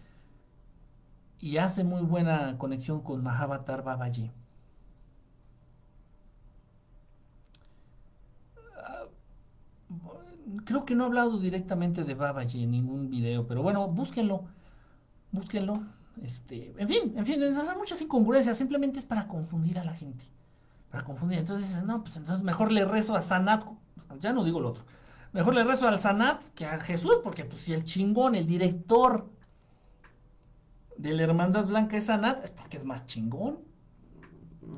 y 1.45 1.59
hace 1.59 1.85
muy 1.85 2.01
buena 2.01 2.57
conexión 2.57 3.03
con 3.03 3.23
Mahavatar 3.23 3.85
Babaji. 3.85 4.31
creo 10.65 10.87
que 10.87 10.95
no 10.95 11.05
he 11.05 11.07
hablado 11.07 11.39
directamente 11.39 12.05
de 12.05 12.15
Babaji 12.15 12.63
en 12.63 12.71
ningún 12.71 13.11
video, 13.11 13.47
pero 13.47 13.63
bueno, 13.63 13.87
búsquenlo, 13.89 14.45
búsquenlo. 15.33 15.83
Este, 16.23 16.75
en 16.79 16.89
fin, 16.89 17.13
en 17.15 17.27
fin, 17.27 17.43
hay 17.43 17.77
muchas 17.77 18.01
incongruencias, 18.01 18.57
simplemente 18.57 18.99
es 18.99 19.05
para 19.05 19.29
confundir 19.29 19.79
a 19.79 19.85
la 19.85 19.93
gente. 19.93 20.25
Para 20.91 21.05
confundir. 21.05 21.41
Entonces 21.41 21.85
no, 21.85 22.03
pues 22.05 22.17
entonces 22.17 22.43
mejor 22.43 22.73
le 22.73 22.87
rezo 22.87 23.17
a 23.17 23.21
Sanat, 23.21 23.65
ya 24.19 24.33
no 24.33 24.45
digo 24.45 24.61
lo 24.61 24.71
otro. 24.71 24.85
Mejor 25.35 25.55
le 25.55 25.65
rezo 25.65 25.89
al 25.89 26.01
Sanat 26.01 26.43
que 26.55 26.65
a 26.65 26.81
Jesús, 26.81 27.19
porque 27.23 27.45
pues 27.45 27.63
si 27.63 27.75
el 27.75 27.85
chingón, 27.85 28.35
el 28.35 28.47
director 28.47 29.34
de 30.97 31.13
la 31.13 31.23
Hermandad 31.23 31.67
Blanca 31.67 31.97
es 31.97 32.05
Sanat, 32.05 32.45
es 32.45 32.51
porque 32.51 32.77
es 32.77 32.85
más 32.85 33.07
chingón. 33.07 33.59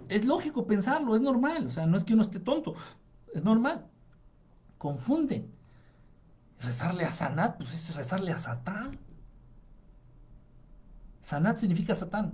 Es 0.09 0.25
lógico 0.25 0.67
pensarlo, 0.67 1.15
es 1.15 1.23
normal, 1.23 1.67
o 1.67 1.71
sea, 1.71 1.87
no 1.87 1.97
es 1.97 2.05
que 2.05 2.15
uno 2.15 2.23
esté 2.23 2.41
tonto, 2.41 2.75
es 3.35 3.43
normal. 3.43 3.87
Confunden. 4.79 5.53
Rezarle 6.61 7.05
a 7.05 7.13
Sanat, 7.13 7.59
pues 7.59 7.75
es 7.75 7.95
rezarle 7.95 8.33
a 8.33 8.39
Satán. 8.39 8.99
Sanat 11.21 11.59
significa 11.59 11.95
Satán. 11.95 12.33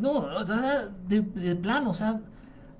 No, 0.00 0.44
de, 0.44 1.56
plano, 1.56 1.90
o 1.90 1.94
sea, 1.94 2.20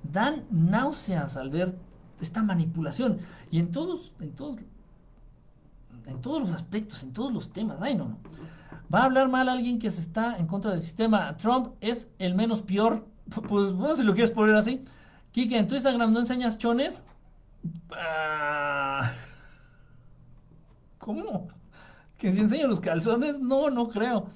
dan 0.03 0.45
náuseas 0.51 1.37
al 1.37 1.49
ver 1.49 1.75
esta 2.21 2.43
manipulación. 2.43 3.19
Y 3.49 3.59
en 3.59 3.71
todos, 3.71 4.13
en 4.19 4.35
todos, 4.35 4.59
en 6.07 6.21
todos 6.21 6.41
los 6.41 6.53
aspectos, 6.53 7.03
en 7.03 7.13
todos 7.13 7.33
los 7.33 7.51
temas. 7.51 7.77
Ay, 7.81 7.95
no, 7.95 8.09
no. 8.09 8.17
Va 8.93 8.99
a 9.01 9.05
hablar 9.05 9.29
mal 9.29 9.49
alguien 9.49 9.79
que 9.79 9.91
se 9.91 10.01
está 10.01 10.37
en 10.37 10.47
contra 10.47 10.71
del 10.71 10.81
sistema. 10.81 11.35
Trump 11.37 11.73
es 11.81 12.11
el 12.19 12.35
menos 12.35 12.61
peor. 12.61 13.05
Pues 13.49 13.73
bueno, 13.73 13.93
si 13.97 14.03
lo 14.03 14.13
quieres 14.13 14.31
poner 14.31 14.55
así. 14.55 14.85
Kike, 15.33 15.57
en 15.57 15.67
tu 15.67 15.75
Instagram 15.75 16.13
no 16.13 16.19
enseñas 16.19 16.57
chones. 16.57 17.03
Ah. 17.91 19.11
¿Cómo? 20.97 21.49
¿Que 22.17 22.31
si 22.31 22.39
enseño 22.39 22.67
los 22.67 22.79
calzones? 22.79 23.39
No, 23.41 23.69
no 23.69 23.89
creo. 23.89 24.27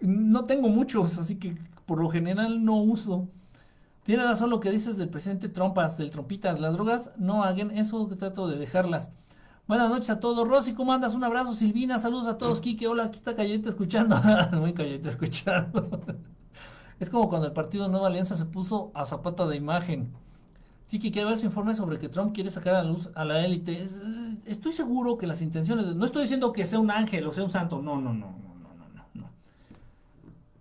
No 0.00 0.44
tengo 0.46 0.68
muchos, 0.68 1.16
así 1.16 1.36
que 1.36 1.56
por 1.86 2.00
lo 2.00 2.08
general 2.08 2.64
no 2.64 2.76
uso. 2.76 3.28
Tiene 4.04 4.24
razón 4.24 4.50
lo 4.50 4.58
que 4.58 4.70
dices 4.70 4.96
del 4.96 5.08
presidente 5.08 5.48
Trompas, 5.48 5.96
del 5.96 6.10
Trompitas. 6.10 6.58
Las 6.58 6.72
drogas 6.72 7.12
no 7.16 7.44
hagan 7.44 7.70
eso, 7.70 8.08
que 8.08 8.16
trato 8.16 8.48
de 8.48 8.58
dejarlas. 8.58 9.12
Buenas 9.68 9.90
noches 9.90 10.10
a 10.10 10.18
todos. 10.18 10.46
Rosy, 10.46 10.74
¿cómo 10.74 10.92
andas? 10.92 11.14
Un 11.14 11.22
abrazo. 11.22 11.54
Silvina, 11.54 11.98
saludos 11.98 12.26
a 12.26 12.36
todos. 12.36 12.60
Kike, 12.60 12.88
hola, 12.88 13.04
aquí 13.04 13.18
está 13.18 13.36
Calladita 13.36 13.68
escuchando. 13.68 14.16
Muy 14.52 14.74
Calladita 14.74 15.08
escuchando. 15.08 16.00
es 16.98 17.08
como 17.08 17.28
cuando 17.28 17.46
el 17.46 17.52
partido 17.52 17.88
Nueva 17.88 18.08
Alianza 18.08 18.34
se 18.36 18.44
puso 18.44 18.90
a 18.94 19.04
zapata 19.04 19.46
de 19.46 19.56
imagen. 19.56 20.12
Sí 20.86 20.98
que 20.98 21.12
quiere 21.12 21.28
ver 21.28 21.38
su 21.38 21.46
informe 21.46 21.76
sobre 21.76 21.98
que 21.98 22.08
Trump 22.08 22.34
quiere 22.34 22.50
sacar 22.50 22.74
a 22.74 22.82
la 22.82 22.90
luz 22.90 23.08
a 23.14 23.24
la 23.24 23.44
élite. 23.44 23.82
estoy 24.46 24.72
seguro 24.72 25.16
que 25.16 25.26
las 25.28 25.40
intenciones... 25.40 25.94
no 25.94 26.04
estoy 26.04 26.22
diciendo 26.22 26.52
que 26.52 26.66
sea 26.66 26.80
un 26.80 26.90
ángel 26.90 27.26
o 27.26 27.32
sea 27.32 27.44
un 27.44 27.50
santo. 27.50 27.80
No, 27.80 27.96
no, 28.00 28.12
no, 28.12 28.26
no, 28.26 28.74
no, 28.76 28.88
no, 28.94 29.04
no. 29.14 29.30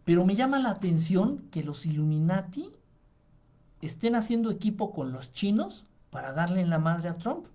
Pero 0.05 0.25
me 0.25 0.35
llama 0.35 0.59
la 0.59 0.69
atención 0.69 1.39
que 1.51 1.63
los 1.63 1.87
Illuminati 1.87 2.69
estén 3.81 4.15
haciendo 4.15 4.51
equipo 4.51 4.93
con 4.93 5.11
los 5.11 5.33
chinos 5.33 5.85
para 6.11 6.33
darle 6.33 6.61
en 6.61 6.69
la 6.69 6.77
madre 6.77 7.09
a 7.09 7.15
Trump. 7.15 7.47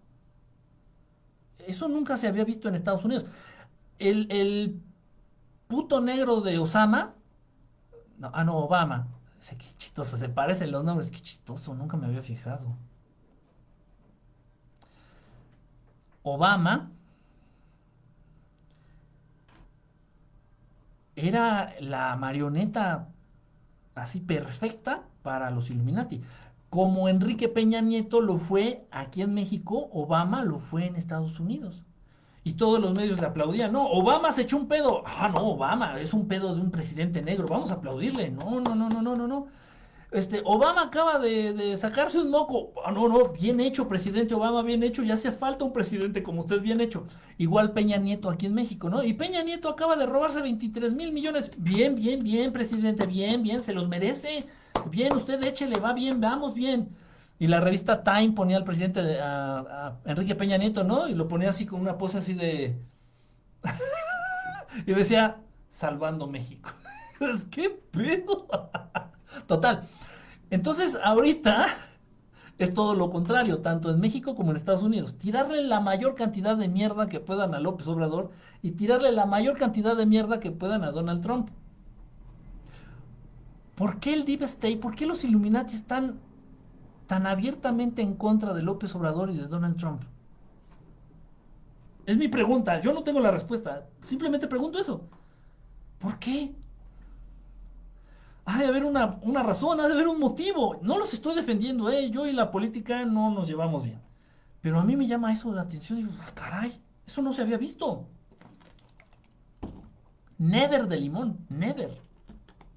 Eso 1.67 1.89
nunca 1.89 2.17
se 2.17 2.29
había 2.29 2.45
visto 2.45 2.69
en 2.69 2.75
Estados 2.75 3.05
Unidos. 3.05 3.25
El, 3.99 4.31
el 4.31 4.81
puto 5.69 6.01
negro 6.01 6.41
de 6.41 6.59
Osama, 6.59 7.15
no, 8.19 8.31
ah, 8.33 8.45
no, 8.45 8.57
Obama, 8.59 9.09
Qué 9.55 9.67
chistoso, 9.79 10.17
se 10.17 10.29
parecen 10.29 10.73
los 10.73 10.85
nombres. 10.85 11.11
Qué 11.11 11.21
chistoso, 11.21 11.75
nunca 11.75 11.97
me 11.97 12.07
había 12.07 12.23
fijado. 12.23 12.77
Obama 16.25 16.91
era 21.15 21.75
la 21.81 22.17
marioneta 22.17 23.09
así 23.95 24.21
perfecta 24.21 25.05
para 25.23 25.51
los 25.51 25.71
Illuminati. 25.71 26.21
Como 26.71 27.09
Enrique 27.09 27.49
Peña 27.49 27.81
Nieto 27.81 28.21
lo 28.21 28.37
fue 28.37 28.87
aquí 28.91 29.23
en 29.23 29.35
México, 29.35 29.89
Obama 29.93 30.45
lo 30.45 30.59
fue 30.59 30.87
en 30.87 30.97
Estados 30.97 31.41
Unidos 31.41 31.85
y 32.47 32.53
todos 32.53 32.81
los 32.81 32.95
medios 32.95 33.21
le 33.21 33.27
aplaudían. 33.27 33.73
No, 33.73 33.89
Obama 33.89 34.31
se 34.31 34.43
echó 34.43 34.57
un 34.57 34.69
pedo. 34.69 35.03
Ah, 35.05 35.29
no, 35.29 35.49
Obama 35.49 36.01
es 36.01 36.15
un 36.15 36.29
pedo 36.29 36.55
de 36.55 36.61
un 36.61 36.71
presidente 36.71 37.21
negro. 37.21 37.49
Vamos 37.49 37.73
a 37.73 37.75
aplaudirle. 37.75 38.31
No, 38.31 38.61
no, 38.61 38.77
no, 38.77 38.89
no, 38.89 39.03
no, 39.03 39.17
no, 39.17 39.27
no. 39.27 39.49
Este, 40.13 40.43
Obama 40.45 40.83
acaba 40.83 41.19
de, 41.19 41.77
sacarse 41.77 42.21
un 42.21 42.31
moco. 42.31 42.73
Ah, 42.85 42.93
no, 42.93 43.09
no, 43.09 43.31
bien 43.31 43.59
hecho, 43.59 43.89
presidente 43.89 44.33
Obama, 44.33 44.63
bien 44.63 44.85
hecho. 44.85 45.03
Ya 45.03 45.15
hace 45.15 45.33
falta 45.33 45.65
un 45.65 45.73
presidente 45.73 46.23
como 46.23 46.43
usted, 46.43 46.61
bien 46.61 46.81
hecho. 46.81 47.09
Igual 47.37 47.73
Peña 47.73 47.97
Nieto 47.97 48.31
aquí 48.31 48.47
en 48.47 48.55
México, 48.55 48.89
¿no? 48.89 49.03
Y 49.03 49.15
Peña 49.15 49.43
Nieto 49.43 49.69
acaba 49.69 49.97
de 49.97 50.07
robarse 50.07 50.41
23 50.41 50.93
mil 50.93 51.11
millones. 51.11 51.51
Bien, 51.59 51.97
bien, 51.97 52.21
bien, 52.21 52.53
presidente, 52.53 53.07
bien, 53.07 53.43
bien, 53.43 53.61
se 53.61 53.75
los 53.75 53.89
merece. 53.89 54.47
Bien, 54.91 55.15
usted 55.15 55.43
échele, 55.43 55.79
va 55.79 55.93
bien, 55.93 56.21
vamos 56.21 56.55
bien. 56.55 56.89
Y 57.39 57.49
la 57.49 57.61
revista 57.61 58.03
Time 58.03 58.33
ponía 58.33 58.57
al 58.57 58.65
presidente, 58.65 59.03
de, 59.03 59.21
a, 59.21 59.99
Enrique 60.05 60.35
Peña 60.35 60.57
Nieto, 60.57 60.85
¿no? 60.85 61.09
Y 61.09 61.15
lo 61.15 61.29
ponía 61.29 61.51
así 61.51 61.67
con 61.67 61.81
una 61.81 61.99
pose 61.99 62.19
así 62.19 62.35
de... 62.35 62.79
y 64.87 64.93
decía, 64.93 65.39
salvando 65.69 66.27
México. 66.27 66.71
¿Qué 67.51 67.71
pedo? 67.71 68.47
Total. 69.47 69.83
Entonces, 70.51 70.97
ahorita 71.03 71.67
es 72.59 72.73
todo 72.73 72.95
lo 72.95 73.11
contrario, 73.11 73.61
tanto 73.61 73.91
en 73.91 74.01
México 74.01 74.35
como 74.35 74.51
en 74.51 74.57
Estados 74.57 74.83
Unidos. 74.83 75.19
Tirarle 75.19 75.63
la 75.63 75.81
mayor 75.81 76.15
cantidad 76.15 76.57
de 76.57 76.69
mierda 76.69 77.09
que 77.09 77.21
puedan 77.21 77.55
a 77.55 77.61
López 77.61 77.87
Obrador 77.89 78.31
y 78.63 78.73
tirarle 78.73 79.13
la 79.13 79.27
mayor 79.27 79.59
cantidad 79.59 79.97
de 79.97 80.07
mierda 80.07 80.41
que 80.41 80.53
puedan 80.53 80.85
a 80.85 80.93
Donald 80.93 81.23
Trump. 81.23 81.51
¿Por 83.77 84.01
qué 84.01 84.15
el 84.15 84.25
Deep 84.25 84.43
State, 84.43 84.79
por 84.79 84.97
qué 84.97 85.07
los 85.07 85.23
Illuminati 85.23 85.75
están 85.75 86.19
tan 87.07 87.27
abiertamente 87.27 88.03
en 88.03 88.15
contra 88.15 88.53
de 88.53 88.63
López 88.63 88.95
Obrador 88.97 89.31
y 89.31 89.37
de 89.37 89.47
Donald 89.47 89.77
Trump? 89.77 90.03
Es 92.07 92.17
mi 92.17 92.29
pregunta, 92.29 92.81
yo 92.81 92.93
no 92.93 93.05
tengo 93.05 93.21
la 93.21 93.31
respuesta, 93.31 93.87
simplemente 94.01 94.49
pregunto 94.49 94.79
eso. 94.79 95.03
¿Por 95.99 96.19
qué? 96.19 96.55
ha 98.47 98.59
de 98.59 98.67
haber 98.67 98.85
una, 98.85 99.19
una 99.23 99.43
razón, 99.43 99.81
ha 99.81 99.89
de 99.89 99.93
haber 99.93 100.07
un 100.07 100.21
motivo. 100.21 100.79
No 100.81 100.99
los 100.99 101.13
estoy 101.13 101.35
defendiendo, 101.35 101.91
¿eh? 101.91 102.11
Yo 102.11 102.27
y 102.27 102.33
la 102.33 102.51
política 102.53 103.05
no 103.05 103.31
nos 103.31 103.49
llevamos 103.49 103.83
bien. 103.83 104.01
Pero 104.61 104.79
a 104.79 104.85
mí 104.85 104.97
me 104.97 105.07
llama 105.07 105.33
eso 105.33 105.53
la 105.53 105.63
atención. 105.63 105.99
Digo, 105.99 106.13
ah, 106.21 106.31
caray, 106.33 106.81
eso 107.07 107.23
no 107.23 107.33
se 107.33 107.43
había 107.43 107.59
visto. 107.59 108.07
Never 110.39 110.87
de 110.87 110.97
limón, 110.97 111.39
never. 111.49 112.01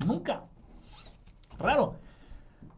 Nunca. 0.05 0.48
Raro. 1.59 1.95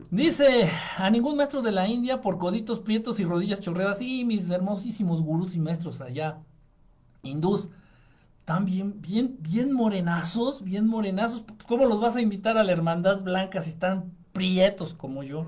Dice, 0.10 0.70
a 0.98 1.10
ningún 1.10 1.38
maestro 1.38 1.62
de 1.62 1.72
la 1.72 1.88
India 1.88 2.22
por 2.22 2.38
coditos 2.38 2.80
prietos 2.80 3.20
y 3.20 3.24
rodillas 3.24 3.62
chorreadas. 3.62 4.02
Y 4.02 4.26
mis 4.26 4.50
hermosísimos 4.50 5.22
gurús 5.22 5.56
y 5.56 5.60
maestros 5.60 6.02
allá, 6.02 6.40
hindús, 7.22 7.70
bien, 8.64 9.02
bien, 9.02 9.38
bien 9.40 9.72
morenazos, 9.72 10.64
bien 10.64 10.88
morenazos. 10.88 11.44
¿Cómo 11.68 11.86
los 11.86 12.02
vas 12.02 12.16
a 12.16 12.22
invitar 12.22 12.58
a 12.58 12.64
la 12.64 12.72
hermandad 12.72 13.22
blanca 13.22 13.62
si 13.62 13.70
están 13.70 14.12
prietos 14.34 14.94
como 14.94 15.24
yo? 15.24 15.46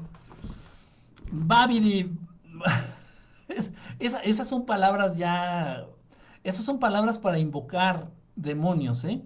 Babidi. 1.32 2.12
esas 4.00 4.48
son 4.48 4.66
palabras 4.66 5.18
ya. 5.18 5.86
Esas 6.44 6.66
son 6.66 6.80
palabras 6.80 7.20
para 7.20 7.40
invocar 7.40 8.10
demonios, 8.36 9.04
¿eh? 9.06 9.22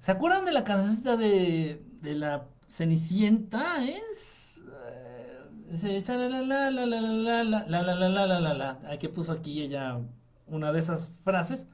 ¿Se 0.00 0.10
acuerdan 0.10 0.44
de 0.44 0.52
la 0.52 0.64
cancioncita 0.64 1.16
de, 1.16 1.84
de 2.00 2.14
la 2.14 2.46
Cenicienta? 2.72 3.84
Es. 3.84 4.56
la 4.58 6.16
la 6.16 6.40
la 6.40 6.70
la 6.70 6.86
la 6.86 7.00
la 7.00 7.44
la 7.44 7.82
la 7.82 7.82
la 7.82 8.08
la 8.08 8.26
la 8.26 8.40
la 8.40 8.54
la 8.54 8.98
que 8.98 9.10
puso 9.10 9.32
aquí 9.32 9.60
ella 9.60 10.00
una 10.46 10.72
de 10.72 10.80
esas 10.80 11.10
frases. 11.22 11.66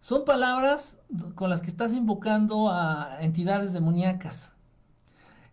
Son 0.00 0.24
palabras 0.24 0.98
con 1.34 1.50
las 1.50 1.60
que 1.60 1.68
estás 1.68 1.92
invocando 1.92 2.70
a 2.70 3.18
entidades 3.20 3.74
demoníacas. 3.74 4.54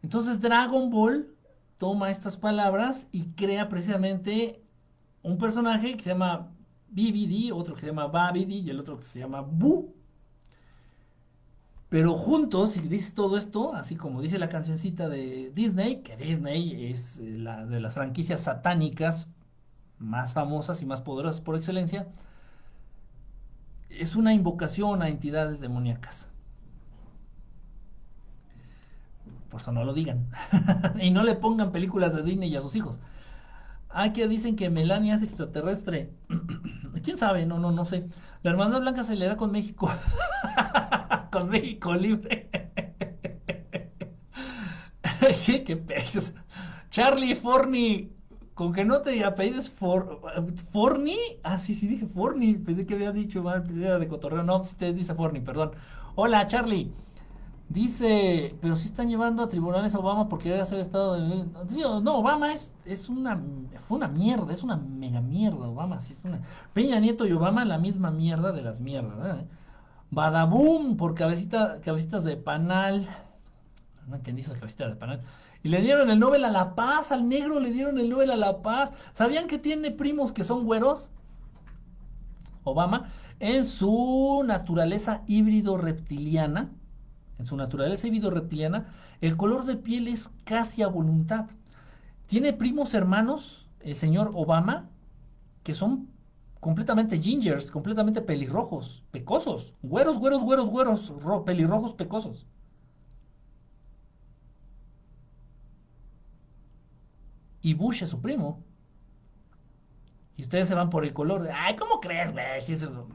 Entonces 0.02 0.40
Dragon 0.40 0.90
Ball 0.90 1.28
toma 1.78 2.10
estas 2.10 2.38
palabras 2.38 3.10
y 3.12 3.26
crea 3.34 3.68
precisamente 3.68 4.64
un 5.24 5.38
personaje 5.38 5.98
que 5.98 6.04
se 6.04 6.12
llama 6.12 6.52
BBD, 6.90 7.52
otro 7.52 7.76
que 7.76 7.82
se 7.82 7.88
llama 7.88 8.08
Babidi 8.08 8.60
y 8.60 8.70
el 8.70 8.80
otro 8.80 8.98
que 8.98 9.06
se 9.06 9.20
llama 9.20 9.42
Bu. 9.42 9.94
Pero 11.96 12.18
juntos, 12.18 12.72
si 12.72 12.82
dice 12.82 13.14
todo 13.14 13.38
esto, 13.38 13.74
así 13.74 13.96
como 13.96 14.22
dice 14.22 14.38
la 14.38 14.50
cancioncita 14.50 15.08
de 15.08 15.54
Disney, 15.56 16.02
que 16.02 16.18
Disney 16.18 16.88
es 16.92 17.22
eh, 17.22 17.38
la 17.38 17.66
de 17.66 17.80
las 17.80 17.94
franquicias 17.94 18.42
satánicas 18.42 19.30
más 19.98 20.34
famosas 20.34 20.82
y 20.82 20.86
más 20.86 21.00
poderosas 21.00 21.40
por 21.40 21.56
excelencia, 21.56 22.10
es 23.90 24.18
una 24.18 24.34
invocación 24.34 25.02
a 25.04 25.08
entidades 25.08 25.62
demoníacas. 25.62 26.28
Por 29.50 29.62
eso 29.62 29.72
no 29.72 29.86
lo 29.86 29.94
digan. 29.94 30.28
y 31.00 31.12
no 31.12 31.24
le 31.24 31.36
pongan 31.36 31.72
películas 31.72 32.14
de 32.14 32.24
Disney 32.24 32.54
a 32.58 32.62
sus 32.62 32.76
hijos. 32.76 33.00
Ah, 33.90 34.12
que 34.12 34.28
dicen 34.28 34.58
que 34.58 34.70
Melania 34.70 35.16
es 35.16 35.24
extraterrestre. 35.24 36.12
¿Quién 37.06 37.18
sabe? 37.18 37.46
No, 37.46 37.58
no, 37.58 37.72
no 37.72 37.86
sé. 37.86 38.10
La 38.44 38.52
hermandad 38.52 38.82
blanca 38.82 39.06
se 39.06 39.16
le 39.16 39.34
con 39.38 39.54
México. 39.54 39.90
con 41.36 41.50
México 41.50 41.94
libre. 41.94 42.50
¿Qué, 45.66 45.76
peces? 45.76 46.34
Charlie 46.90 47.36
Forney 47.36 48.16
con 48.54 48.72
que 48.72 48.86
no 48.86 49.02
te 49.02 49.22
apellides 49.26 49.70
For, 49.70 50.22
Forni. 50.72 51.18
Ah, 51.44 51.60
sí, 51.60 51.74
sí, 51.74 51.88
dije 51.88 52.06
Forni. 52.06 52.54
Pensé 52.54 52.86
que 52.86 52.94
había 52.94 53.12
dicho 53.12 53.44
mal, 53.44 53.64
de 53.68 54.08
cotorreo. 54.08 54.44
No, 54.44 54.62
si 54.64 54.78
te 54.78 54.94
dice 54.94 55.14
Forni, 55.14 55.42
perdón. 55.42 55.72
Hola, 56.16 56.48
Charlie. 56.48 56.94
Dice, 57.68 58.56
pero 58.62 58.76
si 58.78 58.88
están 58.88 59.10
llevando 59.10 59.44
a 59.44 59.50
tribunales 59.50 59.94
a 59.94 60.00
Obama 60.00 60.30
porque 60.30 60.52
debe 60.52 60.64
ser 60.66 60.80
estado 60.80 61.16
de... 61.16 61.48
No, 62.02 62.20
Obama 62.20 62.54
es, 62.54 62.74
es 62.86 63.10
una... 63.10 63.42
Fue 63.88 63.98
una 63.98 64.08
mierda, 64.08 64.54
es 64.54 64.64
una 64.64 64.78
mega 64.78 65.20
mierda 65.20 65.68
Obama. 65.68 66.00
Peña 66.74 67.00
Nieto 67.02 67.26
y 67.26 67.34
Obama 67.34 67.66
la 67.66 67.78
misma 67.78 68.12
mierda 68.12 68.54
de 68.54 68.62
las 68.62 68.80
mierdas. 68.80 69.42
¿eh? 69.42 69.48
Badaboom 70.12 70.98
por 70.98 71.16
cabecita, 71.16 71.82
cabecitas 71.82 72.24
de 72.24 72.38
panal. 72.38 73.08
No 74.08 74.16
entendí 74.16 74.42
esa 74.42 74.54
cabecita 74.54 74.88
de 74.88 74.96
panal. 74.96 75.22
Y 75.64 75.70
le 75.70 75.82
dieron 75.82 76.10
el 76.12 76.20
Nobel 76.20 76.46
a 76.46 76.52
la 76.52 76.76
Paz, 76.76 77.12
al 77.12 77.28
negro 77.28 77.60
le 77.60 77.72
dieron 77.72 77.98
el 77.98 78.10
Nobel 78.10 78.30
a 78.30 78.36
la 78.36 78.62
Paz. 78.62 78.94
¿Sabían 79.14 79.48
que 79.48 79.58
tiene 79.58 79.92
primos 79.92 80.32
que 80.32 80.44
son 80.44 80.64
güeros? 80.64 81.10
Obama, 82.64 83.12
en 83.40 83.66
su 83.66 84.44
naturaleza 84.46 85.24
híbrido 85.28 85.78
reptiliana, 85.78 86.72
en 87.38 87.46
su 87.46 87.58
naturaleza 87.58 88.08
híbrido 88.08 88.30
reptiliana, 88.30 88.94
el 89.22 89.38
color 89.38 89.66
de 89.66 89.76
piel 89.76 90.08
es 90.08 90.30
casi 90.44 90.84
a 90.84 90.88
voluntad. 90.88 91.48
Tiene 92.28 92.54
primos 92.54 92.94
hermanos, 92.94 93.68
el 93.82 93.96
señor 93.96 94.32
Obama, 94.34 94.90
que 95.64 95.74
son 95.74 96.10
completamente 96.66 97.22
gingers, 97.22 97.70
completamente 97.70 98.24
pelirrojos, 98.24 99.04
pecosos, 99.12 99.76
güeros, 99.84 100.18
güeros, 100.18 100.42
güeros, 100.42 100.72
güeros, 100.72 101.14
pelirrojos, 101.46 101.94
pecosos. 101.94 102.48
y 107.62 107.76
Bush 107.76 108.02
es 108.02 108.10
su 108.10 108.20
primo. 108.20 108.64
Y 110.38 110.42
ustedes 110.42 110.68
se 110.68 110.74
van 110.74 110.90
por 110.90 111.06
el 111.06 111.14
color 111.14 111.44
de, 111.44 111.52
ay, 111.52 111.76
¿cómo 111.76 112.00
crees, 112.00 112.32
güey? 112.32 112.60
Si 112.62 112.74
eso... 112.74 113.08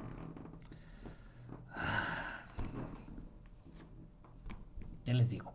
Ya 5.05 5.15
les 5.15 5.31
digo. 5.31 5.53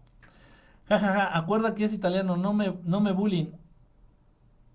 Jajaja, 0.90 1.14
ja, 1.14 1.30
ja. 1.30 1.38
acuerda 1.38 1.76
que 1.76 1.86
es 1.86 1.94
italiano, 1.94 2.36
no 2.36 2.54
me, 2.54 2.78
no 2.84 3.00
me 3.00 3.14
bullying. 3.14 3.54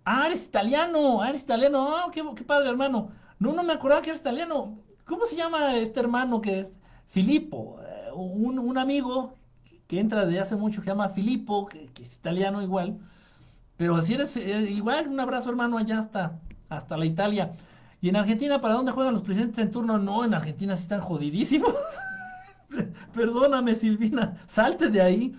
Ah, 0.04 0.26
eres 0.26 0.46
italiano, 0.46 1.22
ah, 1.22 1.30
eres 1.30 1.42
italiano, 1.42 1.96
ah, 1.96 2.10
qué, 2.12 2.44
padre, 2.44 2.70
hermano. 2.70 3.10
No, 3.38 3.52
no 3.52 3.62
me 3.62 3.72
acordaba 3.72 4.02
que 4.02 4.10
eres 4.10 4.20
italiano. 4.20 4.78
¿Cómo 5.06 5.26
se 5.26 5.36
llama 5.36 5.76
este 5.76 6.00
hermano 6.00 6.40
que 6.40 6.60
es 6.60 6.72
Filippo? 7.06 7.78
Eh, 7.82 8.10
un, 8.14 8.58
un, 8.58 8.78
amigo 8.78 9.34
que 9.86 10.00
entra 10.00 10.24
desde 10.24 10.40
hace 10.40 10.56
mucho 10.56 10.80
que 10.80 10.86
se 10.86 10.90
llama 10.90 11.08
Filippo, 11.10 11.66
que, 11.66 11.86
que 11.92 12.02
es 12.02 12.14
italiano 12.14 12.62
igual 12.62 12.98
pero 13.80 13.98
si 14.02 14.12
eres 14.12 14.36
eh, 14.36 14.70
igual, 14.70 15.08
un 15.08 15.18
abrazo 15.20 15.48
hermano 15.48 15.78
allá 15.78 15.98
hasta, 16.00 16.38
hasta 16.68 16.98
la 16.98 17.06
Italia. 17.06 17.52
Y 18.02 18.10
en 18.10 18.16
Argentina, 18.16 18.60
¿para 18.60 18.74
dónde 18.74 18.92
juegan 18.92 19.14
los 19.14 19.22
presidentes 19.22 19.58
en 19.58 19.70
turno? 19.70 19.96
No, 19.96 20.22
en 20.22 20.34
Argentina 20.34 20.76
sí 20.76 20.82
están 20.82 21.00
jodidísimos. 21.00 21.72
Perdóname, 23.14 23.74
Silvina, 23.74 24.36
salte 24.46 24.90
de 24.90 25.00
ahí. 25.00 25.34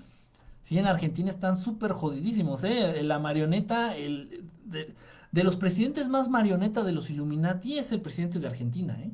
Sí, 0.64 0.78
en 0.78 0.86
Argentina 0.88 1.30
están 1.30 1.58
súper 1.58 1.92
jodidísimos, 1.94 2.64
¿eh? 2.64 3.04
La 3.04 3.20
marioneta, 3.20 3.96
el, 3.98 4.46
de, 4.66 4.96
de, 5.32 5.44
los 5.44 5.58
presidentes 5.58 6.08
más 6.08 6.30
marioneta 6.30 6.84
de 6.84 6.94
los 6.94 7.10
Illuminati 7.10 7.78
es 7.78 7.92
el 7.92 8.02
presidente 8.02 8.40
de 8.40 8.48
Argentina, 8.48 8.98
¿eh? 9.02 9.12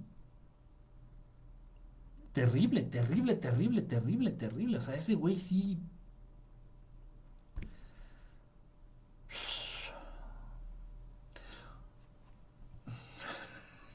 Terrible, 2.33 2.83
terrible, 2.83 3.35
terrible, 3.35 3.81
terrible, 3.81 4.31
terrible. 4.31 4.77
O 4.77 4.81
sea, 4.81 4.95
ese 4.95 5.15
güey 5.15 5.37
sí 5.37 5.79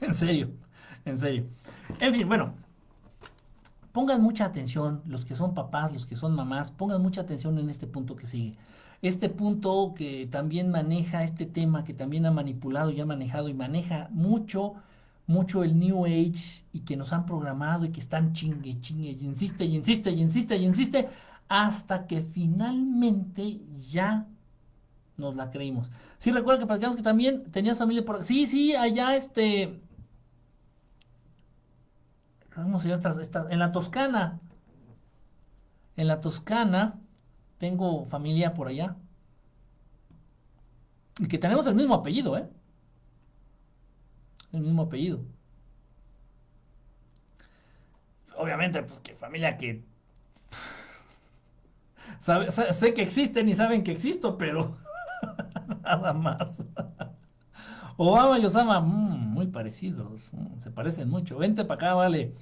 en 0.01 0.13
serio, 0.13 0.51
en 1.05 1.17
serio. 1.17 1.45
En 1.99 2.13
fin, 2.13 2.27
bueno, 2.27 2.53
pongan 3.93 4.21
mucha 4.21 4.43
atención, 4.45 5.01
los 5.05 5.23
que 5.23 5.35
son 5.35 5.53
papás, 5.53 5.93
los 5.93 6.05
que 6.05 6.17
son 6.17 6.35
mamás, 6.35 6.71
pongan 6.71 7.01
mucha 7.01 7.21
atención 7.21 7.57
en 7.59 7.69
este 7.69 7.87
punto 7.87 8.17
que 8.17 8.27
sigue. 8.27 8.57
Este 9.01 9.29
punto 9.29 9.93
que 9.95 10.27
también 10.27 10.69
maneja 10.71 11.23
este 11.23 11.45
tema, 11.45 11.83
que 11.83 11.93
también 11.93 12.25
ha 12.25 12.31
manipulado 12.31 12.89
y 12.91 12.99
ha 12.99 13.05
manejado 13.05 13.49
y 13.49 13.53
maneja 13.53 14.09
mucho, 14.11 14.73
mucho 15.27 15.63
el 15.63 15.77
New 15.79 16.05
Age 16.05 16.65
y 16.73 16.79
que 16.81 16.97
nos 16.97 17.13
han 17.13 17.25
programado 17.25 17.85
y 17.85 17.89
que 17.89 17.99
están 17.99 18.33
chingue, 18.33 18.81
chingue, 18.81 19.11
y 19.11 19.25
insiste 19.25 19.63
y 19.63 19.75
insiste 19.75 20.11
y 20.11 20.21
insiste 20.21 20.57
y 20.57 20.65
insiste, 20.65 21.09
hasta 21.47 22.07
que 22.07 22.23
finalmente 22.23 23.61
ya 23.77 24.25
nos 25.17 25.35
la 25.35 25.51
creímos. 25.51 25.89
Sí, 26.17 26.31
recuerda 26.31 26.61
que 26.61 26.65
platicamos 26.65 26.97
que 26.97 27.03
también 27.03 27.43
tenías 27.51 27.77
familia 27.77 28.03
por... 28.03 28.25
Sí, 28.25 28.47
sí, 28.47 28.75
allá 28.75 29.15
este... 29.15 29.82
¿Cómo 32.55 32.79
se 32.79 32.91
en 32.91 33.59
la 33.59 33.71
Toscana. 33.71 34.39
En 35.95 36.07
la 36.07 36.21
Toscana 36.21 36.99
tengo 37.57 38.05
familia 38.05 38.53
por 38.53 38.67
allá. 38.67 38.95
Y 41.19 41.27
que 41.27 41.37
tenemos 41.37 41.65
el 41.67 41.75
mismo 41.75 41.95
apellido, 41.95 42.37
¿eh? 42.37 42.47
El 44.51 44.61
mismo 44.61 44.83
apellido. 44.83 45.21
Obviamente, 48.37 48.81
pues 48.83 48.99
que 48.99 49.15
familia 49.15 49.57
que... 49.57 49.83
sé 52.19 52.93
que 52.93 53.01
existen 53.01 53.49
y 53.49 53.55
saben 53.55 53.83
que 53.83 53.91
existo, 53.91 54.37
pero... 54.37 54.77
Nada 55.83 56.13
más. 56.13 56.57
Obama 57.97 58.39
y 58.39 58.45
Osama, 58.45 58.79
mm, 58.79 59.33
muy 59.33 59.47
parecidos, 59.47 60.33
mm, 60.33 60.59
se 60.59 60.71
parecen 60.71 61.09
mucho. 61.09 61.37
Vente 61.37 61.65
para 61.65 61.75
acá, 61.75 61.93
vale. 61.93 62.35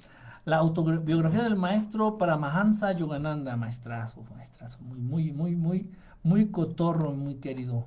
La 0.44 0.56
autobiografía 0.56 1.42
del 1.42 1.56
maestro 1.56 2.18
Paramahansa 2.18 2.92
Yogananda, 2.92 3.56
maestrazo, 3.56 4.24
maestrazo, 4.34 4.80
muy, 4.80 4.98
muy, 4.98 5.32
muy, 5.32 5.54
muy, 5.56 5.90
muy 6.22 6.50
cotorro 6.50 7.12
muy 7.12 7.36
querido, 7.36 7.86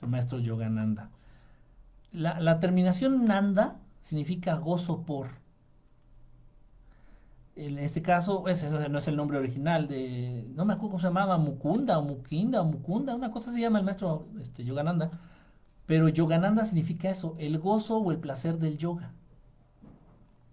el 0.00 0.08
maestro 0.08 0.38
Yogananda. 0.38 1.10
La, 2.12 2.60
terminación 2.60 3.24
Nanda 3.24 3.80
significa 4.02 4.54
gozo 4.56 5.02
por. 5.02 5.28
En 7.56 7.78
este 7.78 8.00
caso, 8.02 8.48
ese 8.48 8.88
no 8.88 8.98
es 8.98 9.08
el 9.08 9.16
nombre 9.16 9.38
original 9.38 9.88
de, 9.88 10.46
no 10.54 10.64
me 10.64 10.74
acuerdo 10.74 10.90
cómo 10.92 11.00
se 11.00 11.06
llamaba, 11.08 11.36
Mukunda 11.36 11.98
o 11.98 12.02
Mukinda 12.02 12.62
o 12.62 12.64
Mukunda, 12.64 13.14
una 13.14 13.30
cosa 13.30 13.52
se 13.52 13.60
llama 13.60 13.78
el 13.78 13.84
maestro 13.84 14.28
este, 14.40 14.64
Yogananda, 14.64 15.10
pero 15.86 16.08
Yogananda 16.08 16.64
significa 16.64 17.10
eso, 17.10 17.34
el 17.38 17.58
gozo 17.58 17.98
o 17.98 18.10
el 18.12 18.18
placer 18.18 18.58
del 18.58 18.78
yoga. 18.78 19.12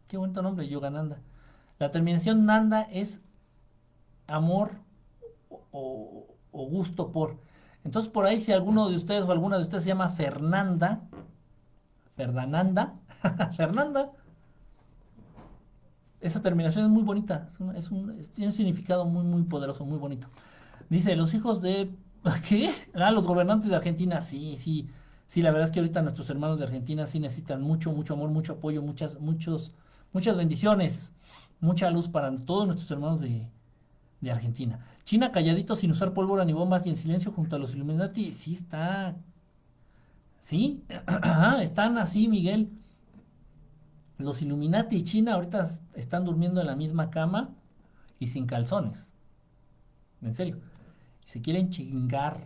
Qué 0.07 0.18
bonito 0.18 0.41
nombre, 0.41 0.68
Yogananda. 0.68 1.19
La 1.77 1.91
terminación 1.91 2.45
Nanda 2.45 2.81
es 2.91 3.22
amor 4.27 4.72
o, 5.72 6.26
gusto 6.51 7.11
por. 7.11 7.38
Entonces, 7.84 8.11
por 8.11 8.26
ahí, 8.26 8.41
si 8.41 8.51
alguno 8.51 8.89
de 8.89 8.95
ustedes 8.95 9.23
o 9.23 9.31
alguna 9.31 9.57
de 9.57 9.64
ustedes 9.64 9.84
se 9.84 9.89
llama 9.89 10.10
Fernanda, 10.10 11.01
Fernanda, 12.15 12.95
Fernanda, 13.56 14.11
esa 16.19 16.41
terminación 16.41 16.85
es 16.85 16.91
muy 16.91 17.03
bonita, 17.03 17.47
es 17.76 17.91
un, 17.91 18.22
tiene 18.34 18.47
un 18.47 18.53
significado 18.53 19.06
muy, 19.06 19.23
muy 19.23 19.43
poderoso, 19.43 19.85
muy 19.85 19.97
bonito. 19.97 20.27
Dice, 20.89 21.15
los 21.15 21.34
hijos 21.34 21.61
de... 21.61 21.95
¿Qué? 22.49 22.72
Ah, 22.93 23.11
los 23.11 23.26
gobernantes 23.26 23.69
de 23.69 23.76
Argentina, 23.76 24.19
sí, 24.19 24.57
sí. 24.57 24.89
Sí, 25.30 25.43
la 25.43 25.51
verdad 25.51 25.68
es 25.68 25.72
que 25.72 25.80
ahorita 25.80 26.01
nuestros 26.01 26.27
hermanos 26.31 26.57
de 26.57 26.65
Argentina 26.65 27.06
sí 27.06 27.19
necesitan 27.19 27.61
mucho, 27.61 27.91
mucho 27.91 28.15
amor, 28.15 28.31
mucho 28.31 28.53
apoyo, 28.53 28.81
muchas, 28.81 29.19
muchos, 29.19 29.72
muchas 30.11 30.35
bendiciones, 30.35 31.14
mucha 31.60 31.91
luz 31.91 32.07
para 32.10 32.35
todos 32.35 32.65
nuestros 32.65 32.89
hermanos 32.89 33.22
de, 33.22 33.47
de 34.22 34.31
Argentina. 34.31 34.84
China 35.03 35.31
calladito 35.31 35.76
sin 35.76 35.91
usar 35.91 36.15
pólvora 36.15 36.45
ni 36.45 36.53
bombas 36.53 36.88
y 36.88 36.89
en 36.89 36.95
silencio 36.95 37.31
junto 37.31 37.56
a 37.56 37.60
los 37.60 37.76
Illuminati. 37.76 38.31
Sí, 38.31 38.53
está. 38.53 39.18
Sí, 40.39 40.84
están 41.61 41.99
así, 41.99 42.27
Miguel. 42.27 42.72
Los 44.18 44.41
Illuminati 44.41 44.95
y 44.95 45.03
China 45.03 45.35
ahorita 45.35 45.69
están 45.93 46.26
durmiendo 46.26 46.60
en 46.60 46.65
la 46.65 46.76
misma 46.76 47.11
cama 47.11 47.51
y 48.18 48.26
sin 48.26 48.47
calzones. 48.47 49.14
En 50.23 50.34
serio. 50.34 50.57
Se 51.26 51.39
quieren 51.39 51.69
chingar 51.69 52.41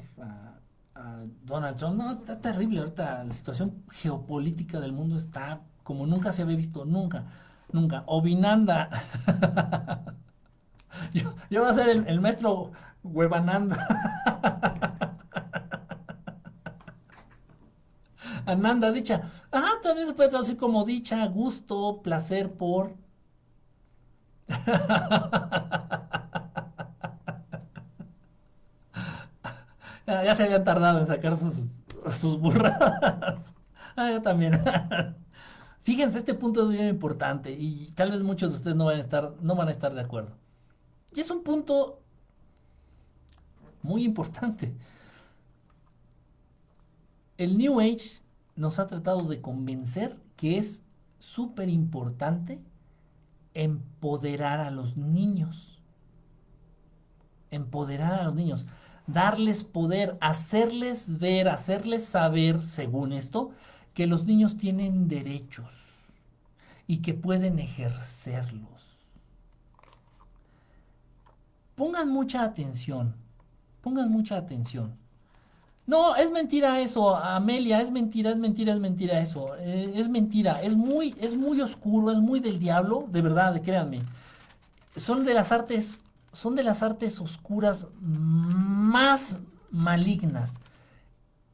Donald 1.44 1.78
Trump. 1.78 1.98
No, 1.98 2.12
está 2.12 2.40
terrible 2.40 2.80
ahorita. 2.80 3.24
La 3.24 3.34
situación 3.34 3.84
geopolítica 3.92 4.80
del 4.80 4.94
mundo 4.94 5.18
está 5.18 5.62
como 5.84 6.06
nunca 6.08 6.32
se 6.32 6.42
había 6.42 6.56
visto. 6.58 6.86
Nunca. 6.86 7.26
Nunca. 7.72 8.04
Obinanda. 8.08 8.90
yo, 11.14 11.34
yo 11.50 11.62
voy 11.62 11.72
a 11.72 11.74
ser 11.74 11.90
el, 11.90 12.08
el 12.08 12.22
maestro 12.22 12.72
Huevananda. 13.04 13.88
Ananda, 18.46 18.92
dicha. 18.92 19.32
Ah, 19.52 19.74
también 19.82 20.08
se 20.08 20.14
puede 20.14 20.30
traducir 20.30 20.58
como 20.58 20.86
dicha, 20.86 21.26
gusto, 21.28 22.02
placer 22.04 22.52
por. 22.54 22.96
ya, 30.06 30.36
se 30.36 30.44
habían 30.44 30.64
tardado 30.64 31.00
en 31.00 31.08
sacar 31.08 31.38
sus, 31.38 31.70
sus 32.12 32.40
burradas. 32.40 33.54
ah, 33.96 34.12
yo 34.12 34.22
también. 34.22 34.62
Fíjense, 35.82 36.18
este 36.18 36.34
punto 36.34 36.62
es 36.62 36.80
muy 36.80 36.88
importante 36.88 37.52
y 37.52 37.92
tal 37.96 38.12
vez 38.12 38.22
muchos 38.22 38.52
de 38.52 38.58
ustedes 38.58 38.78
no 38.78 38.86
van 38.86 38.98
a 38.98 39.02
estar, 39.02 39.34
no 39.42 39.56
van 39.56 39.68
a 39.68 39.72
estar 39.72 39.94
de 39.94 40.02
acuerdo. 40.02 40.38
Y 41.14 41.20
es 41.20 41.30
un 41.30 41.44
punto 41.44 42.02
muy 43.82 44.04
importante. 44.04 44.74
El 47.38 47.58
New 47.58 47.80
Age 47.80 48.22
nos 48.56 48.80
ha 48.80 48.88
tratado 48.88 49.24
de 49.28 49.42
convencer 49.42 50.18
que 50.38 50.58
es 50.58 50.84
súper 51.20 51.70
importante 51.70 52.62
empoderar 53.54 54.60
a 54.60 54.72
los 54.72 54.98
niños. 54.98 55.82
Empoderar 57.52 58.14
a 58.14 58.24
los 58.24 58.36
niños. 58.36 58.66
Darles 59.08 59.64
poder, 59.64 60.18
hacerles 60.22 61.20
ver, 61.20 61.50
hacerles 61.50 62.06
saber, 62.06 62.64
según 62.64 63.12
esto, 63.12 63.52
que 63.94 64.08
los 64.08 64.26
niños 64.26 64.58
tienen 64.58 65.08
derechos 65.08 65.72
y 66.88 67.02
que 67.02 67.14
pueden 67.14 67.60
ejercerlos. 67.60 68.70
Pongan 71.76 72.10
mucha 72.10 72.44
atención, 72.44 73.16
pongan 73.82 74.12
mucha 74.12 74.38
atención. 74.38 74.96
No, 75.86 76.16
es 76.16 76.32
mentira 76.32 76.80
eso, 76.80 77.14
Amelia, 77.16 77.82
es 77.82 77.92
mentira, 77.92 78.32
es 78.32 78.38
mentira, 78.38 78.74
es 78.74 78.80
mentira 78.80 79.20
eso. 79.20 79.56
Eh, 79.58 79.94
es 79.96 80.08
mentira, 80.08 80.62
es 80.62 80.76
muy, 80.76 81.14
es 81.20 81.36
muy 81.36 81.60
oscuro, 81.60 82.12
es 82.12 82.20
muy 82.20 82.40
del 82.40 82.58
diablo, 82.58 83.06
de 83.12 83.22
verdad, 83.22 83.62
créanme. 83.62 84.02
Son 84.96 85.26
de 85.26 85.34
las 85.34 85.52
artes, 85.52 86.00
son 86.34 86.56
de 86.56 86.64
las 86.64 86.84
artes 86.84 87.22
oscuras 87.22 87.88
más 88.02 89.40
malignas. 89.72 90.56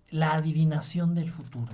La 0.10 0.34
adivinación 0.34 1.14
del 1.14 1.30
futuro. 1.30 1.72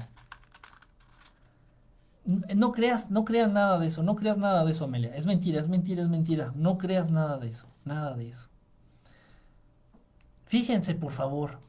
No 2.26 2.72
creas, 2.72 3.12
no 3.12 3.24
creas 3.24 3.52
nada 3.52 3.80
de 3.80 3.88
eso, 3.88 4.04
no 4.04 4.16
creas 4.16 4.38
nada 4.38 4.66
de 4.66 4.72
eso, 4.72 4.86
Amelia. 4.86 5.16
Es 5.16 5.26
mentira, 5.26 5.62
es 5.62 5.70
mentira, 5.70 6.02
es 6.02 6.10
mentira. 6.10 6.52
No 6.56 6.78
creas 6.78 7.12
nada 7.12 7.38
de 7.38 7.50
eso, 7.50 7.68
nada 7.86 8.16
de 8.16 8.30
eso. 8.30 8.50
Fíjense, 10.48 10.96
por 10.96 11.12
favor, 11.12 11.60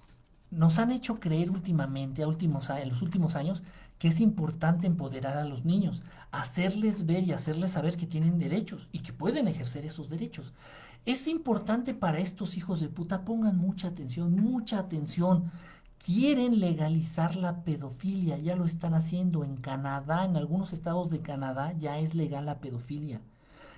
nos 0.51 0.79
han 0.79 0.91
hecho 0.91 1.21
creer 1.21 1.51
últimamente, 1.51 2.23
a 2.23 2.29
últimos, 2.29 2.69
en 2.71 2.89
los 2.89 3.03
últimos 3.03 3.37
años, 3.37 3.63
que 3.99 4.09
es 4.09 4.21
importante 4.21 4.87
empoderar 4.87 5.37
a 5.39 5.45
los 5.45 5.65
niños, 5.65 6.03
hacerles 6.31 7.07
ver 7.07 7.25
y 7.25 7.33
hacerles 7.33 7.73
saber 7.73 7.97
que 7.97 8.07
tienen 8.07 8.39
derechos 8.39 8.89
y 8.93 9.01
que 9.01 9.13
pueden 9.13 9.49
ejercer 9.49 9.87
esos 9.87 10.09
derechos. 10.09 10.53
Es 11.07 11.29
importante 11.29 11.95
para 11.95 12.19
estos 12.19 12.57
hijos 12.57 12.81
de 12.81 12.89
puta, 12.89 13.25
pongan 13.25 13.57
mucha 13.57 13.87
atención, 13.87 14.35
mucha 14.35 14.81
atención. 14.81 15.53
Quieren 16.05 16.59
legalizar 16.59 17.37
la 17.37 17.63
pedofilia, 17.63 18.39
ya 18.39 18.57
lo 18.57 18.65
están 18.65 18.93
haciendo 18.93 19.45
en 19.45 19.57
Canadá, 19.57 20.25
en 20.25 20.37
algunos 20.37 20.73
estados 20.73 21.09
de 21.09 21.23
Canadá 21.23 21.73
ya 21.79 22.01
es 22.01 22.17
legal 22.17 22.47
la 22.47 22.59
pedofilia. 22.59 23.21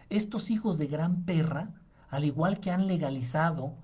Estos 0.08 0.50
hijos 0.50 0.78
de 0.78 0.86
gran 0.86 1.24
perra, 1.26 1.68
al 2.08 2.24
igual 2.24 2.60
que 2.60 2.70
han 2.70 2.86
legalizado, 2.86 3.74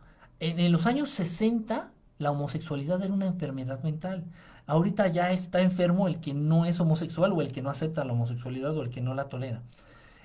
en, 0.41 0.73
los 0.73 0.87
años 0.87 1.11
60 1.11 1.93
la 2.17 2.31
homosexualidad 2.31 3.03
era 3.03 3.13
una 3.13 3.27
enfermedad 3.27 3.83
mental. 3.83 4.25
Ahorita 4.67 5.09
ya 5.09 5.33
está 5.33 5.61
enfermo 5.61 6.09
el 6.09 6.19
que 6.19 6.33
no 6.33 6.65
es 6.65 6.81
homosexual 6.81 7.33
o 7.33 7.43
el 7.43 7.53
que 7.53 7.61
no 7.61 7.69
acepta 7.69 8.07
la 8.07 8.15
homosexualidad 8.15 8.75
o 8.75 8.83
el 8.83 8.89
que 8.89 9.03
no 9.03 9.13
la 9.13 9.29
tolera. 9.29 9.61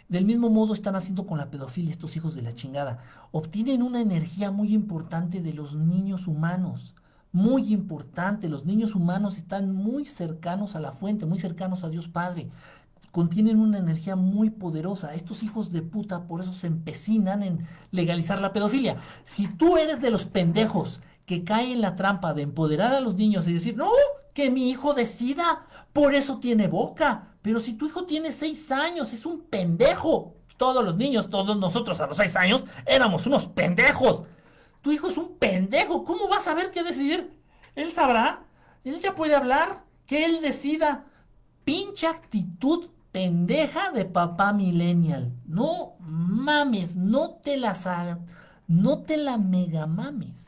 Del 0.09 0.25
mismo 0.25 0.49
modo 0.49 0.73
están 0.73 0.95
haciendo 0.95 1.27
con 1.27 1.37
la 1.37 1.51
pedofilia 1.51 1.91
estos 1.91 2.15
hijos 2.15 2.33
de 2.33 2.41
la 2.41 2.55
chingada. 2.55 2.97
Obtienen 3.31 3.83
una 3.83 4.01
energía 4.01 4.49
muy 4.49 4.73
importante 4.73 5.39
de 5.39 5.53
los 5.53 5.75
niños 5.75 6.25
humanos. 6.25 6.95
Muy 7.31 7.71
importante. 7.71 8.49
Los 8.49 8.65
niños 8.65 8.95
humanos 8.95 9.37
están 9.37 9.71
muy 9.71 10.05
cercanos 10.05 10.75
a 10.75 10.79
la 10.79 10.93
fuente, 10.93 11.27
muy 11.27 11.39
cercanos 11.39 11.83
a 11.83 11.89
Dios 11.89 12.07
Padre. 12.07 12.49
Contienen 13.11 13.59
una 13.59 13.77
energía 13.77 14.15
muy 14.15 14.49
poderosa. 14.49 15.13
Estos 15.13 15.43
hijos 15.43 15.71
de 15.71 15.83
puta 15.83 16.25
por 16.25 16.41
eso 16.41 16.53
se 16.53 16.65
empecinan 16.65 17.43
en 17.43 17.67
legalizar 17.91 18.41
la 18.41 18.51
pedofilia. 18.51 18.97
Si 19.25 19.47
tú 19.47 19.77
eres 19.77 20.01
de 20.01 20.09
los 20.09 20.25
pendejos 20.25 21.01
que 21.27 21.43
cae 21.43 21.71
en 21.71 21.81
la 21.81 21.95
trampa 21.95 22.33
de 22.33 22.41
empoderar 22.41 22.93
a 22.93 23.01
los 23.01 23.13
niños 23.13 23.47
y 23.47 23.53
decir, 23.53 23.77
no, 23.77 23.91
que 24.33 24.49
mi 24.49 24.71
hijo 24.71 24.95
decida, 24.95 25.67
por 25.93 26.15
eso 26.15 26.39
tiene 26.39 26.67
boca. 26.67 27.28
Pero 27.41 27.59
si 27.59 27.73
tu 27.73 27.87
hijo 27.87 28.05
tiene 28.05 28.31
seis 28.31 28.71
años, 28.71 29.13
es 29.13 29.25
un 29.25 29.41
pendejo. 29.41 30.35
Todos 30.57 30.83
los 30.83 30.95
niños, 30.97 31.29
todos 31.29 31.57
nosotros 31.57 31.99
a 32.01 32.07
los 32.07 32.17
seis 32.17 32.35
años, 32.35 32.65
éramos 32.85 33.25
unos 33.25 33.47
pendejos. 33.47 34.23
Tu 34.81 34.91
hijo 34.91 35.07
es 35.07 35.17
un 35.17 35.37
pendejo, 35.37 36.03
¿cómo 36.03 36.27
va 36.27 36.37
a 36.37 36.41
saber 36.41 36.71
qué 36.71 36.83
decidir? 36.83 37.33
Él 37.75 37.91
sabrá, 37.91 38.43
él 38.83 38.99
ya 38.99 39.15
puede 39.15 39.35
hablar, 39.35 39.83
que 40.05 40.25
él 40.25 40.41
decida. 40.41 41.05
Pinche 41.63 42.07
actitud 42.07 42.89
pendeja 43.11 43.91
de 43.91 44.05
papá 44.05 44.53
millennial. 44.53 45.31
No 45.45 45.93
mames, 45.99 46.95
no 46.95 47.31
te 47.31 47.57
las 47.57 47.87
no 48.67 48.99
te 48.99 49.17
la 49.17 49.37
mega 49.37 49.87
mames. 49.87 50.47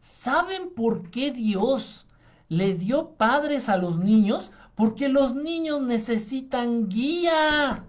¿Saben 0.00 0.70
por 0.74 1.10
qué 1.10 1.30
Dios 1.30 2.06
le 2.48 2.74
dio 2.74 3.10
padres 3.16 3.68
a 3.68 3.76
los 3.76 3.98
niños? 3.98 4.50
Porque 4.76 5.08
los 5.08 5.34
niños 5.34 5.82
necesitan 5.82 6.88
guía. 6.88 7.84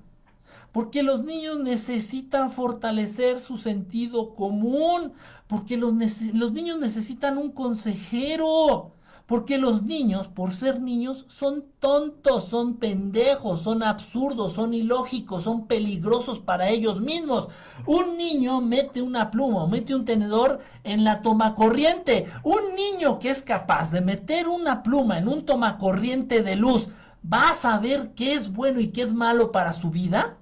Porque 0.71 1.03
los 1.03 1.23
niños 1.23 1.59
necesitan 1.59 2.49
fortalecer 2.49 3.39
su 3.39 3.57
sentido 3.57 4.33
común. 4.33 5.13
Porque 5.47 5.77
los, 5.77 5.93
niños 5.93 6.79
necesitan 6.79 7.37
un 7.37 7.51
consejero. 7.51 8.93
Porque 9.27 9.57
los 9.57 9.83
niños, 9.83 10.29
por 10.29 10.53
ser 10.53 10.79
niños, 10.79 11.25
son 11.27 11.65
tontos, 11.81 12.45
son 12.45 12.75
pendejos, 12.75 13.61
son 13.61 13.83
absurdos, 13.83 14.53
son 14.53 14.73
ilógicos, 14.73 15.43
son 15.43 15.67
peligrosos 15.67 16.39
para 16.39 16.69
ellos 16.69 17.01
mismos. 17.01 17.49
Un 17.85 18.17
niño 18.17 18.61
mete 18.61 19.01
una 19.01 19.29
pluma 19.29 19.63
o 19.63 19.67
mete 19.67 19.93
un 19.93 20.05
tenedor 20.05 20.61
en 20.85 21.03
la 21.03 21.21
toma 21.21 21.55
corriente. 21.55 22.25
Un 22.43 22.73
niño 22.77 23.19
que 23.19 23.29
es 23.29 23.41
capaz 23.41 23.91
de 23.91 23.99
meter 23.99 24.47
una 24.47 24.81
pluma 24.81 25.19
en 25.19 25.27
un 25.27 25.45
toma 25.45 25.77
corriente 25.77 26.41
de 26.41 26.55
luz, 26.55 26.87
¿va 27.21 27.49
a 27.49 27.55
saber 27.55 28.13
qué 28.15 28.33
es 28.33 28.53
bueno 28.53 28.79
y 28.79 28.87
qué 28.87 29.01
es 29.01 29.13
malo 29.13 29.51
para 29.51 29.73
su 29.73 29.89
vida? 29.89 30.37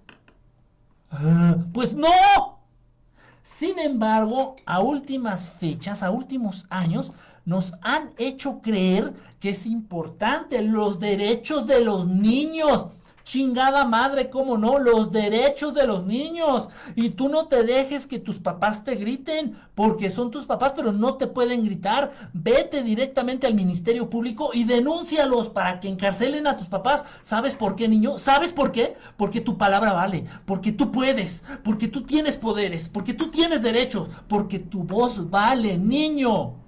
Ah, 1.10 1.56
pues 1.74 1.95
no. 1.95 2.55
Sin 3.57 3.80
embargo, 3.80 4.57
a 4.65 4.82
últimas 4.82 5.48
fechas, 5.48 6.03
a 6.03 6.11
últimos 6.11 6.65
años, 6.69 7.14
nos 7.45 7.73
han 7.82 8.11
hecho 8.18 8.60
creer 8.61 9.14
que 9.40 9.52
es 9.52 9.65
importante 9.65 10.61
los 10.61 10.99
derechos 10.99 11.65
de 11.65 11.80
los 11.80 12.06
niños. 12.06 12.88
Chingada 13.26 13.86
madre, 13.86 14.30
cómo 14.30 14.56
no, 14.56 14.78
los 14.78 15.12
derechos 15.12 15.74
de 15.74 15.88
los 15.88 16.06
niños. 16.06 16.70
Y 16.96 17.10
tú 17.10 17.28
no 17.28 17.48
te 17.48 17.64
dejes 17.64 18.06
que 18.06 18.20
tus 18.20 18.38
papás 18.38 18.84
te 18.84 18.94
griten, 18.94 19.58
porque 19.74 20.12
son 20.12 20.30
tus 20.30 20.46
papás, 20.46 20.74
pero 20.76 20.92
no 20.94 21.16
te 21.16 21.26
pueden 21.26 21.66
gritar. 21.66 22.14
Vete 22.34 22.84
directamente 22.84 23.48
al 23.48 23.56
Ministerio 23.56 24.12
Público 24.12 24.52
y 24.54 24.66
denúncialos 24.66 25.50
para 25.50 25.80
que 25.80 25.88
encarcelen 25.88 26.46
a 26.46 26.56
tus 26.56 26.68
papás. 26.68 27.04
¿Sabes 27.24 27.56
por 27.56 27.76
qué, 27.76 27.88
niño? 27.88 28.20
¿Sabes 28.20 28.54
por 28.54 28.72
qué? 28.72 28.96
Porque 29.18 29.42
tu 29.42 29.58
palabra 29.58 29.92
vale, 29.92 30.26
porque 30.46 30.72
tú 30.72 30.92
puedes, 30.92 31.44
porque 31.64 31.88
tú 31.88 32.04
tienes 32.04 32.38
poderes, 32.38 32.90
porque 32.90 33.16
tú 33.16 33.32
tienes 33.32 33.64
derechos, 33.64 34.08
porque 34.28 34.60
tu 34.60 34.84
voz 34.84 35.32
vale, 35.32 35.80
niño. 35.80 36.65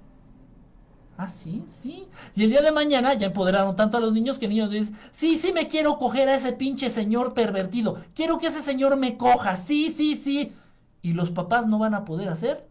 Ah, 1.18 1.30
sí, 1.30 1.64
sí. 1.68 2.08
Y 2.36 2.44
el 2.44 2.52
día 2.52 2.62
de 2.62 2.72
mañana 2.72 3.16
ya 3.16 3.28
empoderaron 3.28 3.76
tanto 3.76 3.98
a 3.98 4.00
los 4.00 4.14
niños 4.14 4.38
que 4.38 4.46
el 4.46 4.52
niño 4.52 4.70
dice, 4.70 4.94
sí, 5.12 5.36
sí 5.36 5.52
me 5.52 5.68
quiero 5.68 5.98
coger 5.98 6.30
a 6.30 6.36
ese 6.36 6.54
pinche 6.54 6.92
señor 6.92 7.34
pervertido. 7.34 7.98
Quiero 8.14 8.38
que 8.38 8.48
ese 8.48 8.62
señor 8.62 8.98
me 8.98 9.18
coja. 9.18 9.56
Sí, 9.56 9.90
sí, 9.90 10.16
sí. 10.16 10.54
Y 11.02 11.14
los 11.14 11.32
papás 11.32 11.66
no 11.66 11.80
van 11.80 11.96
a 11.96 12.06
poder 12.06 12.30
hacer 12.30 12.70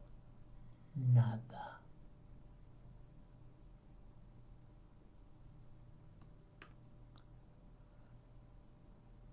nada. 0.95 1.81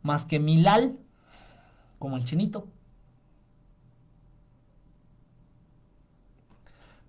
Más 0.01 0.25
que 0.25 0.39
Milal, 0.39 0.97
como 1.99 2.17
el 2.17 2.25
chinito. 2.25 2.67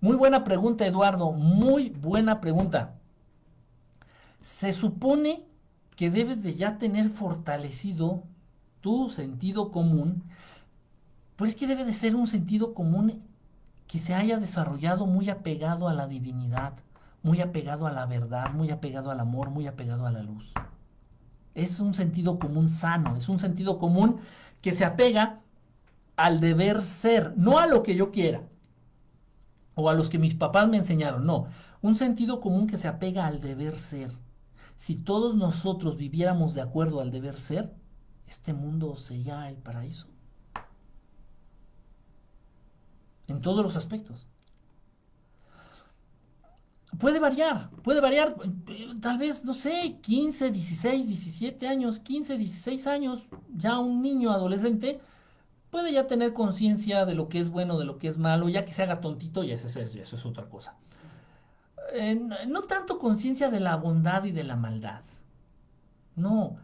Muy 0.01 0.15
buena 0.15 0.43
pregunta, 0.43 0.85
Eduardo. 0.85 1.31
Muy 1.31 1.89
buena 1.89 2.41
pregunta. 2.41 2.95
Se 4.41 4.73
supone 4.73 5.43
que 5.95 6.11
debes 6.11 6.43
de 6.43 6.55
ya 6.55 6.77
tener 6.77 7.09
fortalecido 7.09 8.23
tu 8.81 9.09
sentido 9.09 9.71
común, 9.71 10.23
pero 11.35 11.49
es 11.49 11.55
que 11.55 11.67
debe 11.67 11.85
de 11.85 11.93
ser 11.93 12.15
un 12.15 12.27
sentido 12.27 12.73
común 12.73 13.23
que 13.87 13.97
se 13.97 14.13
haya 14.13 14.37
desarrollado 14.37 15.05
muy 15.05 15.29
apegado 15.29 15.87
a 15.87 15.93
la 15.93 16.07
divinidad, 16.07 16.73
muy 17.23 17.41
apegado 17.41 17.87
a 17.87 17.91
la 17.91 18.05
verdad, 18.05 18.51
muy 18.51 18.69
apegado 18.69 19.09
al 19.09 19.19
amor, 19.19 19.49
muy 19.49 19.67
apegado 19.67 20.05
a 20.05 20.11
la 20.11 20.21
luz. 20.21 20.53
Es 21.55 21.79
un 21.79 21.93
sentido 21.93 22.37
común 22.37 22.69
sano, 22.69 23.15
es 23.15 23.29
un 23.29 23.39
sentido 23.39 23.79
común 23.79 24.17
que 24.61 24.73
se 24.73 24.85
apega 24.85 25.39
al 26.17 26.41
deber 26.41 26.83
ser, 26.83 27.33
no 27.37 27.57
a 27.57 27.67
lo 27.67 27.81
que 27.81 27.95
yo 27.95 28.11
quiera 28.11 28.41
o 29.75 29.89
a 29.89 29.93
los 29.93 30.09
que 30.09 30.17
mis 30.17 30.33
papás 30.33 30.67
me 30.67 30.77
enseñaron, 30.77 31.25
no, 31.25 31.47
un 31.81 31.95
sentido 31.95 32.39
común 32.39 32.67
que 32.67 32.77
se 32.77 32.87
apega 32.87 33.27
al 33.27 33.41
deber 33.41 33.79
ser. 33.79 34.11
Si 34.77 34.95
todos 34.95 35.35
nosotros 35.35 35.97
viviéramos 35.97 36.53
de 36.53 36.61
acuerdo 36.61 37.01
al 37.01 37.11
deber 37.11 37.37
ser, 37.37 37.73
este 38.27 38.53
mundo 38.53 38.95
sería 38.95 39.49
el 39.49 39.57
paraíso. 39.57 40.07
En 43.27 43.41
todos 43.41 43.63
los 43.63 43.75
aspectos. 43.75 44.27
Puede 46.99 47.19
variar, 47.19 47.69
puede 47.83 47.99
variar, 47.99 48.35
tal 49.01 49.17
vez, 49.17 49.43
no 49.43 49.53
sé, 49.53 49.97
15, 50.01 50.51
16, 50.51 51.07
17 51.07 51.67
años, 51.67 51.99
15, 51.99 52.37
16 52.37 52.87
años, 52.87 53.27
ya 53.53 53.79
un 53.79 54.01
niño 54.01 54.31
adolescente 54.31 55.01
puede 55.75 55.91
ya 55.91 56.07
tener 56.07 56.31
conciencia 56.31 57.05
de 57.05 57.15
lo 57.15 57.27
que 57.27 57.37
es 57.37 57.49
bueno, 57.49 57.77
de 57.77 57.83
lo 57.83 57.97
que 57.97 58.07
es 58.07 58.17
malo, 58.17 58.47
ya 58.47 58.63
que 58.63 58.71
se 58.71 58.83
haga 58.83 59.01
tontito, 59.01 59.43
y 59.43 59.51
eso, 59.51 59.67
eso 59.67 60.15
es 60.15 60.25
otra 60.25 60.47
cosa. 60.47 60.77
Eh, 61.91 62.15
no 62.47 62.61
tanto 62.61 62.97
conciencia 62.97 63.51
de 63.51 63.59
la 63.59 63.75
bondad 63.75 64.23
y 64.23 64.31
de 64.31 64.45
la 64.45 64.55
maldad, 64.55 65.01
no, 66.15 66.55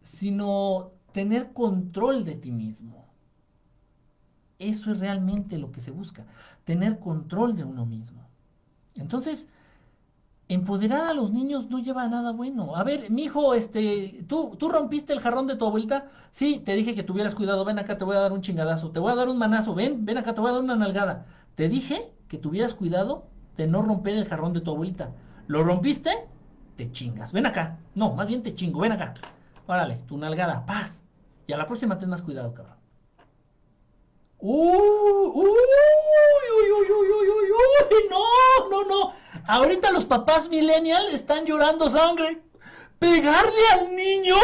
sino 0.00 0.92
tener 1.12 1.52
control 1.52 2.24
de 2.24 2.36
ti 2.36 2.50
mismo. 2.50 3.04
Eso 4.58 4.92
es 4.92 5.00
realmente 5.00 5.58
lo 5.58 5.70
que 5.70 5.82
se 5.82 5.90
busca, 5.90 6.24
tener 6.64 6.98
control 6.98 7.56
de 7.56 7.64
uno 7.64 7.84
mismo. 7.84 8.26
Entonces, 8.94 9.50
empoderar 10.48 11.04
a 11.04 11.14
los 11.14 11.30
niños 11.30 11.70
no 11.70 11.78
lleva 11.78 12.06
nada 12.08 12.32
bueno. 12.32 12.76
A 12.76 12.84
ver, 12.84 13.10
mi 13.10 13.24
hijo, 13.24 13.54
este, 13.54 14.24
¿tú, 14.28 14.56
¿tú 14.58 14.68
rompiste 14.68 15.12
el 15.12 15.20
jarrón 15.20 15.46
de 15.46 15.56
tu 15.56 15.66
abuelita? 15.66 16.10
Sí, 16.30 16.60
te 16.64 16.74
dije 16.74 16.94
que 16.94 17.02
tuvieras 17.02 17.34
cuidado, 17.34 17.64
ven 17.64 17.78
acá, 17.78 17.96
te 17.96 18.04
voy 18.04 18.16
a 18.16 18.20
dar 18.20 18.32
un 18.32 18.40
chingadazo, 18.40 18.90
te 18.90 19.00
voy 19.00 19.12
a 19.12 19.14
dar 19.14 19.28
un 19.28 19.38
manazo, 19.38 19.74
ven, 19.74 20.04
ven 20.04 20.18
acá, 20.18 20.34
te 20.34 20.40
voy 20.40 20.50
a 20.50 20.54
dar 20.54 20.62
una 20.62 20.76
nalgada. 20.76 21.26
Te 21.54 21.68
dije 21.68 22.12
que 22.28 22.38
tuvieras 22.38 22.74
cuidado 22.74 23.26
de 23.56 23.66
no 23.66 23.82
romper 23.82 24.14
el 24.14 24.26
jarrón 24.26 24.52
de 24.52 24.60
tu 24.60 24.70
abuelita. 24.70 25.12
¿Lo 25.46 25.62
rompiste? 25.62 26.10
Te 26.76 26.90
chingas, 26.90 27.32
ven 27.32 27.46
acá. 27.46 27.78
No, 27.94 28.12
más 28.14 28.26
bien 28.26 28.42
te 28.42 28.54
chingo, 28.54 28.80
ven 28.80 28.92
acá. 28.92 29.14
Órale, 29.66 29.96
tu 30.06 30.18
nalgada, 30.18 30.66
paz. 30.66 31.02
Y 31.46 31.52
a 31.52 31.56
la 31.56 31.66
próxima 31.66 31.98
ten 31.98 32.10
más 32.10 32.22
cuidado, 32.22 32.52
cabrón. 32.52 32.74
Uy, 34.38 34.52
uy, 34.58 35.48
uy, 35.48 36.70
uy, 36.72 36.86
uy, 36.90 37.28
uy, 37.30 38.08
no, 38.10 38.68
no, 38.70 38.84
no. 38.84 39.12
Ahorita 39.46 39.92
los 39.92 40.06
papás 40.06 40.48
millennial 40.48 41.06
están 41.12 41.44
llorando 41.44 41.90
sangre. 41.90 42.42
¿Pegarle 42.98 43.66
al 43.72 43.94
niño? 43.94 44.36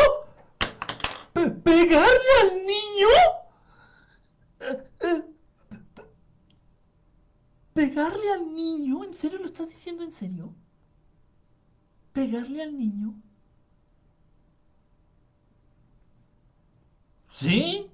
¿Pegarle 1.32 2.30
al 2.42 2.66
niño? 2.66 3.08
¿Pegarle 7.72 8.32
al 8.32 8.54
niño? 8.54 9.04
¿En 9.04 9.14
serio 9.14 9.38
lo 9.38 9.46
estás 9.46 9.70
diciendo 9.70 10.04
en 10.04 10.12
serio? 10.12 10.54
¿Pegarle 12.12 12.62
al 12.62 12.76
niño? 12.76 13.14
¿Sí? 17.32 17.90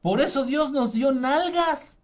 Por 0.00 0.22
eso 0.22 0.44
Dios 0.44 0.70
nos 0.70 0.92
dio 0.92 1.12
nalgas. 1.12 1.95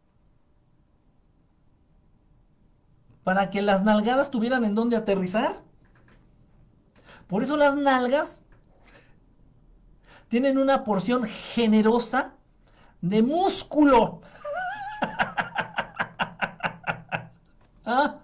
Para 3.25 3.51
que 3.51 3.63
las 3.63 3.83
nalgadas 3.83 4.31
tuvieran 4.31 4.65
en 4.65 4.75
dónde 4.75 4.97
aterrizar. 4.97 5.53
Por 7.27 7.43
eso 7.43 7.57
las 7.57 7.77
nalgas 7.77 8.41
tienen 10.29 10.59
una 10.59 10.85
porción 10.85 11.25
generosa 11.25 12.35
de 13.01 13.23
músculo. 13.23 14.21
¿Ah? 17.85 18.19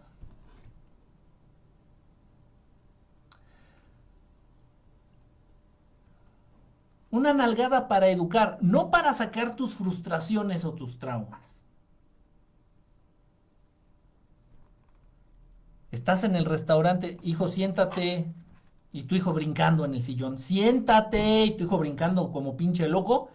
Una 7.10 7.32
nalgada 7.32 7.88
para 7.88 8.08
educar, 8.08 8.58
no 8.60 8.90
para 8.90 9.14
sacar 9.14 9.56
tus 9.56 9.74
frustraciones 9.74 10.64
o 10.64 10.74
tus 10.74 10.98
traumas. 10.98 11.57
Estás 15.90 16.24
en 16.24 16.36
el 16.36 16.44
restaurante, 16.44 17.18
hijo, 17.22 17.48
siéntate. 17.48 18.32
Y 18.92 19.02
tu 19.04 19.14
hijo 19.14 19.32
brincando 19.32 19.84
en 19.84 19.94
el 19.94 20.02
sillón. 20.02 20.38
Siéntate. 20.38 21.44
Y 21.44 21.56
tu 21.56 21.64
hijo 21.64 21.78
brincando 21.78 22.30
como 22.32 22.56
pinche 22.56 22.88
loco. 22.88 23.30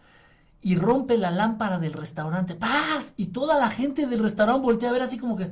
Y 0.62 0.76
rompe 0.76 1.18
la 1.18 1.32
lámpara 1.32 1.78
del 1.80 1.94
restaurante. 1.94 2.56
¡Paz! 2.56 3.14
Y 3.18 3.28
toda 3.28 3.58
la 3.58 3.70
gente 3.70 4.08
del 4.08 4.20
restaurante 4.20 4.62
voltea 4.62 4.90
a 4.90 4.94
ver 4.94 5.02
así 5.02 5.18
como 5.18 5.36
que. 5.36 5.52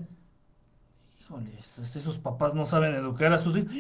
Híjole, 1.22 1.52
esos 1.60 2.18
papás 2.18 2.54
no 2.54 2.66
saben 2.66 2.94
educar 2.94 3.34
a 3.34 3.40
sus 3.40 3.58
hijos. 3.58 3.74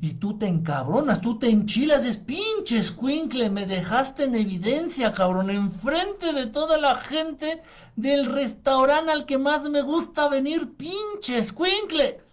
Y 0.00 0.14
tú 0.14 0.36
te 0.36 0.46
encabronas, 0.46 1.20
tú 1.20 1.38
te 1.38 1.48
enchilas, 1.48 2.04
es 2.04 2.16
pinche 2.16 2.78
escuincle, 2.78 3.50
me 3.50 3.66
dejaste 3.66 4.24
en 4.24 4.34
evidencia, 4.34 5.12
cabrón, 5.12 5.48
enfrente 5.48 6.32
de 6.32 6.46
toda 6.46 6.76
la 6.76 6.96
gente 6.96 7.62
del 7.94 8.26
restaurante 8.26 9.12
al 9.12 9.26
que 9.26 9.38
más 9.38 9.68
me 9.70 9.82
gusta 9.82 10.28
venir, 10.28 10.74
pinche 10.76 11.38
escuincle. 11.38 12.25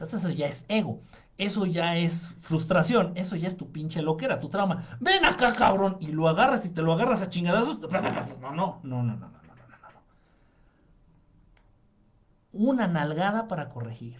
Eso 0.00 0.30
ya 0.30 0.46
es 0.46 0.64
ego, 0.68 1.02
eso 1.38 1.66
ya 1.66 1.96
es 1.96 2.28
frustración, 2.40 3.12
eso 3.16 3.36
ya 3.36 3.48
es 3.48 3.56
tu 3.56 3.70
pinche 3.72 4.02
loquera, 4.02 4.40
tu 4.40 4.48
trauma. 4.48 4.84
Ven 5.00 5.24
acá, 5.24 5.54
cabrón, 5.54 5.96
y 6.00 6.08
lo 6.08 6.28
agarras 6.28 6.64
y 6.64 6.70
te 6.70 6.82
lo 6.82 6.92
agarras 6.92 7.22
a 7.22 7.28
chingadazos. 7.28 7.80
No, 7.80 7.88
no, 7.88 8.00
no, 8.00 8.80
no, 8.82 8.82
no, 8.82 9.02
no, 9.04 9.14
no, 9.14 9.16
no, 9.16 9.16
no. 9.16 9.30
Una 12.52 12.88
nalgada 12.88 13.48
para 13.48 13.68
corregir 13.68 14.16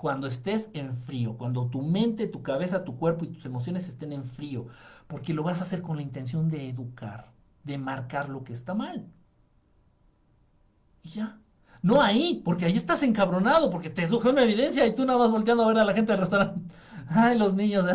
cuando 0.00 0.26
estés 0.26 0.70
en 0.72 0.96
frío, 0.96 1.36
cuando 1.36 1.66
tu 1.66 1.82
mente, 1.82 2.26
tu 2.26 2.42
cabeza, 2.42 2.84
tu 2.84 2.96
cuerpo 2.96 3.26
y 3.26 3.28
tus 3.28 3.44
emociones 3.44 3.86
estén 3.86 4.12
en 4.12 4.24
frío, 4.24 4.66
porque 5.06 5.34
lo 5.34 5.42
vas 5.42 5.60
a 5.60 5.64
hacer 5.64 5.82
con 5.82 5.96
la 5.96 6.02
intención 6.02 6.48
de 6.48 6.70
educar, 6.70 7.32
de 7.64 7.76
marcar 7.76 8.30
lo 8.30 8.42
que 8.42 8.54
está 8.54 8.72
mal. 8.72 9.12
Y 11.02 11.10
ya. 11.10 11.38
No 11.82 12.02
ahí, 12.02 12.42
porque 12.44 12.66
ahí 12.66 12.76
estás 12.76 13.02
encabronado, 13.02 13.70
porque 13.70 13.90
te 13.90 14.06
duje 14.06 14.28
una 14.28 14.42
evidencia 14.42 14.86
y 14.86 14.94
tú 14.94 15.04
nada 15.04 15.18
más 15.18 15.30
volteando 15.30 15.64
a 15.64 15.68
ver 15.68 15.78
a 15.78 15.84
la 15.84 15.94
gente 15.94 16.12
del 16.12 16.20
restaurante. 16.20 16.60
Ay, 17.08 17.38
los 17.38 17.54
niños, 17.54 17.86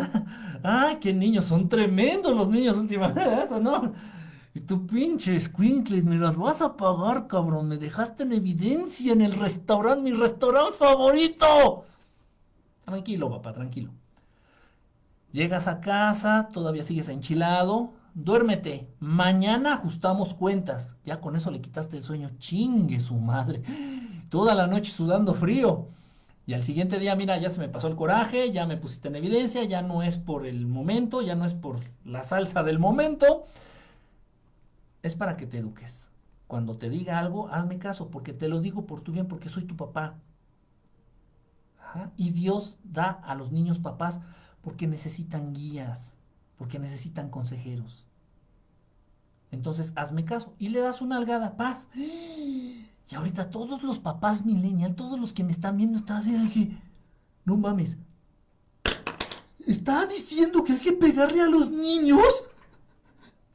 ay, 0.62 0.96
qué 1.00 1.14
niños, 1.14 1.46
son 1.46 1.70
tremendos 1.70 2.36
los 2.36 2.48
niños 2.48 2.76
últimamente, 2.76 3.60
¿no? 3.62 3.94
Y 4.54 4.60
tú, 4.60 4.86
pinche 4.86 5.38
squinkles, 5.38 6.04
me 6.04 6.16
las 6.16 6.36
vas 6.36 6.62
a 6.62 6.76
pagar, 6.76 7.26
cabrón. 7.26 7.68
Me 7.68 7.76
dejaste 7.76 8.22
en 8.22 8.32
evidencia 8.32 9.12
en 9.12 9.20
el 9.22 9.32
restaurante, 9.34 10.02
mi 10.02 10.12
restaurante 10.12 10.72
favorito. 10.72 11.84
Tranquilo, 12.84 13.30
papá, 13.30 13.52
tranquilo. 13.52 13.90
Llegas 15.32 15.68
a 15.68 15.80
casa, 15.80 16.48
todavía 16.50 16.82
sigues 16.82 17.08
enchilado. 17.10 17.92
Duérmete. 18.16 18.88
Mañana 18.98 19.74
ajustamos 19.74 20.34
cuentas. 20.34 20.96
Ya 21.04 21.20
con 21.20 21.36
eso 21.36 21.52
le 21.52 21.60
quitaste 21.60 21.96
el 21.96 22.02
sueño. 22.02 22.30
Chingue 22.38 22.98
su 22.98 23.14
madre. 23.14 23.62
Toda 24.30 24.56
la 24.56 24.66
noche 24.66 24.90
sudando 24.90 25.34
frío. 25.34 25.88
Y 26.46 26.54
al 26.54 26.64
siguiente 26.64 26.98
día, 26.98 27.14
mira, 27.14 27.38
ya 27.38 27.48
se 27.48 27.60
me 27.60 27.68
pasó 27.68 27.88
el 27.88 27.96
coraje, 27.96 28.52
ya 28.52 28.66
me 28.66 28.76
pusiste 28.76 29.08
en 29.08 29.16
evidencia, 29.16 29.64
ya 29.64 29.82
no 29.82 30.02
es 30.02 30.16
por 30.16 30.46
el 30.46 30.66
momento, 30.66 31.20
ya 31.20 31.34
no 31.34 31.44
es 31.44 31.54
por 31.54 31.80
la 32.04 32.24
salsa 32.24 32.62
del 32.62 32.78
momento 32.78 33.44
es 35.06 35.16
para 35.16 35.36
que 35.36 35.46
te 35.46 35.58
eduques. 35.58 36.10
Cuando 36.46 36.76
te 36.76 36.90
diga 36.90 37.18
algo, 37.18 37.48
hazme 37.48 37.78
caso, 37.78 38.10
porque 38.10 38.32
te 38.32 38.48
lo 38.48 38.60
digo 38.60 38.86
por 38.86 39.00
tu 39.00 39.12
bien, 39.12 39.26
porque 39.26 39.48
soy 39.48 39.64
tu 39.64 39.76
papá. 39.76 40.18
Y 42.16 42.30
Dios 42.30 42.78
da 42.84 43.10
a 43.24 43.34
los 43.34 43.52
niños 43.52 43.78
papás 43.78 44.20
porque 44.60 44.86
necesitan 44.86 45.54
guías, 45.54 46.14
porque 46.58 46.78
necesitan 46.78 47.30
consejeros. 47.30 48.05
Entonces, 49.50 49.92
hazme 49.96 50.24
caso. 50.24 50.54
Y 50.58 50.68
le 50.68 50.80
das 50.80 51.00
una 51.00 51.16
algada, 51.16 51.56
paz. 51.56 51.88
Y 51.94 53.14
ahorita 53.14 53.50
todos 53.50 53.82
los 53.82 54.00
papás 54.00 54.44
millennial, 54.44 54.94
todos 54.94 55.18
los 55.18 55.32
que 55.32 55.44
me 55.44 55.52
están 55.52 55.76
viendo, 55.76 55.98
están 55.98 56.18
así 56.18 56.32
de 56.32 56.50
que, 56.50 56.76
no 57.44 57.56
mames. 57.56 57.96
¿Está 59.66 60.06
diciendo 60.06 60.62
que 60.64 60.72
hay 60.74 60.78
que 60.78 60.92
pegarle 60.92 61.40
a 61.40 61.46
los 61.46 61.70
niños? 61.70 62.22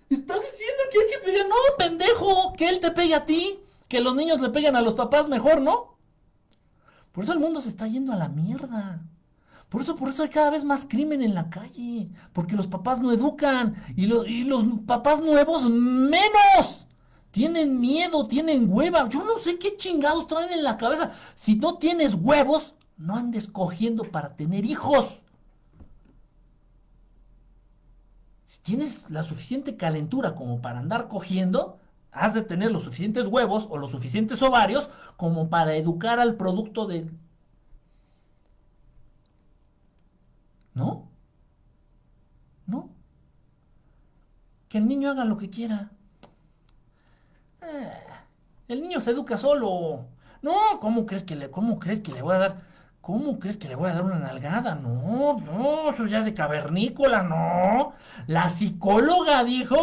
Está 0.10 0.34
diciendo 0.36 0.84
que 0.92 1.00
hay 1.00 1.12
que 1.12 1.26
pegar. 1.26 1.48
No, 1.48 1.56
pendejo, 1.78 2.54
que 2.54 2.70
él 2.70 2.80
te 2.80 2.92
pegue 2.92 3.16
a 3.16 3.26
ti. 3.26 3.60
Que 3.88 4.02
los 4.02 4.16
niños 4.16 4.42
le 4.42 4.50
peguen 4.50 4.76
a 4.76 4.82
los 4.82 4.94
papás 4.94 5.28
mejor, 5.28 5.62
¿no? 5.62 5.98
Por 7.12 7.26
eso 7.26 7.34
el 7.34 7.40
mundo 7.40 7.62
se 7.62 7.70
está 7.70 7.88
yendo 7.88 8.14
a 8.14 8.18
la 8.18 8.30
mierda. 8.30 9.06
Por 9.72 9.82
eso, 9.82 9.96
por 9.96 10.10
eso 10.10 10.24
hay 10.24 10.28
cada 10.30 10.50
vez 10.50 10.66
más 10.66 10.86
crimen 10.86 11.22
en 11.22 11.34
la 11.34 11.50
calle. 11.50 12.12
Porque 12.34 12.58
los 12.58 12.68
papás 12.68 13.00
no 13.00 13.14
educan. 13.14 13.82
Y, 13.96 14.06
los 14.44 14.66
papás 14.86 15.22
nuevos 15.22 15.70
menos. 15.70 16.88
Tienen 17.32 17.80
miedo, 17.80 18.28
tienen 18.28 18.66
hueva. 18.70 19.08
Yo 19.08 19.24
no 19.24 19.38
sé 19.38 19.58
qué 19.58 19.78
chingados 19.78 20.28
traen 20.28 20.52
en 20.52 20.66
la 20.66 20.76
cabeza. 20.76 21.12
Si 21.36 21.56
no 21.56 21.78
tienes 21.78 22.16
huevos, 22.16 22.76
no 22.98 23.16
andes 23.16 23.48
cogiendo 23.48 24.04
para 24.04 24.36
tener 24.36 24.66
hijos. 24.66 25.22
tienes 28.62 29.10
la 29.10 29.24
suficiente 29.24 29.76
calentura 29.76 30.36
como 30.36 30.62
para 30.62 30.80
andar 30.80 31.08
cogiendo, 31.08 31.80
has 32.12 32.34
de 32.34 32.42
tener 32.42 32.72
los 32.72 32.84
suficientes 32.84 33.28
huevos 33.28 33.68
o 33.72 33.78
los 33.78 33.92
suficientes 33.92 34.44
ovarios 34.44 34.90
como 35.18 35.50
para 35.50 35.76
educar 35.76 36.20
al 36.20 36.36
producto 36.36 36.86
de... 36.86 37.10
¿No? 40.82 41.08
¿No? 42.66 42.90
Que 44.68 44.80
el 44.80 44.88
niño 44.88 45.12
haga 45.12 45.26
lo 45.26 45.38
que 45.38 45.50
quiera. 45.52 45.92
Eh, 47.62 47.92
el 48.68 48.82
niño 48.82 49.00
se 49.00 49.12
educa 49.12 49.38
solo. 49.38 50.06
No, 50.42 50.80
¿cómo 50.80 51.06
crees 51.06 51.24
que 51.24 51.36
le, 51.36 51.52
cómo 51.52 51.78
crees 51.78 52.00
que 52.02 52.12
le 52.12 52.24
voy 52.24 52.34
a 52.34 52.40
dar? 52.40 52.72
¿Cómo 53.00 53.38
crees 53.38 53.58
que 53.58 53.68
le 53.68 53.76
voy 53.76 53.92
a 53.92 53.94
dar 53.94 54.04
una 54.04 54.18
nalgada? 54.18 54.74
No, 54.74 55.40
no, 55.40 55.92
eso 55.92 56.08
ya 56.08 56.20
es 56.20 56.26
de 56.26 56.34
cavernícola, 56.34 57.22
no. 57.22 57.94
La 58.26 58.50
psicóloga 58.50 59.44
dijo, 59.44 59.76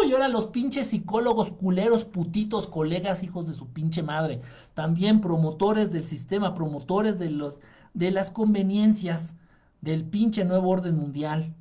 uy, 0.00 0.12
ahora 0.12 0.28
los 0.28 0.46
pinches 0.46 0.86
psicólogos 0.88 1.50
culeros, 1.50 2.06
putitos, 2.06 2.68
colegas, 2.68 3.22
hijos 3.22 3.46
de 3.46 3.54
su 3.54 3.68
pinche 3.68 4.02
madre. 4.02 4.40
También 4.72 5.20
promotores 5.20 5.92
del 5.92 6.06
sistema, 6.06 6.54
promotores 6.54 7.18
de, 7.18 7.30
los, 7.30 7.60
de 7.92 8.10
las 8.12 8.30
conveniencias 8.30 9.34
del 9.80 10.04
pinche 10.04 10.44
nuevo 10.44 10.68
orden 10.70 10.96
mundial. 10.96 11.54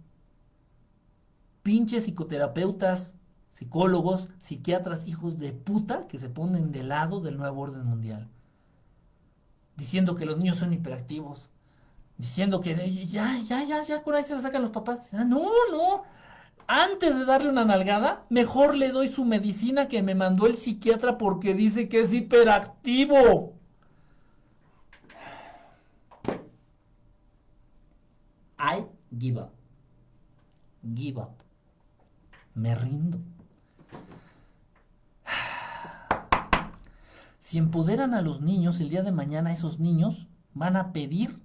Pinches 1.64 2.03
psicoterapeutas, 2.03 3.15
psicólogos, 3.52 4.30
psiquiatras, 4.39 5.07
hijos 5.07 5.38
de 5.38 5.52
puta 5.53 6.07
que 6.07 6.19
se 6.19 6.30
ponen 6.30 6.72
de 6.72 6.84
lado 6.84 7.22
del 7.22 7.38
nuevo 7.38 7.61
orden 7.61 7.85
mundial 7.85 8.30
diciendo 9.77 10.15
que 10.15 10.26
los 10.26 10.38
niños 10.38 10.57
son 10.57 10.73
hiperactivos, 10.73 11.49
diciendo 12.18 12.60
que 12.60 12.76
ya, 13.06 13.39
ya, 13.48 13.64
ya, 13.64 13.84
ya, 13.84 14.03
por 14.03 14.15
ahí 14.15 14.23
se 14.23 14.35
la 14.35 14.41
sacan 14.41 14.64
los 14.64 14.72
papás. 14.72 15.07
Ah, 15.14 15.23
no, 15.23 15.44
no. 15.72 16.03
Antes 16.68 17.18
de 17.18 17.23
darle 17.23 17.49
una 17.49 17.64
nalgada, 17.64 18.26
mejor 18.30 18.76
le 18.76 18.89
doy 18.89 19.07
su 19.07 19.23
medicina 19.23 19.88
que 19.88 20.02
me 20.02 20.15
mandó 20.15 20.48
el 20.48 20.57
psiquiatra 20.57 21.18
porque 21.18 21.53
dice 21.53 21.88
que 21.88 22.02
es 22.02 22.11
hiperactivo. 22.11 23.53
I 28.68 28.85
give 29.18 29.39
up. 29.39 29.53
Give 30.84 31.22
up. 31.22 31.44
Me 32.53 32.76
rindo. 32.76 33.19
Si 37.39 37.57
empoderan 37.57 38.14
a 38.14 38.22
los 38.22 38.41
niños, 38.41 38.81
el 38.81 38.89
día 38.89 39.03
de 39.03 39.14
mañana 39.14 39.53
esos 39.53 39.80
niños 39.80 40.27
van 40.53 40.76
a 40.76 40.91
pedir 40.91 41.39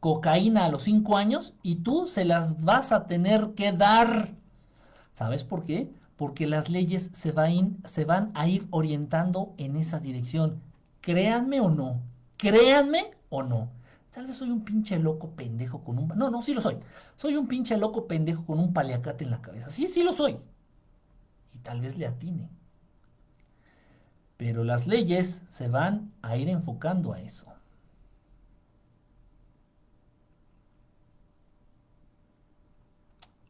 cocaína 0.00 0.64
a 0.64 0.68
los 0.68 0.82
5 0.82 1.16
años 1.16 1.54
y 1.62 1.76
tú 1.76 2.08
se 2.08 2.24
las 2.24 2.64
vas 2.64 2.90
a 2.90 3.06
tener 3.06 3.54
que 3.54 3.70
dar. 3.70 4.34
¿Sabes 5.12 5.44
por 5.44 5.64
qué? 5.64 5.92
Porque 6.16 6.48
las 6.48 6.70
leyes 6.70 7.12
se, 7.14 7.32
se 7.84 8.04
van 8.04 8.30
a 8.34 8.48
ir 8.48 8.66
orientando 8.70 9.54
en 9.58 9.76
esa 9.76 10.00
dirección. 10.00 10.60
Créanme 11.00 11.60
o 11.60 11.70
no. 11.70 12.00
Créanme 12.36 13.12
o 13.28 13.44
no. 13.44 13.77
Tal 14.10 14.26
vez 14.26 14.36
soy 14.36 14.50
un 14.50 14.64
pinche 14.64 14.98
loco 14.98 15.30
pendejo 15.36 15.84
con 15.84 15.98
un... 15.98 16.08
No, 16.08 16.30
no, 16.30 16.42
sí 16.42 16.54
lo 16.54 16.60
soy. 16.60 16.78
Soy 17.16 17.36
un 17.36 17.46
pinche 17.46 17.76
loco 17.76 18.06
pendejo 18.06 18.44
con 18.44 18.58
un 18.58 18.72
paliacate 18.72 19.24
en 19.24 19.30
la 19.30 19.42
cabeza. 19.42 19.70
Sí, 19.70 19.86
sí 19.86 20.02
lo 20.02 20.12
soy. 20.12 20.38
Y 21.54 21.58
tal 21.58 21.80
vez 21.80 21.96
le 21.98 22.06
atine. 22.06 22.48
Pero 24.36 24.64
las 24.64 24.86
leyes 24.86 25.42
se 25.50 25.68
van 25.68 26.12
a 26.22 26.36
ir 26.36 26.48
enfocando 26.48 27.12
a 27.12 27.20
eso. 27.20 27.52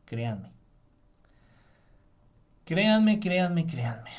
Créanme. 0.04 0.50
Créanme, 2.64 3.20
créanme, 3.20 3.66
créanme. 3.66 4.10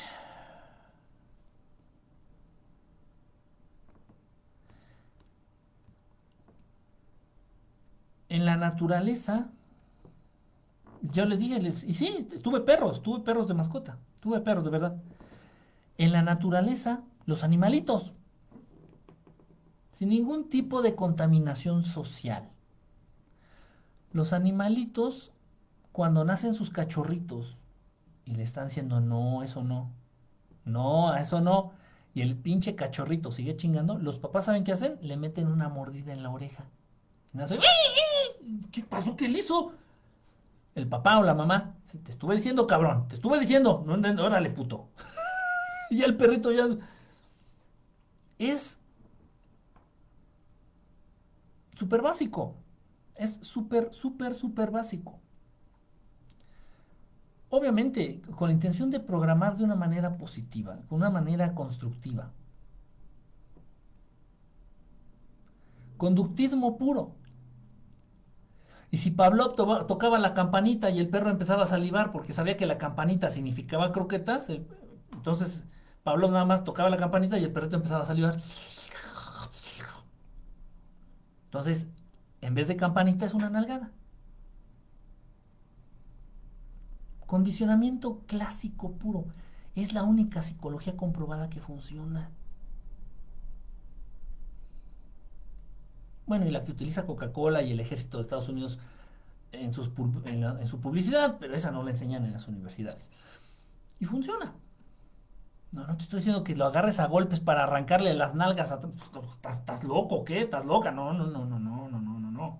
En 8.30 8.46
la 8.46 8.56
naturaleza, 8.56 9.50
yo 11.02 11.26
les 11.26 11.40
dije, 11.40 11.60
y 11.86 11.94
sí, 11.94 12.28
tuve 12.42 12.60
perros, 12.60 13.02
tuve 13.02 13.20
perros 13.20 13.46
de 13.46 13.54
mascota, 13.54 13.98
tuve 14.20 14.40
perros 14.40 14.64
de 14.64 14.70
verdad 14.70 14.96
en 16.00 16.12
la 16.12 16.22
naturaleza 16.22 17.02
los 17.26 17.44
animalitos, 17.44 18.14
sin 19.90 20.08
ningún 20.08 20.48
tipo 20.48 20.80
de 20.80 20.94
contaminación 20.94 21.82
social. 21.82 22.48
Los 24.10 24.32
animalitos, 24.32 25.30
cuando 25.92 26.24
nacen 26.24 26.54
sus 26.54 26.70
cachorritos 26.70 27.58
y 28.24 28.34
le 28.34 28.44
están 28.44 28.68
diciendo, 28.68 29.02
no, 29.02 29.42
eso 29.42 29.62
no, 29.62 29.92
no, 30.64 31.14
eso 31.16 31.42
no, 31.42 31.72
y 32.14 32.22
el 32.22 32.34
pinche 32.34 32.74
cachorrito 32.76 33.30
sigue 33.30 33.58
chingando, 33.58 33.98
los 33.98 34.18
papás 34.18 34.46
saben 34.46 34.64
qué 34.64 34.72
hacen, 34.72 34.98
le 35.02 35.18
meten 35.18 35.48
una 35.48 35.68
mordida 35.68 36.14
en 36.14 36.22
la 36.22 36.30
oreja. 36.30 36.64
¿Qué 38.72 38.82
pasó? 38.82 39.16
¿Qué 39.16 39.28
le 39.28 39.40
hizo? 39.40 39.72
El 40.74 40.88
papá 40.88 41.18
o 41.18 41.22
la 41.22 41.34
mamá, 41.34 41.74
te 42.04 42.12
estuve 42.12 42.36
diciendo, 42.36 42.66
cabrón, 42.66 43.08
te 43.08 43.16
estuve 43.16 43.40
diciendo, 43.40 43.82
no, 43.86 44.24
órale, 44.24 44.50
puto. 44.50 44.88
y 45.90 46.02
el 46.02 46.16
perrito 46.16 46.52
ya... 46.52 46.68
Es 48.38 48.78
súper 51.74 52.02
básico. 52.02 52.54
Es 53.16 53.40
súper, 53.42 53.92
súper, 53.92 54.34
súper 54.34 54.70
básico. 54.70 55.20
Obviamente, 57.50 58.22
con 58.36 58.48
la 58.48 58.54
intención 58.54 58.90
de 58.90 59.00
programar 59.00 59.56
de 59.56 59.64
una 59.64 59.74
manera 59.74 60.16
positiva, 60.16 60.78
con 60.88 60.98
una 60.98 61.10
manera 61.10 61.54
constructiva. 61.54 62.32
Conductismo 65.96 66.78
puro. 66.78 67.16
Y 68.90 68.98
si 68.98 69.10
Pablo 69.12 69.50
tocaba 69.50 70.18
la 70.18 70.34
campanita 70.34 70.90
y 70.90 70.98
el 70.98 71.08
perro 71.08 71.30
empezaba 71.30 71.62
a 71.62 71.66
salivar 71.66 72.10
porque 72.10 72.32
sabía 72.32 72.56
que 72.56 72.66
la 72.66 72.78
campanita 72.78 73.30
significaba 73.30 73.92
croquetas, 73.92 74.48
entonces 75.12 75.64
Pablo 76.02 76.28
nada 76.30 76.44
más 76.44 76.64
tocaba 76.64 76.90
la 76.90 76.96
campanita 76.96 77.38
y 77.38 77.44
el 77.44 77.52
perrito 77.52 77.76
empezaba 77.76 78.02
a 78.02 78.06
salivar. 78.06 78.36
Entonces, 81.44 81.88
en 82.40 82.54
vez 82.54 82.68
de 82.68 82.76
campanita 82.76 83.26
es 83.26 83.34
una 83.34 83.50
nalgada. 83.50 83.92
Condicionamiento 87.26 88.22
clásico 88.26 88.92
puro. 88.92 89.26
Es 89.76 89.92
la 89.92 90.02
única 90.02 90.42
psicología 90.42 90.96
comprobada 90.96 91.48
que 91.48 91.60
funciona. 91.60 92.30
Bueno, 96.30 96.46
y 96.46 96.52
la 96.52 96.60
que 96.60 96.70
utiliza 96.70 97.06
Coca-Cola 97.06 97.60
y 97.60 97.72
el 97.72 97.80
ejército 97.80 98.18
de 98.18 98.22
Estados 98.22 98.48
Unidos 98.48 98.78
en, 99.50 99.72
su 99.72 99.90
publicidad, 100.80 101.38
pero 101.40 101.56
esa 101.56 101.72
no 101.72 101.82
la 101.82 101.90
enseñan 101.90 102.24
en 102.24 102.32
las 102.32 102.46
universidades. 102.46 103.10
Y 103.98 104.04
funciona. 104.04 104.54
No, 105.72 105.88
no 105.88 105.96
te 105.96 106.04
estoy 106.04 106.20
diciendo 106.20 106.44
que 106.44 106.54
lo 106.54 106.66
agarres 106.66 107.00
a 107.00 107.08
golpes 107.08 107.40
para 107.40 107.64
arrancarle 107.64 108.14
las 108.14 108.36
nalgas. 108.36 108.70
A, 108.70 108.76
¿Estás, 108.76 109.58
¿Estás 109.58 109.82
loco? 109.82 110.24
¿Qué? 110.24 110.42
¿Estás 110.42 110.64
loca? 110.66 110.92
No, 110.92 111.12
no, 111.12 111.26
no, 111.26 111.44
no, 111.46 111.58
no, 111.58 111.88
no, 111.88 112.00
no, 112.00 112.20
no, 112.20 112.30
no. 112.30 112.58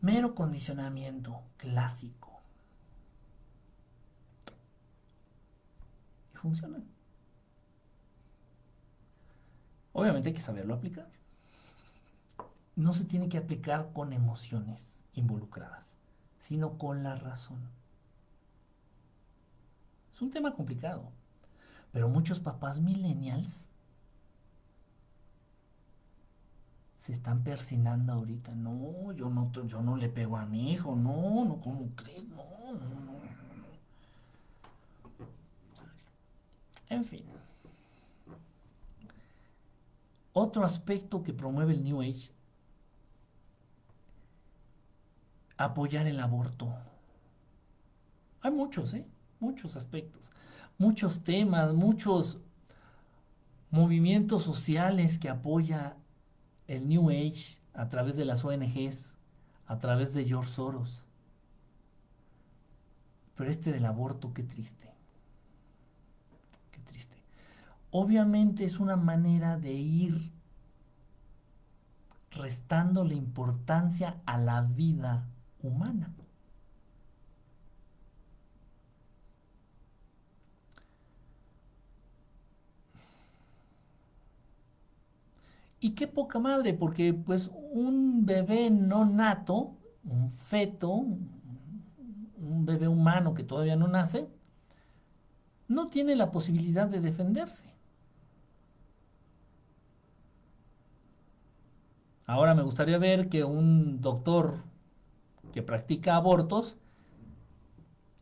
Mero 0.00 0.34
condicionamiento 0.34 1.42
clásico. 1.58 2.40
Y 6.32 6.38
funciona. 6.38 6.78
Obviamente 9.92 10.28
hay 10.28 10.34
que 10.34 10.40
saberlo 10.40 10.74
aplicar. 10.74 11.08
No 12.76 12.92
se 12.92 13.04
tiene 13.04 13.28
que 13.28 13.38
aplicar 13.38 13.92
con 13.92 14.12
emociones 14.12 15.00
involucradas, 15.14 15.96
sino 16.38 16.78
con 16.78 17.02
la 17.02 17.16
razón. 17.16 17.60
Es 20.14 20.22
un 20.22 20.30
tema 20.30 20.54
complicado, 20.54 21.10
pero 21.92 22.08
muchos 22.08 22.40
papás 22.40 22.80
millennials 22.80 23.66
se 26.98 27.12
están 27.12 27.42
persinando 27.42 28.12
ahorita. 28.12 28.54
No, 28.54 29.12
yo 29.12 29.30
no, 29.30 29.50
yo 29.66 29.82
no 29.82 29.96
le 29.96 30.08
pego 30.08 30.36
a 30.36 30.46
mi 30.46 30.72
hijo. 30.72 30.94
No, 30.94 31.44
no, 31.44 31.60
¿cómo 31.60 31.88
crees? 31.96 32.28
No, 32.28 32.44
no, 32.72 32.78
no. 32.78 33.20
En 36.90 37.04
fin. 37.04 37.24
Otro 40.32 40.64
aspecto 40.64 41.22
que 41.22 41.32
promueve 41.32 41.74
el 41.74 41.82
New 41.82 42.02
Age, 42.02 42.30
apoyar 45.56 46.06
el 46.06 46.20
aborto. 46.20 46.72
Hay 48.40 48.50
muchos, 48.50 48.94
¿eh? 48.94 49.06
Muchos 49.40 49.76
aspectos, 49.76 50.30
muchos 50.78 51.24
temas, 51.24 51.74
muchos 51.74 52.38
movimientos 53.70 54.42
sociales 54.42 55.18
que 55.18 55.28
apoya 55.28 55.96
el 56.66 56.88
New 56.88 57.10
Age 57.10 57.60
a 57.72 57.88
través 57.88 58.16
de 58.16 58.24
las 58.24 58.44
ONGs, 58.44 59.16
a 59.66 59.78
través 59.78 60.14
de 60.14 60.24
George 60.24 60.50
Soros. 60.50 61.06
Pero 63.34 63.50
este 63.50 63.72
del 63.72 63.86
aborto, 63.86 64.32
qué 64.34 64.42
triste. 64.42 64.89
Obviamente 67.90 68.64
es 68.64 68.78
una 68.80 68.96
manera 68.96 69.56
de 69.58 69.72
ir 69.72 70.30
restando 72.30 73.04
la 73.04 73.14
importancia 73.14 74.20
a 74.26 74.38
la 74.38 74.62
vida 74.62 75.28
humana. 75.62 76.14
Y 85.80 85.94
qué 85.94 86.06
poca 86.06 86.38
madre, 86.38 86.74
porque 86.74 87.14
pues 87.14 87.50
un 87.72 88.26
bebé 88.26 88.70
no 88.70 89.06
nato, 89.06 89.76
un 90.04 90.30
feto, 90.30 90.90
un 90.92 92.66
bebé 92.66 92.88
humano 92.88 93.34
que 93.34 93.44
todavía 93.44 93.76
no 93.76 93.88
nace, 93.88 94.28
no 95.68 95.88
tiene 95.88 96.16
la 96.16 96.30
posibilidad 96.32 96.86
de 96.86 97.00
defenderse. 97.00 97.69
Ahora 102.30 102.54
me 102.54 102.62
gustaría 102.62 102.96
ver 102.96 103.28
que 103.28 103.42
un 103.42 104.00
doctor 104.00 104.62
que 105.52 105.64
practica 105.64 106.14
abortos 106.14 106.76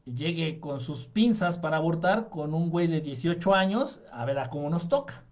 llegue 0.07 0.61
con 0.61 0.81
sus 0.81 1.05
pinzas 1.05 1.59
para 1.59 1.77
abortar 1.77 2.31
con 2.31 2.55
un 2.55 2.71
güey 2.71 2.87
de 2.87 3.03
18 3.03 3.55
años 3.55 4.01
a 4.11 4.25
ver 4.25 4.39
a 4.39 4.49
cómo 4.49 4.71
nos 4.71 4.89
toca. 4.89 5.25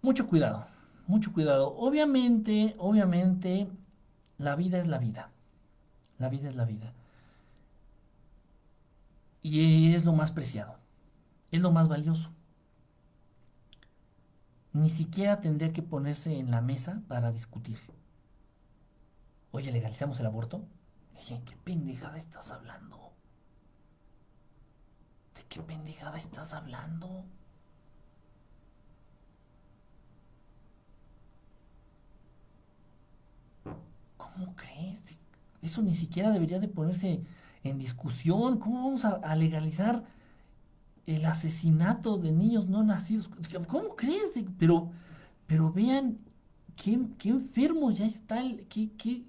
Mucho 0.00 0.26
cuidado, 0.26 0.66
mucho 1.06 1.34
cuidado. 1.34 1.76
Obviamente, 1.76 2.74
obviamente, 2.78 3.68
la 4.38 4.56
vida 4.56 4.78
es 4.78 4.86
la 4.86 4.96
vida. 4.96 5.30
La 6.16 6.30
vida 6.30 6.48
es 6.48 6.56
la 6.56 6.64
vida. 6.64 6.94
Y 9.42 9.92
es 9.92 10.06
lo 10.06 10.14
más 10.14 10.32
preciado. 10.32 10.78
Es 11.50 11.60
lo 11.60 11.70
más 11.70 11.86
valioso 11.86 12.30
ni 14.78 14.88
siquiera 14.88 15.40
tendría 15.40 15.72
que 15.72 15.82
ponerse 15.82 16.38
en 16.38 16.50
la 16.50 16.60
mesa 16.60 17.02
para 17.08 17.32
discutir. 17.32 17.78
Oye, 19.50 19.72
¿legalizamos 19.72 20.20
el 20.20 20.26
aborto? 20.26 20.64
Dije, 21.16 21.42
¿qué 21.44 21.56
pendejada 21.56 22.16
estás 22.16 22.52
hablando? 22.52 23.12
¿De 25.34 25.42
qué 25.48 25.60
pendejada 25.60 26.16
estás 26.16 26.54
hablando? 26.54 27.24
¿Cómo 34.16 34.54
crees? 34.54 35.18
Eso 35.60 35.82
ni 35.82 35.94
siquiera 35.96 36.30
debería 36.30 36.60
de 36.60 36.68
ponerse 36.68 37.22
en 37.64 37.78
discusión. 37.78 38.58
¿Cómo 38.58 38.84
vamos 38.84 39.04
a 39.04 39.34
legalizar 39.34 40.04
el 41.08 41.24
asesinato 41.24 42.18
de 42.18 42.32
niños 42.32 42.68
no 42.68 42.82
nacidos. 42.82 43.30
¿Cómo 43.66 43.96
crees? 43.96 44.34
Pero, 44.58 44.90
pero 45.46 45.72
vean 45.72 46.18
qué, 46.76 46.92
enfermo 47.24 47.90
ya 47.90 48.04
está, 48.04 48.42
qué, 48.68 48.90
qué, 48.98 49.24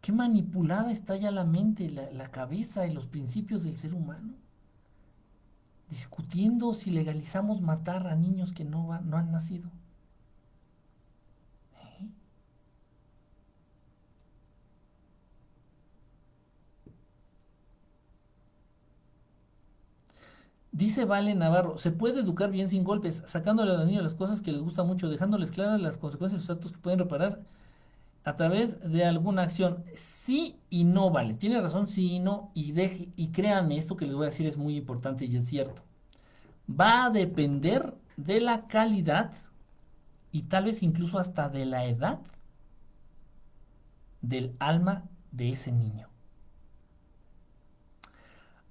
qué 0.00 0.12
manipulada 0.12 0.92
está 0.92 1.16
ya 1.16 1.32
la 1.32 1.44
mente, 1.44 1.90
la, 1.90 2.30
cabeza 2.30 2.86
y 2.86 2.94
los 2.94 3.06
principios 3.06 3.64
del 3.64 3.76
ser 3.76 3.94
humano. 3.94 4.34
Discutiendo 5.90 6.74
si 6.74 6.90
legalizamos 6.90 7.60
matar 7.60 8.06
a 8.06 8.14
niños 8.14 8.52
que 8.52 8.64
no, 8.64 9.00
no 9.00 9.16
han 9.16 9.32
nacido. 9.32 9.70
Dice 20.78 21.04
Vale 21.06 21.34
Navarro, 21.34 21.76
se 21.76 21.90
puede 21.90 22.20
educar 22.20 22.52
bien 22.52 22.68
sin 22.68 22.84
golpes, 22.84 23.24
sacándole 23.26 23.72
a 23.72 23.78
los 23.78 23.86
niños 23.86 24.04
las 24.04 24.14
cosas 24.14 24.40
que 24.40 24.52
les 24.52 24.62
gusta 24.62 24.84
mucho, 24.84 25.08
dejándoles 25.08 25.50
claras 25.50 25.80
las 25.80 25.98
consecuencias 25.98 26.40
de 26.40 26.46
sus 26.46 26.54
actos 26.54 26.70
que 26.70 26.78
pueden 26.78 27.00
reparar 27.00 27.40
a 28.22 28.36
través 28.36 28.80
de 28.80 29.04
alguna 29.04 29.42
acción. 29.42 29.84
Sí 29.94 30.60
y 30.70 30.84
no, 30.84 31.10
vale. 31.10 31.34
Tiene 31.34 31.60
razón, 31.60 31.88
sí 31.88 32.12
y 32.12 32.20
no. 32.20 32.52
Y, 32.54 32.70
deje, 32.70 33.08
y 33.16 33.30
créanme, 33.32 33.76
esto 33.76 33.96
que 33.96 34.06
les 34.06 34.14
voy 34.14 34.26
a 34.26 34.30
decir 34.30 34.46
es 34.46 34.56
muy 34.56 34.76
importante 34.76 35.24
y 35.24 35.36
es 35.36 35.46
cierto. 35.48 35.82
Va 36.70 37.06
a 37.06 37.10
depender 37.10 37.94
de 38.16 38.40
la 38.40 38.68
calidad 38.68 39.32
y 40.30 40.42
tal 40.42 40.66
vez 40.66 40.84
incluso 40.84 41.18
hasta 41.18 41.48
de 41.48 41.66
la 41.66 41.86
edad 41.86 42.20
del 44.20 44.54
alma 44.60 45.08
de 45.32 45.50
ese 45.50 45.72
niño. 45.72 46.07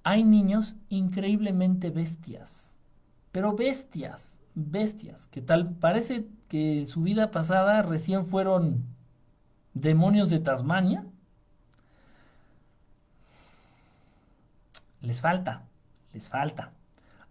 Hay 0.08 0.24
niños 0.24 0.74
increíblemente 0.88 1.90
bestias, 1.90 2.74
pero 3.30 3.54
bestias, 3.54 4.40
bestias, 4.54 5.26
que 5.26 5.42
tal 5.42 5.74
parece 5.74 6.26
que 6.48 6.86
su 6.86 7.02
vida 7.02 7.30
pasada 7.30 7.82
recién 7.82 8.26
fueron 8.26 8.86
demonios 9.74 10.30
de 10.30 10.38
Tasmania. 10.38 11.04
Les 15.02 15.20
falta, 15.20 15.64
les 16.14 16.26
falta. 16.26 16.72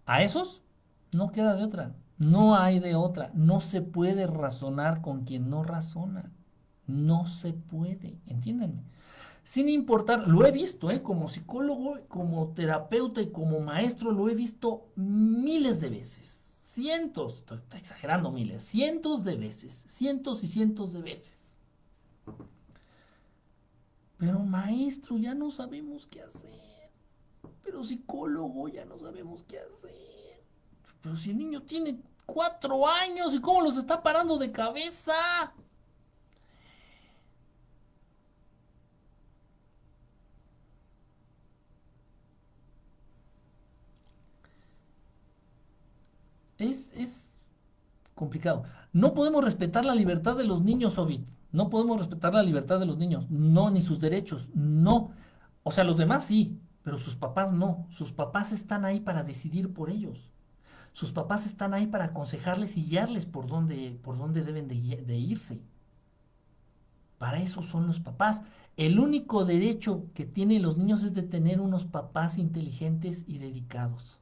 A 0.05 0.21
esos 0.21 0.61
no 1.13 1.31
queda 1.31 1.55
de 1.55 1.63
otra, 1.63 1.95
no 2.19 2.55
hay 2.55 2.79
de 2.79 2.93
otra, 2.93 3.31
no 3.33 3.59
se 3.59 3.81
puede 3.81 4.27
razonar 4.27 5.01
con 5.01 5.25
quien 5.25 5.49
no 5.49 5.63
razona, 5.63 6.29
no 6.85 7.25
se 7.25 7.53
puede, 7.53 8.19
entiéndanme. 8.27 8.83
Sin 9.47 9.69
importar, 9.69 10.27
lo 10.27 10.45
he 10.45 10.51
visto, 10.51 10.91
¿eh? 10.91 11.01
como 11.01 11.29
psicólogo, 11.29 11.99
como 12.09 12.49
terapeuta 12.49 13.21
y 13.21 13.31
como 13.31 13.61
maestro, 13.61 14.11
lo 14.11 14.27
he 14.27 14.35
visto 14.35 14.89
miles 14.97 15.79
de 15.79 15.87
veces, 15.87 16.27
cientos, 16.27 17.37
estoy 17.37 17.61
exagerando 17.77 18.29
miles, 18.29 18.61
cientos 18.61 19.23
de 19.23 19.37
veces, 19.37 19.71
cientos 19.87 20.43
y 20.43 20.49
cientos 20.49 20.91
de 20.91 21.01
veces. 21.01 21.55
Pero 24.17 24.39
maestro, 24.39 25.17
ya 25.17 25.33
no 25.33 25.49
sabemos 25.49 26.07
qué 26.07 26.23
hacer. 26.23 26.91
Pero 27.63 27.85
psicólogo, 27.85 28.67
ya 28.67 28.83
no 28.83 28.99
sabemos 28.99 29.43
qué 29.43 29.59
hacer. 29.59 30.43
Pero 31.01 31.15
si 31.15 31.29
el 31.29 31.37
niño 31.37 31.61
tiene 31.61 32.01
cuatro 32.25 32.85
años 32.85 33.33
y 33.33 33.39
cómo 33.39 33.61
los 33.61 33.77
está 33.77 34.03
parando 34.03 34.37
de 34.37 34.51
cabeza. 34.51 35.13
Es, 46.97 47.37
complicado. 48.15 48.63
No 48.93 49.13
podemos 49.13 49.43
respetar 49.43 49.85
la 49.85 49.95
libertad 49.95 50.35
de 50.35 50.45
los 50.45 50.61
niños, 50.61 50.97
Ovid. 50.97 51.21
No 51.51 51.69
podemos 51.69 51.99
respetar 51.99 52.33
la 52.33 52.43
libertad 52.43 52.79
de 52.79 52.85
los 52.85 52.97
niños. 52.97 53.29
No, 53.29 53.69
ni 53.69 53.81
sus 53.81 53.99
derechos. 53.99 54.49
No. 54.53 55.11
O 55.63 55.71
sea, 55.71 55.83
los 55.83 55.97
demás 55.97 56.25
sí, 56.25 56.59
pero 56.83 56.97
sus 56.97 57.15
papás 57.15 57.53
no. 57.53 57.87
Sus 57.89 58.11
papás 58.11 58.51
están 58.51 58.85
ahí 58.85 58.99
para 58.99 59.23
decidir 59.23 59.73
por 59.73 59.89
ellos. 59.89 60.31
Sus 60.91 61.11
papás 61.11 61.45
están 61.45 61.73
ahí 61.73 61.85
para 61.85 62.05
aconsejarles 62.05 62.75
y 62.75 62.83
guiarles 62.83 63.25
por 63.25 63.47
dónde, 63.47 63.99
por 64.01 64.17
dónde 64.17 64.43
deben 64.43 64.67
de, 64.67 65.15
irse. 65.15 65.61
Para 67.17 67.39
eso 67.39 67.61
son 67.61 67.87
los 67.87 67.99
papás. 67.99 68.43
El 68.77 68.99
único 68.99 69.45
derecho 69.45 70.05
que 70.13 70.25
tienen 70.25 70.63
los 70.63 70.77
niños 70.77 71.03
es 71.03 71.13
de 71.13 71.23
tener 71.23 71.61
unos 71.61 71.85
papás 71.85 72.37
inteligentes 72.37 73.25
y 73.27 73.37
dedicados. 73.37 74.19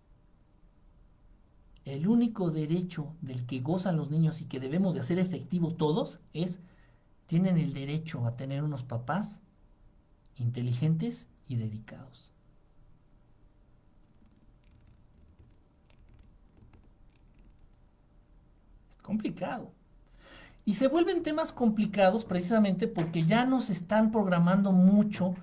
El 1.85 2.07
único 2.07 2.49
derecho 2.49 3.15
del 3.21 3.45
que 3.45 3.59
gozan 3.59 3.95
los 3.95 4.09
niños 4.09 4.41
y 4.41 4.45
que 4.45 4.59
debemos 4.59 4.95
de 4.95 5.01
hacer 5.01 5.19
efectivo 5.19 5.75
todos 5.75 6.19
es, 6.33 6.59
tienen 7.27 7.57
el 7.57 7.73
derecho 7.73 8.25
a 8.25 8.35
tener 8.35 8.63
unos 8.63 8.83
papás 8.83 9.41
inteligentes 10.37 11.27
y 11.47 11.57
dedicados. 11.57 12.33
Es 18.89 19.01
complicado. 19.03 19.71
Y 20.65 20.73
se 20.73 20.87
vuelven 20.87 21.21
temas 21.21 21.51
complicados 21.53 22.25
precisamente 22.25 22.87
porque 22.87 23.25
ya 23.25 23.45
nos 23.45 23.69
están 23.69 24.11
programando 24.11 24.71
mucho, 24.71 25.35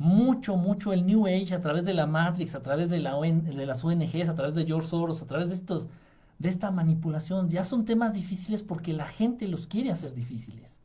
mucho, 0.00 0.56
mucho 0.56 0.94
el 0.94 1.04
New 1.04 1.26
Age 1.26 1.54
a 1.54 1.60
través 1.60 1.84
de 1.84 1.92
la 1.92 2.06
Matrix, 2.06 2.54
a 2.54 2.62
través 2.62 2.88
de, 2.88 3.00
la 3.00 3.20
de 3.20 3.66
las 3.66 3.84
ONGs, 3.84 4.30
a 4.30 4.34
través 4.34 4.54
de 4.54 4.64
George 4.64 4.88
Soros, 4.88 5.20
a 5.20 5.26
través 5.26 5.50
de, 5.50 5.54
estos, 5.54 5.88
de 6.38 6.48
esta 6.48 6.70
manipulación. 6.70 7.50
Ya 7.50 7.64
son 7.64 7.84
temas 7.84 8.14
difíciles 8.14 8.62
porque 8.62 8.94
la 8.94 9.06
gente 9.06 9.46
los 9.46 9.66
quiere 9.66 9.90
hacer 9.90 10.14
difíciles. 10.14 10.80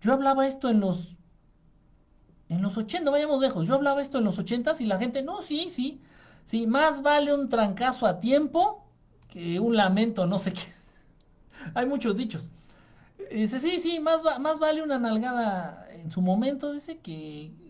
Yo 0.00 0.14
hablaba 0.14 0.46
esto 0.46 0.70
en 0.70 0.80
los, 0.80 1.18
en 2.48 2.62
los 2.62 2.78
80, 2.78 3.10
vayamos 3.10 3.42
lejos, 3.42 3.68
yo 3.68 3.74
hablaba 3.74 4.00
esto 4.00 4.16
en 4.18 4.24
los 4.24 4.38
80 4.38 4.72
y 4.80 4.86
la 4.86 4.96
gente, 4.96 5.22
no, 5.22 5.42
sí, 5.42 5.68
sí, 5.68 6.00
sí, 6.46 6.66
más 6.66 7.02
vale 7.02 7.34
un 7.34 7.50
trancazo 7.50 8.06
a 8.06 8.20
tiempo 8.20 8.86
que 9.28 9.60
un 9.60 9.76
lamento, 9.76 10.26
no 10.26 10.38
sé 10.38 10.54
qué. 10.54 10.72
Hay 11.74 11.84
muchos 11.84 12.16
dichos. 12.16 12.48
Dice, 13.30 13.60
sí, 13.60 13.80
sí, 13.80 14.00
más, 14.00 14.22
más 14.40 14.58
vale 14.58 14.82
una 14.82 14.98
nalgada 14.98 15.86
en 15.90 16.10
su 16.10 16.22
momento, 16.22 16.72
dice, 16.72 17.00
que, 17.00 17.65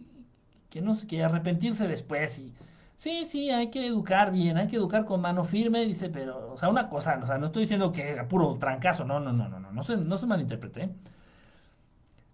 que 0.76 0.82
no 0.82 0.94
sé, 0.94 1.06
que 1.06 1.24
arrepentirse 1.24 1.88
después 1.88 2.38
y 2.38 2.52
sí, 2.96 3.24
sí, 3.24 3.50
hay 3.50 3.70
que 3.70 3.86
educar 3.86 4.30
bien, 4.30 4.58
hay 4.58 4.66
que 4.66 4.76
educar 4.76 5.06
con 5.06 5.22
mano 5.22 5.42
firme, 5.44 5.86
dice, 5.86 6.10
pero, 6.10 6.52
o 6.52 6.56
sea, 6.58 6.68
una 6.68 6.90
cosa, 6.90 7.18
o 7.22 7.26
sea, 7.26 7.38
no 7.38 7.46
estoy 7.46 7.62
diciendo 7.62 7.90
que 7.90 8.10
era 8.10 8.28
puro 8.28 8.54
trancazo, 8.58 9.04
no, 9.04 9.18
no, 9.18 9.32
no, 9.32 9.48
no, 9.48 9.58
no, 9.58 9.72
no 9.72 9.82
se, 9.82 9.96
no 9.96 10.18
se 10.18 10.26
malinterprete. 10.26 10.82
¿eh? 10.82 10.90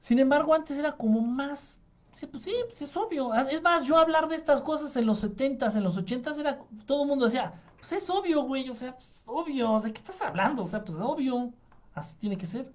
Sin 0.00 0.18
embargo, 0.18 0.54
antes 0.54 0.76
era 0.76 0.92
como 0.92 1.20
más, 1.20 1.78
sí, 2.16 2.26
pues 2.26 2.42
sí, 2.42 2.52
pues 2.68 2.82
es 2.82 2.96
obvio. 2.96 3.32
Ah, 3.32 3.46
es 3.48 3.62
más, 3.62 3.86
yo 3.86 3.96
hablar 3.96 4.26
de 4.26 4.34
estas 4.34 4.60
cosas 4.60 4.96
en 4.96 5.06
los 5.06 5.22
70s, 5.22 5.76
en 5.76 5.84
los 5.84 5.96
80s, 5.96 6.38
era, 6.40 6.58
todo 6.84 7.02
el 7.02 7.08
mundo 7.08 7.26
decía, 7.26 7.52
pues 7.78 7.92
es 7.92 8.10
obvio, 8.10 8.42
güey, 8.42 8.68
o 8.68 8.74
sea, 8.74 8.94
pues 8.96 9.22
obvio, 9.26 9.80
¿de 9.80 9.92
qué 9.92 9.98
estás 10.00 10.20
hablando? 10.22 10.64
O 10.64 10.66
sea, 10.66 10.84
pues 10.84 10.98
obvio, 10.98 11.52
así 11.94 12.16
tiene 12.16 12.36
que 12.36 12.46
ser. 12.46 12.72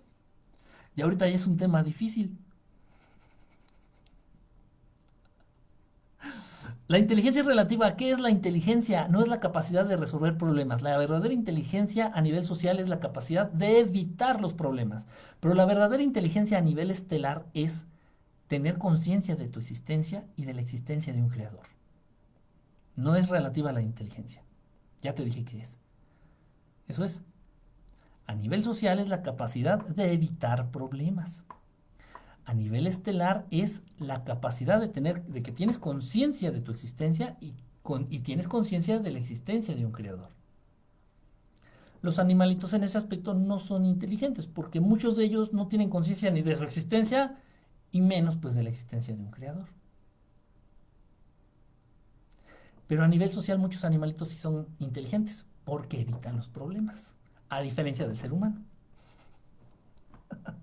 Y 0.96 1.02
ahorita 1.02 1.28
ya 1.28 1.36
es 1.36 1.46
un 1.46 1.58
tema 1.58 1.84
difícil. 1.84 2.38
La 6.88 6.98
inteligencia 7.00 7.44
relativa, 7.44 7.98
¿qué 7.98 8.12
es 8.12 8.20
la 8.20 8.30
inteligencia? 8.30 9.10
No 9.10 9.22
es 9.22 9.28
la 9.28 9.42
capacidad 9.42 9.86
de 9.86 9.98
resolver 9.98 10.38
problemas. 10.38 10.82
La 10.82 10.98
verdadera 10.98 11.34
inteligencia 11.34 12.10
a 12.14 12.22
nivel 12.22 12.46
social 12.46 12.80
es 12.80 12.88
la 12.88 13.02
capacidad 13.02 13.52
de 13.52 13.80
evitar 13.80 14.40
los 14.40 14.54
problemas. 14.54 15.06
Pero 15.42 15.54
la 15.54 15.66
verdadera 15.66 16.02
inteligencia 16.02 16.58
a 16.58 16.62
nivel 16.62 16.90
estelar 16.90 17.46
es 17.54 17.88
tener 18.48 18.78
conciencia 18.78 19.36
de 19.36 19.50
tu 19.50 19.60
existencia 19.60 20.26
y 20.38 20.46
de 20.46 20.54
la 20.54 20.62
existencia 20.62 21.12
de 21.12 21.22
un 21.22 21.28
creador. 21.28 21.66
No 22.96 23.18
es 23.18 23.28
relativa 23.28 23.72
a 23.72 23.74
la 23.74 23.82
inteligencia. 23.82 24.42
Ya 25.02 25.14
te 25.14 25.26
dije 25.26 25.44
qué 25.44 25.60
es. 25.60 25.78
Eso 26.88 27.04
es. 27.04 27.22
A 28.28 28.34
nivel 28.34 28.64
social 28.64 29.00
es 29.00 29.10
la 29.10 29.24
capacidad 29.24 29.86
de 29.86 30.14
evitar 30.14 30.72
problemas 30.72 31.44
a 32.48 32.54
nivel 32.54 32.88
estelar 32.88 33.46
es 33.52 33.82
la 34.00 34.24
capacidad 34.24 34.80
de 34.80 34.88
tener, 34.88 35.26
de 35.26 35.44
que 35.44 35.52
tienes 35.52 35.78
conciencia 35.78 36.50
de 36.50 36.62
tu 36.62 36.72
existencia 36.72 37.36
y, 37.42 37.54
y 38.10 38.20
tienes 38.22 38.48
conciencia 38.48 39.00
de 39.00 39.12
la 39.12 39.20
existencia 39.20 39.76
de 39.76 39.86
un 39.86 39.92
creador. 39.92 40.30
Los 42.02 42.20
animalitos 42.20 42.72
en 42.72 42.86
ese 42.86 42.98
aspecto 42.98 43.34
no 43.34 43.60
son 43.60 43.86
inteligentes 43.86 44.48
porque 44.48 44.80
muchos 44.80 45.18
de 45.18 45.26
ellos 45.26 45.52
no 45.52 45.68
tienen 45.68 45.90
conciencia 45.90 46.32
ni 46.32 46.42
de 46.42 46.56
su 46.56 46.64
existencia 46.64 47.36
y 47.92 48.00
menos 48.00 48.38
pues 48.38 48.56
de 48.56 48.64
la 48.64 48.70
existencia 48.70 49.14
de 49.14 49.24
un 49.24 49.32
creador. 49.32 49.68
Pero 52.88 53.04
a 53.04 53.10
nivel 53.10 53.34
social 53.34 53.60
muchos 53.60 53.84
animalitos 53.84 54.30
sí 54.30 54.38
son 54.38 54.68
inteligentes 54.80 55.46
porque 55.66 56.00
evitan 56.00 56.38
los 56.38 56.48
problemas, 56.48 57.14
a 57.50 57.60
diferencia 57.60 58.08
del 58.08 58.16
ser 58.16 58.32
humano. 58.32 58.64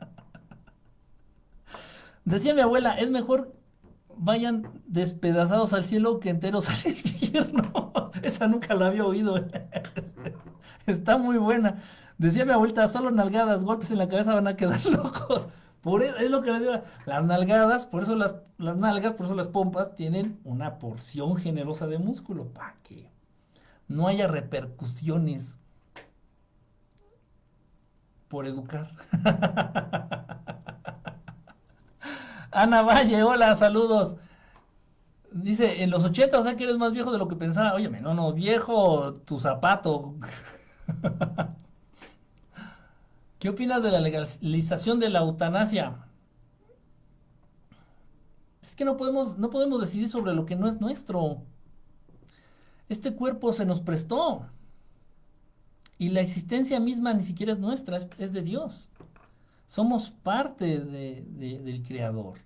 Decía 2.24 2.54
mi 2.54 2.60
abuela, 2.60 2.94
es 2.94 3.10
mejor 3.10 3.54
vayan 4.16 4.82
despedazados 4.86 5.72
al 5.72 5.84
cielo 5.84 6.20
que 6.20 6.30
enteros 6.30 6.68
al 6.68 6.90
infierno. 6.90 8.12
Esa 8.22 8.46
nunca 8.48 8.74
la 8.74 8.86
había 8.86 9.04
oído. 9.04 9.36
Está 10.86 11.18
muy 11.18 11.38
buena. 11.38 11.82
Decía 12.18 12.44
mi 12.44 12.52
abuelita, 12.52 12.86
solo 12.88 13.10
nalgadas, 13.10 13.64
golpes 13.64 13.90
en 13.90 13.98
la 13.98 14.08
cabeza 14.08 14.34
van 14.34 14.46
a 14.46 14.56
quedar 14.56 14.84
locos. 14.86 15.48
Por 15.80 16.02
eso, 16.02 16.16
es 16.16 16.30
lo 16.30 16.42
que 16.42 16.52
le 16.52 16.60
digo. 16.60 16.82
Las 17.06 17.24
nalgadas, 17.24 17.86
por 17.86 18.04
eso 18.04 18.14
las, 18.16 18.36
las 18.56 18.76
nalgas, 18.76 19.14
por 19.14 19.26
eso 19.26 19.34
las 19.34 19.48
pompas 19.48 19.94
tienen 19.94 20.40
una 20.44 20.78
porción 20.78 21.36
generosa 21.36 21.86
de 21.86 21.98
músculo. 21.98 22.52
Para 22.52 22.76
que 22.82 23.10
no 23.88 24.06
haya 24.06 24.28
repercusiones 24.28 25.56
por 28.28 28.46
educar. 28.46 28.92
Ana 32.54 32.82
Valle, 32.82 33.22
hola, 33.22 33.54
saludos. 33.56 34.16
Dice, 35.32 35.82
en 35.82 35.90
los 35.90 36.04
80, 36.04 36.38
o 36.38 36.42
sea 36.42 36.54
que 36.56 36.62
eres 36.64 36.78
más 36.78 36.92
viejo 36.92 37.10
de 37.10 37.18
lo 37.18 37.26
que 37.26 37.34
pensaba. 37.34 37.74
Óyeme, 37.74 38.00
no, 38.00 38.14
no, 38.14 38.32
viejo, 38.32 39.14
tu 39.14 39.40
zapato. 39.40 40.14
¿Qué 43.40 43.48
opinas 43.48 43.82
de 43.82 43.90
la 43.90 44.00
legalización 44.00 45.00
de 45.00 45.10
la 45.10 45.20
eutanasia? 45.20 46.06
Es 48.62 48.76
que 48.76 48.84
no 48.84 48.96
podemos, 48.96 49.36
no 49.36 49.50
podemos 49.50 49.80
decidir 49.80 50.08
sobre 50.08 50.32
lo 50.32 50.46
que 50.46 50.54
no 50.56 50.68
es 50.68 50.80
nuestro. 50.80 51.42
Este 52.88 53.14
cuerpo 53.14 53.52
se 53.52 53.66
nos 53.66 53.80
prestó. 53.80 54.46
Y 55.98 56.10
la 56.10 56.20
existencia 56.20 56.78
misma 56.78 57.12
ni 57.14 57.24
siquiera 57.24 57.52
es 57.52 57.58
nuestra, 57.58 57.98
es 58.18 58.32
de 58.32 58.42
Dios. 58.42 58.88
Somos 59.66 60.10
parte 60.10 60.78
del 60.80 61.82
Creador. 61.82 62.43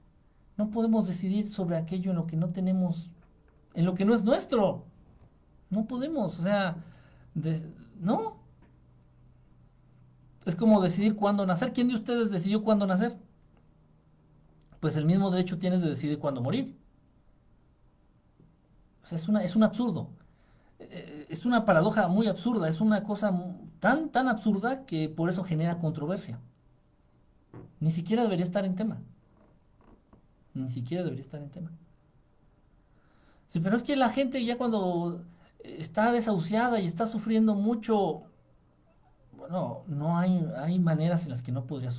No 0.58 0.70
podemos 0.70 1.06
decidir 1.06 1.48
sobre 1.48 1.76
aquello 1.76 2.10
en 2.10 2.16
lo 2.16 2.26
que 2.26 2.36
no 2.36 2.48
tenemos, 2.48 3.10
en 3.74 3.84
lo 3.84 3.94
que 3.94 4.04
no 4.04 4.14
es 4.14 4.24
nuestro. 4.24 4.84
No 5.70 5.86
podemos, 5.86 6.36
o 6.40 6.42
sea, 6.42 6.76
no. 8.00 8.36
Es 10.44 10.56
como 10.56 10.82
decidir 10.82 11.14
cuándo 11.14 11.46
nacer. 11.46 11.72
¿Quién 11.72 11.88
de 11.88 11.94
ustedes 11.94 12.30
decidió 12.30 12.64
cuándo 12.64 12.86
nacer? 12.88 13.16
Pues 14.80 14.96
el 14.96 15.04
mismo 15.04 15.30
derecho 15.30 15.58
tienes 15.58 15.80
de 15.80 15.90
decidir 15.90 16.18
cuándo 16.18 16.40
morir. 16.40 16.76
O 19.04 19.06
sea, 19.06 19.16
es, 19.16 19.28
una, 19.28 19.44
es 19.44 19.54
un 19.54 19.62
absurdo. 19.62 20.10
Eh, 20.80 21.26
es 21.28 21.46
una 21.46 21.64
paradoja 21.64 22.08
muy 22.08 22.26
absurda, 22.26 22.68
es 22.68 22.80
una 22.80 23.04
cosa 23.04 23.32
tan, 23.78 24.10
tan 24.10 24.26
absurda 24.26 24.86
que 24.86 25.08
por 25.08 25.30
eso 25.30 25.44
genera 25.44 25.78
controversia. 25.78 26.40
Ni 27.78 27.92
siquiera 27.92 28.22
debería 28.24 28.44
estar 28.44 28.64
en 28.64 28.74
tema. 28.74 28.98
Ni 30.54 30.70
siquiera 30.70 31.04
debería 31.04 31.24
estar 31.24 31.40
en 31.40 31.50
tema. 31.50 31.70
Sí, 33.48 33.60
pero 33.60 33.76
es 33.76 33.82
que 33.82 33.96
la 33.96 34.10
gente 34.10 34.44
ya 34.44 34.58
cuando 34.58 35.24
está 35.62 36.12
desahuciada 36.12 36.80
y 36.80 36.86
está 36.86 37.06
sufriendo 37.06 37.54
mucho, 37.54 38.24
bueno, 39.32 39.84
no 39.86 40.18
hay, 40.18 40.46
hay 40.56 40.78
maneras 40.78 41.24
en 41.24 41.30
las 41.30 41.42
que 41.42 41.52
no 41.52 41.66
podría 41.66 41.90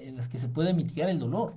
en 0.00 0.16
las 0.16 0.28
que 0.28 0.38
se 0.38 0.48
puede 0.48 0.74
mitigar 0.74 1.08
el 1.08 1.18
dolor. 1.18 1.54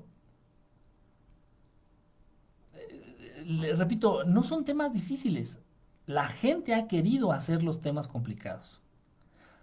Eh, 2.74 3.74
repito, 3.76 4.24
no 4.26 4.44
son 4.44 4.66
temas 4.66 4.94
difíciles. 4.94 5.60
La 6.06 6.28
gente 6.28 6.76
ha 6.76 6.88
querido 6.88 7.32
hacer 7.32 7.64
los 7.64 7.80
temas 7.80 8.08
complicados. 8.08 8.82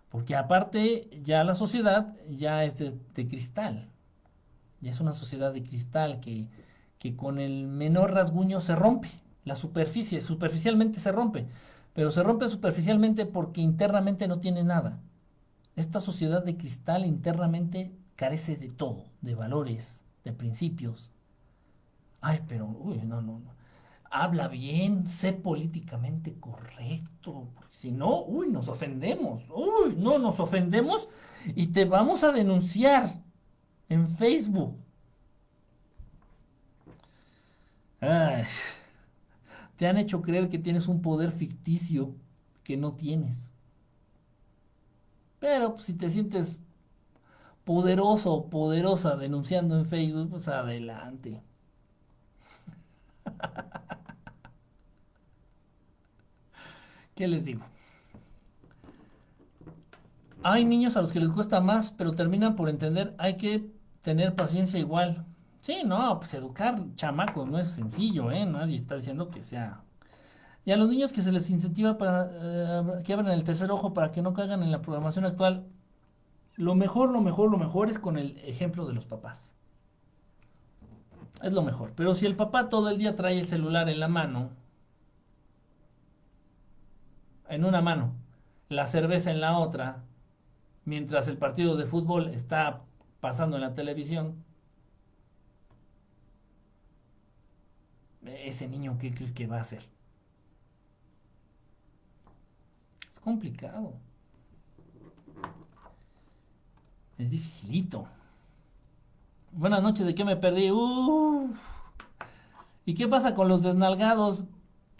Porque 0.08 0.34
aparte 0.34 1.08
ya 1.22 1.44
la 1.44 1.54
sociedad 1.54 2.14
ya 2.30 2.64
es 2.64 2.78
de, 2.78 3.28
cristal. 3.28 3.90
Ya 4.80 4.90
es 4.90 5.00
una 5.00 5.12
sociedad 5.12 5.52
de 5.52 5.62
cristal 5.62 6.20
que, 6.20 6.48
que 7.10 7.16
con 7.16 7.38
el 7.38 7.66
menor 7.66 8.12
rasguño 8.12 8.60
se 8.60 8.76
rompe. 8.76 9.08
La 9.44 9.54
superficie, 9.54 10.20
superficialmente 10.20 11.00
se 11.00 11.12
rompe 11.12 11.46
pero 11.96 12.10
se 12.10 12.22
rompe 12.22 12.46
superficialmente 12.50 13.24
porque 13.24 13.62
internamente 13.62 14.28
no 14.28 14.38
tiene 14.38 14.62
nada. 14.62 15.00
Esta 15.76 15.98
sociedad 15.98 16.44
de 16.44 16.58
cristal 16.58 17.06
internamente 17.06 17.96
carece 18.16 18.58
de 18.58 18.68
todo, 18.68 19.06
de 19.22 19.34
valores, 19.34 20.04
de 20.22 20.34
principios. 20.34 21.10
Ay, 22.20 22.44
pero, 22.46 22.66
uy, 22.66 22.98
no, 22.98 23.22
no, 23.22 23.38
no. 23.38 23.56
Habla 24.10 24.48
bien, 24.48 25.06
sé 25.06 25.32
políticamente 25.32 26.38
correcto, 26.38 27.48
porque 27.54 27.74
si 27.74 27.92
no, 27.92 28.24
uy, 28.24 28.50
nos 28.50 28.68
ofendemos, 28.68 29.44
uy, 29.48 29.96
no, 29.96 30.18
nos 30.18 30.38
ofendemos 30.38 31.08
y 31.46 31.68
te 31.68 31.86
vamos 31.86 32.24
a 32.24 32.30
denunciar 32.30 33.08
en 33.88 34.06
Facebook. 34.06 34.76
Te 39.76 39.86
han 39.86 39.98
hecho 39.98 40.22
creer 40.22 40.48
que 40.48 40.58
tienes 40.58 40.88
un 40.88 41.02
poder 41.02 41.32
ficticio 41.32 42.14
que 42.62 42.76
no 42.76 42.94
tienes. 42.94 43.52
Pero 45.38 45.74
pues, 45.74 45.86
si 45.86 45.94
te 45.94 46.08
sientes 46.10 46.58
poderoso 47.64 48.32
o 48.32 48.48
poderosa 48.50 49.16
denunciando 49.16 49.78
en 49.78 49.86
Facebook, 49.86 50.30
pues 50.30 50.48
adelante. 50.48 51.42
¿Qué 57.14 57.26
les 57.28 57.44
digo? 57.44 57.64
Hay 60.42 60.64
niños 60.64 60.96
a 60.96 61.02
los 61.02 61.12
que 61.12 61.20
les 61.20 61.30
cuesta 61.30 61.60
más, 61.60 61.90
pero 61.90 62.14
terminan 62.14 62.56
por 62.56 62.68
entender, 62.68 63.14
hay 63.18 63.36
que 63.36 63.70
tener 64.02 64.34
paciencia 64.34 64.78
igual. 64.78 65.26
Sí, 65.66 65.82
no, 65.84 66.20
pues 66.20 66.32
educar 66.32 66.80
chamacos 66.94 67.48
no 67.48 67.58
es 67.58 67.66
sencillo, 67.66 68.30
¿eh? 68.30 68.46
Nadie 68.46 68.76
está 68.76 68.94
diciendo 68.94 69.30
que 69.30 69.42
sea. 69.42 69.82
Y 70.64 70.70
a 70.70 70.76
los 70.76 70.88
niños 70.88 71.12
que 71.12 71.22
se 71.22 71.32
les 71.32 71.50
incentiva 71.50 71.98
para 71.98 72.30
eh, 72.32 73.02
que 73.02 73.12
abran 73.12 73.32
el 73.32 73.42
tercer 73.42 73.72
ojo 73.72 73.92
para 73.92 74.12
que 74.12 74.22
no 74.22 74.32
caigan 74.32 74.62
en 74.62 74.70
la 74.70 74.80
programación 74.80 75.24
actual, 75.24 75.66
lo 76.54 76.76
mejor, 76.76 77.10
lo 77.10 77.20
mejor, 77.20 77.50
lo 77.50 77.58
mejor 77.58 77.90
es 77.90 77.98
con 77.98 78.16
el 78.16 78.38
ejemplo 78.44 78.86
de 78.86 78.94
los 78.94 79.06
papás. 79.06 79.50
Es 81.42 81.52
lo 81.52 81.62
mejor. 81.62 81.94
Pero 81.96 82.14
si 82.14 82.26
el 82.26 82.36
papá 82.36 82.68
todo 82.68 82.88
el 82.88 82.98
día 82.98 83.16
trae 83.16 83.40
el 83.40 83.48
celular 83.48 83.88
en 83.88 83.98
la 83.98 84.06
mano, 84.06 84.50
en 87.48 87.64
una 87.64 87.80
mano, 87.80 88.12
la 88.68 88.86
cerveza 88.86 89.32
en 89.32 89.40
la 89.40 89.58
otra, 89.58 90.04
mientras 90.84 91.26
el 91.26 91.38
partido 91.38 91.76
de 91.76 91.86
fútbol 91.86 92.28
está 92.28 92.82
pasando 93.20 93.56
en 93.56 93.62
la 93.62 93.74
televisión, 93.74 94.45
ese 98.28 98.68
niño, 98.68 98.96
¿qué 98.98 99.14
crees 99.14 99.32
que 99.32 99.46
va 99.46 99.58
a 99.58 99.60
hacer? 99.60 99.82
Es 103.10 103.20
complicado. 103.20 103.94
Es 107.18 107.30
dificilito. 107.30 108.06
Buenas 109.52 109.82
noches, 109.82 110.04
¿de 110.04 110.14
qué 110.14 110.24
me 110.24 110.36
perdí? 110.36 110.70
¿Y 112.84 112.94
qué 112.94 113.08
pasa 113.08 113.34
con 113.34 113.48
los 113.48 113.62
desnalgados? 113.62 114.44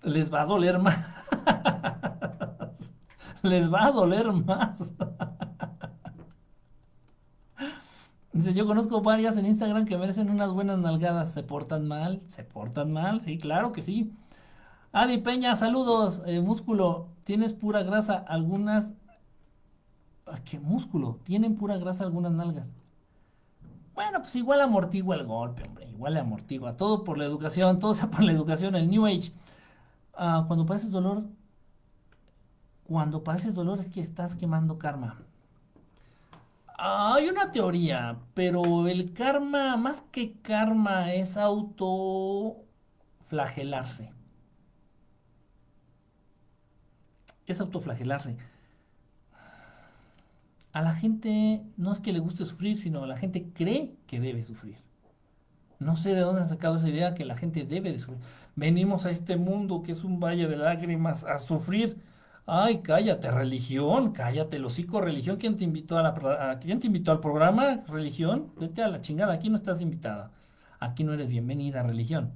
Les 0.02 0.32
va 0.32 0.42
a 0.42 0.46
doler 0.46 0.78
más. 0.78 1.24
Les 3.42 3.72
va 3.72 3.86
a 3.86 3.92
doler 3.92 4.32
más. 4.32 4.92
Dice, 8.36 8.52
yo 8.52 8.66
conozco 8.66 9.00
varias 9.00 9.38
en 9.38 9.46
Instagram 9.46 9.86
que 9.86 9.96
merecen 9.96 10.28
unas 10.28 10.50
buenas 10.50 10.78
nalgadas. 10.78 11.32
¿Se 11.32 11.42
portan 11.42 11.88
mal? 11.88 12.20
¿Se 12.26 12.44
portan 12.44 12.92
mal? 12.92 13.22
Sí, 13.22 13.38
claro 13.38 13.72
que 13.72 13.80
sí. 13.80 14.12
Adi 14.92 15.16
Peña, 15.18 15.56
saludos. 15.56 16.22
Eh, 16.26 16.40
músculo, 16.40 17.08
tienes 17.24 17.54
pura 17.54 17.82
grasa. 17.82 18.16
Algunas... 18.16 18.92
¿Qué 20.44 20.60
músculo? 20.60 21.18
Tienen 21.24 21.56
pura 21.56 21.78
grasa 21.78 22.04
algunas 22.04 22.32
nalgas. 22.32 22.74
Bueno, 23.94 24.20
pues 24.20 24.36
igual 24.36 24.60
amortigua 24.60 25.16
el 25.16 25.24
golpe, 25.24 25.62
hombre. 25.62 25.88
Igual 25.88 26.12
le 26.12 26.20
amortigua. 26.20 26.76
Todo 26.76 27.04
por 27.04 27.16
la 27.16 27.24
educación, 27.24 27.80
todo 27.80 27.94
sea 27.94 28.10
por 28.10 28.22
la 28.22 28.32
educación. 28.32 28.74
El 28.74 28.90
New 28.90 29.06
Age. 29.06 29.32
Ah, 30.14 30.44
cuando 30.46 30.66
padeces 30.66 30.90
dolor... 30.90 31.24
Cuando 32.84 33.24
padeces 33.24 33.54
dolor 33.54 33.80
es 33.80 33.88
que 33.88 34.00
estás 34.00 34.36
quemando 34.36 34.78
karma. 34.78 35.22
Hay 36.78 37.28
una 37.28 37.52
teoría, 37.52 38.18
pero 38.34 38.86
el 38.86 39.14
karma, 39.14 39.78
más 39.78 40.02
que 40.02 40.34
karma, 40.42 41.14
es 41.14 41.38
autoflagelarse. 41.38 44.12
Es 47.46 47.60
autoflagelarse. 47.60 48.36
A 50.72 50.82
la 50.82 50.94
gente 50.94 51.62
no 51.78 51.94
es 51.94 52.00
que 52.00 52.12
le 52.12 52.18
guste 52.18 52.44
sufrir, 52.44 52.76
sino 52.76 53.06
la 53.06 53.16
gente 53.16 53.48
cree 53.54 53.96
que 54.06 54.20
debe 54.20 54.44
sufrir. 54.44 54.76
No 55.78 55.96
sé 55.96 56.14
de 56.14 56.20
dónde 56.20 56.42
han 56.42 56.50
sacado 56.50 56.76
esa 56.76 56.90
idea 56.90 57.14
que 57.14 57.24
la 57.24 57.38
gente 57.38 57.64
debe 57.64 57.90
de 57.90 57.98
sufrir. 57.98 58.20
Venimos 58.54 59.06
a 59.06 59.10
este 59.10 59.38
mundo 59.38 59.82
que 59.82 59.92
es 59.92 60.04
un 60.04 60.20
valle 60.20 60.46
de 60.48 60.56
lágrimas 60.56 61.24
a 61.24 61.38
sufrir 61.38 61.96
Ay, 62.48 62.80
cállate, 62.80 63.30
religión, 63.32 64.12
cállate, 64.12 64.58
lo 64.60 64.68
hocico, 64.68 65.00
religión. 65.00 65.36
¿Quién 65.36 65.56
te 65.56 65.64
invitó 65.64 65.98
a 65.98 66.02
la 66.02 66.58
quién 66.60 66.78
te 66.78 66.86
invitó 66.86 67.10
al 67.10 67.20
programa? 67.20 67.80
Religión, 67.88 68.52
vete 68.56 68.82
a 68.84 68.88
la 68.88 69.02
chingada, 69.02 69.32
aquí 69.34 69.50
no 69.50 69.56
estás 69.56 69.80
invitada. 69.80 70.30
Aquí 70.78 71.02
no 71.02 71.12
eres 71.14 71.28
bienvenida, 71.28 71.82
religión. 71.82 72.34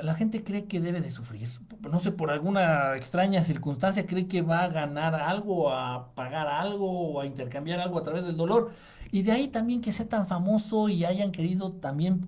La 0.00 0.14
gente 0.14 0.44
cree 0.44 0.66
que 0.66 0.80
debe 0.80 1.00
de 1.00 1.10
sufrir. 1.10 1.48
No 1.80 1.98
sé, 1.98 2.12
por 2.12 2.30
alguna 2.30 2.96
extraña 2.96 3.42
circunstancia 3.42 4.06
cree 4.06 4.28
que 4.28 4.42
va 4.42 4.62
a 4.62 4.68
ganar 4.68 5.16
algo, 5.16 5.72
a 5.72 6.14
pagar 6.14 6.46
algo 6.46 7.14
o 7.14 7.20
a 7.20 7.26
intercambiar 7.26 7.80
algo 7.80 7.98
a 7.98 8.04
través 8.04 8.24
del 8.24 8.36
dolor. 8.36 8.72
Y 9.10 9.22
de 9.22 9.32
ahí 9.32 9.48
también 9.48 9.80
que 9.80 9.90
sea 9.90 10.08
tan 10.08 10.28
famoso 10.28 10.88
y 10.88 11.04
hayan 11.04 11.32
querido 11.32 11.72
también 11.72 12.26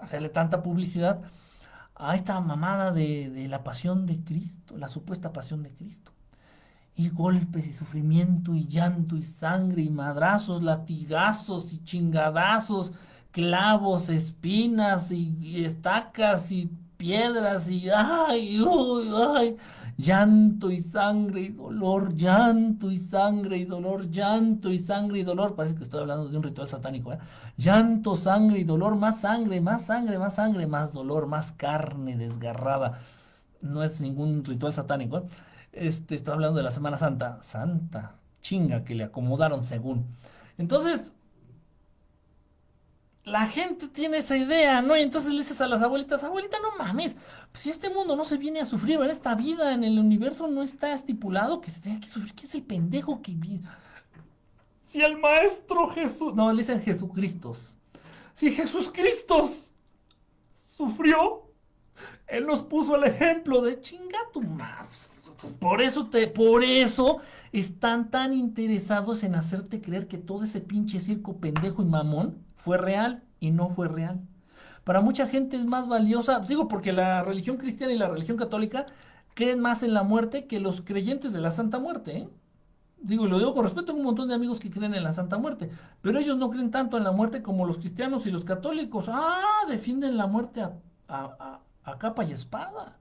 hacerle 0.00 0.30
tanta 0.30 0.62
publicidad 0.62 1.20
a 2.00 2.14
esta 2.14 2.40
mamada 2.40 2.92
de, 2.92 3.46
la 3.48 3.62
pasión 3.62 4.06
de 4.06 4.24
Cristo, 4.24 4.76
la 4.76 4.88
supuesta 4.88 5.32
pasión 5.32 5.62
de 5.62 5.70
Cristo. 5.70 6.12
Y 6.96 7.08
golpes 7.08 7.66
y 7.66 7.72
sufrimiento 7.72 8.54
y 8.54 8.66
llanto 8.66 9.16
y 9.16 9.22
sangre 9.22 9.82
y 9.82 9.90
madrazos, 9.90 10.62
latigazos 10.62 11.72
y 11.72 11.82
chingadazos, 11.84 12.92
clavos, 13.30 14.08
espinas 14.08 15.12
y, 15.12 15.36
y 15.40 15.64
estacas 15.64 16.50
y 16.52 16.70
piedras 17.00 17.70
y 17.70 17.88
ay, 17.88 18.60
uy, 18.60 19.10
ay, 19.36 19.56
llanto 20.00 20.70
y 20.70 20.80
sangre 20.80 21.42
y 21.42 21.48
dolor, 21.48 22.14
llanto 22.14 22.90
y 22.90 22.96
sangre 22.96 23.58
y 23.58 23.64
dolor, 23.64 24.10
llanto 24.10 24.70
y 24.70 24.78
sangre 24.78 25.18
y 25.20 25.22
dolor. 25.22 25.54
Parece 25.54 25.74
que 25.74 25.84
estoy 25.84 26.00
hablando 26.00 26.28
de 26.28 26.36
un 26.36 26.42
ritual 26.42 26.68
satánico. 26.68 27.12
¿eh? 27.12 27.18
Llanto, 27.56 28.16
sangre 28.16 28.58
y 28.58 28.64
dolor, 28.64 28.96
más 28.96 29.20
sangre, 29.20 29.60
más 29.60 29.84
sangre, 29.86 30.18
más 30.18 30.34
sangre, 30.34 30.66
más 30.66 30.92
dolor, 30.92 31.26
más 31.26 31.52
carne 31.52 32.16
desgarrada. 32.16 33.00
No 33.60 33.82
es 33.84 34.00
ningún 34.00 34.44
ritual 34.44 34.72
satánico. 34.72 35.18
¿eh? 35.18 35.22
Este, 35.72 36.14
estoy 36.14 36.34
hablando 36.34 36.56
de 36.56 36.62
la 36.64 36.70
Semana 36.70 36.96
Santa. 36.96 37.42
Santa, 37.42 38.14
chinga, 38.40 38.84
que 38.84 38.94
le 38.94 39.04
acomodaron 39.04 39.64
según. 39.64 40.06
Entonces, 40.56 41.12
la 43.24 43.46
gente 43.46 43.88
tiene 43.88 44.18
esa 44.18 44.36
idea, 44.36 44.80
¿no? 44.82 44.96
Y 44.96 45.02
entonces 45.02 45.32
le 45.32 45.38
dices 45.38 45.60
a 45.60 45.66
las 45.66 45.82
abuelitas, 45.82 46.24
abuelita, 46.24 46.58
no 46.60 46.76
mames, 46.78 47.16
pues 47.52 47.62
si 47.62 47.70
este 47.70 47.90
mundo 47.90 48.16
no 48.16 48.24
se 48.24 48.38
viene 48.38 48.60
a 48.60 48.66
sufrir, 48.66 49.00
en 49.00 49.10
esta 49.10 49.34
vida, 49.34 49.72
en 49.74 49.84
el 49.84 49.98
universo 49.98 50.48
no 50.48 50.62
está 50.62 50.92
estipulado 50.94 51.60
que 51.60 51.70
se 51.70 51.80
tenga 51.80 52.00
que 52.00 52.08
sufrir, 52.08 52.34
¿qué 52.34 52.46
es 52.46 52.54
el 52.54 52.62
pendejo 52.62 53.20
que 53.22 53.32
viene? 53.32 53.68
Si 54.82 55.00
el 55.02 55.18
maestro 55.18 55.88
Jesús, 55.88 56.34
no, 56.34 56.50
le 56.52 56.62
dicen 56.62 56.82
Jesucristo, 56.82 57.52
si 58.34 58.50
Jesús 58.50 58.90
Cristo 58.92 59.48
sufrió, 60.76 61.42
él 62.26 62.46
nos 62.46 62.62
puso 62.62 62.96
el 62.96 63.04
ejemplo 63.04 63.60
de 63.60 63.80
chinga 63.80 64.18
tu 64.32 64.40
madre. 64.40 64.88
Por 65.58 65.80
eso 65.80 66.08
te, 66.08 66.26
por 66.26 66.64
eso 66.64 67.18
están 67.52 68.10
tan 68.10 68.32
interesados 68.32 69.22
en 69.22 69.34
hacerte 69.34 69.80
creer 69.80 70.06
que 70.06 70.18
todo 70.18 70.44
ese 70.44 70.60
pinche 70.60 71.00
circo 71.00 71.38
pendejo 71.38 71.82
y 71.82 71.86
mamón 71.86 72.49
fue 72.60 72.78
real 72.78 73.24
y 73.40 73.50
no 73.50 73.68
fue 73.70 73.88
real. 73.88 74.20
Para 74.84 75.00
mucha 75.00 75.26
gente 75.26 75.56
es 75.56 75.64
más 75.64 75.88
valiosa, 75.88 76.40
digo, 76.40 76.68
porque 76.68 76.92
la 76.92 77.22
religión 77.22 77.56
cristiana 77.56 77.92
y 77.92 77.98
la 77.98 78.08
religión 78.08 78.36
católica 78.36 78.86
creen 79.34 79.60
más 79.60 79.82
en 79.82 79.94
la 79.94 80.02
muerte 80.02 80.46
que 80.46 80.60
los 80.60 80.82
creyentes 80.82 81.32
de 81.32 81.40
la 81.40 81.50
Santa 81.50 81.78
Muerte. 81.78 82.16
¿eh? 82.18 82.28
Digo, 82.98 83.26
lo 83.26 83.38
digo 83.38 83.54
con 83.54 83.64
respeto 83.64 83.92
a 83.92 83.94
un 83.94 84.02
montón 84.02 84.28
de 84.28 84.34
amigos 84.34 84.60
que 84.60 84.70
creen 84.70 84.94
en 84.94 85.04
la 85.04 85.12
Santa 85.12 85.38
Muerte, 85.38 85.70
pero 86.02 86.18
ellos 86.18 86.36
no 86.38 86.50
creen 86.50 86.70
tanto 86.70 86.98
en 86.98 87.04
la 87.04 87.12
muerte 87.12 87.42
como 87.42 87.66
los 87.66 87.78
cristianos 87.78 88.26
y 88.26 88.30
los 88.30 88.44
católicos. 88.44 89.06
Ah, 89.08 89.64
defienden 89.68 90.16
la 90.16 90.26
muerte 90.26 90.62
a, 90.62 91.60
a 91.84 91.98
capa 91.98 92.24
y 92.24 92.32
espada. 92.32 92.99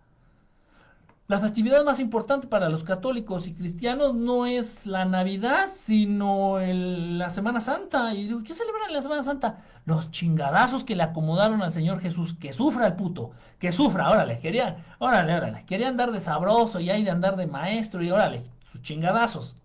La 1.30 1.40
festividad 1.40 1.86
más 1.86 2.00
importante 2.00 2.48
para 2.48 2.70
los 2.70 2.84
católicos 2.84 3.46
y 3.46 3.54
cristianos 3.54 4.16
no 4.16 4.48
es 4.48 4.88
la 4.88 5.06
Navidad, 5.06 5.70
sino 5.72 6.58
la 6.60 7.30
Semana 7.30 7.62
Santa. 7.62 8.16
Y 8.16 8.26
digo, 8.26 8.42
¿qué 8.44 8.56
celebran 8.56 8.88
en 8.88 8.96
la 8.96 9.04
Semana 9.04 9.22
Santa? 9.22 9.60
Los 9.86 10.10
chingadazos 10.10 10.84
que 10.84 10.96
le 10.96 11.04
acomodaron 11.04 11.62
al 11.62 11.72
Señor 11.72 12.00
Jesús. 12.00 12.34
Que 12.34 12.52
sufra 12.52 12.88
el 12.88 12.96
puto, 12.96 13.30
que 13.60 13.72
sufra, 13.72 14.10
órale, 14.10 14.40
quería, 14.40 14.84
órale, 14.98 15.36
órale. 15.36 15.66
Quería 15.68 15.90
andar 15.90 16.12
de 16.12 16.20
sabroso 16.20 16.80
y 16.80 16.90
ahí 16.90 17.04
de 17.04 17.12
andar 17.12 17.36
de 17.36 17.46
maestro 17.46 18.02
y 18.02 18.10
órale, 18.10 18.42
sus 18.72 18.82
chingadazos. 18.82 19.56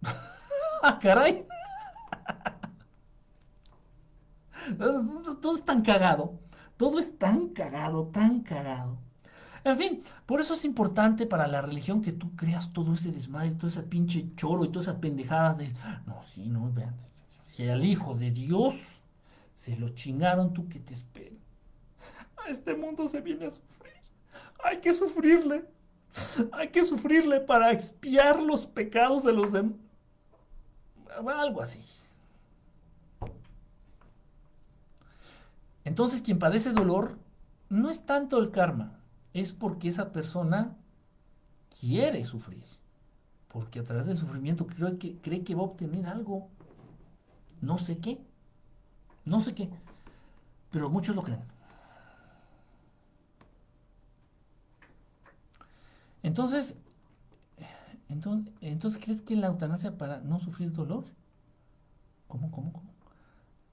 ah, 0.82 0.98
caray. 0.98 1.46
Todo 5.42 5.54
es 5.54 5.64
tan 5.66 5.82
cagado 5.82 6.38
todo 6.76 6.98
es 6.98 7.18
tan 7.18 7.48
cagado, 7.48 8.06
tan 8.06 8.40
cagado. 8.40 8.98
En 9.64 9.78
fin, 9.78 10.02
por 10.26 10.40
eso 10.40 10.54
es 10.54 10.64
importante 10.66 11.26
para 11.26 11.48
la 11.48 11.62
religión 11.62 12.02
que 12.02 12.12
tú 12.12 12.36
creas 12.36 12.72
todo 12.72 12.94
ese 12.94 13.12
desmadre, 13.12 13.52
todo 13.52 13.68
ese 13.68 13.82
pinche 13.82 14.26
choro 14.36 14.64
y 14.64 14.68
todas 14.68 14.88
esas 14.88 15.00
pendejadas 15.00 15.56
de... 15.56 15.72
No, 16.06 16.22
sí, 16.22 16.48
no, 16.48 16.70
vean. 16.70 16.94
Si 17.46 17.66
al 17.66 17.84
Hijo 17.84 18.14
de 18.14 18.30
Dios 18.30 18.74
se 19.54 19.76
lo 19.76 19.90
chingaron, 19.90 20.52
tú 20.52 20.68
que 20.68 20.80
te 20.80 20.92
esperas. 20.92 21.38
A 22.44 22.50
este 22.50 22.74
mundo 22.74 23.08
se 23.08 23.22
viene 23.22 23.46
a 23.46 23.50
sufrir. 23.50 23.94
Hay 24.62 24.80
que 24.80 24.92
sufrirle. 24.92 25.64
Hay 26.52 26.68
que 26.68 26.84
sufrirle 26.84 27.40
para 27.40 27.72
expiar 27.72 28.42
los 28.42 28.66
pecados 28.66 29.24
de 29.24 29.32
los 29.32 29.50
demás. 29.52 29.78
Algo 31.26 31.62
así. 31.62 31.80
Entonces 35.84 36.22
quien 36.22 36.38
padece 36.38 36.72
dolor 36.72 37.18
no 37.68 37.90
es 37.90 38.06
tanto 38.06 38.38
el 38.38 38.50
karma, 38.50 38.98
es 39.32 39.52
porque 39.52 39.88
esa 39.88 40.12
persona 40.12 40.76
quiere 41.80 42.24
sufrir. 42.24 42.64
Porque 43.48 43.78
a 43.78 43.84
través 43.84 44.06
del 44.06 44.18
sufrimiento 44.18 44.66
cree 44.66 45.44
que, 45.44 45.54
va 45.54 45.60
a 45.60 45.66
obtener 45.66 46.06
algo. 46.06 46.48
No 47.60 47.78
sé 47.78 47.98
qué. 47.98 48.20
No 49.24 49.40
sé 49.40 49.54
qué. 49.54 49.70
Pero 50.70 50.90
muchos 50.90 51.14
lo 51.14 51.22
creen. 51.22 51.42
Entonces, 56.22 56.74
entonces 58.60 59.00
¿crees 59.02 59.20
que 59.20 59.36
la 59.36 59.48
eutanasia 59.48 59.98
para 59.98 60.20
no 60.20 60.38
sufrir 60.38 60.72
dolor? 60.72 61.04
¿Cómo, 62.26 62.50
cómo, 62.50 62.72
cómo? 62.72 62.93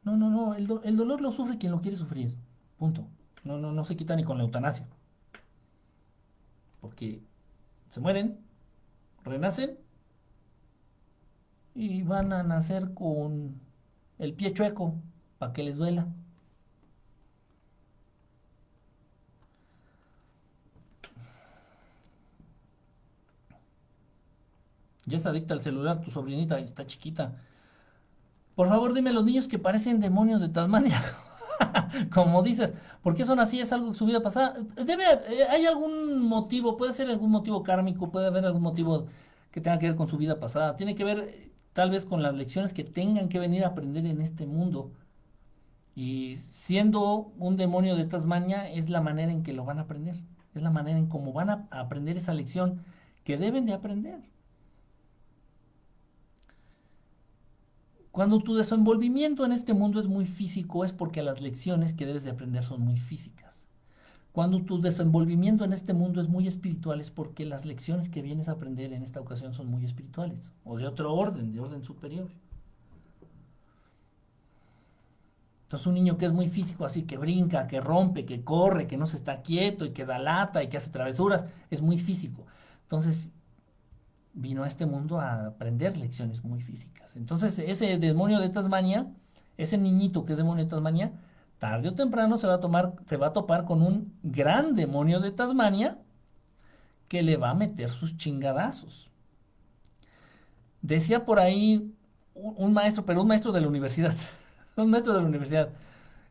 No, 0.04 0.18
no, 0.18 0.30
no, 0.32 0.56
el, 0.56 0.68
dolor 0.98 1.22
lo 1.22 1.32
sufre 1.32 1.58
quien 1.58 1.72
lo 1.72 1.82
quiere 1.82 1.98
sufrir. 1.98 2.36
Punto. 2.78 3.08
No, 3.44 3.58
no, 3.58 3.72
no 3.72 3.86
se 3.86 3.96
quita 3.96 4.16
ni 4.16 4.24
con 4.24 4.38
la 4.38 4.44
eutanasia. 4.44 4.88
Porque 6.80 7.22
se 7.90 8.00
mueren, 8.00 8.40
renacen 9.24 9.78
y 11.76 12.02
van 12.04 12.34
a 12.34 12.44
nacer 12.44 12.94
con 12.94 13.62
el 14.20 14.34
pie 14.34 14.54
chueco 14.54 14.96
para 15.38 15.54
que 15.54 15.64
les 15.64 15.78
duela. 15.78 16.08
Ya 25.06 25.18
es 25.18 25.26
adicta 25.26 25.54
al 25.54 25.62
celular, 25.62 26.02
tu 26.02 26.12
sobrinita 26.12 26.60
está 26.60 26.86
chiquita. 26.88 27.36
Por 28.56 28.68
favor, 28.68 28.94
dime 28.94 29.14
los 29.14 29.26
niños 29.26 29.48
que 29.48 29.60
parecen 29.60 30.00
demonios 30.00 30.42
de 30.42 30.50
Tasmania. 30.50 31.02
Como 32.14 32.44
dices, 32.44 32.74
¿por 33.02 33.16
qué 33.16 33.26
son 33.26 33.40
así? 33.40 33.60
¿Es 33.60 33.72
algo 33.74 33.90
de 33.90 33.96
su 33.96 34.06
vida 34.06 34.22
pasada? 34.22 34.56
Debe, 34.76 35.04
eh, 35.30 35.48
¿Hay 35.50 35.66
algún 35.66 36.22
motivo? 36.22 36.78
Puede 36.78 36.94
ser 36.94 37.10
algún 37.10 37.32
motivo 37.32 37.64
kármico, 37.64 38.12
puede 38.12 38.28
haber 38.28 38.46
algún 38.46 38.62
motivo 38.62 39.08
que 39.52 39.62
tenga 39.62 39.80
que 39.80 39.88
ver 39.88 39.96
con 39.96 40.08
su 40.08 40.18
vida 40.18 40.40
pasada. 40.40 40.76
Tiene 40.76 40.96
que 40.96 41.04
ver 41.04 41.20
eh, 41.20 41.52
tal 41.74 41.92
vez 41.92 42.06
con 42.06 42.22
las 42.22 42.34
lecciones 42.34 42.74
que 42.74 42.84
tengan 42.84 43.30
que 43.30 43.40
venir 43.40 43.64
a 43.64 43.70
aprender 43.70 44.06
en 44.06 44.22
este 44.22 44.46
mundo. 44.46 44.92
Y 45.96 46.38
siendo 46.52 47.32
un 47.38 47.58
demonio 47.58 47.96
de 47.96 48.06
Tasmania 48.06 48.70
es 48.70 48.90
la 48.90 49.02
manera 49.02 49.32
en 49.32 49.44
que 49.44 49.54
lo 49.54 49.66
van 49.66 49.80
a 49.80 49.84
aprender. 49.84 50.16
Es 50.56 50.62
la 50.62 50.72
manera 50.72 50.98
en 50.98 51.08
cómo 51.08 51.34
van 51.34 51.50
a 51.50 51.68
aprender 51.72 52.18
esa 52.18 52.34
lección 52.34 52.84
que 53.24 53.38
deben 53.38 53.66
de 53.66 53.74
aprender. 53.74 54.20
Cuando 58.12 58.40
tu 58.40 58.56
desenvolvimiento 58.56 59.46
en 59.46 59.54
este 59.54 59.74
mundo 59.74 60.00
es 60.00 60.08
muy 60.08 60.26
físico 60.26 60.84
es 60.84 60.92
porque 60.92 61.24
las 61.24 61.40
lecciones 61.40 61.94
que 61.94 62.06
debes 62.06 62.24
de 62.24 62.32
aprender 62.32 62.64
son 62.64 62.82
muy 62.82 62.98
físicas. 62.98 63.68
Cuando 64.34 64.64
tu 64.64 64.82
desenvolvimiento 64.82 65.64
en 65.64 65.74
este 65.74 65.94
mundo 65.94 66.22
es 66.22 66.28
muy 66.28 66.48
espiritual 66.48 67.00
es 67.00 67.10
porque 67.10 67.46
las 67.46 67.66
lecciones 67.66 68.10
que 68.10 68.22
vienes 68.22 68.50
a 68.50 68.54
aprender 68.54 68.92
en 68.92 69.04
esta 69.04 69.22
ocasión 69.22 69.54
son 69.54 69.68
muy 69.68 69.86
espirituales 69.86 70.54
o 70.66 70.78
de 70.78 70.88
otro 70.88 71.14
orden, 71.14 71.54
de 71.54 71.62
orden 71.62 71.84
superior. 71.84 72.30
Entonces 75.64 75.88
un 75.88 75.94
niño 75.94 76.18
que 76.18 76.26
es 76.26 76.34
muy 76.34 76.50
físico, 76.50 76.84
así 76.84 77.04
que 77.04 77.18
brinca, 77.18 77.68
que 77.68 77.80
rompe, 77.80 78.26
que 78.26 78.44
corre, 78.44 78.88
que 78.88 78.98
no 78.98 79.08
se 79.08 79.16
está 79.16 79.42
quieto 79.42 79.86
y 79.86 79.92
que 79.92 80.06
da 80.06 80.20
lata 80.20 80.62
y 80.62 80.68
que 80.68 80.76
hace 80.76 80.90
travesuras, 80.90 81.46
es 81.70 81.82
muy 81.82 81.98
físico. 81.98 82.46
Entonces 82.84 83.32
vino 84.34 84.64
a 84.64 84.68
este 84.68 84.86
mundo 84.86 85.20
a 85.20 85.48
aprender 85.48 85.98
lecciones 85.98 86.44
muy 86.44 86.62
físicas. 86.62 87.16
Entonces, 87.16 87.60
ese 87.60 87.98
demonio 87.98 88.40
de 88.40 88.50
Tasmania, 88.50 89.08
ese 89.58 89.78
niñito 89.78 90.26
que 90.26 90.34
es 90.34 90.38
demonio 90.38 90.64
de 90.64 90.70
Tasmania, 90.70 91.12
tarde 91.60 91.90
o 91.90 91.94
temprano 91.94 92.38
se 92.38 92.48
va 92.48 92.56
a, 92.56 92.60
tomar, 92.60 92.94
se 93.06 93.18
va 93.18 93.28
a 93.28 93.34
topar 93.34 93.66
con 93.66 93.82
un 93.82 94.18
gran 94.24 94.76
demonio 94.76 95.20
de 95.20 95.32
Tasmania 95.32 96.00
que 97.08 97.22
le 97.22 97.38
va 97.38 97.52
a 97.52 97.54
meter 97.54 97.90
sus 97.90 98.18
chingadazos. 98.18 99.12
Decía 100.82 101.26
por 101.26 101.40
ahí 101.40 101.94
un, 102.34 102.74
maestro, 102.74 103.06
pero 103.06 103.22
un 103.22 103.28
maestro 103.28 103.52
de 103.52 103.62
la 103.62 103.68
universidad, 103.68 104.16
un 104.76 104.90
maestro 104.90 105.14
de 105.14 105.22
la 105.22 105.28
universidad, 105.28 105.70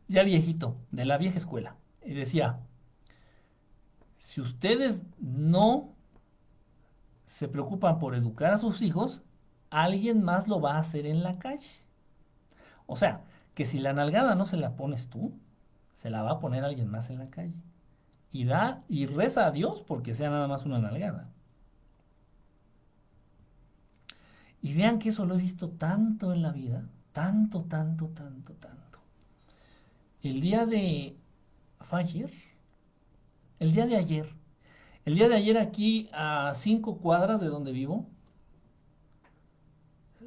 ya 0.07 0.23
viejito, 0.23 0.75
de 0.91 1.05
la 1.05 1.17
vieja 1.17 1.37
escuela, 1.37 1.75
y 2.03 2.13
decía, 2.13 2.59
si 4.17 4.41
ustedes 4.41 5.03
no 5.19 5.95
se 7.31 7.47
preocupan 7.47 7.97
por 7.97 8.13
educar 8.13 8.51
a 8.53 8.57
sus 8.57 8.81
hijos, 8.81 9.23
alguien 9.69 10.21
más 10.21 10.49
lo 10.49 10.59
va 10.59 10.75
a 10.75 10.79
hacer 10.79 11.05
en 11.05 11.23
la 11.23 11.39
calle. 11.39 11.71
O 12.87 12.97
sea, 12.97 13.23
que 13.55 13.63
si 13.63 13.79
la 13.79 13.93
nalgada 13.93 14.35
no 14.35 14.45
se 14.45 14.57
la 14.57 14.75
pones 14.75 15.09
tú, 15.09 15.33
se 15.93 16.09
la 16.09 16.23
va 16.23 16.31
a 16.31 16.39
poner 16.39 16.65
alguien 16.65 16.89
más 16.89 17.09
en 17.09 17.19
la 17.19 17.29
calle. 17.29 17.55
Y 18.33 18.43
da 18.43 18.83
y 18.89 19.05
reza 19.05 19.47
a 19.47 19.51
Dios 19.51 19.81
porque 19.81 20.13
sea 20.13 20.29
nada 20.29 20.47
más 20.49 20.65
una 20.65 20.79
nalgada. 20.79 21.29
Y 24.61 24.73
vean 24.73 24.99
que 24.99 25.09
eso 25.09 25.25
lo 25.25 25.35
he 25.35 25.37
visto 25.37 25.69
tanto 25.69 26.33
en 26.33 26.41
la 26.41 26.51
vida, 26.51 26.89
tanto, 27.13 27.63
tanto, 27.63 28.09
tanto, 28.09 28.53
tanto. 28.53 28.99
El 30.21 30.41
día 30.41 30.65
de 30.65 31.15
ayer, 31.91 32.31
el 33.59 33.71
día 33.71 33.87
de 33.87 33.95
ayer, 33.95 34.40
el 35.05 35.15
día 35.15 35.29
de 35.29 35.35
ayer 35.35 35.57
aquí, 35.57 36.09
a 36.13 36.53
cinco 36.55 36.97
cuadras 36.97 37.41
de 37.41 37.47
donde 37.47 37.71
vivo, 37.71 38.07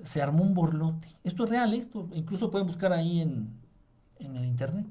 se 0.02 0.20
armó 0.20 0.42
un 0.42 0.54
borlote. 0.54 1.08
Esto 1.22 1.44
es 1.44 1.50
real, 1.50 1.74
esto 1.74 2.08
incluso 2.12 2.50
pueden 2.50 2.66
buscar 2.66 2.92
ahí 2.92 3.20
en, 3.20 3.60
el 4.18 4.44
internet. 4.44 4.86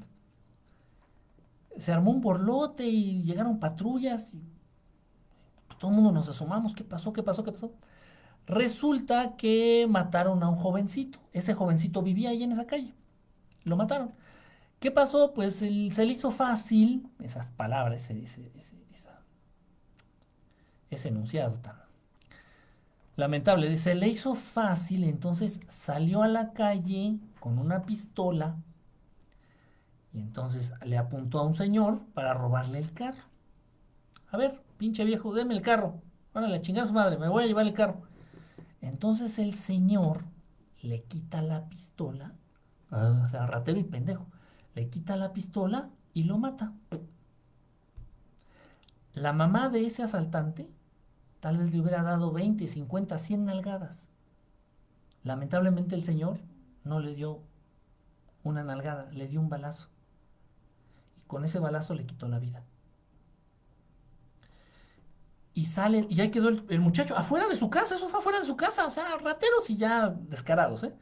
Se 1.78 1.92
armó 1.92 2.12
un 2.12 2.22
borlote 2.22 2.88
y 2.88 3.24
llegaron 3.24 3.60
patrullas 3.60 4.34
y 4.34 4.42
todo 5.80 5.92
el 5.92 5.96
mundo 5.96 6.12
nos 6.12 6.30
asomamos. 6.30 6.74
¿Qué 6.74 6.84
pasó? 6.84 7.12
¿Qué 7.12 7.24
pasó? 7.24 7.44
¿Qué 7.44 7.52
pasó? 7.52 7.74
Resulta 8.46 9.36
que 9.36 9.86
mataron 9.90 10.44
a 10.44 10.50
un 10.50 10.56
jovencito. 10.56 11.20
Ese 11.34 11.54
jovencito 11.54 12.02
vivía 12.02 12.30
ahí 12.30 12.44
en 12.44 12.52
esa 12.52 12.68
calle. 12.68 12.94
Lo 13.64 13.76
mataron. 13.76 14.14
¿Qué 14.80 14.92
pasó? 14.92 15.34
Pues 15.34 15.56
se 15.56 15.70
le 15.70 16.14
hizo 16.14 16.32
fácil, 16.32 17.10
esa 17.20 17.46
palabra, 17.58 17.96
ese, 17.96 18.22
ese, 18.22 18.52
ese 18.56 18.83
enunciado 21.06 21.54
tan 21.60 21.84
lamentable. 23.16 23.76
Se 23.78 23.96
le 23.96 24.08
hizo 24.08 24.36
fácil, 24.36 25.04
entonces 25.04 25.62
salió 25.68 26.24
a 26.24 26.28
la 26.28 26.54
calle 26.54 27.18
con 27.40 27.60
una 27.60 27.84
pistola 27.84 28.56
y 30.14 30.20
entonces 30.20 30.74
le 30.86 30.98
apuntó 30.98 31.40
a 31.40 31.44
un 31.44 31.56
señor 31.56 32.02
para 32.14 32.34
robarle 32.34 32.80
el 32.80 32.94
carro. 32.94 33.24
A 34.30 34.38
ver, 34.38 34.62
pinche 34.78 35.04
viejo, 35.04 35.34
deme 35.34 35.54
el 35.54 35.62
carro. 35.62 36.02
Órale, 36.34 36.62
chingar 36.62 36.88
su 36.88 36.94
madre, 36.94 37.18
me 37.18 37.30
voy 37.30 37.44
a 37.44 37.48
llevar 37.48 37.66
el 37.66 37.74
carro. 37.74 38.02
Entonces 38.82 39.40
el 39.40 39.56
señor 39.56 40.26
le 40.82 41.04
quita 41.04 41.42
la 41.42 41.70
pistola, 41.70 42.34
o 42.92 43.28
sea, 43.28 43.48
ratero 43.48 43.80
y 43.80 43.84
pendejo. 43.84 44.28
Le 44.76 44.90
quita 44.90 45.16
la 45.16 45.34
pistola 45.34 45.90
y 46.14 46.24
lo 46.24 46.38
mata. 46.38 46.74
La 49.14 49.32
mamá 49.32 49.70
de 49.70 49.86
ese 49.86 50.04
asaltante 50.04 50.70
tal 51.44 51.58
vez 51.58 51.74
le 51.74 51.82
hubiera 51.82 52.04
dado 52.04 52.32
20, 52.32 52.70
50, 52.70 53.20
100 53.20 53.44
nalgadas. 53.44 54.08
Lamentablemente 55.24 55.94
el 55.94 56.06
señor 56.06 56.40
no 56.86 57.02
le 57.02 57.14
dio 57.16 57.42
una 58.44 58.64
nalgada, 58.64 59.12
le 59.12 59.28
dio 59.28 59.42
un 59.42 59.50
balazo. 59.50 59.90
Y 61.18 61.28
con 61.28 61.44
ese 61.44 61.60
balazo 61.60 61.96
le 61.96 62.06
quitó 62.06 62.30
la 62.30 62.40
vida. 62.40 62.64
Y 65.54 65.66
sale, 65.66 66.08
y 66.10 66.22
ahí 66.22 66.32
quedó 66.32 66.48
el, 66.48 66.66
el, 66.70 66.80
muchacho 66.80 67.18
afuera 67.18 67.46
de 67.50 67.58
su 67.58 67.70
casa, 67.70 67.96
eso 67.96 68.08
fue 68.08 68.22
afuera 68.22 68.40
de 68.40 68.46
su 68.46 68.56
casa, 68.56 68.88
o 68.88 68.90
sea, 68.90 69.18
rateros 69.18 69.70
y 69.70 69.76
ya 69.76 70.12
descarados, 70.12 70.86
¿eh? 70.86 70.96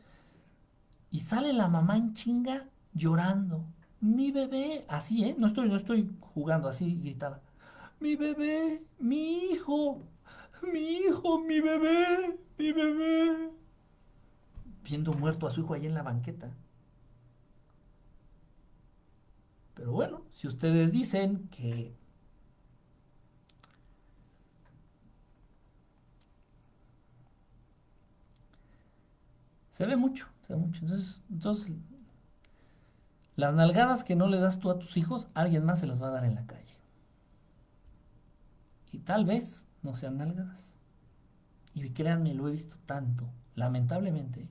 Y 1.11 1.19
sale 1.19 1.53
la 1.53 1.67
mamá 1.67 1.97
en 1.97 2.15
chinga 2.15 2.67
llorando. 2.93 3.67
Mi 3.99 4.31
bebé, 4.31 4.85
así, 4.87 5.23
¿eh? 5.23 5.35
No 5.37 5.45
estoy, 5.45 5.69
no 5.69 5.75
estoy 5.75 6.09
jugando, 6.19 6.67
así 6.67 6.95
gritaba. 6.95 7.41
Mi 7.99 8.15
bebé, 8.15 8.83
mi 8.97 9.51
hijo, 9.51 10.01
mi 10.63 10.79
hijo, 10.97 11.39
mi 11.39 11.59
bebé, 11.59 12.39
mi 12.57 12.71
bebé. 12.71 13.51
Viendo 14.83 15.13
muerto 15.13 15.47
a 15.47 15.51
su 15.51 15.61
hijo 15.61 15.73
ahí 15.73 15.85
en 15.85 15.93
la 15.93 16.03
banqueta. 16.03 16.51
Pero 19.75 19.91
bueno, 19.93 20.21
si 20.31 20.47
ustedes 20.47 20.91
dicen 20.91 21.47
que 21.49 21.95
se 29.71 29.85
ve 29.85 29.95
mucho, 29.95 30.27
se 30.45 30.53
ve 30.53 30.59
mucho. 30.59 30.81
Entonces, 30.85 31.21
entonces, 31.29 31.71
las 33.35 33.55
nalgadas 33.55 34.03
que 34.03 34.15
no 34.15 34.27
le 34.27 34.39
das 34.39 34.59
tú 34.59 34.69
a 34.69 34.77
tus 34.77 34.97
hijos, 34.97 35.27
alguien 35.33 35.65
más 35.65 35.79
se 35.79 35.87
las 35.87 36.01
va 36.01 36.09
a 36.09 36.11
dar 36.11 36.25
en 36.25 36.35
la 36.35 36.45
calle. 36.45 36.75
Y 38.91 38.99
tal 38.99 39.25
vez 39.25 39.65
no 39.83 39.95
sean 39.95 40.17
nalgadas. 40.17 40.73
Y 41.73 41.89
créanme, 41.91 42.33
lo 42.33 42.47
he 42.47 42.51
visto 42.51 42.75
tanto, 42.85 43.29
lamentablemente, 43.55 44.47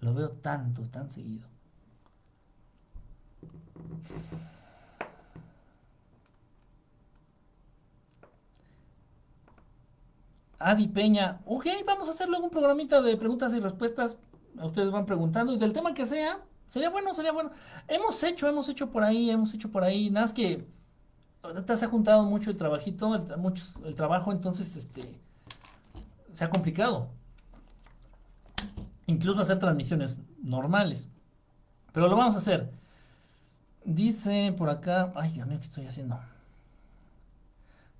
lo 0.00 0.14
veo 0.14 0.30
tanto, 0.30 0.82
tan 0.88 1.10
seguido. 1.10 1.46
Adi 10.58 10.88
Peña, 10.88 11.40
ok, 11.44 11.66
vamos 11.86 12.08
a 12.08 12.12
hacer 12.12 12.28
luego 12.28 12.44
un 12.44 12.50
programita 12.50 13.02
de 13.02 13.16
preguntas 13.18 13.52
y 13.52 13.60
respuestas. 13.60 14.16
Ustedes 14.62 14.90
van 14.90 15.04
preguntando 15.04 15.52
y 15.52 15.58
del 15.58 15.74
tema 15.74 15.92
que 15.92 16.06
sea, 16.06 16.40
sería 16.68 16.88
bueno, 16.88 17.12
sería 17.12 17.32
bueno. 17.32 17.50
Hemos 17.86 18.22
hecho, 18.22 18.48
hemos 18.48 18.68
hecho 18.70 18.90
por 18.90 19.02
ahí, 19.02 19.30
hemos 19.30 19.52
hecho 19.52 19.70
por 19.70 19.84
ahí, 19.84 20.10
nada 20.10 20.24
más 20.24 20.32
que 20.32 20.66
ahorita 21.44 21.76
se 21.76 21.84
ha 21.84 21.88
juntado 21.88 22.24
mucho 22.24 22.50
el 22.50 22.56
trabajito, 22.56 23.14
el, 23.14 23.22
el 23.84 23.94
trabajo, 23.94 24.32
entonces 24.32 24.76
este 24.76 25.20
se 26.32 26.44
ha 26.44 26.50
complicado. 26.50 27.10
Incluso 29.06 29.40
hacer 29.40 29.58
transmisiones 29.58 30.18
normales. 30.42 31.08
Pero 31.92 32.08
lo 32.08 32.16
vamos 32.16 32.34
a 32.34 32.38
hacer. 32.38 32.72
Dice 33.84 34.54
por 34.56 34.70
acá, 34.70 35.12
ay 35.14 35.32
Dios 35.32 35.46
mío, 35.46 35.58
¿qué 35.60 35.66
estoy 35.66 35.86
haciendo? 35.86 36.18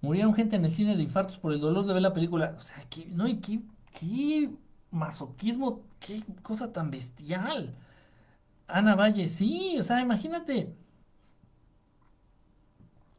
Murieron 0.01 0.35
gente 0.35 0.57
en 0.57 0.65
el 0.65 0.75
cine 0.75 0.97
de 0.97 1.03
infartos 1.03 1.37
por 1.39 1.53
el 1.53 1.61
dolor 1.61 1.87
de 1.87 1.93
ver 1.93 2.03
la 2.03 2.13
película. 2.13 2.55
O 2.57 2.61
sea, 2.61 2.85
¿qué, 2.91 3.07
no, 3.07 3.29
y 3.29 3.39
qué, 3.41 3.61
qué 3.99 4.51
masoquismo, 4.91 5.83
qué 6.01 6.23
cosa 6.43 6.73
tan 6.73 6.91
bestial. 6.91 7.75
Ana 8.67 8.95
Valle, 8.95 9.29
sí, 9.29 9.77
o 9.79 9.83
sea, 9.83 10.01
imagínate 10.01 10.75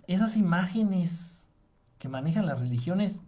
esas 0.08 0.38
imágenes 0.38 1.48
que 2.00 2.10
manejan 2.10 2.46
las 2.46 2.60
religiones. 2.60 3.22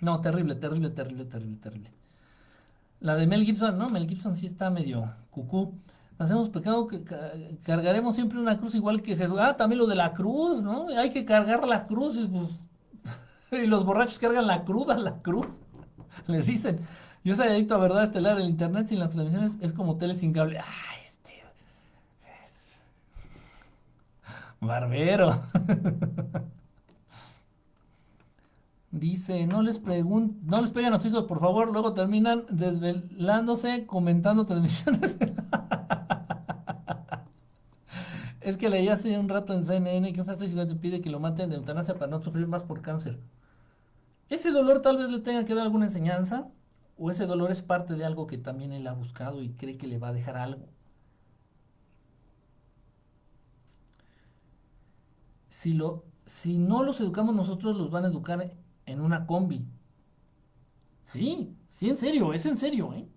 No, 0.00 0.20
terrible, 0.20 0.54
terrible, 0.54 0.90
terrible, 0.90 1.24
terrible, 1.24 1.56
terrible. 1.56 1.92
La 3.00 3.16
de 3.16 3.26
Mel 3.26 3.44
Gibson, 3.44 3.78
no, 3.78 3.90
Mel 3.90 4.08
Gibson 4.08 4.36
sí 4.36 4.46
está 4.46 4.70
medio 4.70 5.12
cucú 5.30 5.74
hacemos 6.18 6.48
pecado, 6.48 6.86
que 6.86 7.04
cargaremos 7.62 8.14
siempre 8.14 8.38
una 8.38 8.58
cruz 8.58 8.74
igual 8.74 9.02
que 9.02 9.16
Jesús. 9.16 9.38
Ah, 9.40 9.56
también 9.56 9.78
lo 9.78 9.86
de 9.86 9.94
la 9.94 10.12
cruz, 10.12 10.60
¿no? 10.62 10.88
Hay 10.88 11.10
que 11.10 11.24
cargar 11.24 11.66
la 11.66 11.86
cruz 11.86 12.16
y, 12.16 12.26
pues, 12.26 12.48
los 13.68 13.84
borrachos 13.84 14.18
cargan 14.18 14.46
la 14.46 14.64
cruda, 14.64 14.96
la 14.98 15.22
cruz. 15.22 15.60
Les 16.26 16.46
dicen, 16.46 16.80
yo 17.24 17.34
soy 17.34 17.48
adicto 17.48 17.74
a 17.74 17.78
verdad 17.78 18.04
estelar, 18.04 18.38
el 18.40 18.48
internet 18.48 18.88
sin 18.88 18.98
las 18.98 19.10
transmisiones 19.10 19.58
es 19.60 19.72
como 19.72 19.96
tele 19.96 20.14
sin 20.14 20.32
cable. 20.32 20.58
Ah, 20.58 20.64
este 21.06 21.42
es 22.44 22.82
barbero. 24.60 25.42
Dice, 28.90 29.46
no 29.46 29.62
les 29.62 29.78
pregun 29.78 30.40
no 30.42 30.60
les 30.60 30.70
peguen 30.70 30.92
a 30.92 30.96
los 30.96 31.04
hijos, 31.04 31.24
por 31.24 31.40
favor, 31.40 31.70
luego 31.70 31.92
terminan 31.92 32.44
desvelándose 32.48 33.86
comentando 33.86 34.46
transmisiones. 34.46 35.16
Es 38.40 38.56
que 38.56 38.70
leí 38.70 38.88
hace 38.88 39.18
un 39.18 39.28
rato 39.28 39.52
en 39.52 39.62
CNN 39.62 40.10
que 40.14 40.22
un 40.22 40.38
se 40.38 40.74
pide 40.76 41.02
que 41.02 41.10
lo 41.10 41.20
maten 41.20 41.50
de 41.50 41.56
eutanasia 41.56 41.96
para 41.96 42.10
no 42.10 42.22
sufrir 42.22 42.46
más 42.46 42.62
por 42.62 42.80
cáncer. 42.80 43.18
Ese 44.30 44.50
dolor 44.52 44.80
tal 44.80 44.96
vez 44.96 45.10
le 45.10 45.20
tenga 45.20 45.44
que 45.44 45.54
dar 45.54 45.64
alguna 45.64 45.84
enseñanza, 45.84 46.48
o 46.96 47.10
ese 47.10 47.26
dolor 47.26 47.50
es 47.50 47.60
parte 47.60 47.94
de 47.94 48.06
algo 48.06 48.26
que 48.26 48.38
también 48.38 48.72
él 48.72 48.86
ha 48.86 48.94
buscado 48.94 49.42
y 49.42 49.50
cree 49.50 49.76
que 49.76 49.86
le 49.86 49.98
va 49.98 50.08
a 50.08 50.12
dejar 50.14 50.38
algo. 50.38 50.66
Si, 55.58 55.74
lo, 55.74 56.04
si 56.24 56.56
no 56.56 56.84
los 56.84 57.00
educamos 57.00 57.34
nosotros, 57.34 57.76
los 57.76 57.90
van 57.90 58.04
a 58.04 58.08
educar 58.08 58.54
en 58.86 59.00
una 59.00 59.26
combi. 59.26 59.66
Sí, 61.04 61.56
sí, 61.68 61.88
en 61.88 61.96
serio, 61.96 62.32
es 62.32 62.46
en 62.46 62.56
serio, 62.56 62.92
¿eh? 62.94 63.08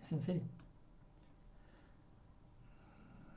Es 0.00 0.10
en 0.12 0.22
serio. 0.22 0.42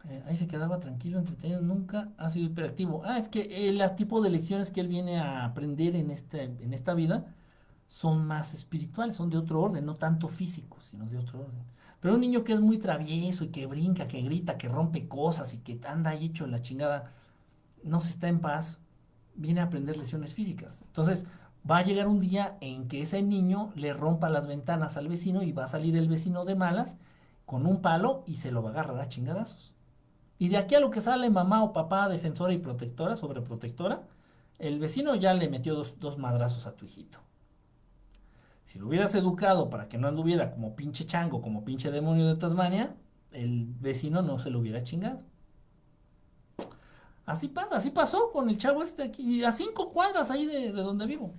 Eh, 0.08 0.24
ahí 0.26 0.38
se 0.38 0.48
quedaba 0.48 0.80
tranquilo, 0.80 1.20
entretenido, 1.20 1.62
nunca 1.62 2.14
ha 2.18 2.30
sido 2.30 2.46
hiperactivo. 2.46 3.02
Ah, 3.04 3.18
es 3.18 3.28
que 3.28 3.68
el 3.68 3.82
eh, 3.82 3.90
tipo 3.90 4.22
de 4.22 4.30
lecciones 4.30 4.72
que 4.72 4.80
él 4.80 4.88
viene 4.88 5.20
a 5.20 5.44
aprender 5.44 5.98
en, 5.98 6.12
este, 6.12 6.44
en 6.44 6.74
esta 6.74 6.94
vida 6.94 7.36
son 7.88 8.26
más 8.26 8.54
espirituales, 8.54 9.18
son 9.18 9.30
de 9.30 9.38
otro 9.38 9.62
orden, 9.62 9.86
no 9.86 9.96
tanto 9.96 10.30
físicos, 10.30 10.86
sino 10.86 11.06
de 11.08 11.18
otro 11.18 11.42
orden. 11.42 11.66
Pero 12.02 12.16
un 12.16 12.22
niño 12.22 12.44
que 12.44 12.54
es 12.54 12.60
muy 12.60 12.80
travieso 12.80 13.46
y 13.46 13.50
que 13.50 13.68
brinca, 13.68 14.08
que 14.08 14.22
grita, 14.22 14.58
que 14.58 14.68
rompe 14.68 15.08
cosas 15.08 15.54
y 15.54 15.60
que 15.60 15.80
anda 15.88 16.12
ahí 16.12 16.26
hecho 16.26 16.48
la 16.48 16.62
chingada, 16.62 17.14
no 17.84 18.02
se 18.02 18.10
está 18.10 18.28
en 18.28 18.42
paz, 18.42 18.80
viene 19.36 19.62
a 19.62 19.66
aprender 19.66 19.98
lecciones 19.98 20.34
físicas. 20.34 20.80
Entonces, 20.82 21.26
va 21.70 21.78
a 21.78 21.84
llegar 21.84 22.08
un 22.08 22.20
día 22.20 22.58
en 22.62 22.88
que 22.88 23.02
ese 23.02 23.22
niño 23.22 23.72
le 23.76 23.94
rompa 23.94 24.30
las 24.30 24.48
ventanas 24.48 24.98
al 24.98 25.08
vecino 25.08 25.44
y 25.44 25.52
va 25.52 25.66
a 25.66 25.70
salir 25.70 25.96
el 25.96 26.10
vecino 26.10 26.44
de 26.44 26.56
malas 26.56 26.98
con 27.46 27.66
un 27.66 27.82
palo 27.82 28.24
y 28.26 28.38
se 28.38 28.52
lo 28.52 28.64
va 28.64 28.70
a 28.70 28.74
agarrar 28.74 29.00
a 29.00 29.10
chingadazos. 29.10 29.74
Y 30.40 30.50
de 30.50 30.58
aquí 30.58 30.74
a 30.74 30.80
lo 30.80 30.90
que 30.90 31.02
sale 31.02 31.30
mamá 31.30 31.64
o 31.64 31.72
papá 31.72 32.10
defensora 32.10 32.52
y 32.54 32.58
protectora, 32.58 33.16
sobreprotectora, 33.16 34.02
el 34.58 34.80
vecino 34.80 35.16
ya 35.16 35.34
le 35.34 35.50
metió 35.50 35.76
dos, 35.76 36.18
madrazos 36.18 36.66
a 36.66 36.76
tu 36.76 36.86
hijito. 36.86 37.20
Si 38.64 38.80
lo 38.80 38.88
hubieras 38.88 39.14
educado 39.16 39.70
para 39.70 39.90
que 39.90 39.98
no 39.98 40.08
anduviera 40.08 40.52
como 40.52 40.76
pinche 40.76 41.06
chango, 41.06 41.42
como 41.42 41.66
pinche 41.66 41.92
demonio 41.92 42.28
de 42.28 42.36
Tasmania, 42.36 42.96
el 43.32 43.66
vecino 43.80 44.22
no 44.22 44.40
se 44.40 44.50
lo 44.50 44.60
hubiera 44.60 44.84
chingado. 44.84 45.22
Así 47.26 47.48
pasa, 47.48 47.76
así 47.76 47.92
pasó 47.92 48.32
con 48.32 48.50
el 48.50 48.58
chavo 48.58 48.84
este 48.84 49.04
aquí, 49.04 49.44
a 49.44 49.52
cinco 49.52 49.90
cuadras 49.90 50.32
ahí 50.32 50.46
de, 50.46 50.72
donde 50.72 51.06
vivo. 51.06 51.34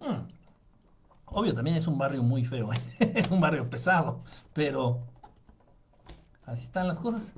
Hmm. 0.00 0.26
Obvio, 1.26 1.54
también 1.54 1.76
es 1.76 1.86
un 1.86 1.96
barrio 1.96 2.22
muy 2.22 2.44
feo, 2.44 2.70
es 2.98 3.30
un 3.30 3.40
barrio 3.40 3.68
pesado, 3.70 4.24
pero 4.52 5.06
Así 6.50 6.64
están 6.64 6.88
las 6.88 6.98
cosas. 6.98 7.32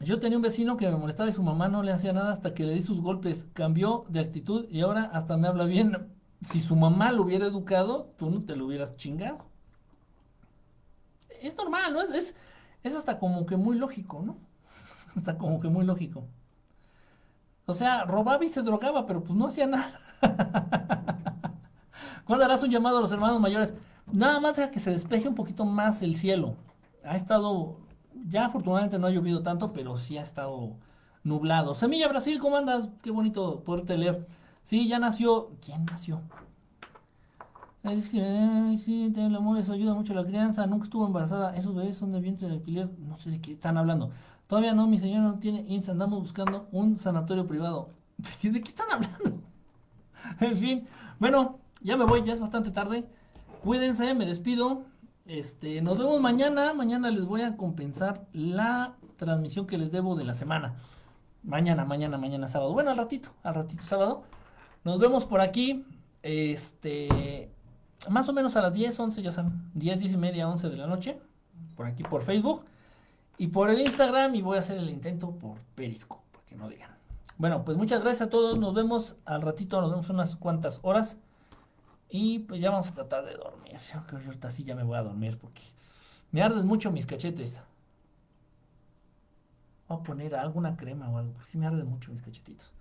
Yo 0.00 0.20
tenía 0.20 0.36
un 0.36 0.42
vecino 0.42 0.76
que 0.76 0.88
me 0.88 0.96
molestaba 0.96 1.30
y 1.30 1.32
su 1.32 1.42
mamá 1.42 1.68
no 1.68 1.82
le 1.82 1.92
hacía 1.92 2.12
nada 2.12 2.32
hasta 2.32 2.54
que 2.54 2.64
le 2.64 2.74
di 2.74 2.82
sus 2.82 3.00
golpes. 3.00 3.46
Cambió 3.54 4.04
de 4.08 4.20
actitud 4.20 4.66
y 4.70 4.82
ahora 4.82 5.04
hasta 5.12 5.36
me 5.36 5.48
habla 5.48 5.64
bien. 5.64 6.12
Si 6.42 6.60
su 6.60 6.76
mamá 6.76 7.12
lo 7.12 7.22
hubiera 7.22 7.46
educado, 7.46 8.12
tú 8.18 8.30
no 8.30 8.44
te 8.44 8.56
lo 8.56 8.66
hubieras 8.66 8.96
chingado. 8.96 9.46
Es 11.40 11.56
normal, 11.56 11.92
¿no? 11.92 12.02
Es, 12.02 12.10
es, 12.10 12.34
es 12.82 12.94
hasta 12.94 13.18
como 13.18 13.46
que 13.46 13.56
muy 13.56 13.76
lógico, 13.78 14.22
¿no? 14.22 14.36
Hasta 15.16 15.38
como 15.38 15.60
que 15.60 15.68
muy 15.68 15.84
lógico. 15.84 16.26
O 17.64 17.74
sea, 17.74 18.04
robaba 18.04 18.44
y 18.44 18.48
se 18.48 18.62
drogaba, 18.62 19.06
pero 19.06 19.24
pues 19.24 19.36
no 19.36 19.46
hacía 19.46 19.66
nada. 19.66 19.92
¿Cuándo 22.24 22.44
harás 22.44 22.62
un 22.62 22.70
llamado 22.70 22.98
a 22.98 23.00
los 23.00 23.12
hermanos 23.12 23.40
mayores? 23.40 23.74
Nada 24.12 24.40
más 24.40 24.58
a 24.58 24.70
que 24.70 24.78
se 24.80 24.90
despeje 24.90 25.28
un 25.28 25.34
poquito 25.34 25.64
más 25.64 26.02
el 26.02 26.16
cielo 26.16 26.56
ha 27.06 27.16
estado, 27.16 27.76
ya 28.28 28.46
afortunadamente 28.46 28.98
no 28.98 29.06
ha 29.06 29.10
llovido 29.10 29.42
tanto, 29.42 29.72
pero 29.72 29.96
sí 29.96 30.18
ha 30.18 30.22
estado 30.22 30.72
nublado. 31.24 31.74
Semilla 31.74 32.08
Brasil, 32.08 32.38
¿cómo 32.40 32.56
andas? 32.56 32.88
Qué 33.02 33.10
bonito 33.10 33.62
poderte 33.64 33.96
leer. 33.98 34.26
Sí, 34.62 34.88
ya 34.88 34.98
nació. 34.98 35.50
¿Quién 35.64 35.84
nació? 35.84 36.22
Sí, 38.78 39.12
el 39.16 39.36
amor, 39.36 39.58
eso 39.58 39.72
ayuda 39.72 39.94
mucho 39.94 40.12
a 40.12 40.16
la 40.16 40.24
crianza. 40.24 40.66
Nunca 40.66 40.84
estuvo 40.84 41.06
embarazada. 41.06 41.56
Esos 41.56 41.74
bebés 41.74 41.96
son 41.96 42.10
de 42.10 42.20
vientre 42.20 42.48
de 42.48 42.54
alquiler. 42.54 42.90
No 42.98 43.16
sé 43.16 43.30
de 43.30 43.40
qué 43.40 43.52
están 43.52 43.78
hablando. 43.78 44.10
Todavía 44.48 44.74
no, 44.74 44.88
mi 44.88 44.98
señora 44.98 45.22
no 45.22 45.38
tiene 45.38 45.64
IMSS. 45.68 45.90
Andamos 45.90 46.20
buscando 46.20 46.68
un 46.72 46.96
sanatorio 46.98 47.46
privado. 47.46 47.90
¿De 48.42 48.60
qué 48.60 48.68
están 48.68 48.90
hablando? 48.90 49.40
en 50.40 50.56
fin. 50.56 50.88
Bueno, 51.20 51.58
ya 51.80 51.96
me 51.96 52.04
voy. 52.04 52.24
Ya 52.24 52.32
es 52.32 52.40
bastante 52.40 52.72
tarde. 52.72 53.04
Cuídense, 53.62 54.14
me 54.14 54.26
despido. 54.26 54.84
Este, 55.26 55.82
nos 55.82 55.98
vemos 55.98 56.20
mañana. 56.20 56.72
Mañana 56.72 57.10
les 57.10 57.24
voy 57.24 57.42
a 57.42 57.56
compensar 57.56 58.26
la 58.32 58.96
transmisión 59.16 59.66
que 59.66 59.78
les 59.78 59.90
debo 59.90 60.14
de 60.14 60.24
la 60.24 60.34
semana. 60.34 60.76
Mañana, 61.42 61.84
mañana, 61.84 62.18
mañana 62.18 62.48
sábado. 62.48 62.72
Bueno, 62.72 62.90
al 62.90 62.96
ratito, 62.96 63.30
al 63.42 63.54
ratito 63.54 63.82
sábado. 63.82 64.22
Nos 64.84 64.98
vemos 64.98 65.24
por 65.24 65.40
aquí. 65.40 65.84
Este, 66.22 67.50
más 68.08 68.28
o 68.28 68.32
menos 68.32 68.56
a 68.56 68.62
las 68.62 68.74
10, 68.74 68.98
11, 68.98 69.22
ya 69.22 69.32
saben, 69.32 69.70
10, 69.74 70.00
10 70.00 70.12
y 70.12 70.16
media, 70.16 70.48
11 70.48 70.68
de 70.70 70.76
la 70.76 70.86
noche, 70.86 71.20
por 71.76 71.86
aquí 71.86 72.02
por 72.02 72.22
Facebook 72.22 72.64
y 73.38 73.48
por 73.48 73.70
el 73.70 73.80
Instagram 73.80 74.34
y 74.34 74.42
voy 74.42 74.56
a 74.56 74.60
hacer 74.60 74.78
el 74.78 74.90
intento 74.90 75.32
por 75.38 75.60
Periscope, 75.74 76.24
para 76.32 76.44
que 76.44 76.56
no 76.56 76.68
digan. 76.68 76.90
Bueno, 77.38 77.64
pues 77.64 77.76
muchas 77.76 78.02
gracias 78.02 78.28
a 78.28 78.30
todos, 78.30 78.58
nos 78.58 78.74
vemos 78.74 79.16
al 79.24 79.42
ratito, 79.42 79.80
nos 79.80 79.90
vemos 79.90 80.08
unas 80.10 80.36
cuantas 80.36 80.80
horas 80.82 81.18
y 82.08 82.40
pues 82.40 82.60
ya 82.60 82.70
vamos 82.70 82.88
a 82.88 82.94
tratar 82.94 83.24
de 83.24 83.34
dormir. 83.34 83.76
Yo 83.92 84.06
creo 84.06 84.20
que 84.20 84.26
ahorita 84.26 84.50
sí 84.50 84.64
ya 84.64 84.74
me 84.74 84.84
voy 84.84 84.96
a 84.96 85.02
dormir 85.02 85.38
porque 85.38 85.62
me 86.32 86.42
arden 86.42 86.66
mucho 86.66 86.90
mis 86.90 87.06
cachetes. 87.06 87.60
Voy 89.88 89.98
a 89.98 90.02
poner 90.02 90.34
alguna 90.34 90.76
crema 90.76 91.08
o 91.08 91.18
algo, 91.18 91.32
porque 91.34 91.58
me 91.58 91.66
arden 91.66 91.86
mucho 91.88 92.10
mis 92.10 92.22
cachetitos. 92.22 92.72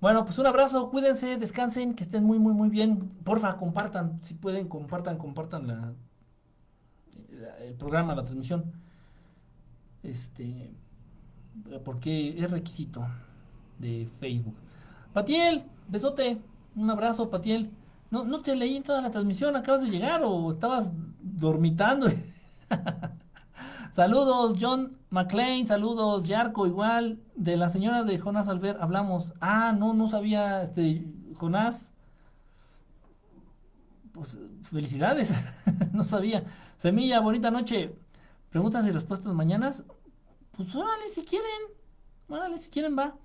Bueno, 0.00 0.24
pues 0.24 0.38
un 0.38 0.46
abrazo, 0.46 0.90
cuídense, 0.90 1.38
descansen, 1.38 1.94
que 1.94 2.04
estén 2.04 2.24
muy, 2.24 2.38
muy, 2.38 2.52
muy 2.52 2.68
bien. 2.68 3.08
Porfa, 3.24 3.56
compartan, 3.56 4.20
si 4.22 4.34
pueden, 4.34 4.68
compartan, 4.68 5.16
compartan 5.16 5.66
la, 5.66 5.94
el 7.60 7.74
programa, 7.74 8.14
la 8.14 8.22
transmisión. 8.22 8.72
Este, 10.02 10.74
porque 11.84 12.38
es 12.38 12.50
requisito 12.50 13.06
de 13.78 14.08
Facebook. 14.20 14.56
Patiel, 15.12 15.64
besote, 15.88 16.40
un 16.74 16.90
abrazo, 16.90 17.30
Patiel. 17.30 17.70
No, 18.10 18.24
no 18.24 18.40
te 18.40 18.54
leí 18.56 18.76
en 18.76 18.82
toda 18.82 19.02
la 19.02 19.10
transmisión, 19.10 19.56
acabas 19.56 19.82
de 19.82 19.88
llegar 19.88 20.22
o 20.24 20.52
estabas 20.52 20.90
dormitando. 21.20 22.08
Saludos, 23.92 24.58
John 24.60 24.98
McLean, 25.08 25.66
saludos, 25.66 26.24
Yarco, 26.28 26.66
igual, 26.66 27.18
de 27.34 27.56
la 27.56 27.70
señora 27.70 28.04
de 28.04 28.18
Jonás 28.18 28.46
Albert 28.46 28.78
hablamos. 28.82 29.32
Ah, 29.40 29.72
no, 29.72 29.94
no 29.94 30.06
sabía, 30.06 30.60
este, 30.60 31.02
Jonás. 31.34 31.94
Pues 34.12 34.36
felicidades, 34.70 35.32
no 35.94 36.04
sabía. 36.04 36.44
Semilla, 36.76 37.20
bonita 37.20 37.50
noche. 37.50 37.96
Preguntas 38.50 38.86
y 38.86 38.90
respuestas 38.90 39.32
mañanas. 39.32 39.82
Pues 40.56 40.74
órale 40.74 41.08
si 41.08 41.24
quieren, 41.24 41.48
órale 42.28 42.58
si 42.58 42.68
quieren, 42.68 42.98
va. 42.98 43.16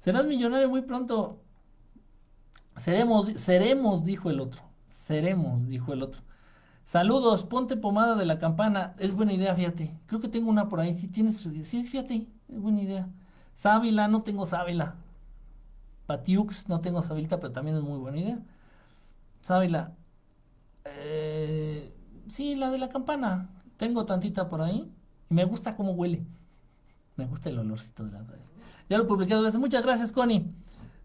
Serás 0.00 0.26
millonario 0.26 0.68
muy 0.68 0.82
pronto. 0.82 1.40
Seremos, 2.78 3.32
seremos, 3.36 4.04
dijo 4.04 4.30
el 4.30 4.40
otro. 4.40 4.62
Seremos, 4.88 5.66
dijo 5.66 5.92
el 5.92 6.02
otro. 6.02 6.22
Saludos, 6.84 7.44
ponte 7.44 7.76
pomada 7.76 8.16
de 8.16 8.24
la 8.24 8.38
campana. 8.38 8.94
Es 8.98 9.14
buena 9.14 9.32
idea, 9.32 9.54
fíjate. 9.54 9.94
Creo 10.06 10.20
que 10.20 10.28
tengo 10.28 10.50
una 10.50 10.68
por 10.68 10.80
ahí. 10.80 10.94
Si 10.94 11.08
tienes, 11.08 11.36
sí, 11.36 11.82
fíjate, 11.82 12.26
es 12.48 12.60
buena 12.60 12.80
idea. 12.82 13.08
Sábila, 13.52 14.08
no 14.08 14.22
tengo 14.22 14.46
sábila. 14.46 14.96
Patiux, 16.06 16.68
no 16.68 16.80
tengo 16.80 17.02
sábilita, 17.02 17.38
pero 17.40 17.52
también 17.52 17.76
es 17.76 17.82
muy 17.82 17.98
buena 17.98 18.18
idea. 18.18 18.38
Sábila. 19.42 19.92
Eh, 20.84 21.94
sí, 22.30 22.56
la 22.56 22.70
de 22.70 22.78
la 22.78 22.88
campana. 22.88 23.50
Tengo 23.76 24.06
tantita 24.06 24.48
por 24.48 24.62
ahí. 24.62 24.90
Y 25.28 25.34
me 25.34 25.44
gusta 25.44 25.76
cómo 25.76 25.92
huele. 25.92 26.24
Me 27.16 27.26
gusta 27.26 27.50
el 27.50 27.58
olorcito 27.58 28.04
de 28.04 28.12
la. 28.12 28.24
Ya 28.88 28.96
lo 28.96 29.06
publiqué 29.06 29.34
dos 29.34 29.44
veces. 29.44 29.60
Muchas 29.60 29.82
gracias, 29.82 30.12
Connie. 30.12 30.50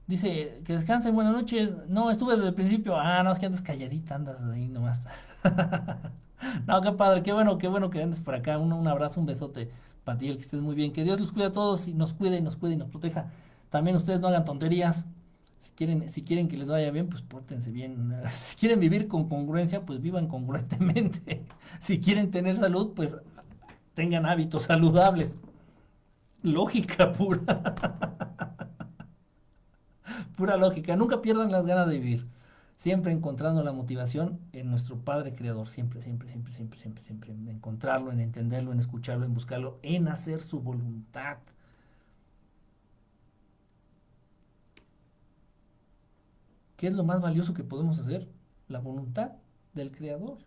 Dice, 0.07 0.61
que 0.65 0.73
descansen, 0.73 1.15
buenas 1.15 1.34
noches. 1.34 1.73
No, 1.88 2.11
estuve 2.11 2.35
desde 2.35 2.49
el 2.49 2.53
principio. 2.53 2.97
Ah, 2.97 3.23
no, 3.23 3.31
es 3.31 3.39
que 3.39 3.45
andas 3.45 3.61
calladita, 3.61 4.15
andas 4.15 4.41
ahí 4.43 4.67
nomás. 4.67 5.07
no, 6.67 6.81
qué 6.81 6.91
padre, 6.91 7.23
qué 7.23 7.31
bueno, 7.31 7.57
qué 7.57 7.67
bueno 7.67 7.89
que 7.89 8.01
andes 8.03 8.19
por 8.19 8.35
acá. 8.35 8.57
Un, 8.57 8.73
un 8.73 8.88
abrazo, 8.88 9.21
un 9.21 9.25
besote 9.25 9.69
para 10.03 10.19
el 10.19 10.35
que 10.35 10.41
estés 10.41 10.61
muy 10.61 10.75
bien. 10.75 10.91
Que 10.91 11.03
Dios 11.03 11.19
los 11.19 11.31
cuide 11.31 11.45
a 11.45 11.51
todos 11.51 11.88
y 11.88 11.93
nos 11.93 12.13
cuide 12.13 12.38
y 12.38 12.41
nos 12.41 12.57
cuide 12.57 12.73
y 12.73 12.77
nos 12.77 12.89
proteja. 12.89 13.31
También 13.69 13.95
ustedes 13.95 14.19
no 14.19 14.27
hagan 14.27 14.43
tonterías. 14.43 15.05
Si 15.57 15.71
quieren, 15.71 16.09
si 16.09 16.23
quieren 16.23 16.49
que 16.49 16.57
les 16.57 16.67
vaya 16.67 16.91
bien, 16.91 17.07
pues 17.07 17.21
pórtense 17.21 17.71
bien. 17.71 18.13
Si 18.30 18.57
quieren 18.57 18.81
vivir 18.81 19.07
con 19.07 19.30
congruencia, 19.30 19.85
pues 19.85 20.01
vivan 20.01 20.27
congruentemente. 20.27 21.45
Si 21.80 21.99
quieren 21.99 22.30
tener 22.30 22.57
salud, 22.57 22.91
pues 22.93 23.17
tengan 23.93 24.25
hábitos 24.25 24.63
saludables. 24.63 25.38
Lógica 26.41 27.13
pura. 27.13 28.69
Pura 30.38 30.57
lógica. 30.57 30.95
Nunca 30.95 31.21
pierdan 31.21 31.51
las 31.51 31.65
ganas 31.65 31.88
de 31.88 31.99
vivir. 31.99 32.27
Siempre 32.75 33.11
encontrando 33.11 33.63
la 33.63 33.71
motivación 33.71 34.39
en 34.51 34.69
nuestro 34.69 34.97
Padre 34.99 35.34
Creador. 35.34 35.67
Siempre, 35.67 36.01
siempre, 36.01 36.30
siempre, 36.30 36.53
siempre, 36.53 36.80
siempre, 36.80 37.03
siempre. 37.03 37.31
En 37.34 37.47
encontrarlo, 37.47 38.11
en 38.11 38.19
entenderlo, 38.19 38.71
en 38.71 38.80
escucharlo, 38.80 39.25
en 39.25 39.34
buscarlo, 39.34 39.80
en 39.84 40.07
hacer 40.07 40.41
su 40.41 40.61
voluntad. 40.61 41.38
¿Qué 46.77 46.88
es 46.88 46.93
lo 46.93 47.03
más 47.03 47.21
valioso 47.21 47.53
que 47.53 47.63
podemos 47.63 47.99
hacer? 47.99 48.27
La 48.67 48.80
voluntad 48.80 49.31
del 49.73 49.91
Creador. 49.91 50.39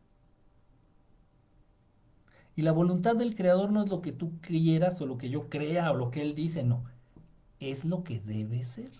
Y 2.56 2.62
la 2.62 2.72
voluntad 2.72 3.16
del 3.16 3.34
Creador 3.34 3.70
no 3.70 3.82
es 3.82 3.88
lo 3.88 4.00
que 4.02 4.12
tú 4.12 4.38
quieras 4.40 5.00
o 5.00 5.06
lo 5.06 5.18
que 5.18 5.30
yo 5.30 5.48
crea 5.48 5.90
o 5.92 5.96
lo 5.96 6.10
que 6.10 6.22
Él 6.22 6.34
dice, 6.34 6.64
no. 6.64 6.84
Es 7.60 7.84
lo 7.84 8.02
que 8.04 8.20
debe 8.20 8.64
ser. 8.64 8.90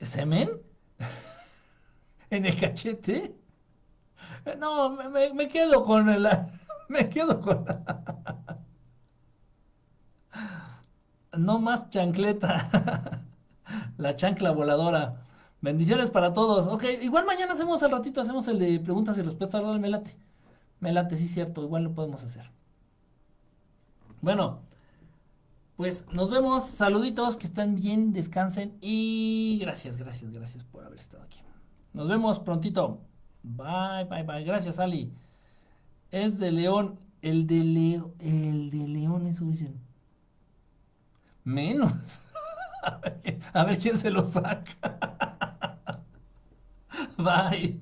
¿Semen? 0.00 0.50
¿En 2.30 2.46
el 2.46 2.58
cachete? 2.58 3.34
No, 4.58 4.90
me, 4.90 5.48
quedo 5.48 5.82
con 5.84 6.08
el... 6.08 6.28
Me 6.88 7.10
quedo 7.10 7.40
con... 7.40 7.66
No 11.36 11.58
más 11.58 11.90
chancleta. 11.90 13.22
La 13.98 14.16
chancla 14.16 14.52
voladora. 14.52 15.26
Bendiciones 15.60 16.10
para 16.10 16.32
todos. 16.32 16.66
Ok, 16.68 16.84
igual 17.02 17.26
mañana 17.26 17.52
hacemos 17.52 17.82
al 17.82 17.90
ratito, 17.90 18.20
hacemos 18.20 18.48
el 18.48 18.58
de 18.58 18.80
preguntas 18.80 19.18
y 19.18 19.22
respuestas. 19.22 19.62
Me 19.78 19.88
late. 19.88 20.16
Me 20.80 20.92
late, 20.92 21.16
sí, 21.16 21.28
cierto. 21.28 21.62
Igual 21.62 21.84
lo 21.84 21.92
podemos 21.92 22.22
hacer. 22.24 22.50
Bueno, 24.20 24.60
pues 25.78 26.06
nos 26.12 26.28
vemos, 26.28 26.68
saluditos, 26.68 27.36
que 27.36 27.46
estén 27.46 27.76
bien, 27.76 28.12
descansen 28.12 28.76
y 28.80 29.60
gracias, 29.60 29.96
gracias, 29.96 30.32
gracias 30.32 30.64
por 30.64 30.84
haber 30.84 30.98
estado 30.98 31.22
aquí. 31.22 31.38
Nos 31.92 32.08
vemos 32.08 32.40
prontito. 32.40 33.00
Bye, 33.44 34.02
bye, 34.10 34.24
bye. 34.24 34.42
Gracias, 34.42 34.80
Ali. 34.80 35.12
Es 36.10 36.40
de 36.40 36.50
León. 36.50 36.98
El 37.22 37.46
de 37.46 37.62
León, 37.62 38.12
el 38.18 38.70
de 38.70 38.88
León, 38.88 39.28
eso 39.28 39.44
dicen. 39.44 39.80
Menos. 41.44 41.92
a, 43.52 43.64
ver, 43.64 43.78
quién 43.78 43.96
se 43.96 44.10
lo 44.10 44.24
saca. 44.24 45.78
bye. 47.16 47.80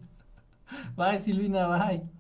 Bye, 0.95 1.19
Silvina, 1.19 1.67
bye. 1.67 2.16